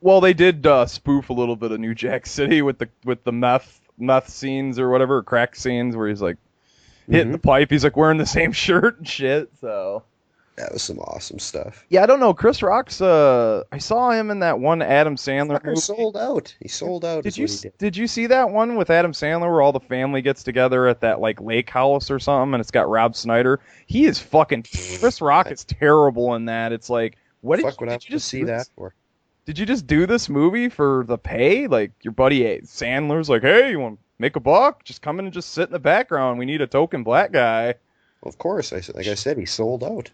[0.00, 3.24] well, they did uh, spoof a little bit of New Jack City with the with
[3.24, 6.36] the meth meth scenes or whatever, crack scenes where he's like
[7.08, 7.32] hitting Mm-hmm.
[7.32, 7.70] the pipe.
[7.70, 9.50] He's like wearing the same shirt and shit.
[9.62, 10.02] So
[10.58, 11.84] that was some awesome stuff.
[11.88, 12.34] yeah, I don't know.
[12.34, 13.00] Chris Rock's.
[13.00, 15.80] Uh, I saw him in that one Adam Sandler movie.
[15.80, 16.54] sold out.
[16.60, 17.24] He sold out.
[17.24, 17.78] Did you did.
[17.78, 21.00] did you see that one with Adam Sandler where all the family gets together at
[21.00, 23.60] that like lake house or something and it's got Rob Schneider?
[23.86, 24.64] He is fucking
[24.98, 26.72] Chris Rock is terrible in that.
[26.72, 28.94] It's like what did, you, did you just see that for?
[29.46, 31.68] Did you just do this movie for the pay?
[31.68, 34.84] Like your buddy Sandler's like, hey, you want to make a buck?
[34.84, 36.38] Just come in and just sit in the background.
[36.38, 37.74] We need a token black guy.
[38.22, 40.10] Of course, I like I said, he sold out.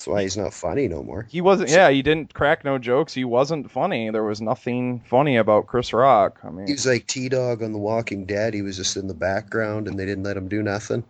[0.00, 1.26] That's why he's not funny no more.
[1.28, 1.68] He wasn't.
[1.68, 3.12] Yeah, he didn't crack no jokes.
[3.12, 4.08] He wasn't funny.
[4.08, 6.40] There was nothing funny about Chris Rock.
[6.42, 8.54] I mean, He was like T Dog on The Walking Dead.
[8.54, 11.04] He was just in the background, and they didn't let him do nothing.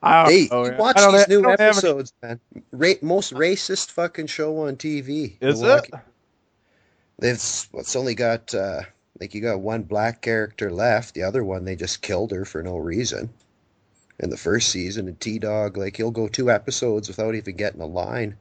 [0.00, 0.76] I don't Hey, know.
[0.78, 2.38] watch these new don't any- episodes, man.
[2.70, 5.36] Ra- most racist fucking show on TV.
[5.40, 5.66] The Is it?
[5.66, 6.00] Walking-
[7.20, 8.82] It's it's only got uh,
[9.20, 11.14] like you got one black character left.
[11.14, 13.28] The other one they just killed her for no reason.
[14.22, 17.80] In the first season, and T Dog like he'll go two episodes without even getting
[17.80, 18.36] a line.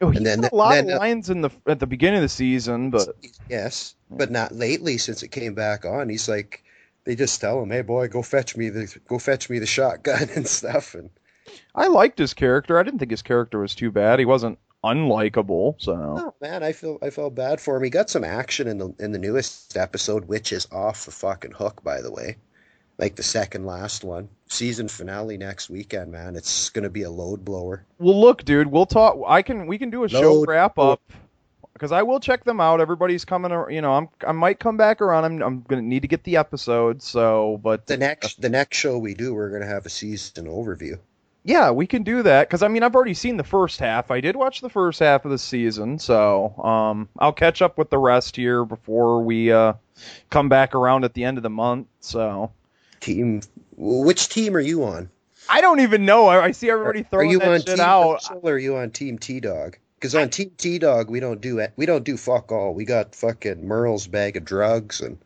[0.00, 2.22] Oh, he and then a lot then, of lines in the at the beginning of
[2.22, 3.16] the season, but
[3.48, 6.08] Yes, but not lately since it came back on.
[6.08, 6.62] He's like,
[7.04, 10.28] they just tell him, "Hey boy, go fetch me the go fetch me the shotgun
[10.36, 11.10] and stuff." And
[11.74, 12.78] I liked his character.
[12.78, 14.18] I didn't think his character was too bad.
[14.18, 15.74] He wasn't unlikable.
[15.78, 17.84] So oh man, I feel I felt bad for him.
[17.84, 21.52] He got some action in the in the newest episode, which is off the fucking
[21.52, 22.36] hook, by the way.
[22.98, 26.36] Like the second last one, season finale next weekend, man.
[26.36, 27.84] It's gonna be a load blower.
[27.98, 29.18] well, look, dude, we'll talk.
[29.26, 31.00] I can we can do a show Load- wrap up
[31.72, 32.80] because I will check them out.
[32.80, 33.50] Everybody's coming.
[33.68, 35.24] You know, I'm I might come back around.
[35.24, 37.02] I'm I'm gonna need to get the episode.
[37.02, 40.98] So, but The next the next show we do, we're gonna have a season overview.
[41.46, 44.12] Yeah, we can do that because I mean I've already seen the first half.
[44.12, 47.90] I did watch the first half of the season, so um, I'll catch up with
[47.90, 49.72] the rest here before we uh,
[50.30, 51.88] come back around at the end of the month.
[52.00, 52.52] So
[53.04, 53.42] Team,
[53.76, 55.10] which team are you on?
[55.46, 56.26] I don't even know.
[56.26, 58.22] I, I see everybody Are throwing you that on shit Team out.
[58.22, 59.76] Hershel or are you on Team T Dog?
[59.96, 61.66] Because on Team T Dog, we don't do.
[61.76, 62.72] We don't do fuck all.
[62.72, 65.18] We got fucking Merle's bag of drugs, and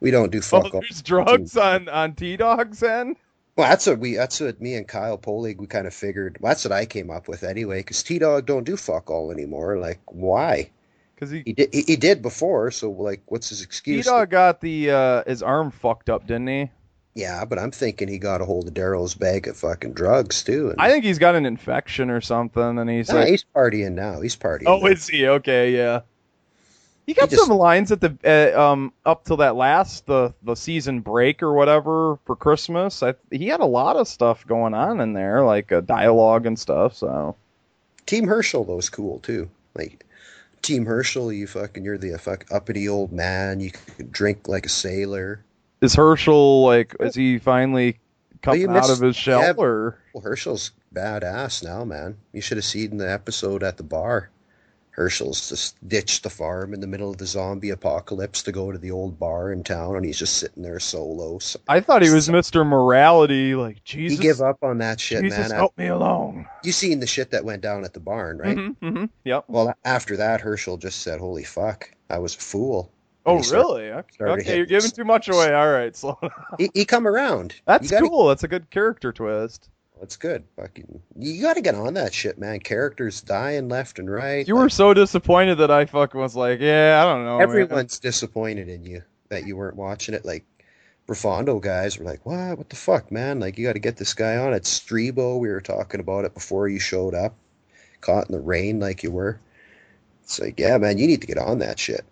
[0.00, 0.80] we don't do Oh, fuck all.
[0.80, 3.16] there's drugs on on T Dogs then.
[3.56, 4.16] Well, that's what we.
[4.16, 6.38] That's what me and Kyle Polig we kind of figured.
[6.40, 7.80] Well, that's what I came up with anyway.
[7.80, 9.76] Because T Dog don't do fuck all anymore.
[9.78, 10.70] Like, why?
[11.14, 11.74] Because he He did.
[11.74, 12.70] He, he did before.
[12.70, 14.06] So like, what's his excuse?
[14.06, 14.10] T?
[14.10, 16.70] Dog got the uh, his arm fucked up, didn't he?
[17.14, 20.74] Yeah, but I'm thinking he got a hold of Daryl's bag of fucking drugs too.
[20.78, 24.20] I think he's got an infection or something, and he's Nah, like, he's partying now.
[24.22, 24.64] He's partying.
[24.66, 24.86] Oh, now.
[24.86, 25.26] is he?
[25.28, 26.00] Okay, yeah.
[27.04, 28.16] He got He just- some lines at the
[28.56, 33.02] uh, um up till that last the the season break or whatever for Christmas.
[33.02, 36.58] I, he had a lot of stuff going on in there, like a dialogue and
[36.58, 36.94] stuff.
[36.96, 37.36] So
[38.06, 39.50] Team Hershel though is cool too.
[39.74, 40.06] Like
[40.62, 43.58] Team Hershel, you fucking you're the fuck uppity old man.
[43.60, 43.72] You
[44.10, 45.44] drink like a sailor.
[45.82, 47.98] Is Hershel like is he finally
[48.46, 52.16] Well, coming out of his shell yeah, or Well, Hershel's badass now, man.
[52.32, 54.30] You should have seen the episode at the bar.
[54.92, 58.78] Hershel's just ditched the farm in the middle of the zombie apocalypse to go to
[58.78, 61.38] the old bar in town, and he's just sitting there solo.
[61.38, 62.64] So I thought he was Mr.
[62.64, 63.54] Morality.
[63.54, 65.50] Like Jesus, he give up on that shit, Jesus, man.
[65.50, 66.46] help me alone.
[66.62, 68.56] You seen the shit that went down at the barn, right?
[68.56, 69.44] Mm-hmm, mm-hmm, yep.
[69.48, 72.92] Well, after that, Hershel just said, "Holy fuck, I was a fool."
[73.24, 73.90] Oh, started- really?
[73.90, 75.52] Okay, started okay, you're giving too much away.
[75.54, 76.30] All right, slow down.
[76.58, 77.54] He, he come around.
[77.66, 78.28] That's gotta- cool.
[78.28, 79.68] That's a good character twist.
[80.00, 80.42] That's good.
[80.56, 82.58] Fucking, you got to get on that shit, man.
[82.58, 84.46] Characters dying left and right.
[84.48, 87.38] You were so disappointed that I fucking was like, yeah, I don't know.
[87.38, 87.42] man.
[87.48, 90.24] Everyone's disappointed in you that you weren't watching it.
[90.24, 90.44] Like
[91.06, 92.58] Profondo guys were like, "What?
[92.58, 93.38] What the fuck, man?
[93.38, 95.38] Like you got to get this guy on." It's Streebo.
[95.38, 97.34] We were talking about it before you showed up,
[98.00, 99.38] caught in the rain like you were.
[100.24, 102.04] It's like, yeah, man, you need to get on that shit.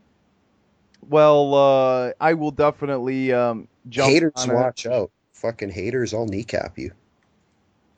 [1.08, 4.10] Well, uh, I will definitely um, jump.
[4.10, 4.54] haters, on it.
[4.54, 5.10] watch out.
[5.32, 6.92] Fucking haters, I'll kneecap you.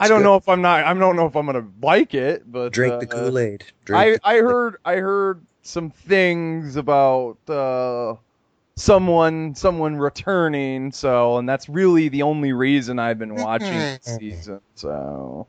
[0.02, 0.84] I don't know if I'm not.
[0.84, 3.64] I don't know if I'm gonna like it, but Drink uh, the Kool Aid.
[3.90, 4.20] I Drink.
[4.24, 8.14] I heard I heard some things about uh,
[8.74, 10.90] someone someone returning.
[10.90, 14.60] So, and that's really the only reason I've been watching the season.
[14.74, 15.46] So,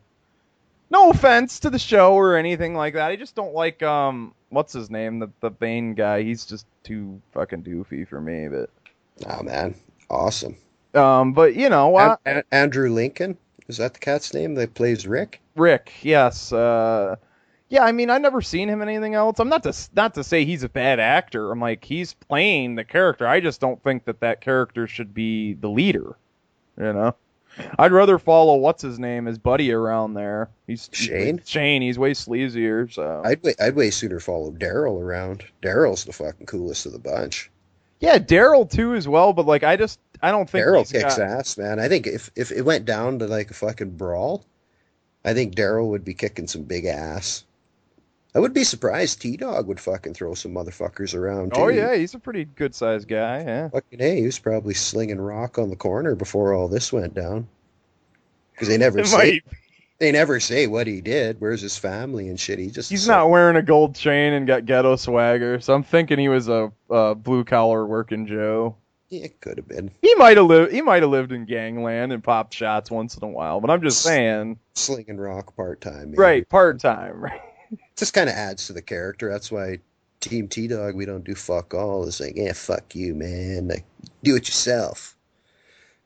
[0.93, 3.11] no offense to the show or anything like that.
[3.11, 6.23] I just don't like um what's his name the the Bane guy.
[6.23, 8.47] He's just too fucking doofy for me.
[8.47, 8.69] But
[9.27, 9.75] Oh man,
[10.09, 10.55] awesome.
[10.93, 14.73] Um, but you know, An- uh, An- Andrew Lincoln is that the cat's name that
[14.73, 15.41] plays Rick?
[15.55, 16.51] Rick, yes.
[16.51, 17.15] Uh,
[17.69, 19.39] yeah, I mean, I've never seen him in anything else.
[19.39, 21.51] I'm not to not to say he's a bad actor.
[21.51, 23.27] I'm like he's playing the character.
[23.27, 26.15] I just don't think that that character should be the leader.
[26.77, 27.15] You know,
[27.77, 30.49] I'd rather follow what's his name, his buddy around there.
[30.67, 31.41] He's Shane?
[31.45, 31.81] Shane.
[31.81, 32.91] He's way sleazier.
[32.91, 35.43] So I'd way, I'd way sooner follow Daryl around.
[35.61, 37.49] Daryl's the fucking coolest of the bunch.
[37.99, 39.33] yeah, Daryl too as well.
[39.33, 41.79] But like, I just I don't think Daryl kicks got- ass, man.
[41.79, 44.45] I think if if it went down to like a fucking brawl,
[45.25, 47.43] I think Daryl would be kicking some big ass.
[48.35, 51.53] I would be surprised T Dog would fucking throw some motherfuckers around.
[51.53, 51.61] Oh, too.
[51.63, 53.43] Oh yeah, he's a pretty good sized guy.
[53.43, 53.69] Yeah.
[53.69, 57.47] Fucking hey, he was probably slinging rock on the corner before all this went down.
[58.53, 59.43] Because they never say might-
[59.99, 61.39] they never say what he did.
[61.39, 62.59] Where's his family and shit?
[62.59, 66.17] He just He's not wearing a gold chain and got ghetto swagger, so I'm thinking
[66.19, 68.75] he was a, a blue collar working Joe.
[69.09, 70.73] Yeah, it could have been He might have lived.
[70.73, 73.61] He might have lived in gangland and popped shots once in a while.
[73.61, 76.13] But I'm just saying, slinging rock part time.
[76.17, 76.49] right?
[76.49, 77.39] Part time, right?
[77.97, 79.29] Just kind of adds to the character.
[79.31, 79.79] That's why
[80.19, 82.07] Team T Dog we don't do fuck all.
[82.07, 83.67] It's like yeah, fuck you, man.
[83.67, 83.85] Like
[84.23, 85.15] do it yourself.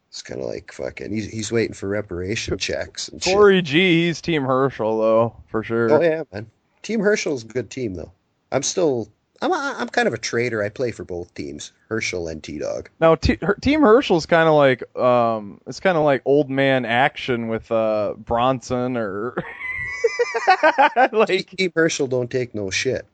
[0.09, 1.11] It's kind of like fucking.
[1.11, 3.33] He's he's waiting for reparation checks and shit.
[3.33, 5.91] Corey G, he's Team Hershel though, for sure.
[5.91, 6.49] Oh yeah, man.
[6.81, 8.11] Team Hershel's a good team though.
[8.51, 9.09] I'm still.
[9.39, 10.63] I'm a, I'm kind of a traitor.
[10.63, 12.89] I play for both teams, Hershel and T Dog.
[12.99, 16.85] Now, T- her- Team Herschel's kind of like um, it's kind of like old man
[16.85, 19.35] action with uh Bronson or
[21.11, 23.05] like Team Hershel don't take no shit.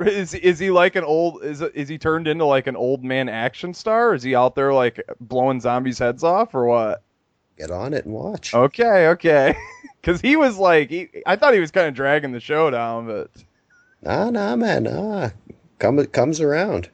[0.00, 3.28] is is he like an old is is he turned into like an old man
[3.28, 4.14] action star?
[4.14, 7.02] Is he out there like blowing zombies' heads off or what?
[7.58, 8.54] Get on it and watch.
[8.54, 9.56] Okay, okay.
[10.00, 13.06] Because he was like, he, I thought he was kind of dragging the show down,
[13.06, 13.30] but
[14.04, 15.30] Nah, nah, man, nah.
[15.78, 16.90] Come, comes around.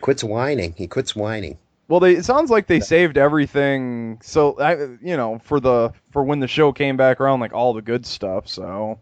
[0.00, 0.72] Quits whining.
[0.76, 1.58] He quits whining.
[1.88, 4.18] Well, they, it sounds like they saved everything.
[4.22, 7.72] So I, you know, for the for when the show came back around, like all
[7.74, 8.48] the good stuff.
[8.48, 8.98] So,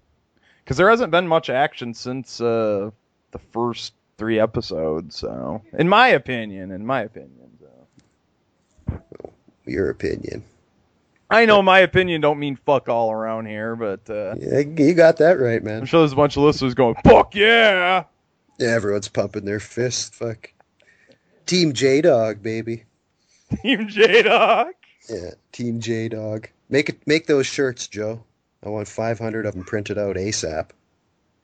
[0.62, 2.90] because there hasn't been much action since uh,
[3.30, 5.16] the first three episodes.
[5.16, 9.00] So, in my opinion, in my opinion, so.
[9.66, 10.44] Your opinion.
[11.30, 15.16] I know my opinion don't mean fuck all around here, but uh, Yeah, you got
[15.16, 15.80] that right, man.
[15.80, 18.04] I'm sure there's a bunch of listeners going, "Fuck yeah!"
[18.58, 20.14] Yeah, everyone's pumping their fist.
[20.14, 20.50] Fuck.
[21.46, 22.84] Team J Dog, baby.
[23.62, 24.68] Team J Dog.
[25.08, 26.48] Yeah, Team J Dog.
[26.70, 27.06] Make it.
[27.06, 28.22] Make those shirts, Joe.
[28.64, 30.70] I want 500 of them printed out ASAP.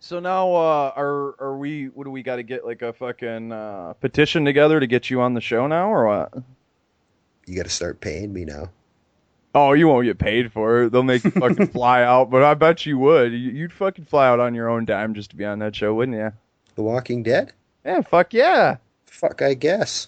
[0.02, 1.86] So now, uh, are are we?
[1.88, 5.20] What do we got to get like a fucking uh, petition together to get you
[5.20, 6.32] on the show now, or what?
[7.46, 8.70] You got to start paying me now.
[9.54, 10.92] Oh, you won't get paid for it.
[10.92, 13.32] They'll make you fucking fly out, but I bet you would.
[13.32, 15.92] You- You'd fucking fly out on your own dime just to be on that show,
[15.92, 16.32] wouldn't you?
[16.76, 17.52] The Walking Dead?
[17.84, 18.76] Yeah, fuck yeah.
[19.10, 20.06] Fuck, I guess.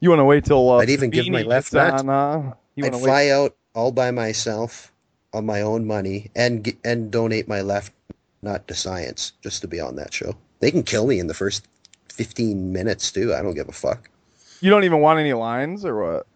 [0.00, 1.94] You want to wait till uh, I'd even give my left nut.
[1.94, 3.32] on, uh, I'd wanna fly wait?
[3.32, 4.92] out all by myself
[5.32, 7.92] on my own money and and donate my left
[8.42, 10.36] nut to science just to be on that show.
[10.60, 11.66] They can kill me in the first
[12.12, 13.34] 15 minutes too.
[13.34, 14.08] I don't give a fuck.
[14.60, 16.26] You don't even want any lines, or what?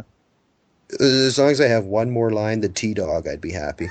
[1.01, 3.89] As long as I have one more line than T Dog, I'd be happy.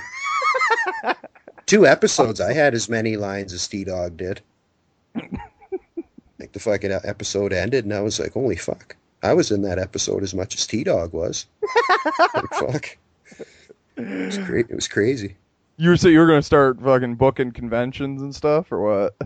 [1.66, 4.40] Two episodes, I had as many lines as T Dog did.
[6.52, 9.78] Like the fucking episode ended, and I was like, "Holy fuck!" I was in that
[9.78, 11.46] episode as much as T Dog was.
[12.34, 12.98] Like, fuck,
[13.96, 15.36] it was, cra- it was crazy.
[15.76, 19.16] You were so you were gonna start fucking booking conventions and stuff, or what?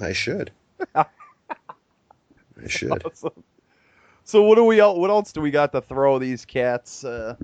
[0.00, 0.50] I should.
[0.94, 1.06] I
[2.66, 3.04] should.
[3.04, 3.44] Awesome.
[4.24, 7.04] So what do we el- what else do we got to throw these cats?
[7.04, 7.36] Uh,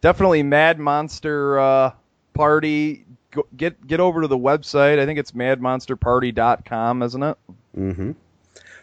[0.00, 1.90] definitely Mad Monster uh,
[2.34, 3.04] Party.
[3.32, 5.00] Go, get get over to the website.
[5.00, 7.36] I think it's madmonsterparty.com, isn't it?
[7.76, 8.12] Mm-hmm.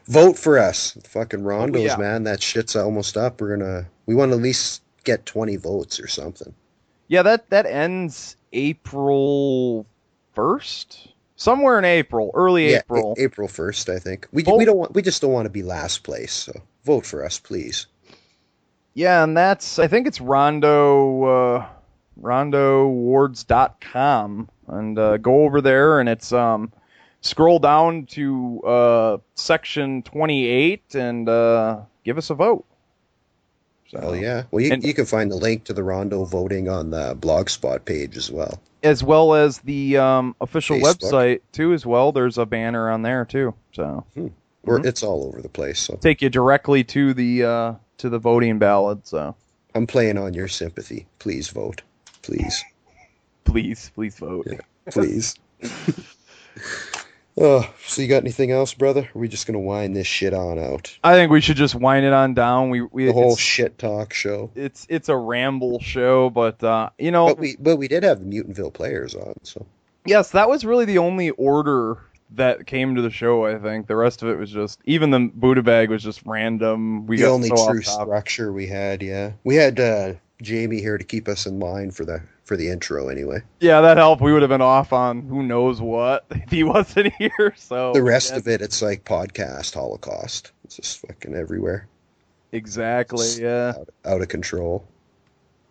[0.08, 1.98] Vote for us, fucking Rondos, Oh, yeah.
[1.98, 2.24] man.
[2.24, 3.42] That shit's almost up.
[3.42, 3.88] We're gonna.
[4.06, 6.54] We want to at least get 20 votes or something.
[7.08, 9.86] Yeah, that that ends April
[10.34, 13.16] first, somewhere in April, early yeah, April.
[13.18, 14.28] A- April 1st, I think.
[14.32, 14.94] We Vote- we don't want.
[14.94, 16.34] We just don't want to be last place.
[16.34, 17.88] So vote for us, please.
[18.94, 21.66] Yeah, and that's I think it's Rondo uh,
[22.22, 26.72] RondoWards.com, and uh, go over there and it's um
[27.22, 32.66] scroll down to uh, section 28 and uh, give us a vote.
[33.90, 34.44] So, Hell yeah.
[34.52, 37.84] Well, you, And- you can find the link to the Rondo voting on the Blogspot
[37.86, 38.62] page as well.
[38.84, 41.12] as well as the um, official Facebook.
[41.12, 41.74] website too.
[41.74, 43.54] As well, there's a banner on there too.
[43.74, 44.06] So
[44.64, 44.86] Or Mhm.
[44.86, 45.80] it's all over the place.
[45.80, 49.06] So take you directly to the uh, to the voting ballot.
[49.08, 49.36] So
[49.76, 51.06] I'm playing on your sympathy.
[51.20, 51.82] Please vote.
[52.22, 52.64] Please.
[53.44, 54.48] please, please vote.
[54.90, 55.36] Please.
[57.44, 59.02] Oh, so you got anything else, brother?
[59.02, 60.96] Or are we just gonna wind this shit on out?
[61.04, 62.70] I think we should just wind it on down.
[62.70, 64.52] We we The whole shit talk show.
[64.54, 68.20] it's it's a ramble show, but uh, you know, But we but we did have
[68.20, 69.66] the Mutantville players on, so
[70.06, 71.98] yes, that was really the only order
[72.36, 73.46] that came to the show.
[73.46, 77.08] I think the rest of it was just even the Buddha bag was just random.
[77.08, 79.02] We the got only so true structure we had.
[79.02, 82.70] Yeah, we had uh, Jamie here to keep us in line for the for the
[82.70, 83.42] intro anyway.
[83.60, 84.22] Yeah, that helped.
[84.22, 87.54] We would have been off on who knows what if he wasn't here.
[87.56, 90.52] So The rest of it, it's like podcast holocaust.
[90.64, 91.88] It's just fucking everywhere,
[92.52, 93.28] exactly.
[93.40, 93.74] Yeah.
[93.78, 94.86] out, out of control.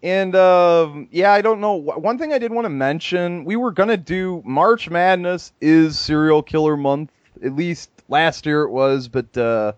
[0.02, 1.74] And um, yeah, I don't know.
[1.74, 6.42] One thing I did want to mention, we were gonna do March Madness is serial
[6.42, 7.10] killer month.
[7.44, 9.72] At least last year it was, but uh,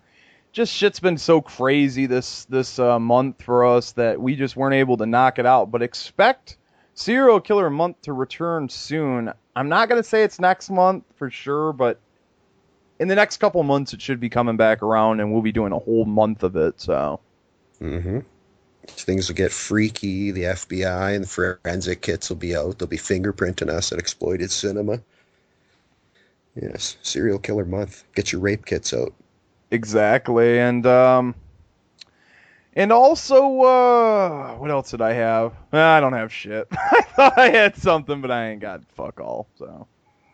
[0.53, 4.75] just shit's been so crazy this this uh, month for us that we just weren't
[4.75, 5.71] able to knock it out.
[5.71, 6.57] But expect
[6.93, 9.33] serial killer month to return soon.
[9.55, 11.99] I'm not gonna say it's next month for sure, but
[12.99, 15.73] in the next couple months it should be coming back around, and we'll be doing
[15.73, 16.79] a whole month of it.
[16.79, 17.19] So.
[17.81, 18.19] Mm-hmm.
[18.85, 20.31] Things will get freaky.
[20.31, 22.77] The FBI and the forensic kits will be out.
[22.77, 24.99] They'll be fingerprinting us at Exploited Cinema.
[26.53, 28.03] Yes, serial killer month.
[28.13, 29.13] Get your rape kits out.
[29.73, 31.33] Exactly, and um,
[32.75, 35.53] and also, uh, what else did I have?
[35.71, 36.67] I don't have shit.
[36.71, 39.47] I thought I had something, but I ain't got fuck all.
[39.57, 39.87] So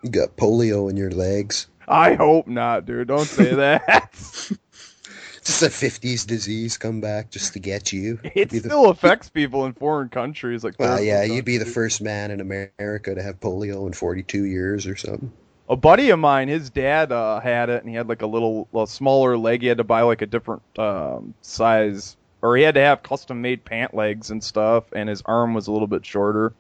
[0.04, 1.68] You got polio in your legs.
[1.88, 3.08] I hope not, dude.
[3.08, 4.12] Don't say that.
[5.46, 8.20] Just a '50s disease come back just to get you.
[8.24, 11.58] it Be the- still affects people in foreign countries, like Well, yeah, world you'd be
[11.58, 15.32] the first man in America to have polio in 42 years or something.
[15.70, 18.68] A buddy of mine, his dad uh, had it, and he had like a little,
[18.76, 19.62] a smaller leg.
[19.62, 23.66] He had to buy like a different um, size, or he had to have custom-made
[23.66, 24.86] pant legs and stuff.
[24.94, 26.54] And his arm was a little bit shorter.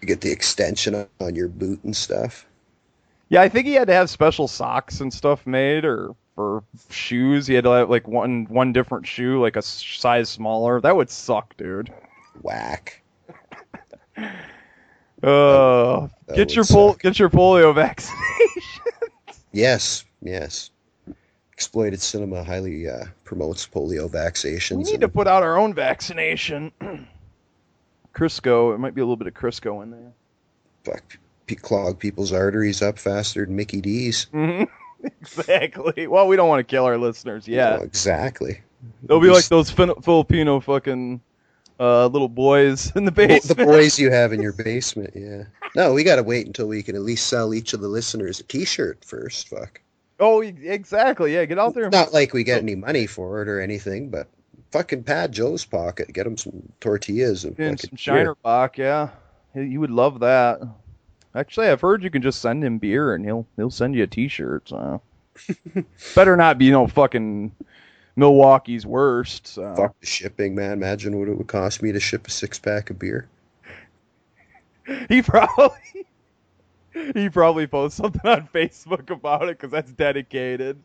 [0.00, 2.44] You get the extension on- on your boot and stuff.
[3.28, 7.46] Yeah, I think he had to have special socks and stuff made, or for shoes,
[7.46, 10.80] he had to have like one one different shoe, like a size smaller.
[10.80, 11.92] That would suck, dude.
[12.42, 13.02] Whack.
[15.22, 18.22] Uh, get your pol- get your polio vaccination.
[19.52, 20.70] Yes, yes.
[21.54, 24.76] Exploited Cinema highly uh, promotes polio vaccinations.
[24.76, 26.70] we need to put out our own vaccination.
[28.14, 30.12] Crisco, it might be a little bit of Crisco in there.
[30.84, 34.26] fuck, pe- clog people's arteries up faster than Mickey D's.
[35.02, 36.06] exactly.
[36.06, 37.80] Well, we don't want to kill our listeners yet.
[37.80, 38.60] Oh, exactly.
[39.04, 41.22] They'll be like those fin- Filipino fucking
[41.78, 43.58] uh, little boys in the basement.
[43.58, 45.10] the boys you have in your basement.
[45.14, 45.44] Yeah.
[45.74, 48.40] No, we got to wait until we can at least sell each of the listeners
[48.40, 49.48] a T-shirt first.
[49.48, 49.80] Fuck.
[50.18, 51.34] Oh, exactly.
[51.34, 51.84] Yeah, get out there.
[51.84, 54.28] And Not like we get any money for it or anything, but
[54.70, 58.34] fucking pad Joe's pocket, get him some tortillas and And some Shiner.
[58.36, 59.10] Bock, yeah.
[59.52, 60.60] He, he would love that.
[61.34, 64.06] Actually, I've heard you can just send him beer and he'll he'll send you a
[64.06, 64.70] T-shirt.
[64.70, 65.02] So
[66.14, 67.52] better not be no fucking
[68.16, 69.46] Milwaukee's worst.
[69.46, 69.74] So.
[69.76, 70.72] Fuck the shipping, man.
[70.72, 73.28] Imagine what it would cost me to ship a six pack of beer.
[75.08, 76.06] He probably
[77.14, 80.78] he probably posts something on Facebook about it because that's dedicated.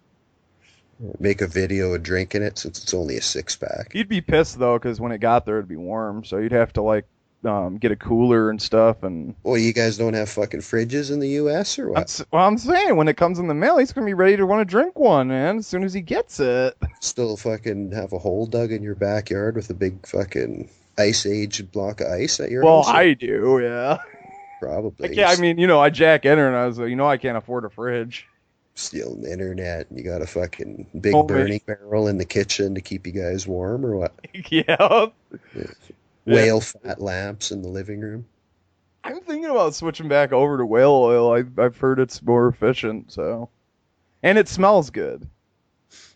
[1.19, 3.93] Make a video of drinking it since it's only a six pack.
[3.93, 6.74] He'd be pissed though because when it got there it'd be warm, so you'd have
[6.74, 7.06] to like
[7.45, 9.03] um, get a cooler and stuff.
[9.03, 11.79] And Well, you guys don't have fucking fridges in the U.S.
[11.79, 12.21] or I'm, what?
[12.31, 14.61] well, I'm saying when it comes in the mail, he's gonna be ready to want
[14.61, 15.57] to drink one, man.
[15.57, 16.77] As soon as he gets it.
[17.01, 21.69] Still fucking have a hole dug in your backyard with a big fucking ice age
[21.71, 22.93] block of ice at your Well, house?
[22.93, 23.97] I do, yeah.
[24.59, 25.15] probably.
[25.15, 27.17] Yeah, I mean, you know, I jack enter and I was like, you know, I
[27.17, 28.27] can't afford a fridge.
[28.75, 31.27] stealing the internet and you got a fucking big Homemade.
[31.27, 34.13] burning barrel in the kitchen to keep you guys warm or what?
[34.49, 35.07] yeah.
[36.25, 38.25] Whale fat lamps in the living room.
[39.03, 41.33] I'm thinking about switching back over to whale oil.
[41.33, 43.50] I've, I've heard it's more efficient, so.
[44.22, 45.27] And it smells good.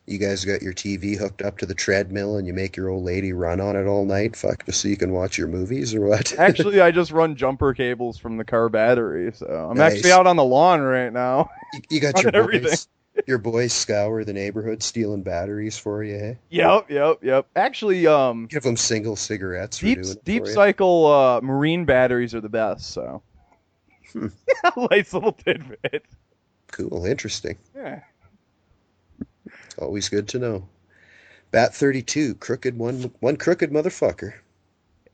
[0.05, 3.03] You guys got your TV hooked up to the treadmill and you make your old
[3.03, 6.01] lady run on it all night, fuck, just so you can watch your movies or
[6.01, 6.31] what?
[6.37, 9.93] Actually, I just run jumper cables from the car battery, so I'm Nice.
[9.95, 11.49] actually out on the lawn right now.
[11.73, 12.77] you, you got your running everything.
[13.27, 16.39] Your boys scour the neighborhood stealing batteries for you, hey?
[16.49, 17.47] Yep, yep, yep.
[17.55, 22.49] Actually, um, Give them single cigarettes for deep deep cycle uh, marine batteries are the
[22.49, 22.91] best.
[22.91, 23.21] So,
[24.13, 24.27] Hmm.
[24.91, 26.05] nice little tidbit.
[26.71, 27.57] Cool, interesting.
[27.75, 28.01] Yeah.
[29.77, 30.67] Always good to know.
[31.51, 34.33] Bat 32, crooked one, one crooked motherfucker.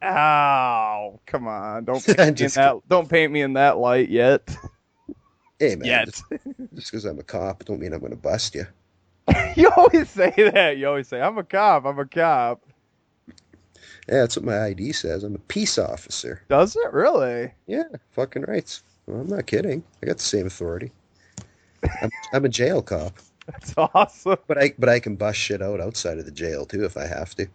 [0.03, 1.19] Ow!
[1.25, 2.75] Come on, don't paint me in that.
[2.87, 4.55] Don't paint me in that light yet.
[5.61, 6.05] Hey man, Yet.
[6.05, 6.23] just
[6.73, 8.65] because I'm a cop, don't mean I'm going to bust you.
[9.55, 10.77] you always say that.
[10.77, 11.85] You always say, "I'm a cop.
[11.85, 12.63] I'm a cop."
[13.27, 15.23] Yeah, that's what my ID says.
[15.23, 16.41] I'm a peace officer.
[16.49, 17.51] Does it really?
[17.67, 18.81] Yeah, fucking rights.
[19.05, 19.83] Well, I'm not kidding.
[20.01, 20.91] I got the same authority.
[22.01, 23.19] I'm, I'm a jail cop.
[23.45, 24.37] That's awesome.
[24.47, 27.05] But I but I can bust shit out outside of the jail too if I
[27.05, 27.45] have to.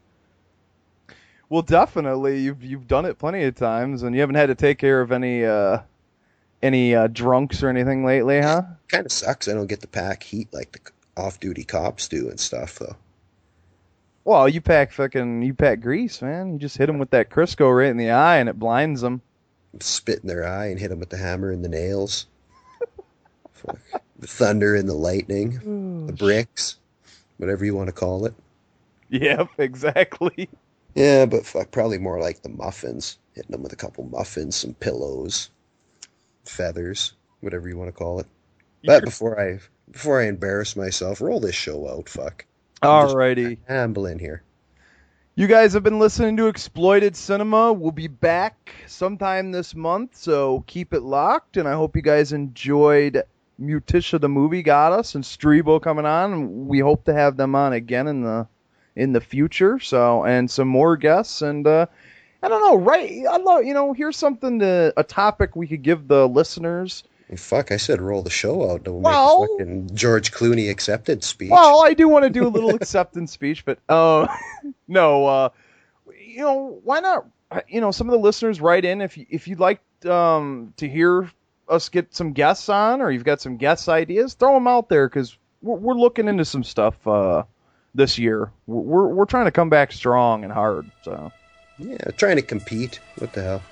[1.49, 2.39] Well, definitely.
[2.39, 5.11] You've you've done it plenty of times, and you haven't had to take care of
[5.11, 5.81] any uh,
[6.67, 8.63] any uh, drunks or anything lately, huh?
[8.89, 9.49] Kind of sucks.
[9.49, 10.81] I don't get to pack heat like the
[11.17, 12.97] off-duty cops do and stuff, though.
[14.25, 16.53] Well, you pack fucking you pack grease, man.
[16.53, 19.23] You just hit them with that Crisco right in the eye, and it blinds them.
[19.79, 22.27] Spit in their eye and hit them with the hammer and the nails.
[24.19, 26.79] the thunder and the lightning, oh, the bricks,
[27.37, 28.35] whatever you want to call it.
[29.11, 30.49] Yep, exactly.
[30.97, 33.19] Yeah, but fuck, probably more like the muffins.
[33.35, 35.51] Hitting them with a couple muffins, some pillows,
[36.49, 38.27] feathers, whatever you want to call it.
[38.85, 39.59] But before I
[39.91, 42.09] before I embarrass myself, roll this show out.
[42.09, 42.47] Fuck.
[42.83, 43.59] Alrighty.
[43.69, 44.43] Amble in here.
[45.35, 47.73] You guys have been listening to Exploited Cinema.
[47.73, 51.59] We'll be back sometime this month, so keep it locked.
[51.59, 53.23] And I hope you guys enjoyed
[53.61, 56.69] Mutica the movie goddess and Streebo coming on.
[56.69, 58.47] We hope to have them on again in the
[58.95, 59.79] in the future.
[59.79, 61.87] So and some more guests and uh,
[62.43, 63.25] I don't know, right?
[63.31, 63.93] I love you know.
[63.93, 67.05] Here's something to a topic we could give the listeners.
[67.35, 68.85] Fuck, I said roll the show out.
[68.85, 71.51] Don't well, make a fucking George Clooney accepted speech.
[71.51, 74.29] Well, I do want to do a little acceptance speech, but uh,
[74.89, 75.49] no, uh,
[76.17, 77.27] you know, why not?
[77.69, 80.89] You know, some of the listeners write in if you, if you'd like um, to
[80.89, 81.29] hear
[81.69, 85.09] us get some guests on, or you've got some guest ideas, throw them out there
[85.09, 87.43] because we're, we're looking into some stuff uh,
[87.95, 88.53] this year.
[88.69, 90.91] We're we're trying to come back strong and hard.
[91.03, 91.33] So
[91.79, 93.01] yeah, trying to compete.
[93.19, 93.63] What the hell?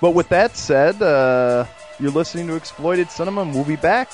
[0.00, 1.66] But with that said, uh,
[1.98, 4.10] you're listening to Exploited Cinema, we'll be back